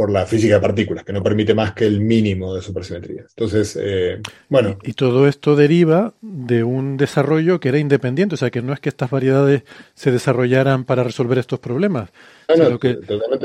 por 0.00 0.10
la 0.10 0.24
física 0.24 0.54
de 0.54 0.60
partículas, 0.60 1.04
que 1.04 1.12
no 1.12 1.22
permite 1.22 1.52
más 1.52 1.74
que 1.74 1.84
el 1.84 2.00
mínimo 2.00 2.54
de 2.54 2.62
supersimetría. 2.62 3.26
Entonces, 3.28 3.78
eh, 3.78 4.18
bueno. 4.48 4.78
Y, 4.82 4.94
todo 4.94 5.28
esto 5.28 5.56
deriva 5.56 6.14
de 6.22 6.64
un 6.64 6.96
desarrollo 6.96 7.60
que 7.60 7.68
era 7.68 7.78
independiente, 7.78 8.34
o 8.34 8.38
sea, 8.38 8.50
que 8.50 8.62
no 8.62 8.72
es 8.72 8.80
que 8.80 8.88
estas 8.88 9.10
variedades 9.10 9.62
se 9.92 10.10
desarrollaran 10.10 10.84
para 10.84 11.04
resolver 11.04 11.36
estos 11.36 11.58
problemas. 11.58 12.08
No, 12.48 12.78
que 12.78 12.98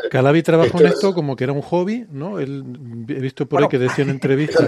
Calabi 0.10 0.44
trabajó 0.44 0.80
en 0.80 0.88
esto 0.88 1.14
como 1.14 1.36
que 1.36 1.44
era 1.44 1.52
un 1.52 1.62
hobby, 1.62 2.06
¿no? 2.10 2.40
Él, 2.40 2.64
he 3.10 3.20
visto 3.20 3.48
por 3.48 3.62
ahí 3.62 3.68
que 3.68 3.78
decía 3.78 4.06
en 4.06 4.12
entrevistas. 4.12 4.66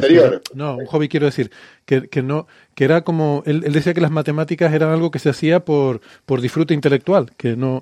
no, 0.54 0.76
un 0.76 0.88
hobby 0.88 1.08
quiero 1.08 1.28
decir, 1.28 1.52
que, 1.86 2.10
que 2.10 2.22
no, 2.22 2.48
que 2.76 2.84
era 2.84 3.06
como, 3.06 3.44
él, 3.46 3.62
decía 3.62 3.94
que 3.94 4.02
las 4.02 4.12
matemáticas 4.12 4.74
eran 4.74 4.90
algo 4.90 5.10
que 5.10 5.20
se 5.20 5.30
hacía 5.30 5.64
por, 5.64 6.02
por 6.26 6.42
disfrute 6.42 6.74
intelectual, 6.74 7.32
que 7.38 7.56
no 7.56 7.82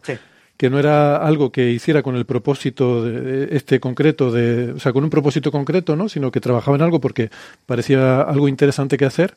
que 0.58 0.70
no 0.70 0.80
era 0.80 1.18
algo 1.18 1.52
que 1.52 1.72
hiciera 1.72 2.02
con 2.02 2.16
el 2.16 2.26
propósito 2.26 3.04
de, 3.04 3.56
este 3.56 3.80
concreto, 3.80 4.32
de, 4.32 4.72
o 4.72 4.80
sea, 4.80 4.94
con 4.94 5.04
un 5.04 5.10
propósito 5.10 5.52
concreto, 5.52 5.96
¿no? 5.96 6.10
sino 6.10 6.32
que 6.32 6.40
trabajaba 6.40 6.78
en 6.78 6.84
algo 6.84 7.02
porque 7.02 7.30
parecía 7.66 8.22
algo 8.22 8.48
interesante 8.48 8.98
que 8.98 9.06
hacer. 9.06 9.36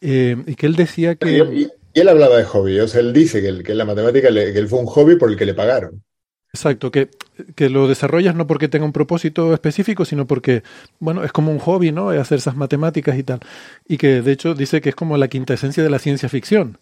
Eh, 0.00 0.36
y 0.46 0.54
que 0.54 0.66
él 0.66 0.76
decía 0.76 1.14
que... 1.14 1.38
Y, 1.38 1.70
él 1.94 2.08
hablaba 2.08 2.36
de 2.36 2.44
hobby, 2.44 2.78
o 2.80 2.88
sea, 2.88 3.00
él 3.00 3.14
dice 3.14 3.40
que, 3.40 3.62
que 3.62 3.74
la 3.74 3.86
matemática 3.86 4.28
que 4.28 4.58
él 4.58 4.68
fue 4.68 4.80
un 4.80 4.86
hobby 4.86 5.16
por 5.16 5.30
el 5.30 5.36
que 5.36 5.46
le 5.46 5.54
pagaron. 5.54 6.02
Exacto, 6.52 6.90
que, 6.90 7.08
que, 7.54 7.70
lo 7.70 7.88
desarrollas 7.88 8.34
no 8.34 8.46
porque 8.46 8.68
tenga 8.68 8.84
un 8.84 8.92
propósito 8.92 9.54
específico, 9.54 10.04
sino 10.04 10.26
porque, 10.26 10.62
bueno, 11.00 11.24
es 11.24 11.32
como 11.32 11.50
un 11.50 11.58
hobby, 11.58 11.92
¿no? 11.92 12.10
Hacer 12.10 12.38
esas 12.38 12.54
matemáticas 12.54 13.18
y 13.18 13.22
tal. 13.22 13.40
Y 13.88 13.96
que, 13.96 14.20
de 14.20 14.32
hecho, 14.32 14.54
dice 14.54 14.82
que 14.82 14.90
es 14.90 14.94
como 14.94 15.16
la 15.16 15.28
quinta 15.28 15.54
esencia 15.54 15.82
de 15.82 15.90
la 15.90 15.98
ciencia 15.98 16.28
ficción 16.28 16.78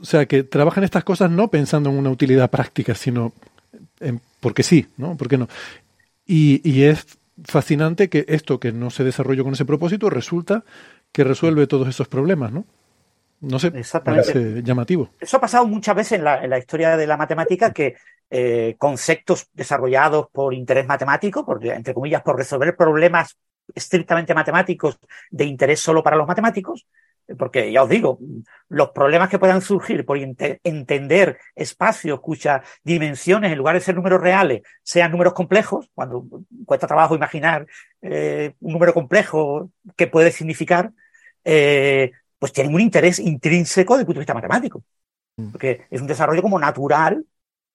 o 0.00 0.04
sea, 0.04 0.26
que 0.26 0.42
trabajan 0.42 0.84
estas 0.84 1.04
cosas 1.04 1.30
no 1.30 1.48
pensando 1.48 1.90
en 1.90 1.98
una 1.98 2.10
utilidad 2.10 2.50
práctica, 2.50 2.94
sino 2.94 3.32
en, 4.00 4.20
porque 4.40 4.62
sí, 4.62 4.86
¿no? 4.96 5.16
¿Por 5.16 5.28
qué 5.28 5.38
no? 5.38 5.48
Y, 6.26 6.60
y 6.68 6.84
es 6.84 7.06
fascinante 7.44 8.08
que 8.08 8.24
esto 8.28 8.58
que 8.58 8.72
no 8.72 8.90
se 8.90 9.04
desarrolló 9.04 9.44
con 9.44 9.52
ese 9.52 9.64
propósito 9.64 10.10
resulta 10.10 10.64
que 11.12 11.24
resuelve 11.24 11.66
todos 11.66 11.88
esos 11.88 12.08
problemas, 12.08 12.52
¿no? 12.52 12.64
No 13.40 13.58
sé, 13.58 13.70
parece 14.02 14.62
llamativo. 14.62 15.10
Eso 15.20 15.36
ha 15.36 15.40
pasado 15.40 15.66
muchas 15.66 15.94
veces 15.94 16.12
en 16.12 16.24
la, 16.24 16.42
en 16.42 16.48
la 16.48 16.58
historia 16.58 16.96
de 16.96 17.06
la 17.06 17.18
matemática 17.18 17.70
que 17.72 17.96
eh, 18.30 18.76
conceptos 18.78 19.48
desarrollados 19.52 20.28
por 20.32 20.54
interés 20.54 20.86
matemático, 20.86 21.44
por, 21.44 21.64
entre 21.66 21.92
comillas, 21.92 22.22
por 22.22 22.36
resolver 22.36 22.74
problemas 22.74 23.36
estrictamente 23.74 24.34
matemáticos 24.34 24.98
de 25.30 25.44
interés 25.44 25.80
solo 25.80 26.02
para 26.02 26.16
los 26.16 26.26
matemáticos, 26.26 26.86
porque 27.38 27.72
ya 27.72 27.82
os 27.82 27.88
digo, 27.88 28.18
los 28.68 28.90
problemas 28.90 29.28
que 29.28 29.38
puedan 29.38 29.60
surgir 29.60 30.04
por 30.04 30.18
entender 30.18 31.38
espacios 31.54 32.20
cuyas 32.20 32.62
dimensiones, 32.84 33.50
en 33.50 33.58
lugar 33.58 33.74
de 33.74 33.80
ser 33.80 33.96
números 33.96 34.20
reales, 34.20 34.62
sean 34.82 35.10
números 35.10 35.34
complejos, 35.34 35.90
cuando 35.94 36.24
cuesta 36.64 36.86
trabajo 36.86 37.16
imaginar 37.16 37.66
eh, 38.02 38.54
un 38.60 38.72
número 38.72 38.94
complejo 38.94 39.70
que 39.96 40.06
puede 40.06 40.30
significar, 40.30 40.92
eh, 41.44 42.12
pues 42.38 42.52
tienen 42.52 42.74
un 42.74 42.80
interés 42.80 43.18
intrínseco 43.18 43.94
desde 43.94 44.02
el 44.02 44.06
punto 44.06 44.18
de 44.18 44.22
vista 44.22 44.34
matemático. 44.34 44.84
Mm. 45.36 45.50
Porque 45.50 45.86
es 45.90 46.00
un 46.00 46.06
desarrollo 46.06 46.42
como 46.42 46.58
natural 46.58 47.24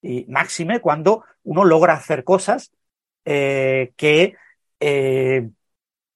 y 0.00 0.24
máxime 0.28 0.80
cuando 0.80 1.24
uno 1.44 1.64
logra 1.64 1.92
hacer 1.94 2.24
cosas 2.24 2.72
eh, 3.24 3.92
que 3.96 4.34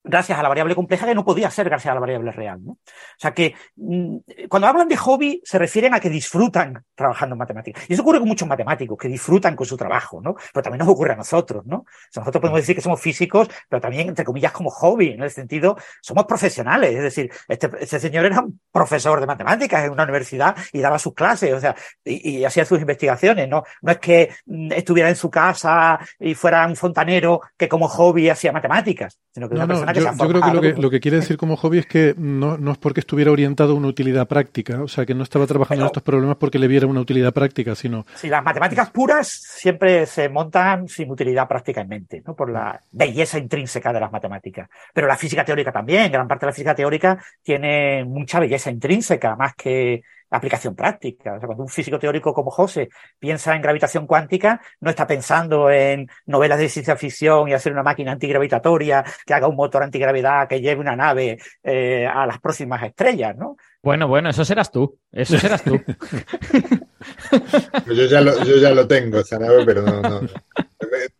gracias 0.07 0.37
a 0.37 0.43
la 0.43 0.49
variable 0.49 0.75
compleja 0.75 1.05
que 1.05 1.15
no 1.15 1.23
podía 1.23 1.49
ser 1.49 1.69
gracias 1.69 1.91
a 1.91 1.95
la 1.95 1.99
variable 1.99 2.31
real. 2.31 2.63
¿no? 2.63 2.71
O 2.71 2.79
sea 3.17 3.33
que 3.33 3.55
mm, 3.75 4.17
cuando 4.49 4.67
hablan 4.67 4.87
de 4.87 4.97
hobby 4.97 5.41
se 5.43 5.59
refieren 5.59 5.93
a 5.93 5.99
que 5.99 6.09
disfrutan 6.09 6.83
trabajando 6.95 7.33
en 7.33 7.39
matemáticas. 7.39 7.83
Y 7.87 7.93
eso 7.93 8.01
ocurre 8.01 8.19
con 8.19 8.27
muchos 8.27 8.47
matemáticos, 8.47 8.97
que 8.97 9.07
disfrutan 9.07 9.55
con 9.55 9.65
su 9.65 9.77
trabajo, 9.77 10.21
¿no? 10.21 10.35
Pero 10.53 10.63
también 10.63 10.79
nos 10.79 10.89
ocurre 10.89 11.13
a 11.13 11.15
nosotros, 11.15 11.65
¿no? 11.65 11.77
O 11.77 11.85
sea, 12.09 12.21
nosotros 12.21 12.41
podemos 12.41 12.61
decir 12.61 12.75
que 12.75 12.81
somos 12.81 12.99
físicos, 12.99 13.47
pero 13.69 13.81
también, 13.81 14.09
entre 14.09 14.25
comillas, 14.25 14.51
como 14.51 14.69
hobby, 14.69 15.09
en 15.09 15.23
el 15.23 15.31
sentido, 15.31 15.77
somos 16.01 16.25
profesionales. 16.25 16.95
Es 16.95 17.03
decir, 17.03 17.31
este, 17.47 17.69
este 17.79 17.99
señor 17.99 18.25
era 18.25 18.39
un 18.39 18.59
profesor 18.71 19.19
de 19.19 19.27
matemáticas 19.27 19.85
en 19.85 19.91
una 19.91 20.03
universidad 20.03 20.55
y 20.71 20.79
daba 20.79 20.99
sus 20.99 21.13
clases, 21.13 21.53
o 21.53 21.59
sea, 21.59 21.75
y, 22.03 22.37
y 22.37 22.45
hacía 22.45 22.65
sus 22.65 22.79
investigaciones, 22.79 23.47
¿no? 23.47 23.63
No 23.81 23.91
es 23.91 23.99
que 23.99 24.31
mm, 24.45 24.71
estuviera 24.73 25.09
en 25.09 25.15
su 25.15 25.29
casa 25.29 25.99
y 26.19 26.33
fuera 26.33 26.65
un 26.65 26.75
fontanero 26.75 27.41
que 27.57 27.67
como 27.67 27.87
hobby 27.87 28.29
hacía 28.29 28.51
matemáticas, 28.51 29.19
sino 29.33 29.47
que 29.47 29.55
No, 29.55 29.63
una 29.63 29.67
no, 29.67 29.73
persona 29.73 29.93
que 29.97 30.05
yo, 30.05 30.13
se 30.13 30.23
ha 30.23 30.25
yo 30.25 30.29
creo 30.29 30.41
que 30.41 30.53
lo, 30.53 30.61
que 30.61 30.81
lo 30.81 30.89
que 30.89 30.99
quiere 30.99 31.17
decir 31.17 31.37
como 31.37 31.55
hobby 31.55 31.79
es 31.79 31.85
que 31.85 32.13
no, 32.17 32.57
no 32.57 32.71
es 32.71 32.77
porque 32.77 32.99
estuviera 32.99 33.31
orientado 33.31 33.73
a 33.73 33.75
una 33.75 33.87
utilidad 33.87 34.27
práctica, 34.27 34.81
o 34.81 34.87
sea, 34.87 35.05
que 35.05 35.13
no 35.13 35.23
estaba 35.23 35.47
trabajando 35.47 35.83
en 35.83 35.87
estos 35.87 36.03
problemas 36.03 36.37
porque 36.37 36.59
le 36.59 36.67
viera 36.67 36.87
una 36.87 37.01
utilidad 37.01 37.33
práctica, 37.33 37.75
sino 37.75 38.05
Sí, 38.15 38.29
las 38.29 38.43
matemáticas 38.43 38.89
puras 38.91 39.27
siempre 39.27 40.05
se 40.05 40.29
montan 40.29 40.87
sin 40.87 41.09
utilidad 41.11 41.47
práctica 41.47 41.81
en 41.81 41.87
mente, 41.87 42.23
¿no? 42.25 42.35
por 42.35 42.49
la 42.49 42.81
belleza 42.91 43.37
intrínseca 43.37 43.93
de 43.93 43.99
las 43.99 44.11
matemáticas. 44.11 44.69
Pero 44.93 45.07
la 45.07 45.17
física 45.17 45.43
teórica 45.43 45.71
también, 45.71 46.11
gran 46.11 46.27
parte 46.27 46.45
de 46.45 46.49
la 46.49 46.53
física 46.53 46.75
teórica 46.75 47.17
tiene 47.41 48.03
mucha 48.05 48.39
belleza 48.39 48.71
intrínseca, 48.71 49.35
más 49.35 49.55
que 49.55 50.03
aplicación 50.29 50.75
práctica. 50.75 51.35
O 51.35 51.39
sea, 51.39 51.47
cuando 51.47 51.63
un 51.63 51.69
físico 51.69 51.99
teórico 51.99 52.33
como 52.33 52.51
José 52.51 52.89
piensa 53.19 53.55
en 53.55 53.61
gravitación 53.61 54.07
cuántica, 54.07 54.61
no 54.81 54.89
está 54.89 55.07
pensando 55.07 55.69
en 55.69 56.09
novelas 56.25 56.59
de 56.59 56.69
ciencia 56.69 56.95
ficción 56.95 57.47
y 57.47 57.53
hacer 57.53 57.71
una 57.71 57.83
máquina 57.83 58.11
antigravitatoria 58.11 59.03
que 59.25 59.33
haga 59.33 59.47
un 59.47 59.55
motor 59.55 59.83
antigravedad 59.83 60.47
que 60.47 60.61
lleve 60.61 60.81
una 60.81 60.95
nave 60.95 61.37
eh, 61.63 62.07
a 62.07 62.25
las 62.25 62.39
próximas 62.39 62.83
estrellas, 62.83 63.35
¿no? 63.37 63.57
Bueno, 63.81 64.07
bueno, 64.07 64.29
eso 64.29 64.43
serás 64.43 64.71
tú. 64.71 64.99
Eso 65.11 65.37
serás 65.37 65.63
tú. 65.63 65.79
Yo 67.85 68.05
ya 68.05 68.21
lo, 68.21 68.43
yo 68.43 68.57
ya 68.57 68.71
lo 68.71 68.87
tengo, 68.87 69.19
esa 69.19 69.39
nave, 69.39 69.63
pero 69.65 69.81
no, 69.81 70.01
no. 70.01 70.21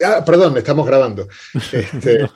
Ah, 0.03 0.23
perdón, 0.25 0.57
estamos 0.57 0.85
grabando. 0.85 1.27
Este, 1.71 2.29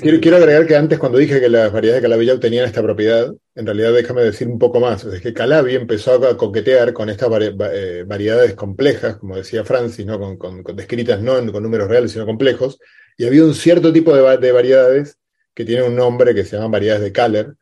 quiero, 0.00 0.20
quiero 0.20 0.36
agregar 0.36 0.66
que 0.66 0.76
antes, 0.76 0.98
cuando 0.98 1.18
dije 1.18 1.40
que 1.40 1.48
las 1.48 1.72
variedades 1.72 2.02
de 2.02 2.08
Calabi-Yau 2.08 2.38
tenían 2.38 2.64
esta 2.66 2.82
propiedad, 2.82 3.32
en 3.54 3.66
realidad 3.66 3.92
déjame 3.92 4.22
decir 4.22 4.48
un 4.48 4.58
poco 4.58 4.80
más. 4.80 5.04
Es 5.04 5.20
que 5.20 5.34
Calabi 5.34 5.74
empezó 5.74 6.14
a 6.14 6.36
coquetear 6.36 6.92
con 6.92 7.10
estas 7.10 7.28
vari- 7.28 7.54
eh, 7.72 8.04
variedades 8.06 8.54
complejas, 8.54 9.16
como 9.16 9.36
decía 9.36 9.64
Francis, 9.64 10.06
¿no? 10.06 10.18
con, 10.18 10.36
con- 10.36 10.62
con- 10.62 10.76
descritas 10.76 11.20
no 11.20 11.34
con 11.52 11.62
números 11.62 11.88
reales, 11.88 12.12
sino 12.12 12.26
complejos. 12.26 12.78
Y 13.16 13.26
había 13.26 13.44
un 13.44 13.54
cierto 13.54 13.92
tipo 13.92 14.14
de, 14.14 14.38
de 14.38 14.52
variedades 14.52 15.18
que 15.54 15.64
tienen 15.64 15.86
un 15.86 15.96
nombre 15.96 16.34
que 16.34 16.44
se 16.44 16.56
llaman 16.56 16.72
variedades 16.72 17.02
de 17.02 17.12
Caller, 17.12 17.54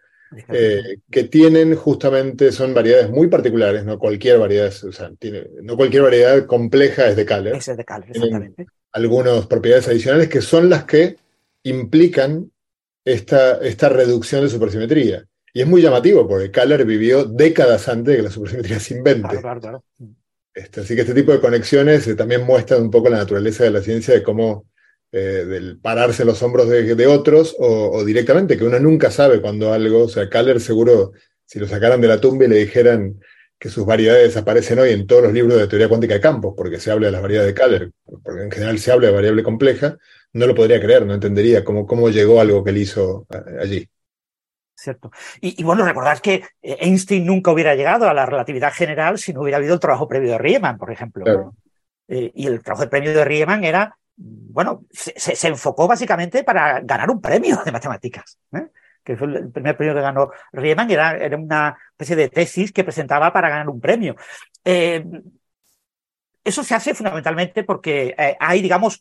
eh, 0.49 0.81
que 1.11 1.25
tienen 1.25 1.75
justamente, 1.77 2.53
son 2.53 2.73
variedades 2.73 3.11
muy 3.11 3.27
particulares, 3.29 3.85
no 3.85 3.99
cualquier 3.99 4.39
variedad, 4.39 4.73
o 4.85 4.93
sea, 4.93 5.11
tiene, 5.19 5.47
no 5.63 5.77
cualquier 5.77 6.03
variedad 6.05 6.47
compleja 6.47 7.09
es 7.09 7.17
de 7.17 7.27
Caller. 7.27 7.55
Es 7.57 7.67
de 7.67 7.85
Caller, 7.85 8.13
Tienen 8.13 8.29
exactamente. 8.37 8.67
algunas 8.93 9.47
propiedades 9.47 9.89
adicionales 9.89 10.29
que 10.31 10.41
son 10.41 10.71
las 10.71 10.85
que 10.85 11.17
implican 11.65 12.51
esta, 13.05 13.59
esta 13.59 13.89
reducción 13.89 14.43
de 14.43 14.51
supersimetría. 14.51 15.27
Y 15.55 15.61
es 15.61 15.67
muy 15.67 15.83
llamativo 15.83 16.27
porque 16.27 16.51
Caller 16.51 16.85
vivió 16.85 17.25
décadas 17.25 17.89
antes 17.89 18.13
de 18.13 18.17
que 18.17 18.23
la 18.23 18.31
supersimetría 18.31 18.81
se 18.81 18.97
invente. 18.97 19.29
Claro, 19.29 19.41
claro, 19.41 19.61
claro. 19.61 19.85
Este, 20.55 20.81
así 20.81 20.95
que 20.95 21.03
este 21.03 21.15
tipo 21.15 21.33
de 21.33 21.41
conexiones 21.41 22.07
eh, 22.07 22.15
también 22.15 22.45
muestran 22.45 22.83
un 22.83 22.91
poco 22.91 23.09
la 23.09 23.19
naturaleza 23.19 23.65
de 23.65 23.71
la 23.71 23.81
ciencia, 23.81 24.15
de 24.15 24.23
cómo 24.23 24.67
eh, 25.11 25.45
del 25.47 25.79
pararse 25.79 26.23
en 26.23 26.29
los 26.29 26.43
hombros 26.43 26.69
de, 26.69 26.95
de 26.95 27.07
otros 27.07 27.57
o, 27.59 27.91
o 27.91 28.05
directamente, 28.05 28.57
que 28.57 28.65
uno 28.65 28.79
nunca 28.79 29.11
sabe 29.11 29.41
cuando 29.41 29.73
algo, 29.73 30.05
o 30.05 30.09
sea, 30.09 30.29
Caller 30.29 30.61
seguro, 30.61 31.13
si 31.45 31.59
lo 31.59 31.67
sacaran 31.67 32.01
de 32.01 32.09
la 32.09 32.21
tumba 32.21 32.45
y 32.45 32.49
le 32.49 32.57
dijeran 32.57 33.21
que 33.59 33.69
sus 33.69 33.87
variedades 33.87 34.37
aparecen 34.37 34.79
hoy 34.79 34.91
en 34.91 35.07
todos 35.07 35.23
los 35.23 35.33
libros 35.33 35.59
de 35.59 35.69
teoría 35.69 35.89
cuántica 35.89 36.15
de 36.15 36.21
campos, 36.21 36.55
porque 36.57 36.81
se 36.81 36.91
habla 36.91 37.07
de 37.07 37.13
las 37.13 37.23
variedades 37.23 37.55
de 37.55 37.61
Caller, 37.61 37.91
porque 38.05 38.43
en 38.43 38.51
general 38.51 38.79
se 38.79 38.91
habla 38.91 39.07
de 39.09 39.15
variable 39.15 39.43
compleja, 39.43 39.99
no 40.33 40.47
lo 40.47 40.55
podría 40.55 40.81
creer, 40.81 41.05
no 41.07 41.15
entendería 41.15 41.65
cómo, 41.65 41.87
cómo 41.87 42.09
llegó 42.11 42.41
algo 42.41 42.63
que 42.65 42.71
él 42.71 42.79
hizo 42.79 43.27
eh, 43.31 43.59
allí. 43.61 43.89
Cierto. 44.75 45.13
Y, 45.41 45.61
y 45.61 45.65
bueno, 45.65 45.85
recordad 45.85 46.19
que 46.19 46.43
eh, 46.63 46.77
Einstein 46.81 47.25
nunca 47.25 47.53
hubiera 47.53 47.75
llegado 47.75 48.09
a 48.09 48.15
la 48.15 48.27
relatividad 48.27 48.73
general 48.73 49.19
si 49.19 49.33
no 49.33 49.43
hubiera 49.43 49.59
habido 49.59 49.75
el 49.75 49.81
trabajo 49.81 50.09
previo 50.09 50.33
de 50.33 50.39
Riemann, 50.39 50.79
por 50.79 50.91
ejemplo. 50.91 51.55
Eh, 52.09 52.33
y 52.35 52.47
el 52.47 52.63
trabajo 52.63 52.89
previo 52.91 53.13
de 53.15 53.25
Riemann 53.25 53.63
era, 53.65 53.97
bueno, 54.17 54.85
se, 54.91 55.13
se- 55.19 55.37
se 55.37 55.49
enfocó 55.49 55.87
básicamente 55.87 56.43
para 56.43 56.81
ganar 56.81 57.11
un 57.11 57.21
premio 57.21 57.61
de 57.65 57.71
matemáticas. 57.73 58.39
¿eh? 58.53 58.67
Que 59.05 59.17
fue 59.17 59.29
el- 59.29 59.37
el 59.37 59.51
primer 59.51 59.77
premio 59.77 59.95
que 59.95 60.01
ganó 60.01 60.31
Riemann, 60.53 60.91
era, 60.91 61.17
era 61.17 61.37
una 61.37 61.77
especie 61.93 62.17
de 62.17 62.29
tesis 62.29 62.73
que 62.73 62.83
presentaba 62.85 63.33
para 63.33 63.51
ganar 63.51 63.69
un 63.69 63.81
premio. 63.81 64.17
Eh, 64.65 65.05
eso 66.45 66.65
se 66.65 66.75
hace 66.75 66.95
fundamentalmente 66.95 67.63
porque 67.65 68.15
eh, 68.19 68.37
hay, 68.41 68.63
digamos, 68.63 69.01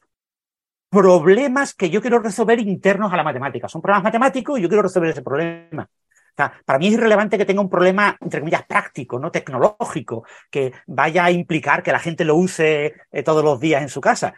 problemas 0.92 1.74
que 1.74 1.90
yo 1.90 2.02
quiero 2.02 2.20
resolver 2.20 2.60
internos 2.60 3.14
a 3.14 3.18
la 3.18 3.24
matemática. 3.24 3.70
Son 3.70 3.82
problemas 3.82 4.04
matemáticos 4.04 4.60
y 4.60 4.62
yo 4.62 4.68
quiero 4.68 4.84
resolver 4.84 5.10
ese 5.10 5.22
problema. 5.22 5.84
O 5.84 6.34
sea, 6.36 6.54
para 6.66 6.80
mí 6.80 6.88
es 6.88 6.94
irrelevante 6.94 7.38
que 7.38 7.46
tenga 7.46 7.62
un 7.62 7.70
problema, 7.70 8.18
entre 8.20 8.42
comillas, 8.42 8.66
práctico, 8.66 9.18
no 9.18 9.32
tecnológico, 9.32 10.26
que 10.50 10.74
vaya 10.88 11.24
a 11.26 11.32
implicar 11.32 11.82
que 11.82 11.94
la 11.94 12.00
gente 12.00 12.26
lo 12.26 12.36
use 12.36 12.94
eh, 13.10 13.24
todos 13.24 13.44
los 13.44 13.60
días 13.60 13.82
en 13.82 13.90
su 13.90 14.02
casa. 14.02 14.34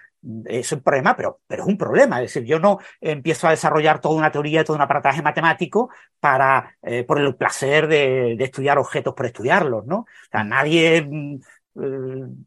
Es 0.45 0.71
un 0.71 0.81
problema, 0.81 1.15
pero, 1.15 1.39
pero 1.47 1.63
es 1.63 1.69
un 1.69 1.77
problema. 1.77 2.21
Es 2.21 2.33
decir, 2.33 2.47
yo 2.47 2.59
no 2.59 2.77
empiezo 3.01 3.47
a 3.47 3.51
desarrollar 3.51 3.99
toda 3.99 4.15
una 4.15 4.31
teoría, 4.31 4.63
todo 4.63 4.77
un 4.77 4.83
aparataje 4.83 5.23
matemático 5.23 5.89
para, 6.19 6.77
eh, 6.83 7.03
por 7.03 7.19
el 7.19 7.35
placer 7.35 7.87
de, 7.87 8.35
de 8.37 8.43
estudiar 8.43 8.77
objetos 8.77 9.15
por 9.15 9.25
estudiarlos, 9.25 9.85
¿no? 9.87 9.97
O 9.97 10.07
sea, 10.31 10.43
nadie 10.43 11.01
mm, 11.01 11.39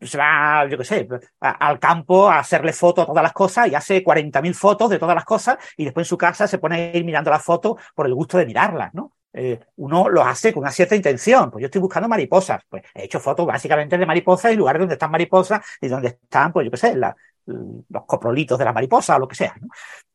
se 0.01 0.19
va, 0.19 0.67
yo 0.69 0.79
qué 0.79 0.85
sé, 0.85 1.09
a- 1.41 1.51
al 1.69 1.79
campo 1.79 2.29
a 2.29 2.39
hacerle 2.39 2.73
fotos 2.73 3.05
a 3.05 3.07
todas 3.07 3.23
las 3.23 3.33
cosas 3.33 3.69
y 3.69 3.75
hace 3.75 4.03
40.000 4.03 4.55
fotos 4.55 4.91
de 4.91 4.99
todas 4.99 5.15
las 5.15 5.25
cosas 5.25 5.59
y 5.77 5.85
después 5.85 6.07
en 6.07 6.09
su 6.09 6.19
casa 6.19 6.47
se 6.47 6.59
pone 6.59 6.77
a 6.77 6.97
ir 6.97 7.05
mirando 7.05 7.31
las 7.31 7.43
fotos 7.43 7.81
por 7.95 8.07
el 8.07 8.15
gusto 8.15 8.39
de 8.39 8.47
mirarlas, 8.47 8.95
¿no? 8.95 9.13
Eh, 9.33 9.61
uno 9.77 10.09
lo 10.09 10.23
hace 10.23 10.53
con 10.53 10.63
una 10.63 10.71
cierta 10.71 10.97
intención. 10.97 11.51
Pues 11.51 11.61
yo 11.63 11.67
estoy 11.67 11.81
buscando 11.83 12.09
mariposas. 12.09 12.63
Pues 12.71 12.83
he 12.95 13.05
hecho 13.05 13.21
fotos 13.21 13.47
básicamente 13.47 13.99
de 13.99 14.07
mariposas 14.07 14.53
y 14.53 14.57
lugares 14.57 14.81
donde 14.81 14.95
están 14.95 15.11
mariposas 15.11 15.61
y 15.81 15.89
donde 15.89 16.09
están, 16.09 16.53
pues 16.53 16.65
yo 16.65 16.71
qué 16.71 16.77
sé, 16.79 16.97
la- 16.97 17.15
los 17.45 18.05
coprolitos 18.07 18.59
de 18.59 18.65
la 18.65 18.73
mariposa 18.73 19.17
o 19.17 19.19
lo 19.21 19.29
que 19.29 19.37
sea, 19.37 19.55
¿no? 19.61 19.69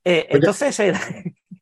Eh, 0.04 0.28
entonces, 0.30 0.80
eh, 0.80 0.94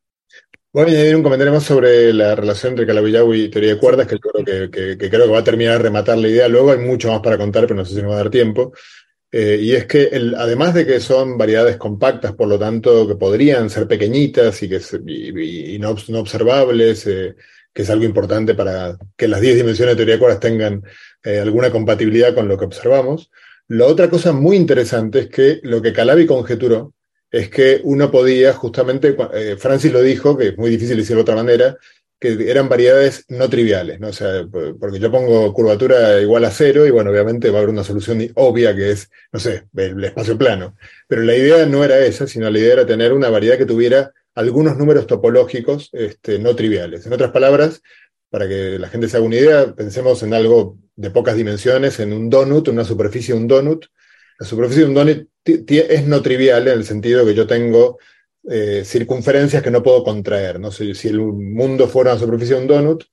Voy 0.79 0.91
a 0.95 0.97
añadir 0.97 1.15
un 1.17 1.23
comentario 1.23 1.51
más 1.51 1.63
sobre 1.63 2.13
la 2.13 2.35
relación 2.35 2.71
entre 2.71 2.85
Calabi-Yau 2.87 3.33
y 3.33 3.49
teoría 3.49 3.71
de 3.73 3.79
cuerdas, 3.79 4.07
que 4.07 4.15
yo 4.15 4.21
creo 4.21 4.45
que, 4.45 4.71
que- 4.71 4.97
que 4.97 5.09
creo 5.09 5.25
que 5.25 5.31
va 5.33 5.39
a 5.39 5.43
terminar 5.43 5.73
de 5.77 5.83
rematar 5.83 6.17
la 6.17 6.29
idea. 6.29 6.47
Luego 6.47 6.71
hay 6.71 6.77
mucho 6.77 7.11
más 7.11 7.19
para 7.19 7.37
contar, 7.37 7.63
pero 7.63 7.75
no 7.75 7.83
sé 7.83 7.95
si 7.95 8.01
nos 8.01 8.11
va 8.11 8.15
a 8.15 8.19
dar 8.19 8.29
tiempo. 8.29 8.71
Eh, 9.29 9.59
y 9.61 9.73
es 9.73 9.85
que 9.87 10.03
el- 10.03 10.35
además 10.35 10.73
de 10.73 10.85
que 10.85 11.01
son 11.01 11.37
variedades 11.37 11.75
compactas, 11.75 12.33
por 12.33 12.47
lo 12.47 12.57
tanto, 12.57 13.05
que 13.09 13.15
podrían 13.15 13.69
ser 13.69 13.87
pequeñitas 13.89 14.63
y, 14.63 14.69
que 14.69 14.79
y- 15.05 15.75
y- 15.75 15.79
no, 15.79 15.97
no 16.07 16.19
observables, 16.19 17.05
eh, 17.07 17.35
que 17.73 17.81
es 17.81 17.89
algo 17.89 18.05
importante 18.05 18.55
para 18.55 18.97
que 19.17 19.27
las 19.27 19.41
10 19.41 19.57
dimensiones 19.57 19.95
de 19.95 19.97
teoría 19.97 20.15
de 20.15 20.19
cuerdas 20.19 20.39
tengan 20.39 20.81
eh, 21.25 21.39
alguna 21.39 21.71
compatibilidad 21.71 22.33
con 22.33 22.47
lo 22.47 22.57
que 22.57 22.63
observamos. 22.65 23.29
La 23.67 23.85
otra 23.85 24.09
cosa 24.09 24.31
muy 24.31 24.55
interesante 24.55 25.19
es 25.19 25.27
que 25.27 25.59
lo 25.63 25.81
que 25.81 25.91
Calabi 25.91 26.25
conjeturó 26.25 26.93
es 27.31 27.49
que 27.49 27.81
uno 27.83 28.09
podía 28.11 28.53
justamente, 28.53 29.15
eh, 29.33 29.55
Francis 29.57 29.91
lo 29.91 30.01
dijo, 30.01 30.37
que 30.37 30.49
es 30.49 30.57
muy 30.57 30.69
difícil 30.69 30.97
decirlo 30.97 31.17
de 31.17 31.31
otra 31.31 31.35
manera, 31.35 31.77
que 32.19 32.51
eran 32.51 32.67
variedades 32.67 33.23
no 33.29 33.49
triviales, 33.49 33.99
¿no? 33.99 34.09
O 34.09 34.13
sea, 34.13 34.45
porque 34.77 34.99
yo 34.99 35.09
pongo 35.09 35.53
curvatura 35.53 36.19
igual 36.19 36.43
a 36.43 36.51
cero 36.51 36.85
y 36.85 36.91
bueno, 36.91 37.11
obviamente 37.11 37.49
va 37.49 37.59
a 37.59 37.61
haber 37.61 37.73
una 37.73 37.85
solución 37.85 38.29
obvia 38.35 38.75
que 38.75 38.91
es, 38.91 39.09
no 39.31 39.39
sé, 39.39 39.67
el 39.75 40.03
espacio 40.03 40.37
plano. 40.37 40.75
Pero 41.07 41.23
la 41.23 41.35
idea 41.35 41.65
no 41.65 41.83
era 41.83 41.99
esa, 41.99 42.27
sino 42.27 42.49
la 42.49 42.59
idea 42.59 42.73
era 42.73 42.85
tener 42.85 43.13
una 43.13 43.29
variedad 43.29 43.57
que 43.57 43.65
tuviera 43.65 44.11
algunos 44.35 44.77
números 44.77 45.07
topológicos 45.07 45.89
este, 45.93 46.39
no 46.39 46.55
triviales. 46.55 47.05
En 47.05 47.13
otras 47.13 47.31
palabras, 47.31 47.81
para 48.29 48.47
que 48.47 48.77
la 48.77 48.89
gente 48.89 49.07
se 49.07 49.17
haga 49.17 49.25
una 49.25 49.37
idea, 49.37 49.73
pensemos 49.73 50.21
en 50.21 50.33
algo 50.33 50.77
de 50.97 51.11
pocas 51.11 51.37
dimensiones, 51.37 51.99
en 52.01 52.11
un 52.11 52.29
donut, 52.29 52.67
una 52.67 52.83
superficie 52.83 53.33
de 53.33 53.39
un 53.39 53.47
donut. 53.47 53.85
La 54.39 54.45
superficie 54.45 54.83
de 54.83 54.89
un 54.89 54.95
donut 54.95 55.27
es 55.45 56.07
no 56.07 56.21
trivial 56.21 56.67
en 56.67 56.73
el 56.79 56.85
sentido 56.85 57.25
que 57.25 57.35
yo 57.35 57.45
tengo 57.45 57.99
eh, 58.49 58.83
circunferencias 58.85 59.61
que 59.61 59.71
no 59.71 59.83
puedo 59.83 60.03
contraer. 60.03 60.59
¿no? 60.59 60.71
Si, 60.71 60.95
si 60.95 61.09
el 61.09 61.19
mundo 61.19 61.87
fuera 61.87 62.11
una 62.11 62.19
superficie 62.19 62.55
de 62.55 62.61
un 62.61 62.67
donut, 62.67 63.03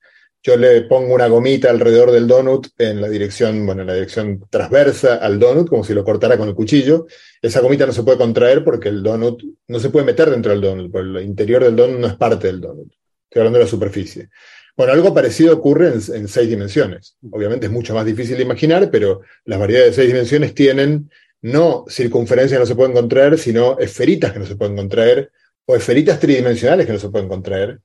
yo 0.41 0.55
le 0.55 0.83
pongo 0.83 1.13
una 1.13 1.27
gomita 1.27 1.69
alrededor 1.69 2.11
del 2.11 2.27
donut 2.27 2.67
en 2.77 3.01
la 3.01 3.09
dirección, 3.09 3.65
bueno, 3.65 3.81
en 3.81 3.87
la 3.87 3.95
dirección 3.95 4.45
transversa 4.49 5.15
al 5.15 5.39
donut, 5.39 5.67
como 5.67 5.83
si 5.83 5.93
lo 5.93 6.05
cortara 6.05 6.37
con 6.37 6.47
el 6.47 6.55
cuchillo. 6.55 7.07
Esa 7.41 7.59
gomita 7.59 7.85
no 7.85 7.91
se 7.91 8.03
puede 8.03 8.17
contraer 8.17 8.63
porque 8.63 8.87
el 8.87 9.03
donut 9.03 9.43
no 9.67 9.79
se 9.79 9.89
puede 9.89 10.05
meter 10.05 10.29
dentro 10.29 10.53
del 10.53 10.61
donut, 10.61 10.91
porque 10.91 11.19
el 11.19 11.25
interior 11.25 11.63
del 11.63 11.75
donut 11.75 11.99
no 11.99 12.07
es 12.07 12.15
parte 12.15 12.47
del 12.47 12.61
donut. 12.61 12.89
Estoy 13.25 13.41
hablando 13.41 13.59
de 13.59 13.65
la 13.65 13.69
superficie. 13.69 14.29
Bueno, 14.77 14.93
algo 14.93 15.13
parecido 15.13 15.55
ocurre 15.55 15.87
en, 15.87 16.15
en 16.15 16.27
seis 16.27 16.47
dimensiones. 16.47 17.17
Obviamente 17.31 17.65
es 17.65 17.71
mucho 17.71 17.95
más 17.95 18.05
difícil 18.05 18.37
de 18.37 18.43
imaginar, 18.43 18.89
pero 18.91 19.21
las 19.43 19.59
variedades 19.59 19.89
de 19.89 20.03
seis 20.03 20.13
dimensiones 20.13 20.53
tienen 20.53 21.09
no 21.41 21.85
circunferencias 21.89 22.57
que 22.57 22.61
no 22.61 22.67
se 22.67 22.75
pueden 22.75 22.93
contraer, 22.93 23.37
sino 23.39 23.77
esferitas 23.79 24.31
que 24.31 24.39
no 24.39 24.45
se 24.45 24.55
pueden 24.55 24.75
contraer, 24.75 25.31
o 25.65 25.75
esferitas 25.75 26.19
tridimensionales 26.19 26.85
que 26.85 26.93
no 26.93 26.99
se 26.99 27.09
pueden 27.09 27.27
contraer. 27.27 27.79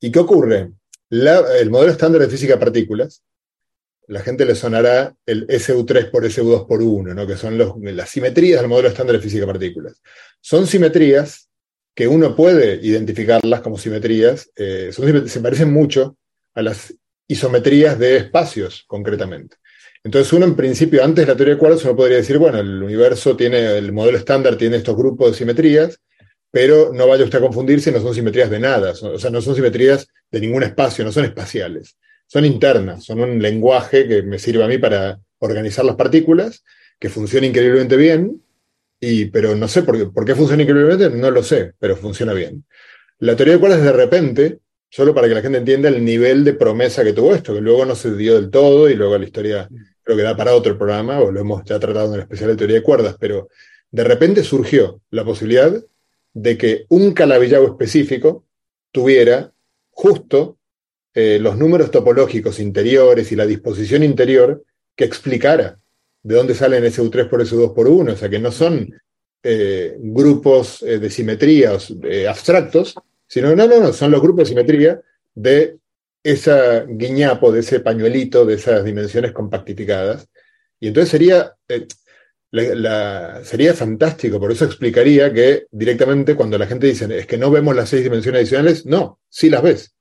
¿Y 0.00 0.10
qué 0.10 0.18
ocurre? 0.18 0.72
el 1.10 1.70
modelo 1.70 1.90
estándar 1.90 2.20
de 2.20 2.28
física 2.28 2.54
de 2.54 2.60
partículas, 2.60 3.24
la 4.06 4.20
gente 4.20 4.44
le 4.44 4.54
sonará 4.54 5.14
el 5.26 5.46
SU3 5.48 6.08
por 6.08 6.24
SU2 6.24 6.68
por 6.68 6.80
1, 6.80 7.14
¿no? 7.14 7.26
que 7.26 7.36
son 7.36 7.58
las 7.58 8.10
simetrías 8.10 8.60
del 8.60 8.68
modelo 8.68 8.88
estándar 8.88 9.16
de 9.16 9.22
física 9.22 9.40
de 9.40 9.52
partículas. 9.52 10.00
Son 10.40 10.68
simetrías 10.68 11.48
que 11.94 12.06
uno 12.06 12.36
puede 12.36 12.76
identificarlas 12.80 13.60
como 13.60 13.76
simetrías, 13.76 14.50
eh, 14.54 14.92
se 14.92 15.40
parecen 15.40 15.72
mucho 15.72 16.16
a 16.54 16.62
las 16.62 16.94
isometrías 17.28 17.98
de 17.98 18.16
espacios, 18.16 18.84
concretamente. 18.86 19.56
Entonces 20.02 20.32
uno 20.32 20.46
en 20.46 20.56
principio, 20.56 21.04
antes 21.04 21.26
de 21.26 21.32
la 21.32 21.36
teoría 21.36 21.54
de 21.54 21.60
cuerdas, 21.60 21.84
uno 21.84 21.94
podría 21.96 22.16
decir, 22.16 22.38
bueno, 22.38 22.58
el 22.58 22.82
universo 22.82 23.36
tiene, 23.36 23.76
el 23.76 23.92
modelo 23.92 24.18
estándar 24.18 24.56
tiene 24.56 24.76
estos 24.76 24.96
grupos 24.96 25.30
de 25.30 25.38
simetrías, 25.38 26.00
pero 26.50 26.92
no 26.92 27.06
vaya 27.06 27.24
usted 27.24 27.38
a 27.38 27.42
confundirse, 27.42 27.92
no 27.92 28.00
son 28.00 28.14
simetrías 28.14 28.50
de 28.50 28.58
nada, 28.58 28.92
o 28.92 29.18
sea, 29.18 29.30
no 29.30 29.40
son 29.40 29.54
simetrías 29.54 30.08
de 30.30 30.40
ningún 30.40 30.62
espacio, 30.62 31.04
no 31.04 31.12
son 31.12 31.24
espaciales, 31.24 31.96
son 32.26 32.44
internas, 32.44 33.04
son 33.04 33.20
un 33.20 33.40
lenguaje 33.40 34.08
que 34.08 34.22
me 34.22 34.38
sirve 34.38 34.64
a 34.64 34.68
mí 34.68 34.78
para 34.78 35.20
organizar 35.38 35.84
las 35.84 35.96
partículas, 35.96 36.64
que 36.98 37.08
funciona 37.08 37.46
increíblemente 37.46 37.96
bien, 37.96 38.42
y, 38.98 39.26
pero 39.26 39.54
no 39.54 39.68
sé 39.68 39.82
por 39.82 40.24
qué, 40.24 40.34
funciona 40.34 40.62
increíblemente, 40.62 41.10
no 41.16 41.30
lo 41.30 41.42
sé, 41.42 41.72
pero 41.78 41.96
funciona 41.96 42.32
bien. 42.32 42.64
La 43.18 43.36
teoría 43.36 43.54
de 43.54 43.60
cuerdas 43.60 43.82
de 43.82 43.92
repente, 43.92 44.58
solo 44.90 45.14
para 45.14 45.28
que 45.28 45.34
la 45.34 45.42
gente 45.42 45.58
entienda 45.58 45.88
el 45.88 46.04
nivel 46.04 46.44
de 46.44 46.52
promesa 46.52 47.04
que 47.04 47.12
tuvo 47.12 47.34
esto, 47.34 47.54
que 47.54 47.60
luego 47.60 47.84
no 47.84 47.94
se 47.94 48.14
dio 48.16 48.34
del 48.34 48.50
todo 48.50 48.90
y 48.90 48.94
luego 48.94 49.16
la 49.16 49.24
historia 49.24 49.68
creo 50.02 50.16
que 50.16 50.24
da 50.24 50.36
para 50.36 50.54
otro 50.54 50.76
programa, 50.76 51.20
o 51.20 51.30
lo 51.30 51.40
hemos 51.40 51.64
ya 51.64 51.78
tratado 51.78 52.08
en 52.08 52.14
el 52.14 52.20
especial 52.20 52.50
de 52.50 52.56
teoría 52.56 52.76
de 52.76 52.82
cuerdas, 52.82 53.16
pero 53.18 53.48
de 53.90 54.04
repente 54.04 54.42
surgió 54.42 55.00
la 55.10 55.24
posibilidad 55.24 55.72
de 56.32 56.58
que 56.58 56.86
un 56.88 57.12
calabillao 57.12 57.66
específico 57.66 58.44
tuviera 58.92 59.52
justo 59.90 60.58
eh, 61.14 61.38
los 61.40 61.56
números 61.56 61.90
topológicos 61.90 62.60
interiores 62.60 63.30
y 63.30 63.36
la 63.36 63.46
disposición 63.46 64.02
interior 64.02 64.64
que 64.96 65.04
explicara 65.04 65.78
de 66.22 66.34
dónde 66.34 66.54
salen 66.54 66.84
SU3 66.84 67.28
por 67.28 67.42
SU2 67.42 67.74
por 67.74 67.88
1, 67.88 68.12
o 68.12 68.16
sea 68.16 68.28
que 68.28 68.38
no 68.38 68.52
son 68.52 68.92
eh, 69.42 69.96
grupos 69.98 70.82
eh, 70.82 70.98
de 70.98 71.10
simetría 71.10 71.72
abstractos, 72.28 72.94
sino 73.30 73.54
no, 73.54 73.66
no, 73.68 73.80
no, 73.80 73.92
son 73.92 74.10
los 74.10 74.20
grupos 74.20 74.40
de 74.40 74.46
simetría 74.46 75.00
de 75.34 75.78
esa 76.22 76.84
guiñapo, 76.84 77.52
de 77.52 77.60
ese 77.60 77.78
pañuelito, 77.78 78.44
de 78.44 78.54
esas 78.54 78.84
dimensiones 78.84 79.30
compactificadas. 79.30 80.28
Y 80.80 80.88
entonces 80.88 81.10
sería, 81.10 81.54
sería 83.44 83.74
fantástico, 83.74 84.40
por 84.40 84.50
eso 84.50 84.64
explicaría 84.64 85.32
que 85.32 85.66
directamente 85.70 86.34
cuando 86.34 86.58
la 86.58 86.66
gente 86.66 86.88
dice 86.88 87.06
es 87.16 87.26
que 87.28 87.38
no 87.38 87.52
vemos 87.52 87.76
las 87.76 87.88
seis 87.88 88.02
dimensiones 88.02 88.40
adicionales, 88.40 88.84
no, 88.84 89.20
sí 89.28 89.48
las 89.48 89.62
ves. 89.62 89.94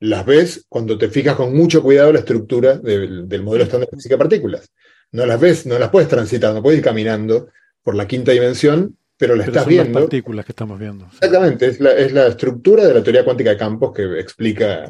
Las 0.00 0.26
ves 0.26 0.66
cuando 0.68 0.98
te 0.98 1.08
fijas 1.08 1.36
con 1.36 1.56
mucho 1.56 1.82
cuidado 1.82 2.12
la 2.12 2.18
estructura 2.18 2.76
del, 2.76 3.42
modelo 3.42 3.64
estándar 3.64 3.88
de 3.88 3.96
física 3.96 4.16
de 4.16 4.18
partículas. 4.18 4.70
No 5.10 5.24
las 5.24 5.40
ves, 5.40 5.64
no 5.64 5.78
las 5.78 5.88
puedes 5.88 6.10
transitar, 6.10 6.52
no 6.52 6.62
puedes 6.62 6.80
ir 6.80 6.84
caminando 6.84 7.48
por 7.82 7.94
la 7.94 8.06
quinta 8.06 8.32
dimensión, 8.32 8.97
pero 9.18 9.34
la 9.34 9.44
estás 9.44 9.66
viendo. 9.66 9.92
Las 9.92 10.02
partículas 10.02 10.46
que 10.46 10.52
estamos 10.52 10.78
viendo. 10.78 11.06
Exactamente, 11.06 11.66
es 11.66 11.80
la, 11.80 11.90
es 11.90 12.12
la, 12.12 12.28
estructura 12.28 12.86
de 12.86 12.94
la 12.94 13.02
teoría 13.02 13.24
cuántica 13.24 13.50
de 13.50 13.56
campos 13.56 13.92
que 13.92 14.18
explica 14.20 14.88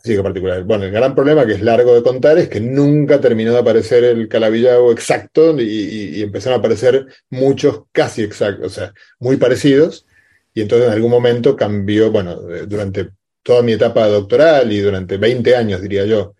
física 0.00 0.22
particular. 0.22 0.64
Bueno, 0.64 0.84
el 0.84 0.90
gran 0.90 1.14
problema 1.14 1.46
que 1.46 1.52
es 1.52 1.62
largo 1.62 1.94
de 1.94 2.02
contar 2.02 2.38
es 2.38 2.48
que 2.48 2.60
nunca 2.60 3.20
terminó 3.20 3.52
de 3.52 3.58
aparecer 3.58 4.04
el 4.04 4.28
calabillao 4.28 4.90
exacto 4.90 5.58
y, 5.60 6.22
empezaron 6.22 6.56
a 6.56 6.58
aparecer 6.58 7.06
muchos 7.30 7.82
casi 7.92 8.22
exactos, 8.22 8.66
o 8.66 8.70
sea, 8.70 8.94
muy 9.18 9.36
parecidos. 9.36 10.06
Y 10.54 10.62
entonces 10.62 10.88
en 10.88 10.94
algún 10.94 11.10
momento 11.10 11.56
cambió, 11.56 12.10
bueno, 12.10 12.36
durante 12.66 13.10
toda 13.42 13.62
mi 13.62 13.72
etapa 13.72 14.06
doctoral 14.06 14.70
y 14.72 14.80
durante 14.80 15.16
20 15.16 15.56
años, 15.56 15.80
diría 15.80 16.04
yo, 16.04 16.34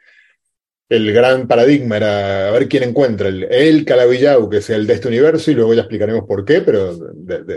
el 0.93 1.11
gran 1.11 1.49
paradigma 1.49 1.97
era 1.97 2.49
a 2.49 2.51
ver 2.51 2.69
quién 2.69 2.83
encuentra 2.83 3.29
el, 3.29 3.45
el 3.45 3.87
que 3.87 4.61
sea 4.61 4.77
el 4.77 4.87
de 4.87 4.93
este 4.93 5.09
universo 5.09 5.51
y 5.51 5.55
luego 5.55 5.73
ya 5.73 5.81
explicaremos 5.81 6.25
por 6.27 6.45
qué, 6.45 6.61
pero 6.61 6.95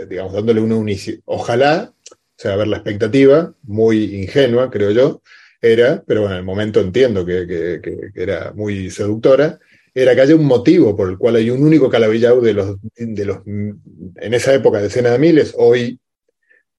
digamos, 0.08 0.32
dándole 0.32 0.62
una 0.62 0.76
unicidad. 0.76 1.18
Ojalá, 1.26 1.92
o 2.10 2.14
sea, 2.34 2.54
a 2.54 2.56
ver 2.56 2.68
la 2.68 2.78
expectativa, 2.78 3.52
muy 3.62 4.16
ingenua, 4.16 4.70
creo 4.70 4.90
yo, 4.90 5.22
era, 5.60 6.02
pero 6.06 6.22
bueno, 6.22 6.34
en 6.34 6.40
el 6.40 6.46
momento 6.46 6.80
entiendo 6.80 7.26
que, 7.26 7.80
era 8.14 8.52
muy 8.54 8.90
seductora, 8.90 9.58
era 9.92 10.14
que 10.14 10.20
haya 10.22 10.34
un 10.34 10.46
motivo 10.46 10.96
por 10.96 11.10
el 11.10 11.18
cual 11.18 11.36
hay 11.36 11.50
un 11.50 11.62
único 11.62 11.90
calabillao 11.90 12.40
de 12.40 12.54
los, 12.54 12.76
de 12.96 13.24
los, 13.26 13.38
en 13.46 14.34
esa 14.34 14.54
época, 14.54 14.80
decenas 14.80 15.12
de 15.12 15.18
miles, 15.18 15.54
hoy, 15.58 16.00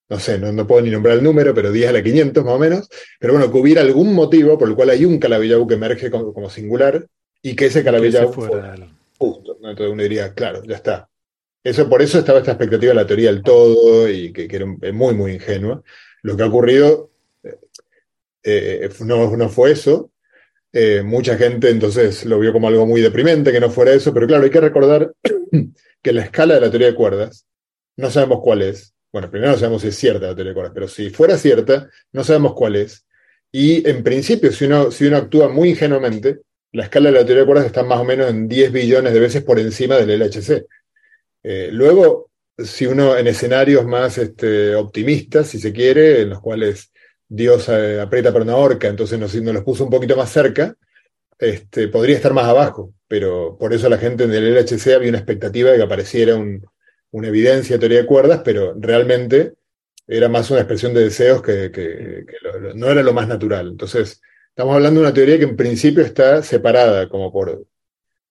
no 0.10 0.20
sé, 0.20 0.40
no, 0.40 0.68
puedo 0.68 0.82
ni 0.82 0.90
nombrar 0.90 1.18
el 1.18 1.24
número, 1.24 1.54
pero 1.54 1.72
10 1.72 1.90
a 1.90 1.94
la 1.94 2.04
500 2.04 2.44
más 2.44 2.54
o 2.54 2.60
menos, 2.60 2.90
pero 3.20 3.34
bueno, 3.34 3.52
que 3.52 3.58
hubiera 3.58 3.82
algún 3.82 4.14
motivo 4.14 4.58
por 4.58 4.70
el 4.70 4.76
cual 4.76 4.90
hay 4.90 5.06
un 5.06 5.20
calabillao 5.20 5.68
que 5.68 5.76
emerge 5.76 6.10
como, 6.10 6.50
singular 6.50 7.06
y 7.42 7.56
que 7.56 7.66
ese 7.66 7.84
calabillao 7.84 8.32
fuera 8.32 8.76
justo. 9.18 9.58
Entonces 9.62 9.92
uno 9.92 10.04
diría, 10.04 10.34
claro, 10.34 10.64
ya 10.64 10.76
está. 10.76 11.10
Eso, 11.64 11.90
por 11.90 12.02
eso 12.02 12.20
estaba 12.20 12.40
esta 12.40 12.52
expectativa 12.52 12.92
de 12.92 12.96
la 12.96 13.08
teoría 13.08 13.32
del 13.32 13.44
todo 13.44 14.10
y 14.10 14.32
que, 14.32 14.48
que 14.48 14.56
era 14.56 14.66
muy, 14.94 15.14
muy 15.16 15.34
ingenua. 15.34 15.82
Lo 16.22 16.38
que 16.38 16.44
ha 16.44 16.48
ocurrido 16.48 17.12
eh, 18.50 18.90
no, 19.02 19.36
no, 19.36 19.50
fue 19.50 19.72
eso. 19.72 20.12
Eh, 20.72 21.02
mucha 21.04 21.38
gente 21.38 21.70
entonces 21.70 22.26
lo 22.26 22.40
vio 22.40 22.54
como 22.54 22.70
algo 22.70 22.86
muy 22.86 23.02
deprimente 23.02 23.52
que 23.52 23.60
no 23.60 23.70
fuera 23.70 23.92
eso, 23.92 24.14
pero 24.14 24.28
claro, 24.28 24.44
hay 24.44 24.50
que 24.50 24.62
recordar 24.62 25.14
que 26.02 26.14
la 26.14 26.24
escala 26.24 26.56
de 26.56 26.62
la 26.62 26.70
teoría 26.70 26.88
de 26.88 26.96
cuerdas, 26.96 27.46
no 27.98 28.10
sabemos 28.10 28.40
cuál 28.42 28.62
es. 28.62 28.94
Bueno, 29.12 29.32
primero 29.32 29.52
no 29.52 29.58
sabemos 29.58 29.82
si 29.82 29.90
es 29.90 29.96
cierta 29.96 30.28
la 30.28 30.36
teoría 30.36 30.52
de 30.52 30.54
cuerdas, 30.54 30.74
pero 30.74 30.88
si 30.88 31.10
fuera 31.10 31.38
cierta, 31.38 31.90
no 32.12 32.24
sabemos 32.24 32.54
cuál 32.54 32.76
es. 32.76 33.06
Y 33.52 33.88
en 33.88 34.04
principio, 34.04 34.52
si 34.52 34.66
uno, 34.66 34.92
si 34.92 35.06
uno 35.06 35.18
actúa 35.18 35.50
muy 35.50 35.70
ingenuamente, 35.70 36.42
la 36.74 36.84
escala 36.84 37.10
de 37.10 37.20
la 37.20 37.26
teoría 37.26 37.42
de 37.42 37.46
cuerdas 37.46 37.66
está 37.66 37.84
más 37.84 38.00
o 38.00 38.04
menos 38.04 38.30
en 38.30 38.48
10 38.48 38.72
billones 38.72 39.14
de 39.14 39.20
veces 39.20 39.44
por 39.44 39.60
encima 39.60 39.96
del 39.96 40.20
LHC. 40.20 40.66
Eh, 41.44 41.70
luego, 41.72 42.30
si 42.58 42.86
uno 42.86 43.18
en 43.18 43.28
escenarios 43.28 43.86
más 43.86 44.18
este, 44.18 44.76
optimistas, 44.76 45.48
si 45.48 45.60
se 45.60 45.72
quiere, 45.72 46.22
en 46.22 46.30
los 46.32 46.42
cuales 46.42 46.92
Dios 47.28 47.70
eh, 47.70 48.00
aprieta 48.02 48.32
para 48.32 48.44
una 48.44 48.58
horca, 48.58 48.88
entonces 48.88 49.18
nos, 49.20 49.34
nos 49.36 49.54
los 49.54 49.64
puso 49.64 49.84
un 49.86 49.90
poquito 49.90 50.16
más 50.18 50.32
cerca, 50.32 50.76
este, 51.40 51.88
podría 51.88 52.16
estar 52.16 52.34
más 52.34 52.46
abajo, 52.46 52.94
pero 53.08 53.58
por 53.60 53.74
eso 53.74 53.88
la 53.90 53.98
gente 53.98 54.24
en 54.24 54.34
el 54.34 54.56
LHC 54.56 54.96
había 54.96 55.10
una 55.10 55.20
expectativa 55.20 55.72
de 55.72 55.78
que 55.78 55.84
apareciera 55.84 56.36
una 57.12 57.28
evidencia 57.28 57.76
de 57.76 57.80
teoría 57.80 58.02
de 58.02 58.06
cuerdas, 58.06 58.42
pero 58.44 58.74
realmente 58.78 59.54
era 60.08 60.30
más 60.30 60.50
una 60.52 60.62
expresión 60.62 60.94
de 60.94 61.04
deseos 61.04 61.42
que, 61.42 62.26
no 62.76 62.90
era 62.90 63.04
lo 63.04 63.14
más 63.14 63.28
natural. 63.28 63.70
Entonces, 63.70 64.22
estamos 64.50 64.76
hablando 64.76 65.02
de 65.02 65.08
una 65.08 65.14
teoría 65.14 65.38
que 65.38 65.46
en 65.46 65.58
principio 65.58 66.04
está 66.04 66.42
separada 66.44 67.10
como 67.10 67.32
por 67.32 67.66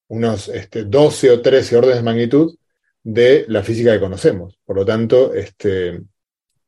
unos 0.09 0.48
este, 0.48 0.85
12 0.85 1.31
o 1.31 1.43
13 1.43 1.77
órdenes 1.77 1.97
de 1.97 2.03
magnitud 2.03 2.57
de 3.03 3.44
la 3.48 3.62
física 3.62 3.93
que 3.93 4.01
conocemos. 4.01 4.59
Por 4.65 4.77
lo 4.77 4.85
tanto, 4.85 5.35
este, 5.35 6.01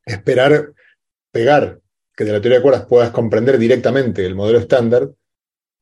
esperar 0.05 0.72
pegar 1.30 1.80
que 2.16 2.24
de 2.24 2.32
la 2.32 2.40
teoría 2.40 2.59
de 2.59 2.62
cuerdas 2.62 2.86
puedas 2.86 3.10
comprender 3.10 3.59
directamente 3.59 4.26
el 4.26 4.35
modelo 4.35 4.59
estándar, 4.59 5.10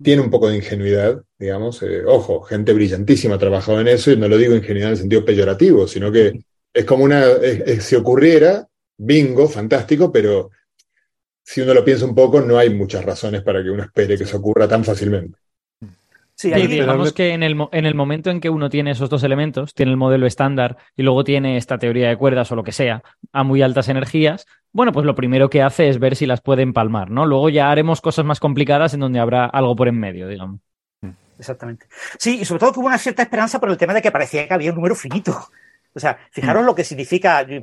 tiene 0.03 0.23
un 0.23 0.31
poco 0.31 0.49
de 0.49 0.57
ingenuidad, 0.57 1.23
digamos. 1.39 1.83
Eh, 1.83 2.05
ojo, 2.05 2.43
gente 2.43 2.73
brillantísima 2.73 3.37
ha 3.37 3.39
trabajado 3.39 3.81
en 3.81 3.89
eso, 3.89 4.11
y 4.11 4.17
no 4.17 4.29
lo 4.29 4.37
digo 4.37 4.55
ingenuidad 4.55 4.89
en 4.89 4.93
el 4.93 4.99
sentido 4.99 5.25
peyorativo, 5.25 5.87
sino 5.87 6.13
que 6.13 6.41
es 6.73 6.85
como 6.85 7.05
una, 7.05 7.25
si 7.81 7.97
ocurriera, 7.97 8.67
bingo, 8.99 9.49
fantástico, 9.49 10.13
pero 10.13 10.51
si 11.43 11.61
uno 11.61 11.73
lo 11.75 11.85
piensa 11.85 12.05
un 12.05 12.15
poco, 12.15 12.41
no 12.41 12.59
hay 12.59 12.71
muchas 12.71 13.05
razones 13.05 13.43
para 13.43 13.63
que 13.63 13.71
uno 13.71 13.85
espere 13.85 14.19
que 14.19 14.25
eso 14.25 14.39
ocurra 14.39 14.67
tan 14.67 14.85
fácilmente. 14.85 15.39
Sí, 16.37 16.53
digamos 16.53 17.15
que 17.15 17.33
en 17.33 17.43
el, 17.43 17.57
en 17.73 17.87
el 17.87 17.95
momento 17.95 18.31
en 18.31 18.41
que 18.41 18.51
uno 18.51 18.69
tiene 18.69 18.91
esos 18.91 19.09
dos 19.09 19.23
elementos, 19.23 19.73
tiene 19.73 19.93
el 19.93 19.97
modelo 19.97 20.27
estándar 20.27 20.77
y 20.95 21.03
luego 21.03 21.25
tiene 21.25 21.57
esta 21.57 21.79
teoría 21.79 22.11
de 22.11 22.17
cuerdas 22.17 22.53
o 22.53 22.57
lo 22.57 22.63
que 22.63 22.73
sea, 22.73 23.03
a 23.33 23.43
muy 23.43 23.63
altas 23.63 23.89
energías, 23.89 24.47
bueno, 24.71 24.93
pues 24.93 25.07
lo 25.07 25.15
primero 25.15 25.49
que 25.49 25.63
hace 25.63 25.89
es 25.89 25.99
ver 25.99 26.15
si 26.15 26.27
las 26.27 26.43
puede 26.43 26.63
empalmar, 26.63 27.11
¿no? 27.11 27.25
Luego 27.25 27.49
ya 27.49 27.71
haremos 27.71 28.03
cosas 28.03 28.27
más 28.27 28.39
complicadas 28.39 28.93
en 28.93 29.01
donde 29.01 29.19
habrá 29.19 29.47
algo 29.47 29.75
por 29.75 29.89
en 29.89 29.99
medio, 29.99 30.29
digamos. 30.29 30.61
Exactamente. 31.39 31.87
Sí, 32.19 32.41
y 32.41 32.45
sobre 32.45 32.61
todo 32.61 32.73
que 32.75 32.81
hubo 32.81 32.89
una 32.89 32.99
cierta 32.99 33.23
esperanza 33.23 33.59
por 33.59 33.71
el 33.71 33.79
tema 33.79 33.95
de 33.95 34.03
que 34.03 34.11
parecía 34.11 34.47
que 34.47 34.53
había 34.53 34.71
un 34.71 34.77
número 34.77 34.95
finito. 34.95 35.49
O 35.95 35.99
sea, 35.99 36.19
fijaros 36.31 36.63
mm. 36.63 36.67
lo 36.67 36.75
que 36.75 36.85
significa. 36.85 37.41
Eh, 37.41 37.63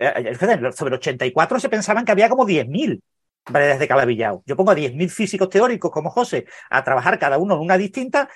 eh, 0.00 0.72
sobre 0.72 0.96
84 0.96 1.60
se 1.60 1.68
pensaban 1.68 2.04
que 2.04 2.10
había 2.10 2.28
como 2.28 2.44
10.000 2.44 3.00
variedades 3.48 3.80
de 3.80 3.88
calabillao. 3.88 4.42
Yo 4.46 4.56
pongo 4.56 4.70
a 4.70 4.76
10.000 4.76 5.08
físicos 5.10 5.48
teóricos 5.48 5.90
como 5.90 6.10
José 6.10 6.46
a 6.70 6.84
trabajar 6.84 7.18
cada 7.18 7.38
uno 7.38 7.54
en 7.54 7.60
una 7.60 7.76
distinta. 7.76 8.28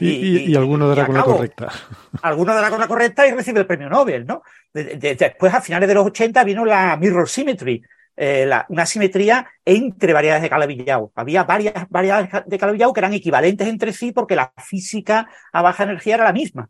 Y, 0.00 0.50
y, 0.50 0.56
alguno 0.56 0.88
dará 0.88 1.06
con 1.06 1.14
la 1.14 1.22
correcta. 1.22 1.68
Alguno 2.22 2.52
dará 2.52 2.68
con 2.70 2.80
la 2.80 2.88
correcta 2.88 3.26
y 3.26 3.32
recibe 3.32 3.60
el 3.60 3.66
premio 3.66 3.88
Nobel, 3.88 4.26
¿no? 4.26 4.42
después, 4.72 5.54
a 5.54 5.60
finales 5.60 5.88
de 5.88 5.94
los 5.94 6.06
80, 6.06 6.42
vino 6.42 6.64
la 6.64 6.96
mirror 6.96 7.28
symmetry, 7.28 7.82
eh, 8.16 8.50
una 8.70 8.86
simetría 8.86 9.46
entre 9.64 10.12
variedades 10.12 10.42
de 10.42 10.50
calabillao. 10.50 11.12
Había 11.14 11.44
varias 11.44 11.88
variedades 11.88 12.28
de 12.44 12.58
calabillao 12.58 12.92
que 12.92 13.00
eran 13.00 13.12
equivalentes 13.12 13.68
entre 13.68 13.92
sí 13.92 14.10
porque 14.10 14.34
la 14.34 14.52
física 14.56 15.28
a 15.52 15.62
baja 15.62 15.84
energía 15.84 16.16
era 16.16 16.24
la 16.24 16.32
misma. 16.32 16.68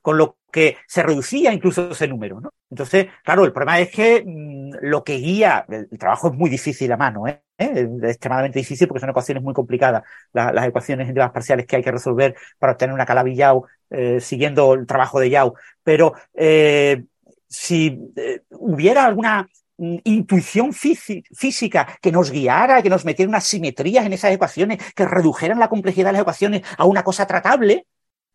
Con 0.00 0.16
lo 0.16 0.38
que 0.56 0.78
se 0.86 1.02
reducía 1.02 1.52
incluso 1.52 1.90
ese 1.90 2.08
número. 2.08 2.40
¿no? 2.40 2.50
Entonces, 2.70 3.08
claro, 3.22 3.44
el 3.44 3.52
problema 3.52 3.78
es 3.78 3.90
que 3.90 4.24
mm, 4.24 4.86
lo 4.86 5.04
que 5.04 5.18
guía, 5.18 5.66
el, 5.68 5.86
trabajo 5.98 6.28
es 6.28 6.32
muy 6.32 6.48
difícil 6.48 6.90
a 6.92 6.96
mano, 6.96 7.26
¿eh? 7.28 7.42
¿Eh? 7.58 7.86
es 8.02 8.10
extremadamente 8.12 8.58
difícil 8.60 8.88
porque 8.88 9.00
son 9.00 9.10
ecuaciones 9.10 9.42
muy 9.44 9.52
complicadas, 9.52 10.02
las 10.32 10.66
ecuaciones 10.66 11.14
las 11.14 11.30
parciales 11.30 11.66
que 11.66 11.76
hay 11.76 11.82
que 11.82 11.92
resolver 11.92 12.36
para 12.58 12.72
obtener 12.72 12.94
una 12.94 13.04
Calabi 13.04 13.36
Yau 13.36 13.66
eh, 13.90 14.18
siguiendo 14.18 14.72
el 14.72 14.86
trabajo 14.86 15.20
de 15.20 15.28
Yau. 15.28 15.52
Pero 15.82 16.14
eh, 16.32 17.04
si 17.46 18.00
hubiera 18.48 19.04
alguna 19.04 19.46
mm, 19.76 19.96
intuición 20.04 20.72
física 20.72 21.86
que 22.00 22.12
nos 22.12 22.30
guiara, 22.30 22.80
que 22.80 22.88
nos 22.88 23.04
metiera 23.04 23.28
unas 23.28 23.44
simetrías 23.44 24.06
en 24.06 24.14
esas 24.14 24.32
ecuaciones, 24.32 24.78
que 24.94 25.04
redujeran 25.04 25.58
la 25.58 25.68
complejidad 25.68 26.06
de 26.06 26.12
las 26.12 26.22
ecuaciones 26.22 26.62
a 26.78 26.86
una 26.86 27.04
cosa 27.04 27.26
tratable, 27.26 27.84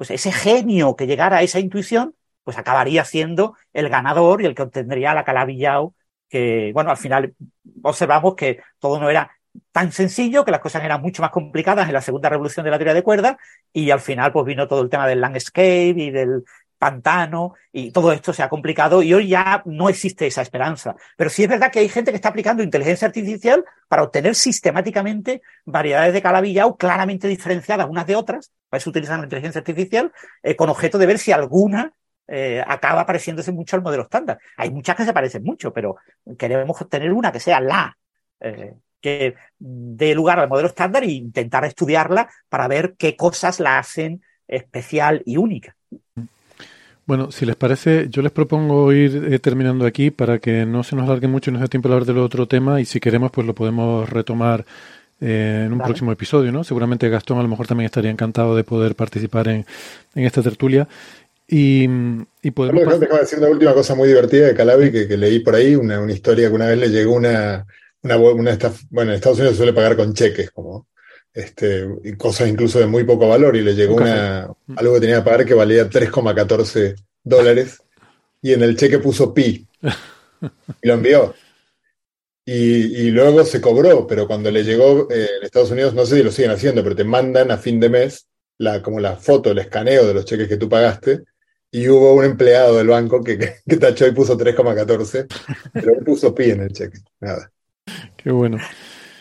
pues 0.01 0.09
ese 0.09 0.31
genio 0.31 0.95
que 0.95 1.05
llegara 1.05 1.37
a 1.37 1.41
esa 1.43 1.59
intuición, 1.59 2.15
pues 2.43 2.57
acabaría 2.57 3.05
siendo 3.05 3.55
el 3.71 3.87
ganador 3.87 4.41
y 4.41 4.47
el 4.47 4.55
que 4.55 4.63
obtendría 4.63 5.13
la 5.13 5.23
calabillao, 5.23 5.93
que, 6.27 6.71
bueno, 6.73 6.89
al 6.89 6.97
final 6.97 7.35
observamos 7.83 8.33
que 8.33 8.63
todo 8.79 8.99
no 8.99 9.11
era 9.11 9.29
tan 9.71 9.91
sencillo, 9.91 10.43
que 10.43 10.49
las 10.49 10.59
cosas 10.59 10.83
eran 10.83 11.03
mucho 11.03 11.21
más 11.21 11.29
complicadas 11.29 11.87
en 11.87 11.93
la 11.93 12.01
segunda 12.01 12.29
revolución 12.29 12.63
de 12.63 12.71
la 12.71 12.79
teoría 12.79 12.95
de 12.95 13.03
cuerdas, 13.03 13.37
y 13.71 13.91
al 13.91 13.99
final 13.99 14.31
pues 14.31 14.43
vino 14.43 14.67
todo 14.67 14.81
el 14.81 14.89
tema 14.89 15.07
del 15.07 15.21
landscape 15.21 15.93
y 15.95 16.09
del 16.09 16.45
pantano 16.79 17.53
y 17.71 17.91
todo 17.91 18.11
esto 18.11 18.33
se 18.33 18.41
ha 18.41 18.49
complicado 18.49 19.03
y 19.03 19.13
hoy 19.13 19.27
ya 19.27 19.61
no 19.65 19.87
existe 19.87 20.25
esa 20.25 20.41
esperanza. 20.41 20.95
Pero 21.15 21.29
sí 21.29 21.43
es 21.43 21.49
verdad 21.49 21.71
que 21.71 21.77
hay 21.77 21.89
gente 21.89 22.09
que 22.09 22.15
está 22.15 22.29
aplicando 22.29 22.63
inteligencia 22.63 23.05
artificial 23.05 23.63
para 23.87 24.01
obtener 24.01 24.33
sistemáticamente 24.33 25.43
variedades 25.63 26.11
de 26.11 26.23
calabillao 26.23 26.75
claramente 26.75 27.27
diferenciadas 27.27 27.87
unas 27.87 28.07
de 28.07 28.15
otras, 28.15 28.51
para 28.71 28.89
utilizan 28.89 29.19
la 29.19 29.25
inteligencia 29.25 29.59
artificial, 29.59 30.11
eh, 30.41 30.55
con 30.55 30.69
objeto 30.69 30.97
de 30.97 31.05
ver 31.05 31.19
si 31.19 31.33
alguna 31.33 31.91
eh, 32.25 32.63
acaba 32.65 33.05
pareciéndose 33.05 33.51
mucho 33.51 33.75
al 33.75 33.81
modelo 33.81 34.03
estándar. 34.03 34.39
Hay 34.55 34.71
muchas 34.71 34.95
que 34.95 35.03
se 35.03 35.11
parecen 35.11 35.43
mucho, 35.43 35.73
pero 35.73 35.97
queremos 36.39 36.81
obtener 36.81 37.11
una 37.11 37.33
que 37.33 37.41
sea 37.41 37.59
la, 37.59 37.97
eh, 38.39 38.73
que 39.01 39.35
dé 39.59 40.15
lugar 40.15 40.39
al 40.39 40.47
modelo 40.47 40.69
estándar 40.69 41.03
e 41.03 41.11
intentar 41.11 41.65
estudiarla 41.65 42.29
para 42.47 42.69
ver 42.69 42.95
qué 42.97 43.17
cosas 43.17 43.59
la 43.59 43.77
hacen 43.77 44.21
especial 44.47 45.21
y 45.25 45.35
única. 45.35 45.75
Bueno, 47.05 47.29
si 47.31 47.45
les 47.45 47.57
parece, 47.57 48.07
yo 48.09 48.21
les 48.21 48.31
propongo 48.31 48.93
ir 48.93 49.41
terminando 49.41 49.85
aquí 49.85 50.11
para 50.11 50.39
que 50.39 50.65
no 50.65 50.83
se 50.83 50.95
nos 50.95 51.09
alargue 51.09 51.27
mucho 51.27 51.49
y 51.49 51.53
no 51.53 51.59
sea 51.59 51.67
tiempo 51.67 51.89
de 51.89 51.95
hablar 51.95 52.07
del 52.07 52.19
otro 52.19 52.47
tema 52.47 52.79
y 52.79 52.85
si 52.85 53.01
queremos 53.01 53.31
pues 53.31 53.45
lo 53.45 53.53
podemos 53.53 54.09
retomar 54.09 54.65
eh, 55.21 55.63
en 55.67 55.73
un 55.73 55.79
próximo 55.79 56.11
episodio, 56.11 56.51
¿no? 56.51 56.63
Seguramente 56.63 57.07
Gastón 57.07 57.37
a 57.37 57.43
lo 57.43 57.47
mejor 57.47 57.67
también 57.67 57.85
estaría 57.85 58.09
encantado 58.09 58.55
de 58.55 58.63
poder 58.63 58.95
participar 58.95 59.47
en, 59.47 59.65
esta 60.15 60.41
tertulia. 60.41 60.87
Y, 61.47 61.87
y 62.41 62.51
podemos... 62.51 62.99
Déjame 62.99 63.21
decir 63.21 63.37
una 63.37 63.49
última 63.49 63.73
cosa 63.73 63.93
muy 63.93 64.07
divertida 64.07 64.47
de 64.47 64.55
Calabi 64.55 64.91
que, 64.91 65.17
leí 65.17 65.39
por 65.39 65.53
ahí, 65.53 65.75
una, 65.75 65.99
una, 66.01 66.11
historia 66.11 66.47
que 66.49 66.55
una 66.55 66.67
vez 66.67 66.79
le 66.79 66.89
llegó 66.89 67.13
una... 67.13 67.67
una, 68.01 68.17
una 68.17 68.57
bueno, 68.89 69.11
en 69.11 69.15
Estados 69.15 69.37
Unidos 69.37 69.53
se 69.53 69.57
suele 69.57 69.73
pagar 69.73 69.95
con 69.95 70.13
cheques, 70.13 70.49
como 70.49 70.87
este, 71.33 71.87
cosas 72.17 72.49
incluso 72.49 72.79
de 72.79 72.87
muy 72.87 73.03
poco 73.03 73.27
valor, 73.27 73.55
y 73.55 73.61
le 73.61 73.75
llegó 73.75 73.95
una, 73.95 74.49
algo 74.75 74.93
que 74.95 74.99
tenía 75.01 75.17
que 75.17 75.23
pagar 75.23 75.45
que 75.45 75.53
valía 75.53 75.89
3,14 75.89 76.95
dólares, 77.23 77.83
y 78.41 78.53
en 78.53 78.63
el 78.63 78.75
cheque 78.75 78.97
puso 78.97 79.33
pi, 79.33 79.67
y 80.81 80.87
lo 80.87 80.95
envió. 80.95 81.35
Y, 82.53 83.07
y 83.07 83.11
luego 83.11 83.45
se 83.45 83.61
cobró, 83.61 84.05
pero 84.05 84.27
cuando 84.27 84.51
le 84.51 84.65
llegó 84.65 85.09
eh, 85.09 85.25
en 85.37 85.45
Estados 85.45 85.71
Unidos, 85.71 85.93
no 85.93 86.05
sé 86.05 86.17
si 86.17 86.23
lo 86.23 86.31
siguen 86.31 86.51
haciendo, 86.51 86.83
pero 86.83 86.97
te 86.97 87.05
mandan 87.05 87.49
a 87.49 87.57
fin 87.57 87.79
de 87.79 87.87
mes 87.87 88.27
la, 88.57 88.81
como 88.81 88.99
la 88.99 89.15
foto, 89.15 89.51
el 89.51 89.59
escaneo 89.59 90.05
de 90.05 90.13
los 90.13 90.25
cheques 90.25 90.49
que 90.49 90.57
tú 90.57 90.67
pagaste, 90.67 91.21
y 91.71 91.87
hubo 91.87 92.13
un 92.13 92.25
empleado 92.25 92.75
del 92.75 92.87
banco 92.87 93.23
que, 93.23 93.37
que, 93.37 93.53
que 93.65 93.77
tachó 93.77 94.05
y 94.05 94.11
puso 94.11 94.37
3,14, 94.37 95.27
pero 95.71 95.93
puso 96.03 96.35
pi 96.35 96.51
en 96.51 96.63
el 96.63 96.73
cheque. 96.73 96.99
Nada. 97.21 97.49
Qué 98.17 98.31
bueno. 98.31 98.57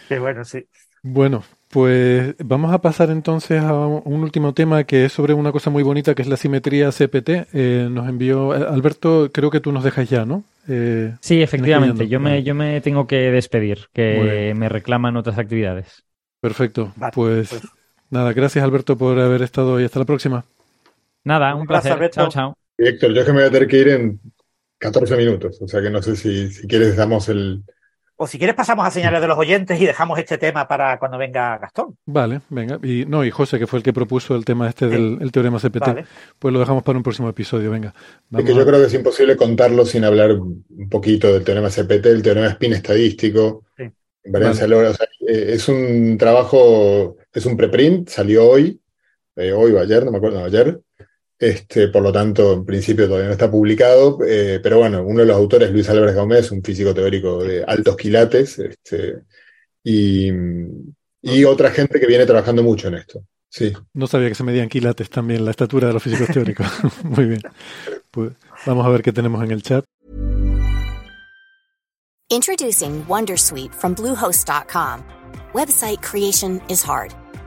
Qué 0.09 0.19
bueno, 0.19 0.45
sí. 0.45 0.67
Bueno, 1.05 1.45
pues 1.71 2.35
vamos 2.39 2.75
a 2.75 2.81
pasar 2.81 3.11
entonces 3.11 3.63
a 3.63 3.73
un 3.73 4.23
último 4.25 4.55
tema 4.55 4.83
que 4.83 5.05
es 5.05 5.13
sobre 5.13 5.35
una 5.35 5.53
cosa 5.53 5.71
muy 5.71 5.85
bonita 5.85 6.17
que 6.17 6.23
es 6.23 6.29
la 6.29 6.37
simetría 6.37 6.91
CPT. 6.91 7.47
Eh, 7.53 7.89
nos 7.89 8.09
envió 8.09 8.57
eh, 8.57 8.67
Alberto, 8.69 9.31
creo 9.33 9.53
que 9.53 9.61
tú 9.61 9.71
nos 9.71 9.85
dejas 9.85 10.11
ya, 10.11 10.25
¿no? 10.25 10.43
Eh, 10.69 11.15
sí, 11.21 11.43
efectivamente. 11.43 12.09
Yo 12.09 12.21
me, 12.21 12.43
yo 12.43 12.55
me 12.55 12.81
tengo 12.81 13.07
que 13.07 13.31
despedir, 13.31 13.87
que 13.93 14.53
me 14.57 14.69
reclaman 14.69 15.17
otras 15.17 15.39
actividades. 15.39 16.05
Perfecto. 16.41 16.93
Pues, 17.13 17.51
pues, 17.51 17.63
nada, 18.11 18.33
gracias 18.33 18.65
Alberto 18.65 18.97
por 18.97 19.19
haber 19.19 19.43
estado 19.43 19.81
y 19.81 19.85
hasta 19.85 19.99
la 19.99 20.05
próxima. 20.07 20.45
Nada, 21.25 21.55
un, 21.55 21.67
placer. 21.67 22.11
Chao, 22.11 22.29
chao. 22.29 22.57
Héctor, 22.79 23.13
yo 23.13 23.21
es 23.21 23.27
que 23.27 23.33
me 23.33 23.41
voy 23.41 23.49
a 23.49 23.53
tener 23.53 23.69
que 23.69 23.79
ir 23.79 23.89
en 23.89 24.21
14 24.79 25.17
minutos, 25.17 25.61
o 25.61 25.69
sea 25.69 25.83
que 25.83 25.91
no 25.91 26.01
sé 26.01 26.17
si, 26.17 26.51
si 26.51 26.67
quieres 26.67 26.97
damos 26.97 27.29
el, 27.29 27.63
o 28.23 28.27
si 28.27 28.37
quieres 28.37 28.55
pasamos 28.55 28.87
a 28.87 28.91
señales 28.91 29.23
de 29.23 29.27
los 29.27 29.39
oyentes 29.39 29.81
y 29.81 29.87
dejamos 29.87 30.19
este 30.19 30.37
tema 30.37 30.69
para 30.69 30.99
cuando 30.99 31.17
venga 31.17 31.57
Gastón. 31.57 31.97
Vale, 32.05 32.43
venga. 32.51 32.79
Y 32.83 33.07
no, 33.07 33.25
y 33.25 33.31
José, 33.31 33.59
que 33.59 33.67
fue 33.67 33.79
el 33.79 33.83
que 33.83 33.95
propuso 33.95 34.37
el 34.37 34.45
tema 34.45 34.69
este 34.69 34.89
del 34.89 35.33
teorema 35.33 35.59
CPT, 35.59 36.05
pues 36.39 36.53
lo 36.53 36.61
dejamos 36.61 36.83
para 36.83 36.99
un 36.99 37.03
próximo 37.03 37.31
episodio, 37.31 37.71
venga. 37.71 37.95
es 38.37 38.45
que 38.45 38.55
yo 38.55 38.67
creo 38.67 38.79
que 38.79 38.89
es 38.89 38.93
imposible 38.93 39.39
contarlo 39.39 39.87
sin 39.87 40.05
hablar 40.05 40.33
un 40.33 40.89
poquito 40.91 41.33
del 41.33 41.45
teorema 41.45 41.71
CPT, 41.71 42.07
el 42.07 42.23
teorema 42.23 42.49
spin 42.49 42.75
estadístico. 42.75 43.65
Sí. 43.79 43.85
Eh, 44.23 45.47
es 45.55 45.69
un 45.71 46.19
trabajo, 46.19 47.17
es 47.33 47.47
un 47.47 47.57
preprint, 47.57 48.11
salió 48.11 48.51
hoy, 48.51 48.83
eh, 49.37 49.53
hoy 49.53 49.73
o 49.73 49.81
ayer, 49.81 50.05
no 50.05 50.11
me 50.11 50.19
acuerdo, 50.19 50.45
ayer, 50.45 50.79
este, 51.41 51.89
por 51.89 52.03
lo 52.03 52.13
tanto, 52.13 52.53
en 52.53 52.67
principio 52.67 53.07
todavía 53.07 53.29
no 53.29 53.33
está 53.33 53.51
publicado, 53.51 54.19
eh, 54.27 54.61
pero 54.63 54.77
bueno, 54.77 55.03
uno 55.03 55.21
de 55.21 55.27
los 55.27 55.37
autores, 55.37 55.71
Luis 55.71 55.89
Álvarez 55.89 56.15
Gómez, 56.15 56.51
un 56.51 56.63
físico 56.63 56.93
teórico 56.93 57.43
de 57.43 57.65
altos 57.65 57.97
quilates, 57.97 58.59
este, 58.59 59.23
y, 59.83 60.31
otra 61.47 61.71
gente 61.71 61.99
que 61.99 62.07
viene 62.07 62.27
trabajando 62.27 62.63
mucho 62.63 62.89
en 62.89 62.97
esto. 62.97 63.25
Sí. 63.49 63.73
No 63.95 64.07
sabía 64.07 64.29
que 64.29 64.35
se 64.35 64.45
medían 64.45 64.69
quilates 64.69 65.09
también, 65.09 65.43
la 65.47 65.53
estatura 65.53 65.89
de 65.89 65.95
los 65.95 66.03
físicos 66.03 66.29
teóricos. 66.29 66.67
Muy 67.05 67.25
bien. 67.25 67.41
Pues 68.11 68.33
vamos 68.67 68.85
a 68.85 68.91
ver 68.91 69.03
qué 69.03 69.13
tenemos 69.13 69.43
en 69.43 69.51
el 69.51 69.63
chat. 69.63 69.85
Introducing 72.29 73.03
Wondersuite 73.09 73.75
from 73.75 73.95
Bluehost.com. 73.95 75.03
Website 75.55 76.03
creation 76.03 76.61
is 76.69 76.85
hard. 76.85 77.15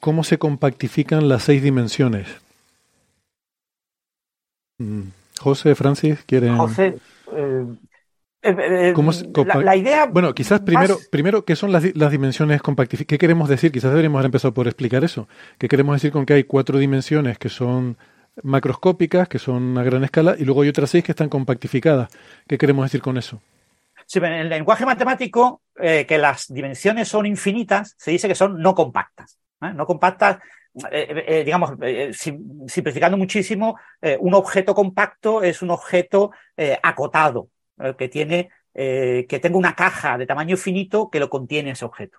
cómo 0.00 0.24
se 0.24 0.38
compactifican 0.38 1.28
las 1.28 1.44
seis 1.44 1.62
dimensiones. 1.62 2.28
Mm. 4.78 5.08
José, 5.40 5.74
Francis, 5.74 6.24
¿quieren...? 6.26 6.56
José, 6.56 6.96
eh, 7.32 7.64
eh, 8.42 8.92
eh, 8.94 9.54
la, 9.62 9.76
idea... 9.76 10.06
Bueno, 10.06 10.34
quizás 10.34 10.60
primero, 10.60 10.98
primero 11.10 11.44
¿qué 11.44 11.56
son 11.56 11.72
las, 11.72 11.82
dimensiones 12.10 12.62
compactificadas? 12.62 13.08
¿Qué 13.08 13.18
queremos 13.18 13.48
decir? 13.48 13.72
Quizás 13.72 13.90
deberíamos 13.90 14.18
haber 14.18 14.26
empezado 14.26 14.54
por 14.54 14.66
explicar 14.66 15.04
eso. 15.04 15.28
¿Qué 15.58 15.68
queremos 15.68 15.96
decir 15.96 16.12
con 16.12 16.26
que 16.26 16.34
hay 16.34 16.44
cuatro 16.44 16.78
dimensiones 16.78 17.38
que 17.38 17.48
son 17.48 17.96
macroscópicas, 18.42 19.28
que 19.28 19.38
son 19.38 19.76
a 19.78 19.82
gran 19.82 20.04
escala, 20.04 20.36
y 20.38 20.44
luego 20.44 20.62
hay 20.62 20.68
otras 20.68 20.90
seis 20.90 21.04
que 21.04 21.12
están 21.12 21.28
compactificadas? 21.28 22.08
¿Qué 22.46 22.58
queremos 22.58 22.84
decir 22.84 23.00
con 23.02 23.18
eso? 23.18 23.40
Sí, 24.06 24.18
en 24.20 24.24
el 24.24 24.48
lenguaje 24.48 24.86
matemático, 24.86 25.60
que 25.74 26.18
las 26.18 26.46
dimensiones 26.48 27.08
son 27.08 27.26
infinitas, 27.26 27.94
se 27.98 28.12
dice 28.12 28.26
que 28.28 28.34
son 28.34 28.60
no 28.62 28.74
compactas. 28.74 29.38
No 29.60 29.86
compactas 29.86 30.38
eh, 30.92 31.08
eh, 31.10 31.24
eh, 31.26 31.44
digamos, 31.44 31.72
simplificando 32.66 33.16
muchísimo, 33.16 33.76
un 34.20 34.34
objeto 34.34 34.74
compacto 34.74 35.42
es 35.42 35.62
un 35.62 35.70
objeto 35.70 36.30
acotado, 36.82 37.48
que 37.96 38.08
tiene 38.08 38.50
eh, 38.80 39.26
que 39.28 39.40
tengo 39.40 39.58
una 39.58 39.74
caja 39.74 40.16
de 40.16 40.24
tamaño 40.24 40.56
finito 40.56 41.10
que 41.10 41.18
lo 41.18 41.28
contiene 41.28 41.72
ese 41.72 41.84
objeto. 41.84 42.18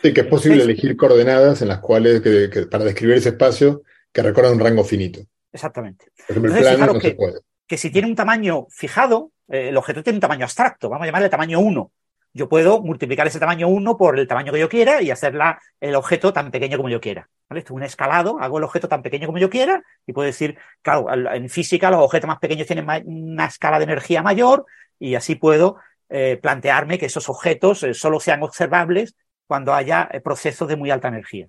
Sí, 0.00 0.14
que 0.14 0.22
es 0.22 0.26
posible 0.26 0.62
elegir 0.62 0.96
coordenadas 0.96 1.60
en 1.60 1.68
las 1.68 1.80
cuales, 1.80 2.22
para 2.70 2.84
describir 2.84 3.16
ese 3.16 3.28
espacio, 3.30 3.82
que 4.10 4.22
recorran 4.22 4.52
un 4.52 4.60
rango 4.60 4.82
finito. 4.82 5.20
Exactamente. 5.52 6.06
Por 6.26 6.38
ejemplo, 6.38 6.54
el 6.54 6.60
plano 6.60 6.86
no 6.94 6.98
que, 6.98 7.08
se 7.08 7.14
puede. 7.14 7.40
Que 7.66 7.76
si 7.76 7.90
tiene 7.90 8.08
un 8.08 8.14
tamaño 8.14 8.66
fijado, 8.70 9.32
eh, 9.48 9.68
el 9.68 9.76
objeto 9.76 10.02
tiene 10.02 10.16
un 10.16 10.22
tamaño 10.22 10.44
abstracto, 10.44 10.88
vamos 10.88 11.04
a 11.04 11.06
llamarle 11.06 11.28
tamaño 11.28 11.60
1. 11.60 11.92
Yo 12.34 12.48
puedo 12.48 12.82
multiplicar 12.82 13.26
ese 13.28 13.38
tamaño 13.38 13.68
1 13.68 13.96
por 13.96 14.18
el 14.18 14.26
tamaño 14.26 14.52
que 14.52 14.58
yo 14.58 14.68
quiera 14.68 15.00
y 15.00 15.10
hacer 15.10 15.38
el 15.80 15.94
objeto 15.94 16.32
tan 16.32 16.50
pequeño 16.50 16.76
como 16.76 16.88
yo 16.88 17.00
quiera. 17.00 17.28
Esto 17.48 17.72
es 17.72 17.76
un 17.76 17.84
escalado, 17.84 18.38
hago 18.40 18.58
el 18.58 18.64
objeto 18.64 18.88
tan 18.88 19.02
pequeño 19.02 19.26
como 19.26 19.38
yo 19.38 19.48
quiera 19.48 19.82
y 20.04 20.12
puedo 20.12 20.26
decir, 20.26 20.58
claro, 20.82 21.06
en 21.12 21.48
física 21.48 21.90
los 21.90 22.00
objetos 22.00 22.26
más 22.26 22.40
pequeños 22.40 22.66
tienen 22.66 22.86
una 23.06 23.46
escala 23.46 23.78
de 23.78 23.84
energía 23.84 24.22
mayor 24.22 24.66
y 24.98 25.14
así 25.14 25.36
puedo 25.36 25.76
eh, 26.08 26.38
plantearme 26.42 26.98
que 26.98 27.06
esos 27.06 27.28
objetos 27.28 27.84
eh, 27.84 27.94
solo 27.94 28.18
sean 28.18 28.42
observables 28.42 29.14
cuando 29.46 29.72
haya 29.72 30.10
procesos 30.24 30.66
de 30.68 30.76
muy 30.76 30.90
alta 30.90 31.08
energía. 31.08 31.46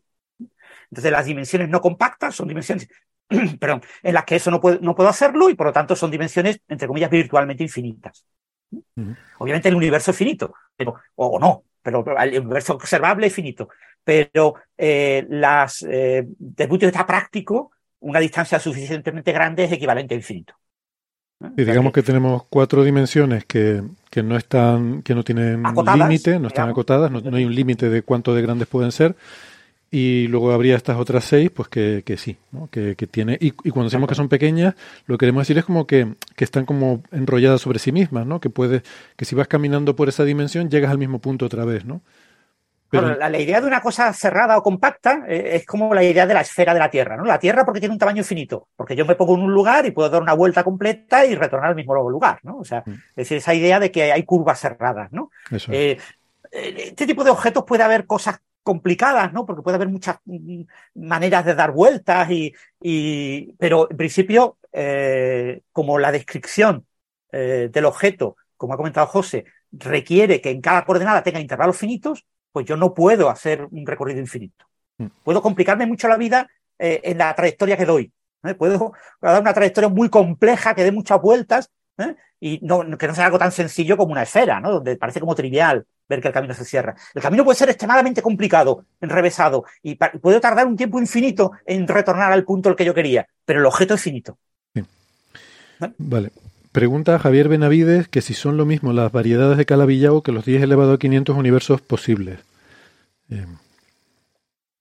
Entonces, 0.91 1.11
las 1.11 1.25
dimensiones 1.25 1.69
no 1.69 1.81
compactas 1.81 2.35
son 2.35 2.47
dimensiones 2.47 2.87
perdón, 3.59 3.81
en 4.03 4.13
las 4.13 4.23
que 4.25 4.35
eso 4.35 4.51
no 4.51 4.61
puedo, 4.61 4.79
no 4.81 4.95
puedo 4.95 5.09
hacerlo 5.09 5.49
y 5.49 5.55
por 5.55 5.67
lo 5.67 5.73
tanto 5.73 5.95
son 5.95 6.11
dimensiones, 6.11 6.59
entre 6.67 6.87
comillas, 6.87 7.09
virtualmente 7.09 7.63
infinitas. 7.63 8.23
Obviamente 9.39 9.69
el 9.69 9.75
universo 9.75 10.11
es 10.11 10.17
finito, 10.17 10.53
pero, 10.75 10.95
o 11.15 11.39
no, 11.39 11.63
pero 11.81 12.03
el 12.19 12.39
universo 12.39 12.73
observable 12.73 13.27
es 13.27 13.33
finito. 13.33 13.69
Pero 14.03 14.55
eh, 14.77 15.25
las, 15.29 15.83
eh, 15.83 16.25
desde 16.27 16.63
el 16.63 16.69
punto 16.69 16.85
de 16.85 16.91
vista 16.91 17.07
práctico, 17.07 17.71
una 17.99 18.19
distancia 18.19 18.59
suficientemente 18.59 19.31
grande 19.31 19.63
es 19.63 19.71
equivalente 19.71 20.13
a 20.13 20.17
infinito. 20.17 20.53
Y 21.57 21.63
digamos 21.63 21.91
que, 21.91 22.01
tenemos 22.01 22.43
cuatro 22.49 22.83
dimensiones 22.83 23.45
que, 23.45 23.83
que, 24.09 24.23
no 24.23 24.37
están, 24.37 25.01
que 25.01 25.13
no 25.13 25.23
tienen 25.23 25.63
límite, 25.63 26.39
no 26.39 26.47
están 26.47 26.69
acotadas, 26.69 27.11
no, 27.11 27.19
no 27.19 27.35
hay 27.35 27.45
un 27.45 27.53
límite 27.53 27.89
de 27.89 28.03
cuánto 28.03 28.33
de 28.33 28.41
grandes 28.41 28.67
pueden 28.67 28.91
ser. 28.91 29.15
Y 29.97 30.27
luego 30.27 30.51
habría 30.51 30.75
estas 30.75 30.97
otras 30.97 31.23
seis, 31.23 31.49
pues 31.49 31.69
que, 31.69 32.03
que 32.05 32.17
sí, 32.17 32.37
¿no? 32.51 32.67
que, 32.69 32.97
que, 32.97 33.07
tiene. 33.07 33.37
Y, 33.39 33.53
y, 33.63 33.71
cuando 33.71 33.85
decimos 33.85 34.09
que 34.09 34.15
son 34.15 34.27
pequeñas, 34.27 34.75
lo 35.05 35.15
que 35.15 35.19
queremos 35.19 35.43
decir 35.43 35.57
es 35.57 35.63
como 35.63 35.87
que, 35.87 36.15
que, 36.35 36.43
están 36.43 36.65
como 36.65 37.01
enrolladas 37.13 37.61
sobre 37.61 37.79
sí 37.79 37.93
mismas, 37.93 38.25
¿no? 38.25 38.41
Que 38.41 38.49
puede, 38.49 38.83
que 39.15 39.23
si 39.23 39.35
vas 39.35 39.47
caminando 39.47 39.95
por 39.95 40.09
esa 40.09 40.25
dimensión, 40.25 40.69
llegas 40.69 40.91
al 40.91 40.97
mismo 40.97 41.19
punto 41.19 41.45
otra 41.45 41.63
vez, 41.63 41.85
¿no? 41.85 42.01
Pero... 42.89 43.15
la, 43.15 43.29
la, 43.29 43.39
idea 43.39 43.61
de 43.61 43.67
una 43.67 43.79
cosa 43.79 44.11
cerrada 44.11 44.57
o 44.57 44.63
compacta 44.63 45.23
eh, 45.29 45.51
es 45.53 45.65
como 45.65 45.93
la 45.93 46.03
idea 46.03 46.27
de 46.27 46.33
la 46.33 46.41
esfera 46.41 46.73
de 46.73 46.79
la 46.81 46.91
Tierra, 46.91 47.15
¿no? 47.15 47.23
La 47.23 47.39
Tierra 47.39 47.63
porque 47.63 47.79
tiene 47.79 47.93
un 47.93 47.99
tamaño 47.99 48.17
infinito, 48.17 48.67
porque 48.75 48.97
yo 48.97 49.05
me 49.05 49.15
pongo 49.15 49.35
en 49.35 49.43
un 49.43 49.53
lugar 49.53 49.85
y 49.85 49.91
puedo 49.91 50.09
dar 50.09 50.21
una 50.21 50.33
vuelta 50.33 50.65
completa 50.65 51.25
y 51.25 51.35
retornar 51.35 51.69
al 51.69 51.75
mismo 51.77 51.95
lugar, 52.09 52.39
¿no? 52.43 52.57
O 52.57 52.65
sea, 52.65 52.83
mm. 52.85 52.91
es 52.91 53.15
decir, 53.15 53.37
esa 53.37 53.53
idea 53.53 53.79
de 53.79 53.91
que 53.91 54.11
hay 54.11 54.23
curvas 54.23 54.59
cerradas, 54.59 55.13
¿no? 55.13 55.31
Eso 55.49 55.71
eh, 55.71 55.97
este 56.51 57.07
tipo 57.07 57.23
de 57.23 57.31
objetos 57.31 57.63
puede 57.65 57.83
haber 57.83 58.05
cosas 58.05 58.41
complicadas, 58.65 59.31
¿no? 59.31 59.45
Porque 59.45 59.61
puede 59.61 59.75
haber 59.75 59.89
muchas 59.89 60.17
maneras 60.95 61.45
de 61.45 61.53
dar 61.53 61.71
vueltas 61.71 62.31
y, 62.31 62.51
y 62.81 63.53
pero 63.59 63.87
en 63.91 63.95
principio, 63.95 64.57
eh, 64.73 65.61
como 65.71 65.99
la 65.99 66.11
descripción 66.11 66.83
eh, 67.31 67.69
del 67.71 67.85
objeto, 67.85 68.37
como 68.57 68.73
ha 68.73 68.77
comentado 68.77 69.05
José, 69.05 69.45
requiere 69.71 70.41
que 70.41 70.49
en 70.49 70.61
cada 70.61 70.83
coordenada 70.83 71.21
tenga 71.21 71.39
intervalos 71.39 71.77
finitos, 71.77 72.25
pues 72.51 72.65
yo 72.65 72.75
no 72.75 72.95
puedo 72.95 73.29
hacer 73.29 73.67
un 73.69 73.85
recorrido 73.85 74.19
infinito. 74.19 74.65
Mm. 74.97 75.07
Puedo 75.23 75.43
complicarme 75.43 75.85
mucho 75.85 76.07
la 76.07 76.17
vida 76.17 76.49
eh, 76.79 77.01
en 77.03 77.19
la 77.19 77.35
trayectoria 77.35 77.77
que 77.77 77.85
doy. 77.85 78.11
Puedo 78.57 78.93
dar 79.21 79.41
una 79.41 79.53
trayectoria 79.53 79.89
muy 79.89 80.09
compleja 80.09 80.73
que 80.73 80.83
dé 80.83 80.91
muchas 80.91 81.21
vueltas 81.21 81.71
y 82.39 82.59
no, 82.63 82.97
que 82.97 83.07
no 83.07 83.13
sea 83.13 83.25
algo 83.25 83.39
tan 83.39 83.51
sencillo 83.51 83.95
como 83.95 84.11
una 84.11 84.23
esfera, 84.23 84.59
¿no? 84.59 84.71
Donde 84.71 84.97
parece 84.97 85.19
como 85.19 85.35
trivial 85.35 85.85
ver 86.07 86.21
que 86.21 86.27
el 86.29 86.33
camino 86.33 86.53
se 86.53 86.65
cierra. 86.65 86.95
El 87.13 87.21
camino 87.21 87.43
puede 87.43 87.57
ser 87.57 87.69
extremadamente 87.69 88.21
complicado, 88.21 88.85
enrevesado, 89.01 89.65
y 89.81 89.95
puede 89.95 90.39
tardar 90.39 90.67
un 90.67 90.75
tiempo 90.75 90.99
infinito 90.99 91.51
en 91.65 91.87
retornar 91.87 92.31
al 92.31 92.43
punto 92.43 92.69
al 92.69 92.75
que 92.75 92.85
yo 92.85 92.93
quería, 92.93 93.27
pero 93.45 93.59
el 93.59 93.65
objeto 93.65 93.93
es 93.93 94.01
finito. 94.01 94.37
Sí. 94.73 94.83
Vale. 95.97 96.31
Pregunta 96.71 97.17
Javier 97.19 97.47
Benavides 97.47 98.09
que 98.09 98.21
si 98.21 98.33
son 98.33 98.57
lo 98.57 98.65
mismo 98.65 98.91
las 98.91 99.09
variedades 99.09 99.57
de 99.57 99.65
Calavillao 99.65 100.21
que 100.21 100.33
los 100.33 100.43
10 100.43 100.63
elevado 100.63 100.93
a 100.93 100.99
500 100.99 101.37
universos 101.37 101.79
posibles. 101.79 102.39
Eh. 103.29 103.45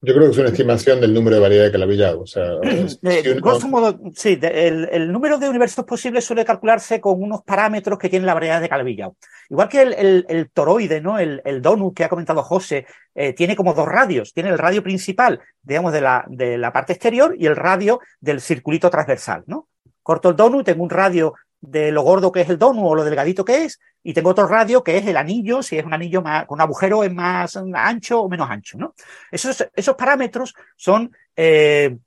Yo 0.05 0.13
creo 0.13 0.25
que 0.27 0.33
es 0.33 0.37
una 0.37 0.49
estimación 0.49 1.01
del 1.01 1.13
número 1.13 1.37
de 1.37 1.41
variedades 1.41 1.71
de 1.71 1.79
Calavillao. 1.79 2.21
O 2.21 2.27
sea, 2.27 2.43
eh, 2.61 2.87
si 2.87 3.29
uno... 3.29 3.41
grosso 3.41 3.67
modo, 3.67 3.99
sí, 4.13 4.37
el, 4.39 4.87
el, 4.91 5.11
número 5.11 5.39
de 5.39 5.49
universos 5.49 5.83
posibles 5.83 6.23
suele 6.23 6.45
calcularse 6.45 7.01
con 7.01 7.21
unos 7.21 7.41
parámetros 7.41 7.97
que 7.97 8.07
tiene 8.07 8.27
la 8.27 8.35
variedad 8.35 8.61
de 8.61 8.69
Calavillao. 8.69 9.15
Igual 9.49 9.67
que 9.67 9.81
el, 9.81 9.93
el, 9.93 10.25
el 10.29 10.51
toroide, 10.51 11.01
¿no? 11.01 11.17
El, 11.17 11.41
el, 11.43 11.59
donut 11.59 11.95
que 11.95 12.03
ha 12.03 12.09
comentado 12.09 12.43
José, 12.43 12.85
eh, 13.15 13.33
tiene 13.33 13.55
como 13.55 13.73
dos 13.73 13.87
radios. 13.87 14.31
Tiene 14.31 14.49
el 14.49 14.59
radio 14.59 14.83
principal, 14.83 15.41
digamos, 15.63 15.91
de 15.91 16.01
la, 16.01 16.23
de 16.27 16.59
la 16.59 16.71
parte 16.71 16.93
exterior 16.93 17.35
y 17.37 17.47
el 17.47 17.55
radio 17.55 17.99
del 18.19 18.41
circulito 18.41 18.91
transversal, 18.91 19.43
¿no? 19.47 19.69
Corto 20.03 20.29
el 20.29 20.35
donut, 20.35 20.63
tengo 20.63 20.83
un 20.83 20.89
radio 20.91 21.33
de 21.67 21.91
lo 21.91 22.03
gordo 22.03 22.31
que 22.31 22.41
es 22.41 22.49
el 22.49 22.57
donut 22.57 22.85
o 22.85 22.95
lo 22.95 23.03
delgadito 23.03 23.45
que 23.45 23.65
es, 23.65 23.79
y 24.03 24.13
tengo 24.13 24.29
otro 24.29 24.47
radio 24.47 24.83
que 24.83 24.97
es 24.97 25.07
el 25.07 25.17
anillo, 25.17 25.63
si 25.63 25.77
es 25.77 25.85
un 25.85 25.93
anillo 25.93 26.21
más, 26.21 26.45
con 26.45 26.57
un 26.57 26.61
agujero 26.61 27.03
es 27.03 27.13
más 27.13 27.57
ancho 27.73 28.21
o 28.21 28.29
menos 28.29 28.49
ancho, 28.49 28.77
¿no? 28.77 28.93
Esos, 29.31 29.67
esos 29.75 29.95
parámetros 29.95 30.53
son 30.75 31.11
eh, 31.35 31.97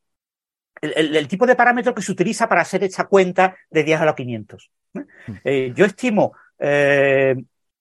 el, 0.80 0.92
el, 0.96 1.16
el, 1.16 1.28
tipo 1.28 1.46
de 1.46 1.56
parámetro 1.56 1.94
que 1.94 2.02
se 2.02 2.12
utiliza 2.12 2.48
para 2.48 2.62
hacer 2.62 2.84
esta 2.84 3.06
cuenta 3.06 3.56
de 3.70 3.84
10 3.84 4.00
a 4.00 4.04
los 4.04 4.14
500. 4.14 4.70
¿eh? 4.94 5.00
Eh, 5.44 5.72
yo 5.74 5.84
estimo 5.84 6.34
eh, 6.58 7.36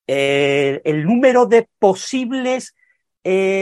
el 0.07 1.05
número 1.05 1.45
de 1.45 1.67
posibles 1.79 2.75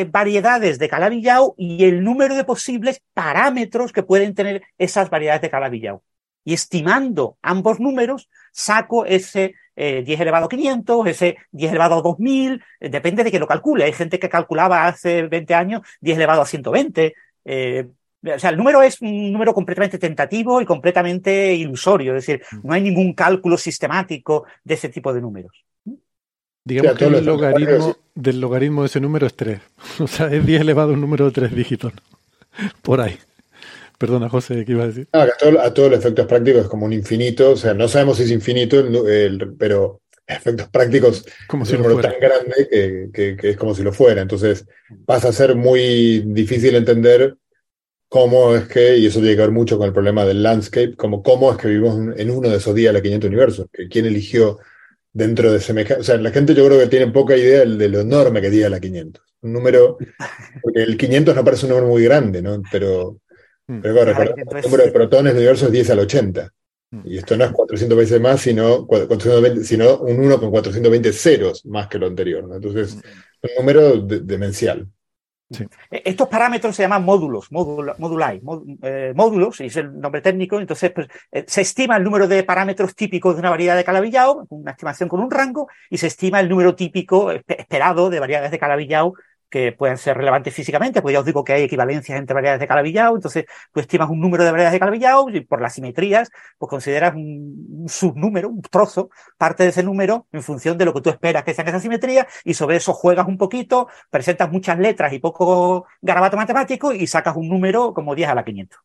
variedades 0.07 0.77
de 0.77 0.87
Calavillao 0.87 1.55
y 1.57 1.85
el 1.85 2.03
número 2.03 2.35
de 2.35 2.43
posibles 2.43 3.01
parámetros 3.15 3.91
que 3.91 4.03
pueden 4.03 4.35
tener 4.35 4.61
esas 4.77 5.09
variedades 5.09 5.41
de 5.41 5.49
Calavillao 5.49 6.03
y 6.45 6.53
estimando 6.53 7.37
ambos 7.41 7.79
números, 7.79 8.29
saco 8.53 9.05
ese 9.05 9.55
eh, 9.75 10.03
10 10.05 10.21
elevado 10.21 10.45
a 10.45 10.49
500, 10.49 11.07
ese 11.07 11.37
10 11.51 11.71
elevado 11.71 11.95
a 11.95 12.01
2000, 12.01 12.63
eh, 12.79 12.89
depende 12.89 13.23
de 13.23 13.31
que 13.31 13.39
lo 13.39 13.47
calcule. 13.47 13.83
Hay 13.83 13.93
gente 13.93 14.19
que 14.19 14.29
calculaba 14.29 14.87
hace 14.87 15.23
20 15.23 15.53
años 15.53 15.81
10 15.99 16.17
elevado 16.17 16.41
a 16.41 16.45
120. 16.45 17.13
Eh, 17.43 17.87
o 18.23 18.39
sea, 18.39 18.51
el 18.51 18.57
número 18.57 18.81
es 18.81 19.01
un 19.01 19.33
número 19.33 19.53
completamente 19.53 19.97
tentativo 19.97 20.61
y 20.61 20.65
completamente 20.65 21.53
ilusorio, 21.53 22.15
es 22.15 22.25
decir, 22.25 22.41
no 22.63 22.73
hay 22.73 22.81
ningún 22.81 23.13
cálculo 23.13 23.57
sistemático 23.57 24.45
de 24.63 24.73
ese 24.73 24.89
tipo 24.89 25.13
de 25.13 25.21
números. 25.21 25.63
Digamos 26.63 26.97
que 26.97 27.05
el 27.05 27.23
logaritmo 27.23 27.95
del 28.15 28.39
logaritmo 28.39 28.81
de 28.81 28.87
ese 28.87 28.99
número 28.99 29.27
es 29.27 29.35
3. 29.35 29.59
O 29.99 30.07
sea, 30.07 30.27
es 30.27 30.45
10 30.45 30.61
elevado 30.61 30.91
a 30.91 30.93
un 30.93 31.01
número 31.01 31.25
de 31.25 31.31
3 31.31 31.55
dígitos. 31.55 31.93
Por 32.81 33.01
ahí. 33.01 33.19
Perdona, 33.97 34.29
José, 34.29 34.65
¿qué 34.65 34.73
iba 34.73 34.83
a 34.83 34.87
decir? 34.87 35.07
Ah, 35.13 35.23
a, 35.23 35.37
todo, 35.37 35.61
a, 35.61 35.73
todos 35.73 35.91
los 35.91 35.99
efectos 35.99 36.27
prácticos 36.27 36.63
es 36.63 36.67
como 36.67 36.85
un 36.85 36.93
infinito, 36.93 37.51
o 37.51 37.55
sea, 37.55 37.73
no 37.73 37.87
sabemos 37.87 38.17
si 38.17 38.23
es 38.23 38.31
infinito, 38.31 38.79
el, 38.79 38.95
el, 39.07 39.55
pero 39.57 40.01
efectos 40.27 40.67
prácticos 40.69 41.25
como 41.47 41.63
es 41.63 41.71
un 41.71 41.83
número 41.83 42.01
tan 42.01 42.13
grande 42.19 42.67
que, 42.69 43.09
que, 43.13 43.37
que, 43.37 43.49
es 43.51 43.57
como 43.57 43.75
si 43.75 43.83
lo 43.83 43.93
fuera. 43.93 44.21
Entonces 44.21 44.65
pasa 45.05 45.29
a 45.29 45.33
ser 45.33 45.55
muy 45.55 46.21
difícil 46.27 46.75
entender 46.75 47.37
cómo 48.07 48.55
es 48.55 48.67
que, 48.67 48.97
y 48.97 49.07
eso 49.07 49.19
tiene 49.19 49.35
que 49.35 49.41
ver 49.41 49.51
mucho 49.51 49.77
con 49.77 49.87
el 49.87 49.93
problema 49.93 50.25
del 50.25 50.43
landscape, 50.43 50.95
como 50.95 51.21
cómo 51.21 51.51
es 51.51 51.57
que 51.57 51.67
vivimos 51.67 52.17
en 52.17 52.31
uno 52.31 52.49
de 52.49 52.57
esos 52.57 52.75
días 52.75 52.93
de 52.93 52.99
la 52.99 53.03
500 53.03 53.27
universos, 53.27 53.67
que 53.71 53.87
quién 53.87 54.05
eligió 54.05 54.59
dentro 55.11 55.51
de 55.51 55.59
semejante... 55.59 56.01
O 56.01 56.03
sea, 56.03 56.17
la 56.17 56.31
gente 56.31 56.53
yo 56.53 56.65
creo 56.65 56.79
que 56.79 56.87
tiene 56.87 57.07
poca 57.07 57.35
idea 57.35 57.65
de 57.65 57.89
lo 57.89 57.99
enorme 58.01 58.41
que 58.41 58.49
diga 58.49 58.69
la 58.69 58.79
500. 58.79 59.23
Un 59.41 59.53
número, 59.53 59.97
porque 60.61 60.83
el 60.83 60.97
500 60.97 61.35
no 61.35 61.43
parece 61.43 61.65
un 61.65 61.71
número 61.71 61.87
muy 61.87 62.03
grande, 62.03 62.41
¿no? 62.41 62.61
Pero 62.71 63.19
pero 63.67 63.93
bueno, 63.93 64.13
recordar, 64.13 64.35
el 64.37 64.63
número 64.63 64.83
de 64.83 64.91
protones 64.91 65.33
del 65.33 65.41
universo 65.41 65.65
es 65.65 65.71
10 65.71 65.89
al 65.91 65.99
80. 65.99 66.51
Y 67.03 67.17
esto 67.17 67.35
no 67.35 67.45
es 67.45 67.51
400 67.51 67.97
veces 67.97 68.21
más, 68.21 68.39
sino, 68.39 68.85
420, 68.85 69.63
sino 69.63 69.97
un 69.97 70.19
1 70.19 70.39
con 70.39 70.51
420 70.51 71.11
ceros 71.11 71.65
más 71.65 71.87
que 71.87 71.99
lo 71.99 72.07
anterior. 72.07 72.47
¿no? 72.47 72.55
Entonces, 72.55 72.95
un 73.41 73.49
número 73.57 73.97
de, 73.99 74.21
demencial. 74.21 74.87
Sí. 75.49 75.65
Estos 75.91 76.27
parámetros 76.27 76.75
se 76.75 76.83
llaman 76.83 77.03
módulos, 77.03 77.51
módula, 77.51 77.95
moduli, 77.99 78.41
mód, 78.41 78.63
eh, 78.81 79.13
módulos, 79.15 79.61
y 79.61 79.65
es 79.65 79.75
el 79.75 79.99
nombre 79.99 80.21
técnico. 80.21 80.59
Entonces, 80.59 80.91
pues, 80.91 81.07
eh, 81.31 81.43
se 81.47 81.61
estima 81.61 81.97
el 81.97 82.03
número 82.03 82.27
de 82.27 82.43
parámetros 82.43 82.95
típicos 82.95 83.35
de 83.35 83.41
una 83.41 83.51
variedad 83.51 83.75
de 83.75 83.83
Calavillao, 83.83 84.47
una 84.49 84.71
estimación 84.71 85.09
con 85.09 85.19
un 85.19 85.29
rango, 85.29 85.67
y 85.89 85.97
se 85.97 86.07
estima 86.07 86.39
el 86.39 86.49
número 86.49 86.75
típico 86.75 87.31
esperado 87.31 88.09
de 88.09 88.19
variedades 88.19 88.51
de 88.51 88.59
Calavillao 88.59 89.13
que 89.55 89.71
pueden 89.71 89.97
ser 89.97 90.17
relevantes 90.17 90.53
físicamente, 90.53 91.01
pues 91.01 91.13
ya 91.13 91.19
os 91.19 91.25
digo 91.25 91.45
que 91.45 91.53
hay 91.53 91.63
equivalencias 91.63 92.19
entre 92.19 92.33
variedades 92.33 92.59
de 92.59 92.67
Calavillao, 92.67 93.15
entonces 93.15 93.45
tú 93.71 93.79
estimas 93.79 94.09
un 94.09 94.19
número 94.19 94.43
de 94.43 94.51
variedades 94.51 94.73
de 94.73 94.79
Calavillao 94.79 95.29
y 95.29 95.39
por 95.39 95.61
las 95.61 95.75
simetrías, 95.75 96.29
pues 96.57 96.69
consideras 96.69 97.15
un, 97.15 97.65
un, 97.83 97.87
subnúmero, 97.87 98.49
un 98.49 98.61
trozo, 98.61 99.09
parte 99.37 99.63
de 99.63 99.69
ese 99.69 99.81
número 99.81 100.27
en 100.33 100.43
función 100.43 100.77
de 100.77 100.83
lo 100.83 100.93
que 100.93 100.99
tú 100.99 101.09
esperas 101.09 101.45
que 101.45 101.53
sean 101.53 101.69
esas 101.69 101.83
simetrías 101.83 102.27
y 102.43 102.53
sobre 102.53 102.75
eso 102.75 102.91
juegas 102.91 103.29
un 103.29 103.37
poquito, 103.37 103.87
presentas 104.09 104.51
muchas 104.51 104.77
letras 104.77 105.13
y 105.13 105.19
poco 105.19 105.85
garabato 106.01 106.35
matemático 106.35 106.91
y 106.91 107.07
sacas 107.07 107.37
un 107.37 107.47
número 107.47 107.93
como 107.93 108.13
10 108.13 108.27
a 108.27 108.35
la 108.35 108.43
500. 108.43 108.77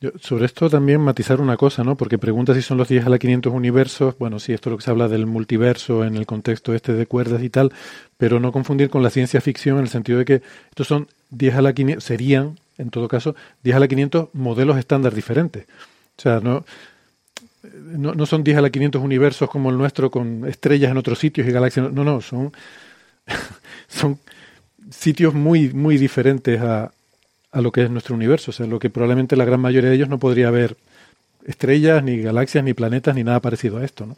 Yo, 0.00 0.12
sobre 0.20 0.46
esto 0.46 0.70
también 0.70 1.00
matizar 1.00 1.40
una 1.40 1.56
cosa, 1.56 1.82
¿no? 1.82 1.96
Porque 1.96 2.18
pregunta 2.18 2.54
si 2.54 2.62
son 2.62 2.78
los 2.78 2.88
10 2.88 3.06
a 3.06 3.08
la 3.08 3.18
500 3.18 3.52
universos. 3.52 4.16
Bueno, 4.16 4.38
sí, 4.38 4.52
esto 4.52 4.68
es 4.68 4.72
lo 4.72 4.76
que 4.76 4.84
se 4.84 4.90
habla 4.90 5.08
del 5.08 5.26
multiverso 5.26 6.04
en 6.04 6.14
el 6.14 6.24
contexto 6.24 6.72
este 6.72 6.92
de 6.92 7.06
cuerdas 7.06 7.42
y 7.42 7.50
tal, 7.50 7.72
pero 8.16 8.38
no 8.38 8.52
confundir 8.52 8.90
con 8.90 9.02
la 9.02 9.10
ciencia 9.10 9.40
ficción 9.40 9.78
en 9.78 9.84
el 9.84 9.88
sentido 9.88 10.18
de 10.20 10.24
que 10.24 10.42
estos 10.68 10.86
son 10.86 11.08
10 11.30 11.56
a 11.56 11.62
la 11.62 11.72
500, 11.72 12.04
serían, 12.04 12.60
en 12.78 12.90
todo 12.90 13.08
caso, 13.08 13.34
10 13.64 13.76
a 13.76 13.80
la 13.80 13.88
500 13.88 14.28
modelos 14.34 14.78
estándar 14.78 15.12
diferentes. 15.14 15.66
O 16.16 16.22
sea, 16.22 16.38
no, 16.38 16.64
no, 17.62 18.14
no 18.14 18.26
son 18.26 18.44
10 18.44 18.58
a 18.58 18.60
la 18.60 18.70
500 18.70 19.02
universos 19.02 19.50
como 19.50 19.70
el 19.70 19.78
nuestro 19.78 20.12
con 20.12 20.46
estrellas 20.46 20.92
en 20.92 20.96
otros 20.96 21.18
sitios 21.18 21.48
y 21.48 21.50
galaxias. 21.50 21.92
No, 21.92 22.04
no, 22.04 22.20
son, 22.20 22.52
son 23.88 24.20
sitios 24.90 25.34
muy, 25.34 25.72
muy 25.72 25.98
diferentes 25.98 26.60
a, 26.60 26.92
a 27.52 27.60
lo 27.60 27.72
que 27.72 27.84
es 27.84 27.90
nuestro 27.90 28.14
universo, 28.14 28.50
o 28.50 28.54
sea, 28.54 28.66
lo 28.66 28.78
que 28.78 28.90
probablemente 28.90 29.36
la 29.36 29.44
gran 29.44 29.60
mayoría 29.60 29.90
de 29.90 29.96
ellos 29.96 30.08
no 30.08 30.18
podría 30.18 30.48
haber 30.48 30.76
estrellas, 31.46 32.02
ni 32.02 32.18
galaxias, 32.18 32.62
ni 32.62 32.74
planetas, 32.74 33.14
ni 33.14 33.24
nada 33.24 33.40
parecido 33.40 33.78
a 33.78 33.84
esto, 33.84 34.06
¿no? 34.06 34.16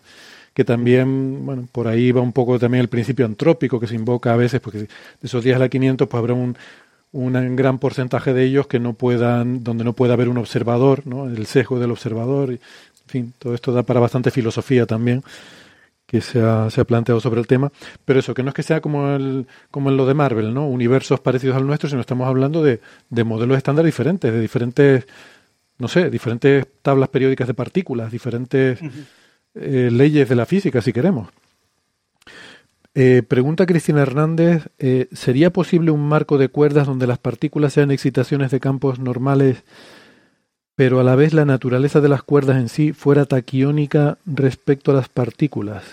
Que 0.52 0.64
también, 0.64 1.46
bueno, 1.46 1.68
por 1.70 1.86
ahí 1.86 2.10
va 2.10 2.20
un 2.20 2.32
poco 2.32 2.58
también 2.58 2.82
el 2.82 2.88
principio 2.88 3.24
antrópico 3.24 3.78
que 3.78 3.86
se 3.86 3.94
invoca 3.94 4.32
a 4.32 4.36
veces, 4.36 4.60
porque 4.60 4.78
de 4.78 4.88
esos 5.22 5.44
10 5.44 5.56
a 5.56 5.58
la 5.60 5.68
500, 5.68 6.08
pues 6.08 6.18
habrá 6.18 6.34
un, 6.34 6.56
un 7.12 7.56
gran 7.56 7.78
porcentaje 7.78 8.34
de 8.34 8.44
ellos 8.44 8.66
que 8.66 8.80
no 8.80 8.94
puedan, 8.94 9.62
donde 9.62 9.84
no 9.84 9.92
pueda 9.92 10.14
haber 10.14 10.28
un 10.28 10.38
observador, 10.38 11.06
¿no? 11.06 11.26
El 11.26 11.46
sesgo 11.46 11.78
del 11.78 11.92
observador, 11.92 12.50
y, 12.50 12.54
en 12.54 13.06
fin, 13.06 13.32
todo 13.38 13.54
esto 13.54 13.72
da 13.72 13.84
para 13.84 14.00
bastante 14.00 14.32
filosofía 14.32 14.86
también 14.86 15.22
que 16.10 16.20
se 16.20 16.42
ha, 16.42 16.68
se 16.70 16.80
ha, 16.80 16.84
planteado 16.84 17.20
sobre 17.20 17.38
el 17.38 17.46
tema, 17.46 17.70
pero 18.04 18.18
eso, 18.18 18.34
que 18.34 18.42
no 18.42 18.48
es 18.48 18.54
que 18.54 18.64
sea 18.64 18.80
como, 18.80 19.14
el, 19.14 19.46
como 19.70 19.90
en 19.90 19.96
lo 19.96 20.06
de 20.06 20.14
Marvel, 20.14 20.52
¿no? 20.52 20.66
Universos 20.66 21.20
parecidos 21.20 21.56
al 21.56 21.68
nuestro, 21.68 21.88
sino 21.88 22.00
estamos 22.00 22.26
hablando 22.26 22.64
de, 22.64 22.80
de 23.10 23.22
modelos 23.22 23.56
estándar 23.56 23.84
diferentes, 23.84 24.32
de 24.32 24.40
diferentes, 24.40 25.06
no 25.78 25.86
sé, 25.86 26.10
diferentes 26.10 26.66
tablas 26.82 27.10
periódicas 27.10 27.46
de 27.46 27.54
partículas, 27.54 28.10
diferentes 28.10 28.80
eh, 29.54 29.88
leyes 29.92 30.28
de 30.28 30.34
la 30.34 30.46
física, 30.46 30.82
si 30.82 30.92
queremos. 30.92 31.28
Eh, 32.96 33.22
pregunta 33.22 33.66
Cristina 33.66 34.02
Hernández, 34.02 34.66
eh, 34.80 35.06
¿sería 35.12 35.52
posible 35.52 35.92
un 35.92 36.08
marco 36.08 36.38
de 36.38 36.48
cuerdas 36.48 36.88
donde 36.88 37.06
las 37.06 37.18
partículas 37.18 37.74
sean 37.74 37.92
excitaciones 37.92 38.50
de 38.50 38.58
campos 38.58 38.98
normales 38.98 39.62
pero 40.80 40.98
a 40.98 41.04
la 41.04 41.14
vez 41.14 41.34
la 41.34 41.44
naturaleza 41.44 42.00
de 42.00 42.08
las 42.08 42.22
cuerdas 42.22 42.56
en 42.56 42.70
sí 42.70 42.94
fuera 42.94 43.26
taquiónica 43.26 44.16
respecto 44.24 44.92
a 44.92 44.94
las 44.94 45.10
partículas. 45.10 45.84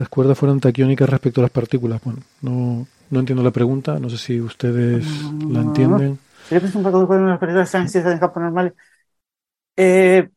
Las 0.00 0.08
cuerdas 0.08 0.36
fueran 0.36 0.58
taquiónicas 0.58 1.08
respecto 1.08 1.40
a 1.40 1.42
las 1.42 1.52
partículas. 1.52 2.00
Bueno, 2.02 2.18
no, 2.42 2.88
no 3.08 3.20
entiendo 3.20 3.44
la 3.44 3.52
pregunta, 3.52 4.00
no 4.00 4.10
sé 4.10 4.18
si 4.18 4.40
ustedes 4.40 5.06
la 5.48 5.60
entienden. 5.60 6.18
¿Sería 6.48 6.68
que 6.68 6.76
un 6.76 6.82
marco 6.82 7.02
de 7.02 7.06
cuerdas 7.06 7.38
las 7.54 7.72
están 7.72 8.12
en 8.12 8.18
campos 8.18 8.42
normales? 8.42 8.72
Eh, 9.76 10.28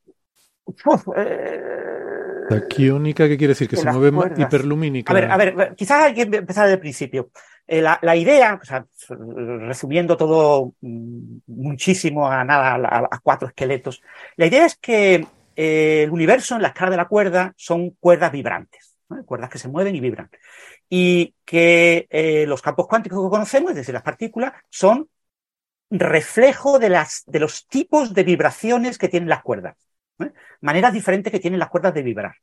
uf, 0.85 1.07
eh, 1.15 1.61
Taquiónica, 2.47 3.27
¿qué 3.27 3.39
quiere 3.39 3.53
decir? 3.53 3.67
Que 3.67 3.77
se 3.77 3.91
mueve 3.91 4.11
cuerdas. 4.11 4.39
hiperlumínica. 4.39 5.11
A 5.11 5.15
ver, 5.15 5.31
a 5.31 5.37
ver, 5.37 5.73
quizás 5.75 6.03
hay 6.03 6.13
que 6.13 6.21
empezar 6.21 6.65
desde 6.65 6.75
el 6.75 6.79
principio. 6.79 7.31
Eh, 7.73 7.81
la, 7.81 8.15
idea, 8.17 8.59
resumiendo 9.07 10.17
todo 10.17 10.73
muchísimo 10.81 12.29
a 12.29 12.43
nada, 12.43 13.07
a, 13.09 13.19
cuatro 13.19 13.47
esqueletos, 13.47 14.03
la 14.35 14.47
idea 14.47 14.65
es 14.65 14.75
que 14.75 15.25
eh, 15.55 16.03
el 16.03 16.09
universo 16.09 16.57
en 16.57 16.63
la 16.63 16.67
escala 16.67 16.91
de 16.91 16.97
la 16.97 17.07
cuerda 17.07 17.53
son 17.55 17.91
cuerdas 17.91 18.33
vibrantes, 18.33 18.97
cuerdas 19.25 19.49
que 19.49 19.57
se 19.57 19.69
mueven 19.69 19.95
y 19.95 20.01
vibran. 20.01 20.29
Y 20.89 21.33
que 21.45 22.07
eh, 22.09 22.45
los 22.45 22.61
campos 22.61 22.89
cuánticos 22.89 23.23
que 23.23 23.29
conocemos, 23.29 23.71
es 23.71 23.77
decir, 23.77 23.93
las 23.93 24.03
partículas, 24.03 24.51
son 24.69 25.07
reflejo 25.89 26.77
de, 26.77 26.89
las, 26.89 27.23
de 27.25 27.39
los 27.39 27.67
tipos 27.67 28.13
de 28.13 28.25
vibraciones 28.25 28.97
que 28.97 29.07
tienen 29.07 29.29
las 29.29 29.43
cuerdas. 29.43 29.77
maneras 30.59 30.91
diferentes 30.91 31.31
que 31.31 31.39
tienen 31.39 31.59
las 31.61 31.69
cuerdas 31.69 31.93
de 31.93 32.03
vibrar. 32.03 32.35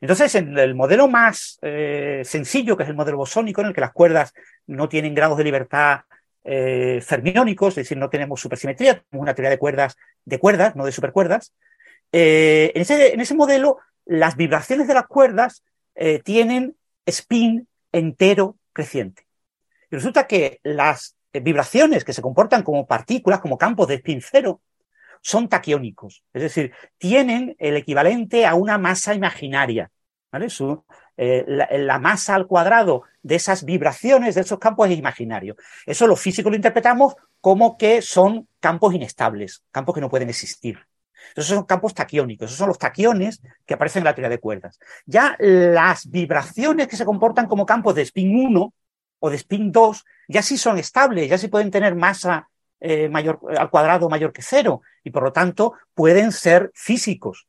Entonces, 0.00 0.34
en 0.34 0.56
el 0.58 0.74
modelo 0.74 1.08
más 1.08 1.58
eh, 1.62 2.22
sencillo, 2.24 2.76
que 2.76 2.82
es 2.82 2.88
el 2.88 2.94
modelo 2.94 3.18
bosónico, 3.18 3.60
en 3.60 3.68
el 3.68 3.74
que 3.74 3.80
las 3.80 3.92
cuerdas 3.92 4.34
no 4.66 4.88
tienen 4.88 5.14
grados 5.14 5.38
de 5.38 5.44
libertad 5.44 6.00
eh, 6.44 7.00
fermiónicos, 7.04 7.72
es 7.72 7.84
decir, 7.84 7.98
no 7.98 8.10
tenemos 8.10 8.40
supersimetría, 8.40 8.94
tenemos 8.94 9.22
una 9.22 9.34
teoría 9.34 9.50
de 9.50 9.58
cuerdas 9.58 9.96
de 10.24 10.38
cuerdas, 10.38 10.76
no 10.76 10.84
de 10.84 10.92
supercuerdas. 10.92 11.52
Eh, 12.12 12.72
en, 12.74 12.82
ese, 12.82 13.14
en, 13.14 13.20
ese, 13.20 13.34
modelo, 13.34 13.78
las 14.04 14.36
vibraciones 14.36 14.86
de 14.88 14.94
las 14.94 15.06
cuerdas 15.06 15.62
tienen 16.24 16.76
spin 17.06 17.66
entero 17.90 18.56
creciente. 18.74 19.26
Y 19.90 19.96
resulta 19.96 20.26
que 20.26 20.60
las 20.62 21.16
vibraciones 21.32 22.04
que 22.04 22.12
se 22.12 22.20
comportan 22.20 22.62
como 22.62 22.86
partículas, 22.86 23.40
como 23.40 23.56
campos 23.56 23.88
de 23.88 23.94
spin 23.94 24.20
cero, 24.20 24.60
son 25.20 25.48
taquiónicos, 25.48 26.24
es 26.32 26.42
decir, 26.42 26.72
tienen 26.98 27.56
el 27.58 27.76
equivalente 27.76 28.46
a 28.46 28.54
una 28.54 28.78
masa 28.78 29.14
imaginaria. 29.14 29.90
¿vale? 30.30 30.50
Su, 30.50 30.84
eh, 31.16 31.44
la, 31.46 31.98
masa 31.98 32.34
al 32.34 32.46
cuadrado 32.46 33.04
de 33.22 33.36
esas 33.36 33.64
vibraciones 33.64 34.34
de 34.34 34.42
esos 34.42 34.58
campos 34.58 34.90
es 34.90 34.98
imaginario. 34.98 35.56
Eso 35.86 36.06
los 36.06 36.20
físicos 36.20 36.50
lo 36.50 36.56
interpretamos 36.56 37.14
como 37.40 37.78
que 37.78 38.02
son 38.02 38.48
campos 38.60 38.94
inestables, 38.94 39.62
campos 39.70 39.94
que 39.94 40.00
no 40.00 40.10
pueden 40.10 40.28
existir. 40.28 40.78
Esos 41.34 41.46
son 41.46 41.64
campos 41.64 41.94
taquiónicos, 41.94 42.46
esos 42.46 42.58
son 42.58 42.68
los 42.68 42.78
taquiones 42.78 43.40
que 43.64 43.74
aparecen 43.74 44.00
en 44.00 44.04
la 44.04 44.14
teoría 44.14 44.28
de 44.28 44.38
cuerdas. 44.38 44.78
Ya 45.06 45.36
las 45.38 46.08
vibraciones 46.08 46.86
que 46.86 46.96
se 46.96 47.04
comportan 47.04 47.46
como 47.46 47.66
campos 47.66 47.94
de 47.94 48.02
spin 48.02 48.46
1 48.48 48.74
o 49.18 49.30
de 49.30 49.36
spin 49.36 49.72
2 49.72 50.04
ya 50.28 50.42
sí 50.42 50.58
son 50.58 50.78
estables, 50.78 51.28
ya 51.28 51.38
sí 51.38 51.48
pueden 51.48 51.70
tener 51.70 51.94
masa 51.94 52.48
eh, 52.80 53.10
al 53.56 53.70
cuadrado 53.70 54.08
mayor 54.08 54.32
que 54.32 54.42
cero 54.42 54.82
y 55.02 55.10
por 55.10 55.22
lo 55.22 55.32
tanto 55.32 55.74
pueden 55.94 56.30
ser 56.30 56.70
físicos. 56.74 57.48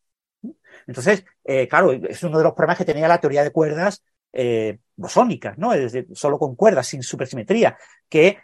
Entonces, 0.88 1.26
eh, 1.44 1.68
claro, 1.68 1.91
es 1.91 2.24
uno 2.24 2.38
de 2.38 2.45
los 2.45 2.54
problemas 2.54 2.78
que 2.78 2.86
tenía 2.86 3.08
la 3.08 3.20
teoría 3.20 3.44
de 3.44 3.52
cuerdas 3.52 4.04
eh, 4.32 4.80
bosónicas, 4.95 5.58
¿no? 5.58 5.74
Es 5.74 5.94
solo 6.14 6.40
con 6.40 6.56
cuerdas, 6.56 6.88
sin 6.88 7.04
supersimetría, 7.04 7.78
que 8.08 8.40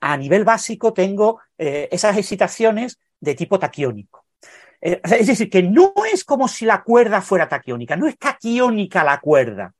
a 0.00 0.16
nivel 0.16 0.44
básico 0.44 0.92
tengo 0.92 1.40
esas 1.56 2.16
excitaciones 2.16 2.98
de 3.18 3.34
tipo 3.34 3.58
taquiónico. 3.58 4.24
es 4.80 5.26
decir, 5.26 5.50
que 5.50 5.62
no 5.62 5.92
es 6.12 6.24
como 6.24 6.46
si 6.46 6.64
la 6.64 6.84
cuerda 6.84 7.20
fuera 7.20 7.48
taquiónica, 7.48 7.96
no 7.96 8.06
es 8.06 8.18
taquiónica 8.18 9.02
la 9.02 9.18
cuerda, 9.20 9.74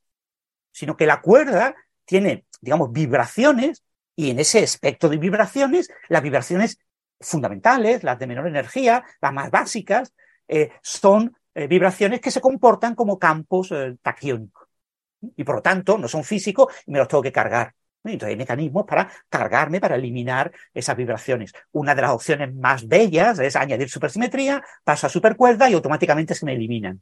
sino 0.73 0.97
que 0.97 1.07
la 1.07 1.21
cuerda 1.21 1.75
tiene, 2.05 2.47
digamos, 2.61 2.91
vibraciones 2.93 3.85
y 4.21 4.29
en 4.29 4.39
ese 4.39 4.63
espectro 4.63 5.09
de 5.09 5.17
vibraciones, 5.17 5.91
las 6.11 6.23
vibraciones 6.23 6.79
fundamentales, 7.19 8.05
las 8.05 8.19
de 8.19 8.27
menor 8.27 8.47
energía, 8.49 9.03
las 9.19 9.33
más 9.33 9.51
básicas, 9.51 10.13
eh, 10.47 10.73
son 10.83 11.35
eh, 11.55 11.67
vibraciones 11.67 12.21
que 12.21 12.31
se 12.31 12.43
comportan 12.43 12.95
como 12.95 13.19
campos 13.19 13.73
eh, 13.73 13.97
taquiónicos. 14.03 14.69
Y 15.23 15.43
por 15.43 15.55
lo 15.55 15.63
tanto, 15.63 15.97
no 15.97 16.07
son 16.07 16.23
físicos 16.23 16.67
y 16.87 16.93
me 16.93 16.99
los 16.99 17.09
tengo 17.09 17.23
que 17.23 17.33
cargar. 17.33 17.75
Entonces 18.05 18.29
hay 18.29 18.37
mecanismos 18.37 18.85
para 18.85 19.11
cargarme, 19.31 19.81
para 19.81 19.97
eliminar 19.97 20.53
esas 20.75 20.99
vibraciones. 20.99 21.55
Una 21.73 21.95
de 21.95 22.03
las 22.03 22.11
opciones 22.11 22.55
más 22.55 22.87
bellas 22.87 23.39
es 23.39 23.57
añadir 23.57 23.89
supersimetría, 23.89 24.63
paso 24.85 25.07
a 25.07 25.11
supercuerda 25.11 25.71
y 25.71 25.73
automáticamente 25.73 26.35
se 26.35 26.45
me 26.45 26.53
eliminan 26.53 27.01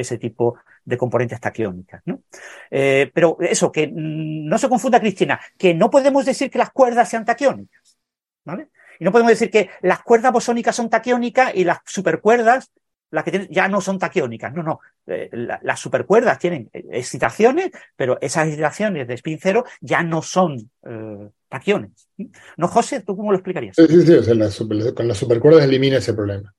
ese 0.00 0.18
tipo 0.18 0.58
de 0.84 0.96
componentes 0.96 1.40
taquiónicas. 1.40 2.02
¿no? 2.06 2.22
Eh, 2.70 3.10
pero 3.12 3.36
eso, 3.40 3.70
que 3.72 3.90
no 3.92 4.58
se 4.58 4.68
confunda, 4.68 5.00
Cristina, 5.00 5.40
que 5.56 5.74
no 5.74 5.90
podemos 5.90 6.24
decir 6.24 6.50
que 6.50 6.58
las 6.58 6.70
cuerdas 6.70 7.08
sean 7.08 7.24
taquiónicas. 7.24 7.98
¿vale? 8.44 8.68
Y 8.98 9.04
no 9.04 9.12
podemos 9.12 9.30
decir 9.30 9.50
que 9.50 9.70
las 9.82 10.02
cuerdas 10.02 10.32
bosónicas 10.32 10.74
son 10.74 10.90
taquiónicas 10.90 11.54
y 11.54 11.64
las 11.64 11.78
supercuerdas 11.84 12.72
las 13.10 13.24
que 13.24 13.30
tienen, 13.30 13.48
ya 13.50 13.68
no 13.68 13.80
son 13.80 13.98
taquiónicas. 13.98 14.52
No, 14.52 14.62
no. 14.62 14.80
Eh, 15.06 15.30
la, 15.32 15.58
las 15.62 15.80
supercuerdas 15.80 16.38
tienen 16.38 16.68
excitaciones, 16.72 17.70
pero 17.96 18.18
esas 18.20 18.48
excitaciones 18.48 19.08
de 19.08 19.14
spin 19.14 19.38
cero 19.40 19.64
ya 19.80 20.02
no 20.02 20.22
son 20.22 20.70
eh, 20.86 21.28
taquiones. 21.48 22.08
¿No, 22.56 22.68
José? 22.68 23.00
¿Tú 23.00 23.16
cómo 23.16 23.30
lo 23.32 23.38
explicarías? 23.38 23.76
Sí, 23.76 23.86
sí, 23.86 24.50
super, 24.50 24.94
con 24.94 25.08
las 25.08 25.16
supercuerdas 25.16 25.64
elimina 25.64 25.98
ese 25.98 26.12
problema. 26.12 26.54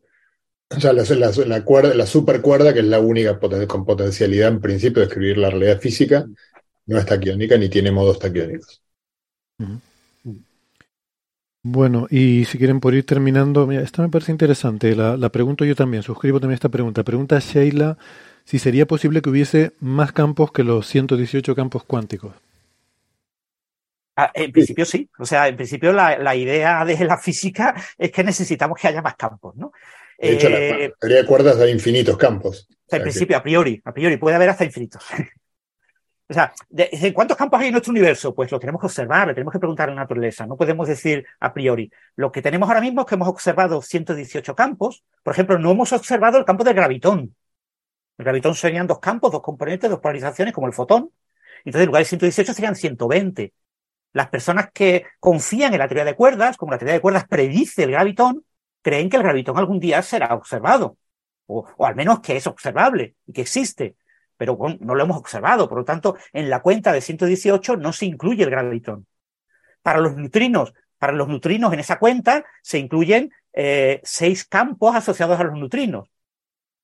O 0.75 0.79
sea, 0.79 0.93
la, 0.93 1.03
la, 1.03 1.31
la, 1.31 1.63
cuerda, 1.63 1.95
la 1.95 2.05
supercuerda, 2.05 2.73
que 2.73 2.79
es 2.79 2.85
la 2.85 2.99
única 2.99 3.39
poten 3.39 3.65
con 3.65 3.85
potencialidad 3.85 4.49
en 4.49 4.61
principio 4.61 5.01
de 5.01 5.07
escribir 5.07 5.37
la 5.37 5.49
realidad 5.49 5.79
física, 5.79 6.25
no 6.85 6.97
es 6.97 7.05
taquiónica 7.05 7.57
ni 7.57 7.69
tiene 7.69 7.91
modos 7.91 8.19
taquiónicos. 8.19 8.81
Bueno, 11.63 12.07
y 12.09 12.45
si 12.45 12.57
quieren 12.57 12.79
por 12.79 12.93
ir 12.93 13.05
terminando, 13.05 13.67
mira, 13.67 13.81
esta 13.81 14.01
me 14.01 14.09
parece 14.09 14.31
interesante, 14.31 14.95
la, 14.95 15.17
la, 15.17 15.29
pregunto 15.29 15.65
yo 15.65 15.75
también, 15.75 16.03
suscribo 16.03 16.39
también 16.39 16.55
esta 16.55 16.69
pregunta. 16.69 17.03
Pregunta 17.03 17.39
Sheila 17.39 17.97
si 18.45 18.57
sería 18.57 18.87
posible 18.87 19.21
que 19.21 19.29
hubiese 19.29 19.73
más 19.79 20.11
campos 20.11 20.51
que 20.51 20.63
los 20.63 20.87
118 20.87 21.55
campos 21.55 21.83
cuánticos. 21.83 22.33
Ah, 24.15 24.31
en 24.33 24.51
principio 24.51 24.85
sí, 24.85 25.09
o 25.17 25.25
sea, 25.25 25.47
en 25.47 25.55
principio 25.55 25.93
la, 25.93 26.17
la, 26.17 26.35
idea 26.35 26.83
de 26.83 27.05
la 27.05 27.17
física 27.17 27.75
es 27.97 28.11
que 28.11 28.23
necesitamos 28.23 28.79
que 28.79 28.87
haya 28.87 29.01
más 29.01 29.15
campos, 29.15 29.55
¿no? 29.55 29.71
De 30.21 30.33
hecho, 30.33 30.47
eh, 30.47 30.89
la 30.89 30.95
teoría 30.99 31.17
de 31.17 31.25
cuerdas 31.25 31.59
hay 31.59 31.71
infinitos 31.71 32.17
campos. 32.17 32.67
O 32.69 32.89
sea, 32.89 32.97
en 32.97 33.03
principio, 33.03 33.27
que... 33.27 33.35
a 33.35 33.43
priori, 33.43 33.81
a 33.85 33.93
priori 33.93 34.17
puede 34.17 34.35
haber 34.35 34.49
hasta 34.49 34.65
infinitos. 34.65 35.03
O 36.31 36.33
sea, 36.33 36.53
de, 36.69 37.11
¿cuántos 37.11 37.35
campos 37.35 37.59
hay 37.59 37.67
en 37.67 37.71
nuestro 37.71 37.89
universo? 37.89 38.35
Pues 38.35 38.51
lo 38.51 38.59
tenemos 38.59 38.79
que 38.79 38.85
observar, 38.85 39.27
le 39.27 39.33
tenemos 39.33 39.51
que 39.51 39.57
preguntar 39.57 39.89
a 39.89 39.93
la 39.95 40.01
naturaleza. 40.01 40.45
No 40.45 40.57
podemos 40.57 40.87
decir 40.87 41.25
a 41.39 41.51
priori. 41.51 41.91
Lo 42.15 42.31
que 42.31 42.43
tenemos 42.43 42.69
ahora 42.69 42.81
mismo 42.81 43.01
es 43.01 43.07
que 43.07 43.15
hemos 43.15 43.27
observado 43.27 43.81
118 43.81 44.55
campos. 44.55 45.03
Por 45.23 45.33
ejemplo, 45.33 45.57
no 45.57 45.71
hemos 45.71 45.91
observado 45.91 46.37
el 46.37 46.45
campo 46.45 46.63
del 46.63 46.75
gravitón. 46.75 47.35
El 48.19 48.25
gravitón 48.25 48.53
serían 48.53 48.85
dos 48.85 48.99
campos, 48.99 49.31
dos 49.31 49.41
componentes, 49.41 49.89
dos 49.89 50.01
polarizaciones, 50.01 50.53
como 50.53 50.67
el 50.67 50.73
fotón. 50.73 51.09
Entonces, 51.65 51.81
en 51.81 51.87
lugar 51.87 52.01
de 52.01 52.09
118 52.09 52.53
serían 52.53 52.75
120. 52.75 53.51
Las 54.13 54.29
personas 54.29 54.69
que 54.71 55.05
confían 55.19 55.73
en 55.73 55.79
la 55.79 55.87
teoría 55.87 56.05
de 56.05 56.15
cuerdas, 56.15 56.57
como 56.57 56.73
la 56.73 56.77
teoría 56.77 56.93
de 56.93 57.01
cuerdas 57.01 57.27
predice 57.27 57.83
el 57.83 57.91
gravitón, 57.91 58.45
creen 58.81 59.09
que 59.09 59.17
el 59.17 59.23
gravitón 59.23 59.57
algún 59.57 59.79
día 59.79 60.01
será 60.01 60.33
observado. 60.33 60.97
O, 61.47 61.65
al 61.83 61.95
menos 61.95 62.19
que 62.19 62.37
es 62.37 62.45
observable 62.47 63.15
y 63.25 63.33
que 63.33 63.41
existe 63.41 63.95
pero 64.39 64.57
no 64.79 64.95
lo 64.95 65.03
hemos 65.03 65.17
observado. 65.17 65.67
Por 65.67 65.79
lo 65.79 65.83
tanto, 65.83 66.15
en 66.31 66.49
la 66.49 66.61
cuenta 66.61 66.93
de 66.93 67.01
118 67.01 67.75
no 67.75 67.91
se 67.91 68.05
incluye 68.05 68.45
el 68.45 68.49
gravitón. 68.49 69.05
Para 69.81 69.99
los 69.99 70.15
neutrinos, 70.15 70.73
para 70.97 71.11
los 71.11 71.27
neutrinos 71.27 71.73
en 71.73 71.81
esa 71.81 71.99
cuenta 71.99 72.45
se 72.61 72.79
incluyen 72.79 73.33
eh, 73.51 73.99
seis 74.05 74.45
campos 74.45 74.95
asociados 74.95 75.37
a 75.41 75.43
los 75.43 75.55
neutrinos. 75.55 76.07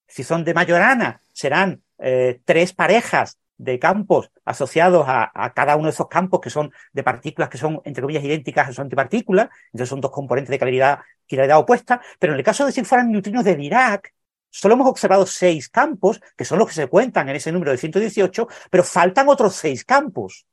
Si 0.05 0.23
son 0.23 0.43
de 0.43 0.53
Majorana, 0.53 1.21
serán 1.31 1.81
eh, 1.97 2.41
tres 2.43 2.73
parejas 2.73 3.39
de 3.57 3.79
campos 3.79 4.31
asociados 4.43 5.05
a, 5.07 5.53
cada 5.55 5.75
uno 5.75 5.85
de 5.85 5.91
esos 5.91 6.07
campos 6.07 6.41
que 6.41 6.49
son 6.49 6.71
de 6.93 7.03
partículas 7.03 7.49
que 7.49 7.57
son, 7.57 7.81
entre 7.85 8.01
comillas, 8.01 8.23
idénticas 8.23 8.67
a 8.67 8.71
sus 8.71 8.79
antipartículas. 8.79 9.49
Entonces 9.67 9.89
son 9.89 10.01
dos 10.01 10.11
componentes 10.11 10.51
de 10.51 10.59
calidad, 10.59 10.99
calidad 11.27 11.59
opuesta. 11.59 12.01
Pero 12.19 12.33
en 12.33 12.39
el 12.39 12.45
caso 12.45 12.65
de 12.65 12.71
si 12.71 12.83
fueran 12.83 13.11
neutrinos 13.11 13.43
de 13.43 13.55
Dirac, 13.55 14.13
Solo 14.57 14.75
hemos 14.75 14.87
observado 14.87 15.25
seis 15.25 15.67
campos, 15.67 16.21
que 16.37 16.45
son 16.45 16.59
los 16.59 16.69
que 16.69 16.75
se 16.75 16.87
cuentan 16.87 17.27
en 17.27 17.35
ese 17.35 17.51
número 17.51 17.71
de 17.71 17.77
118, 17.77 18.47
pero 18.71 18.85
faltan 18.85 19.27
otros 19.27 19.53
seis 19.53 19.83
campos, 19.83 20.45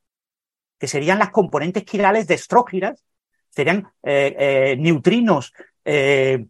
que 0.76 0.88
serían 0.88 1.20
las 1.20 1.30
componentes 1.30 1.84
quirales 1.84 2.26
de 2.26 2.34
estrógiras, 2.34 3.04
serían 3.48 3.92
eh, 4.02 4.34
eh, 4.36 4.76
neutrinos 4.76 5.52
eh, 5.84 6.46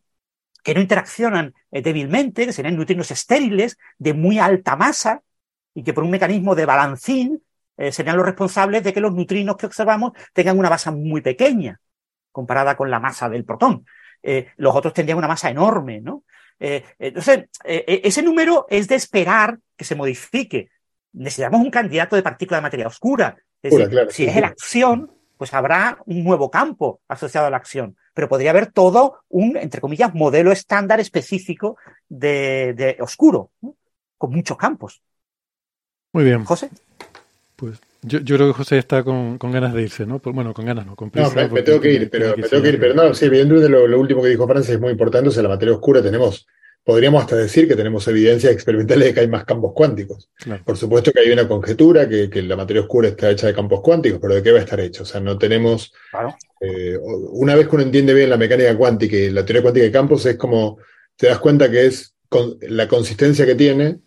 que 0.64 0.74
no 0.74 0.80
interaccionan 0.80 1.52
débilmente, 1.70 2.46
que 2.46 2.54
serían 2.54 2.74
neutrinos 2.74 3.10
estériles 3.10 3.76
de 3.98 4.14
muy 4.14 4.38
alta 4.38 4.74
masa 4.74 5.20
y 5.74 5.82
que 5.82 5.92
por 5.92 6.04
un 6.04 6.10
mecanismo 6.10 6.54
de 6.54 6.66
balancín 6.66 7.42
serían 7.90 8.16
los 8.16 8.26
responsables 8.26 8.84
de 8.84 8.92
que 8.92 9.00
los 9.00 9.12
neutrinos 9.12 9.56
que 9.56 9.66
observamos 9.66 10.12
tengan 10.32 10.58
una 10.58 10.70
masa 10.70 10.92
muy 10.92 11.20
pequeña 11.20 11.80
comparada 12.30 12.76
con 12.76 12.90
la 12.90 13.00
masa 13.00 13.28
del 13.28 13.44
protón. 13.44 13.84
los 14.56 14.76
otros 14.76 14.92
tendrían 14.92 15.18
una 15.18 15.26
masa 15.26 15.50
enorme, 15.50 16.00
¿no? 16.00 16.22
Eh, 16.64 16.84
entonces, 17.00 17.38
eh, 17.64 17.84
eh, 17.88 18.00
ese 18.04 18.22
número 18.22 18.66
es 18.70 18.86
de 18.86 18.94
esperar 18.94 19.58
que 19.76 19.84
se 19.84 19.96
modifique. 19.96 20.70
Necesitamos 21.12 21.60
un 21.60 21.72
candidato 21.72 22.14
de 22.14 22.22
partícula 22.22 22.58
de 22.58 22.62
materia 22.62 22.86
oscura. 22.86 23.36
Es 23.60 23.74
decir, 23.74 24.06
si 24.10 24.26
es 24.26 24.36
la 24.36 24.46
acción, 24.46 25.10
pues 25.36 25.52
habrá 25.54 25.98
un 26.06 26.22
nuevo 26.22 26.52
campo 26.52 27.00
asociado 27.08 27.48
a 27.48 27.50
la 27.50 27.56
acción. 27.56 27.96
Pero 28.14 28.28
podría 28.28 28.50
haber 28.50 28.70
todo 28.70 29.24
un, 29.28 29.56
entre 29.56 29.80
comillas, 29.80 30.14
modelo 30.14 30.52
estándar 30.52 31.00
específico 31.00 31.78
de, 32.08 32.96
oscuro, 33.00 33.50
con 34.16 34.30
muchos 34.30 34.56
campos. 34.56 35.02
Muy 36.12 36.24
bien. 36.24 36.44
José. 36.44 36.70
Pues 37.56 37.78
yo, 38.04 38.20
creo 38.24 38.48
que 38.48 38.52
José 38.54 38.78
está 38.78 39.04
con, 39.04 39.38
ganas 39.38 39.72
de 39.72 39.82
irse, 39.82 40.04
¿no? 40.04 40.20
bueno, 40.24 40.52
con 40.52 40.66
ganas 40.66 40.84
no, 40.84 40.96
con 40.96 41.12
No, 41.14 41.30
me, 41.30 41.62
tengo 41.62 41.80
que 41.80 41.92
ir, 41.92 42.10
pero 42.10 42.36
me 42.36 42.48
tengo 42.48 42.62
que 42.62 42.70
ir, 42.70 42.80
pero 42.80 42.94
no, 42.94 43.14
sí, 43.14 43.26
evidentemente 43.26 43.68
lo, 43.68 43.86
lo 43.86 44.00
último 44.00 44.20
que 44.20 44.28
dijo 44.28 44.48
Francia 44.48 44.74
es 44.74 44.80
muy 44.80 44.90
importante, 44.90 45.28
o 45.28 45.32
sea, 45.32 45.44
la 45.44 45.48
materia 45.48 45.72
oscura 45.72 46.02
tenemos, 46.02 46.48
podríamos 46.82 47.22
hasta 47.22 47.36
decir 47.36 47.68
que 47.68 47.76
tenemos 47.76 48.08
evidencias 48.08 48.52
experimentales 48.52 49.04
de 49.04 49.14
que 49.14 49.20
hay 49.20 49.28
más 49.28 49.44
campos 49.44 49.72
cuánticos. 49.72 50.28
Por 50.64 50.76
supuesto 50.76 51.12
que 51.12 51.20
hay 51.20 51.30
una 51.30 51.46
conjetura 51.46 52.08
que, 52.08 52.28
que, 52.28 52.42
la 52.42 52.56
materia 52.56 52.82
oscura 52.82 53.06
está 53.06 53.30
hecha 53.30 53.46
de 53.46 53.54
campos 53.54 53.80
cuánticos, 53.82 54.18
pero 54.20 54.34
¿de 54.34 54.42
qué 54.42 54.50
va 54.50 54.58
a 54.58 54.62
estar 54.62 54.80
hecho? 54.80 55.04
O 55.04 55.06
sea, 55.06 55.20
no 55.20 55.38
tenemos... 55.38 55.92
Eh, 56.60 56.98
una 57.00 57.54
vez 57.54 57.68
que 57.68 57.76
uno 57.76 57.84
entiende 57.84 58.14
bien 58.14 58.30
la 58.30 58.36
mecánica 58.36 58.76
cuántica 58.76 59.16
y 59.16 59.30
la 59.30 59.44
teoría 59.44 59.62
cuántica 59.62 59.86
de 59.86 59.92
campos, 59.92 60.26
es 60.26 60.36
como, 60.36 60.78
te 61.16 61.28
das 61.28 61.38
cuenta 61.38 61.70
que 61.70 61.86
es 61.86 62.16
con, 62.28 62.56
la 62.62 62.88
consistencia 62.88 63.46
que 63.46 63.54
tiene 63.54 64.00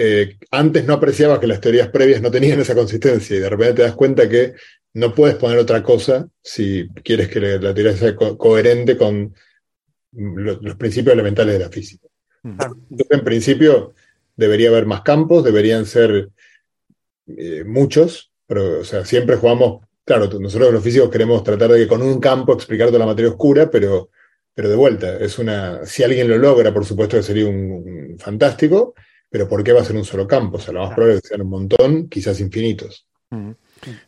eh, 0.00 0.36
antes 0.52 0.84
no 0.84 0.94
apreciabas 0.94 1.40
que 1.40 1.48
las 1.48 1.60
teorías 1.60 1.88
previas 1.88 2.22
no 2.22 2.30
tenían 2.30 2.60
esa 2.60 2.76
consistencia 2.76 3.36
y 3.36 3.40
de 3.40 3.50
repente 3.50 3.74
te 3.74 3.82
das 3.82 3.96
cuenta 3.96 4.28
que 4.28 4.54
no 4.94 5.12
puedes 5.12 5.34
poner 5.34 5.58
otra 5.58 5.82
cosa 5.82 6.28
si 6.40 6.88
quieres 7.02 7.28
que 7.28 7.40
la 7.40 7.74
teoría 7.74 7.96
sea 7.96 8.14
coherente 8.14 8.96
con 8.96 9.34
los 10.12 10.76
principios 10.76 11.14
elementales 11.14 11.54
de 11.54 11.64
la 11.64 11.68
física. 11.68 12.06
Entonces, 12.44 13.06
en 13.10 13.24
principio, 13.24 13.92
debería 14.36 14.68
haber 14.68 14.86
más 14.86 15.02
campos, 15.02 15.42
deberían 15.42 15.84
ser 15.84 16.28
eh, 17.26 17.64
muchos, 17.64 18.30
pero 18.46 18.80
o 18.80 18.84
sea, 18.84 19.04
siempre 19.04 19.34
jugamos, 19.34 19.84
claro, 20.04 20.28
nosotros 20.38 20.72
los 20.72 20.82
físicos 20.82 21.10
queremos 21.10 21.42
tratar 21.42 21.72
de 21.72 21.80
que 21.80 21.88
con 21.88 22.02
un 22.02 22.20
campo 22.20 22.52
explicar 22.52 22.86
toda 22.86 23.00
la 23.00 23.06
materia 23.06 23.32
oscura, 23.32 23.68
pero, 23.68 24.10
pero 24.54 24.68
de 24.68 24.76
vuelta, 24.76 25.18
es 25.18 25.40
una, 25.40 25.84
si 25.84 26.04
alguien 26.04 26.28
lo 26.28 26.38
logra, 26.38 26.72
por 26.72 26.84
supuesto 26.84 27.16
que 27.16 27.24
sería 27.24 27.46
un 27.46 28.16
fantástico, 28.18 28.94
pero 29.30 29.48
¿por 29.48 29.62
qué 29.62 29.72
va 29.72 29.80
a 29.80 29.84
ser 29.84 29.96
un 29.96 30.04
solo 30.04 30.26
campo? 30.26 30.56
O 30.56 30.60
sea, 30.60 30.72
lo 30.74 30.80
más 30.80 30.94
probable 30.94 31.16
es 31.16 31.22
que 31.22 31.28
sean 31.28 31.42
un 31.42 31.50
montón, 31.50 32.08
quizás 32.08 32.40
infinitos. 32.40 33.06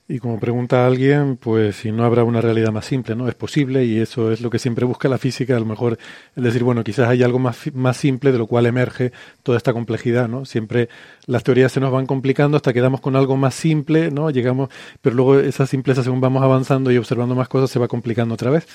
Y 0.09 0.19
como 0.19 0.41
pregunta 0.41 0.87
alguien, 0.87 1.37
pues 1.37 1.77
si 1.77 1.93
no 1.93 2.05
habrá 2.05 2.25
una 2.25 2.41
realidad 2.41 2.73
más 2.73 2.87
simple, 2.87 3.15
¿no? 3.15 3.29
Es 3.29 3.35
posible 3.35 3.85
y 3.85 3.99
eso 3.99 4.33
es 4.33 4.41
lo 4.41 4.51
que 4.51 4.59
siempre 4.59 4.85
busca 4.85 5.09
la 5.09 5.19
física, 5.19 5.57
a 5.57 5.61
lo 5.61 5.67
mejor 5.67 5.99
es 6.35 6.43
decir, 6.43 6.65
bueno, 6.65 6.83
quizás 6.83 7.09
hay 7.09 7.23
algo 7.23 7.39
más, 7.39 7.73
más 7.75 7.97
simple 7.97 8.33
de 8.33 8.39
lo 8.39 8.47
cual 8.47 8.67
emerge 8.67 9.13
toda 9.43 9.59
esta 9.59 9.73
complejidad, 9.73 10.29
¿no? 10.29 10.45
Siempre 10.45 10.89
las 11.27 11.45
teorías 11.45 11.71
se 11.71 11.81
nos 11.81 11.93
van 11.93 12.07
complicando 12.07 12.57
hasta 12.57 12.73
que 12.73 12.81
damos 12.81 13.01
con 13.01 13.15
algo 13.15 13.37
más 13.37 13.55
simple, 13.55 14.11
¿no? 14.11 14.31
Llegamos, 14.31 14.71
pero 15.03 15.15
luego 15.15 15.39
esa 15.39 15.67
simpleza 15.67 16.03
según 16.03 16.21
vamos 16.21 16.43
avanzando 16.43 16.91
y 16.91 16.97
observando 16.97 17.35
más 17.35 17.49
cosas 17.49 17.71
se 17.71 17.79
va 17.79 17.89
complicando 17.89 18.35
otra 18.35 18.51
vez. 18.51 18.67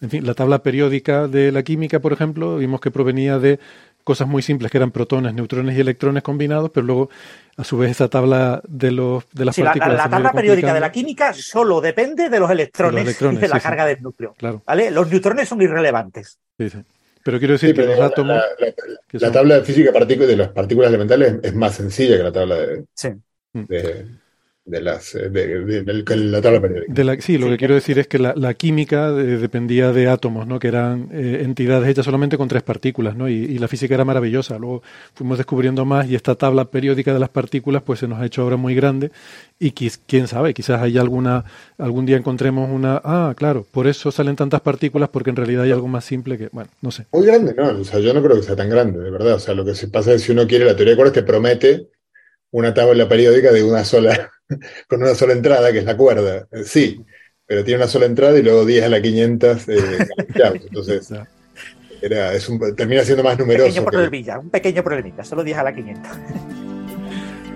En 0.00 0.10
fin, 0.10 0.26
la 0.26 0.34
tabla 0.34 0.64
periódica 0.64 1.28
de 1.28 1.52
la 1.52 1.62
química, 1.62 2.00
por 2.00 2.12
ejemplo, 2.12 2.56
vimos 2.56 2.80
que 2.80 2.90
provenía 2.90 3.38
de 3.38 3.60
cosas 4.04 4.28
muy 4.28 4.42
simples 4.42 4.70
que 4.70 4.78
eran 4.78 4.90
protones, 4.90 5.34
neutrones 5.34 5.76
y 5.76 5.80
electrones 5.80 6.22
combinados, 6.22 6.70
pero 6.70 6.86
luego, 6.86 7.10
a 7.56 7.64
su 7.64 7.78
vez, 7.78 7.92
esa 7.92 8.08
tabla 8.08 8.62
de, 8.66 8.92
los, 8.92 9.24
de 9.32 9.44
las 9.44 9.56
partículas. 9.56 9.96
La, 9.96 10.04
la 10.04 10.10
tabla 10.10 10.32
periódica 10.32 10.74
de 10.74 10.80
la 10.80 10.92
química 10.92 11.32
solo 11.32 11.80
depende 11.80 12.28
de 12.28 12.40
los 12.40 12.50
electrones, 12.50 13.20
y 13.20 13.24
de 13.36 13.48
la 13.48 13.60
carga 13.60 13.86
del 13.86 14.02
núcleo. 14.02 14.34
¿vale? 14.66 14.90
Los 14.90 15.10
neutrones 15.10 15.48
son 15.48 15.62
irrelevantes. 15.62 16.38
Sí, 16.58 16.70
sí. 16.70 16.78
Pero 17.24 17.38
quiero 17.38 17.52
decir 17.52 17.74
que 17.74 17.82
los 17.84 18.00
átomos. 18.00 18.42
La, 19.12 19.30
tabla 19.30 19.56
de 19.56 19.62
física 19.62 19.92
de 19.92 20.36
las 20.36 20.48
partículas 20.48 20.88
elementales 20.88 21.36
es 21.42 21.54
más 21.54 21.74
sencilla 21.74 22.16
que 22.16 22.22
la 22.22 22.32
tabla 22.32 22.56
de, 22.56 22.84
sí. 22.94 23.10
de, 23.52 24.06
de, 24.64 24.80
las, 24.80 25.14
eh, 25.16 25.28
de, 25.28 26.16
la 26.16 26.40
tabla 26.40 26.60
periódica. 26.60 27.20
sí, 27.20 27.36
lo 27.36 27.48
que 27.48 27.56
quiero 27.56 27.74
decir 27.74 27.98
es 27.98 28.06
que 28.06 28.18
la, 28.18 28.54
química 28.54 29.08
eh, 29.08 29.38
dependía 29.38 29.92
de 29.92 30.08
átomos, 30.08 30.46
¿no? 30.46 30.60
que 30.60 30.68
eran 30.68 31.08
eh, 31.12 31.40
entidades 31.42 31.88
hechas 31.88 32.04
solamente 32.04 32.38
con 32.38 32.46
tres 32.46 32.62
partículas, 32.62 33.16
¿no? 33.16 33.28
Y, 33.28 33.58
la 33.62 33.68
física 33.68 33.94
era 33.94 34.04
maravillosa. 34.04 34.58
Luego 34.58 34.82
fuimos 35.14 35.38
descubriendo 35.38 35.84
más 35.84 36.08
y 36.08 36.14
esta 36.14 36.34
tabla 36.34 36.64
periódica 36.64 37.12
de 37.12 37.20
las 37.20 37.28
partículas 37.28 37.82
pues 37.82 38.00
se 38.00 38.08
nos 38.08 38.20
ha 38.20 38.26
hecho 38.26 38.42
ahora 38.42 38.56
muy 38.56 38.74
grande 38.74 39.12
y 39.58 39.70
quién 39.72 40.26
sabe, 40.26 40.54
quizás 40.54 40.82
hay 40.82 40.98
alguna, 40.98 41.44
algún 41.78 42.06
día 42.06 42.16
encontremos 42.16 42.68
una, 42.70 43.00
ah, 43.04 43.34
claro, 43.36 43.64
por 43.70 43.86
eso 43.86 44.10
salen 44.10 44.34
tantas 44.34 44.60
partículas 44.60 45.08
porque 45.10 45.30
en 45.30 45.36
realidad 45.36 45.62
hay 45.62 45.70
algo 45.70 45.86
más 45.86 46.04
simple 46.04 46.36
que, 46.36 46.48
bueno, 46.50 46.70
no 46.80 46.90
sé. 46.90 47.06
Muy 47.12 47.24
grande, 47.24 47.54
no, 47.56 47.68
o 47.68 47.84
sea, 47.84 48.00
yo 48.00 48.12
no 48.12 48.22
creo 48.22 48.36
que 48.36 48.42
sea 48.42 48.56
tan 48.56 48.68
grande, 48.68 48.98
de 48.98 49.10
verdad. 49.10 49.34
O 49.34 49.38
sea, 49.38 49.54
lo 49.54 49.64
que 49.64 49.74
se 49.74 49.86
pasa 49.86 50.12
es 50.12 50.22
que 50.22 50.26
si 50.26 50.32
uno 50.32 50.46
quiere 50.48 50.64
la 50.64 50.74
teoría 50.74 50.92
de 50.92 50.96
cuerdas 50.96 51.14
te 51.14 51.22
promete 51.22 51.88
una 52.52 52.72
tabla 52.72 53.08
periódica 53.08 53.50
de 53.50 53.64
una 53.64 53.84
sola 53.84 54.30
con 54.88 55.02
una 55.02 55.14
sola 55.14 55.32
entrada, 55.32 55.72
que 55.72 55.78
es 55.78 55.84
la 55.84 55.96
cuerda. 55.96 56.46
Eh, 56.52 56.64
sí, 56.64 57.04
pero 57.44 57.64
tiene 57.64 57.78
una 57.78 57.88
sola 57.88 58.06
entrada 58.06 58.38
y 58.38 58.42
luego 58.42 58.64
10 58.64 58.84
a 58.84 58.88
la 58.88 59.02
500 59.02 59.68
eh, 59.68 60.08
Entonces, 60.36 61.12
era, 62.00 62.34
es 62.34 62.48
un, 62.48 62.74
termina 62.76 63.02
siendo 63.02 63.24
más 63.24 63.38
numeroso. 63.38 63.80
Un 63.80 63.86
pequeño 63.86 64.40
un 64.40 64.50
pequeño 64.50 64.84
problemita, 64.84 65.24
solo 65.24 65.42
10 65.42 65.58
a 65.58 65.62
la 65.64 65.74
500. 65.74 66.12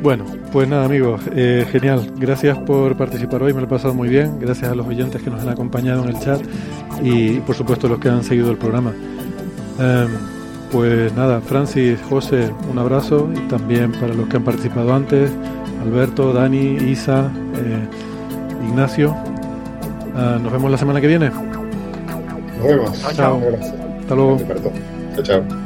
Bueno, 0.02 0.26
pues 0.52 0.68
nada 0.68 0.84
amigos, 0.84 1.22
eh, 1.34 1.66
genial. 1.70 2.12
Gracias 2.16 2.58
por 2.58 2.96
participar 2.96 3.42
hoy, 3.42 3.54
me 3.54 3.60
lo 3.60 3.66
he 3.66 3.70
pasado 3.70 3.94
muy 3.94 4.08
bien. 4.08 4.38
Gracias 4.38 4.70
a 4.70 4.74
los 4.74 4.86
oyentes 4.86 5.22
que 5.22 5.30
nos 5.30 5.40
han 5.40 5.48
acompañado 5.48 6.04
en 6.04 6.10
el 6.10 6.20
chat 6.20 6.40
y 7.02 7.40
por 7.40 7.54
supuesto 7.54 7.88
los 7.88 7.98
que 7.98 8.08
han 8.08 8.22
seguido 8.22 8.50
el 8.50 8.58
programa. 8.58 8.94
Em, 9.78 10.35
pues 10.70 11.12
nada, 11.14 11.40
Francis, 11.40 11.98
José, 12.08 12.50
un 12.70 12.78
abrazo 12.78 13.28
y 13.34 13.48
también 13.48 13.92
para 13.92 14.14
los 14.14 14.28
que 14.28 14.36
han 14.36 14.44
participado 14.44 14.92
antes, 14.94 15.30
Alberto, 15.82 16.32
Dani, 16.32 16.76
Isa, 16.76 17.30
eh, 17.54 18.66
Ignacio. 18.68 19.14
Uh, 20.14 20.38
nos 20.42 20.50
vemos 20.50 20.70
la 20.70 20.78
semana 20.78 21.00
que 21.00 21.06
viene. 21.08 21.30
Nos 21.30 22.66
vemos. 22.66 23.00
Chao. 23.00 23.12
chao. 23.12 23.42
Hasta 24.00 24.14
luego. 24.14 24.38
Chao, 25.14 25.22
chao. 25.22 25.65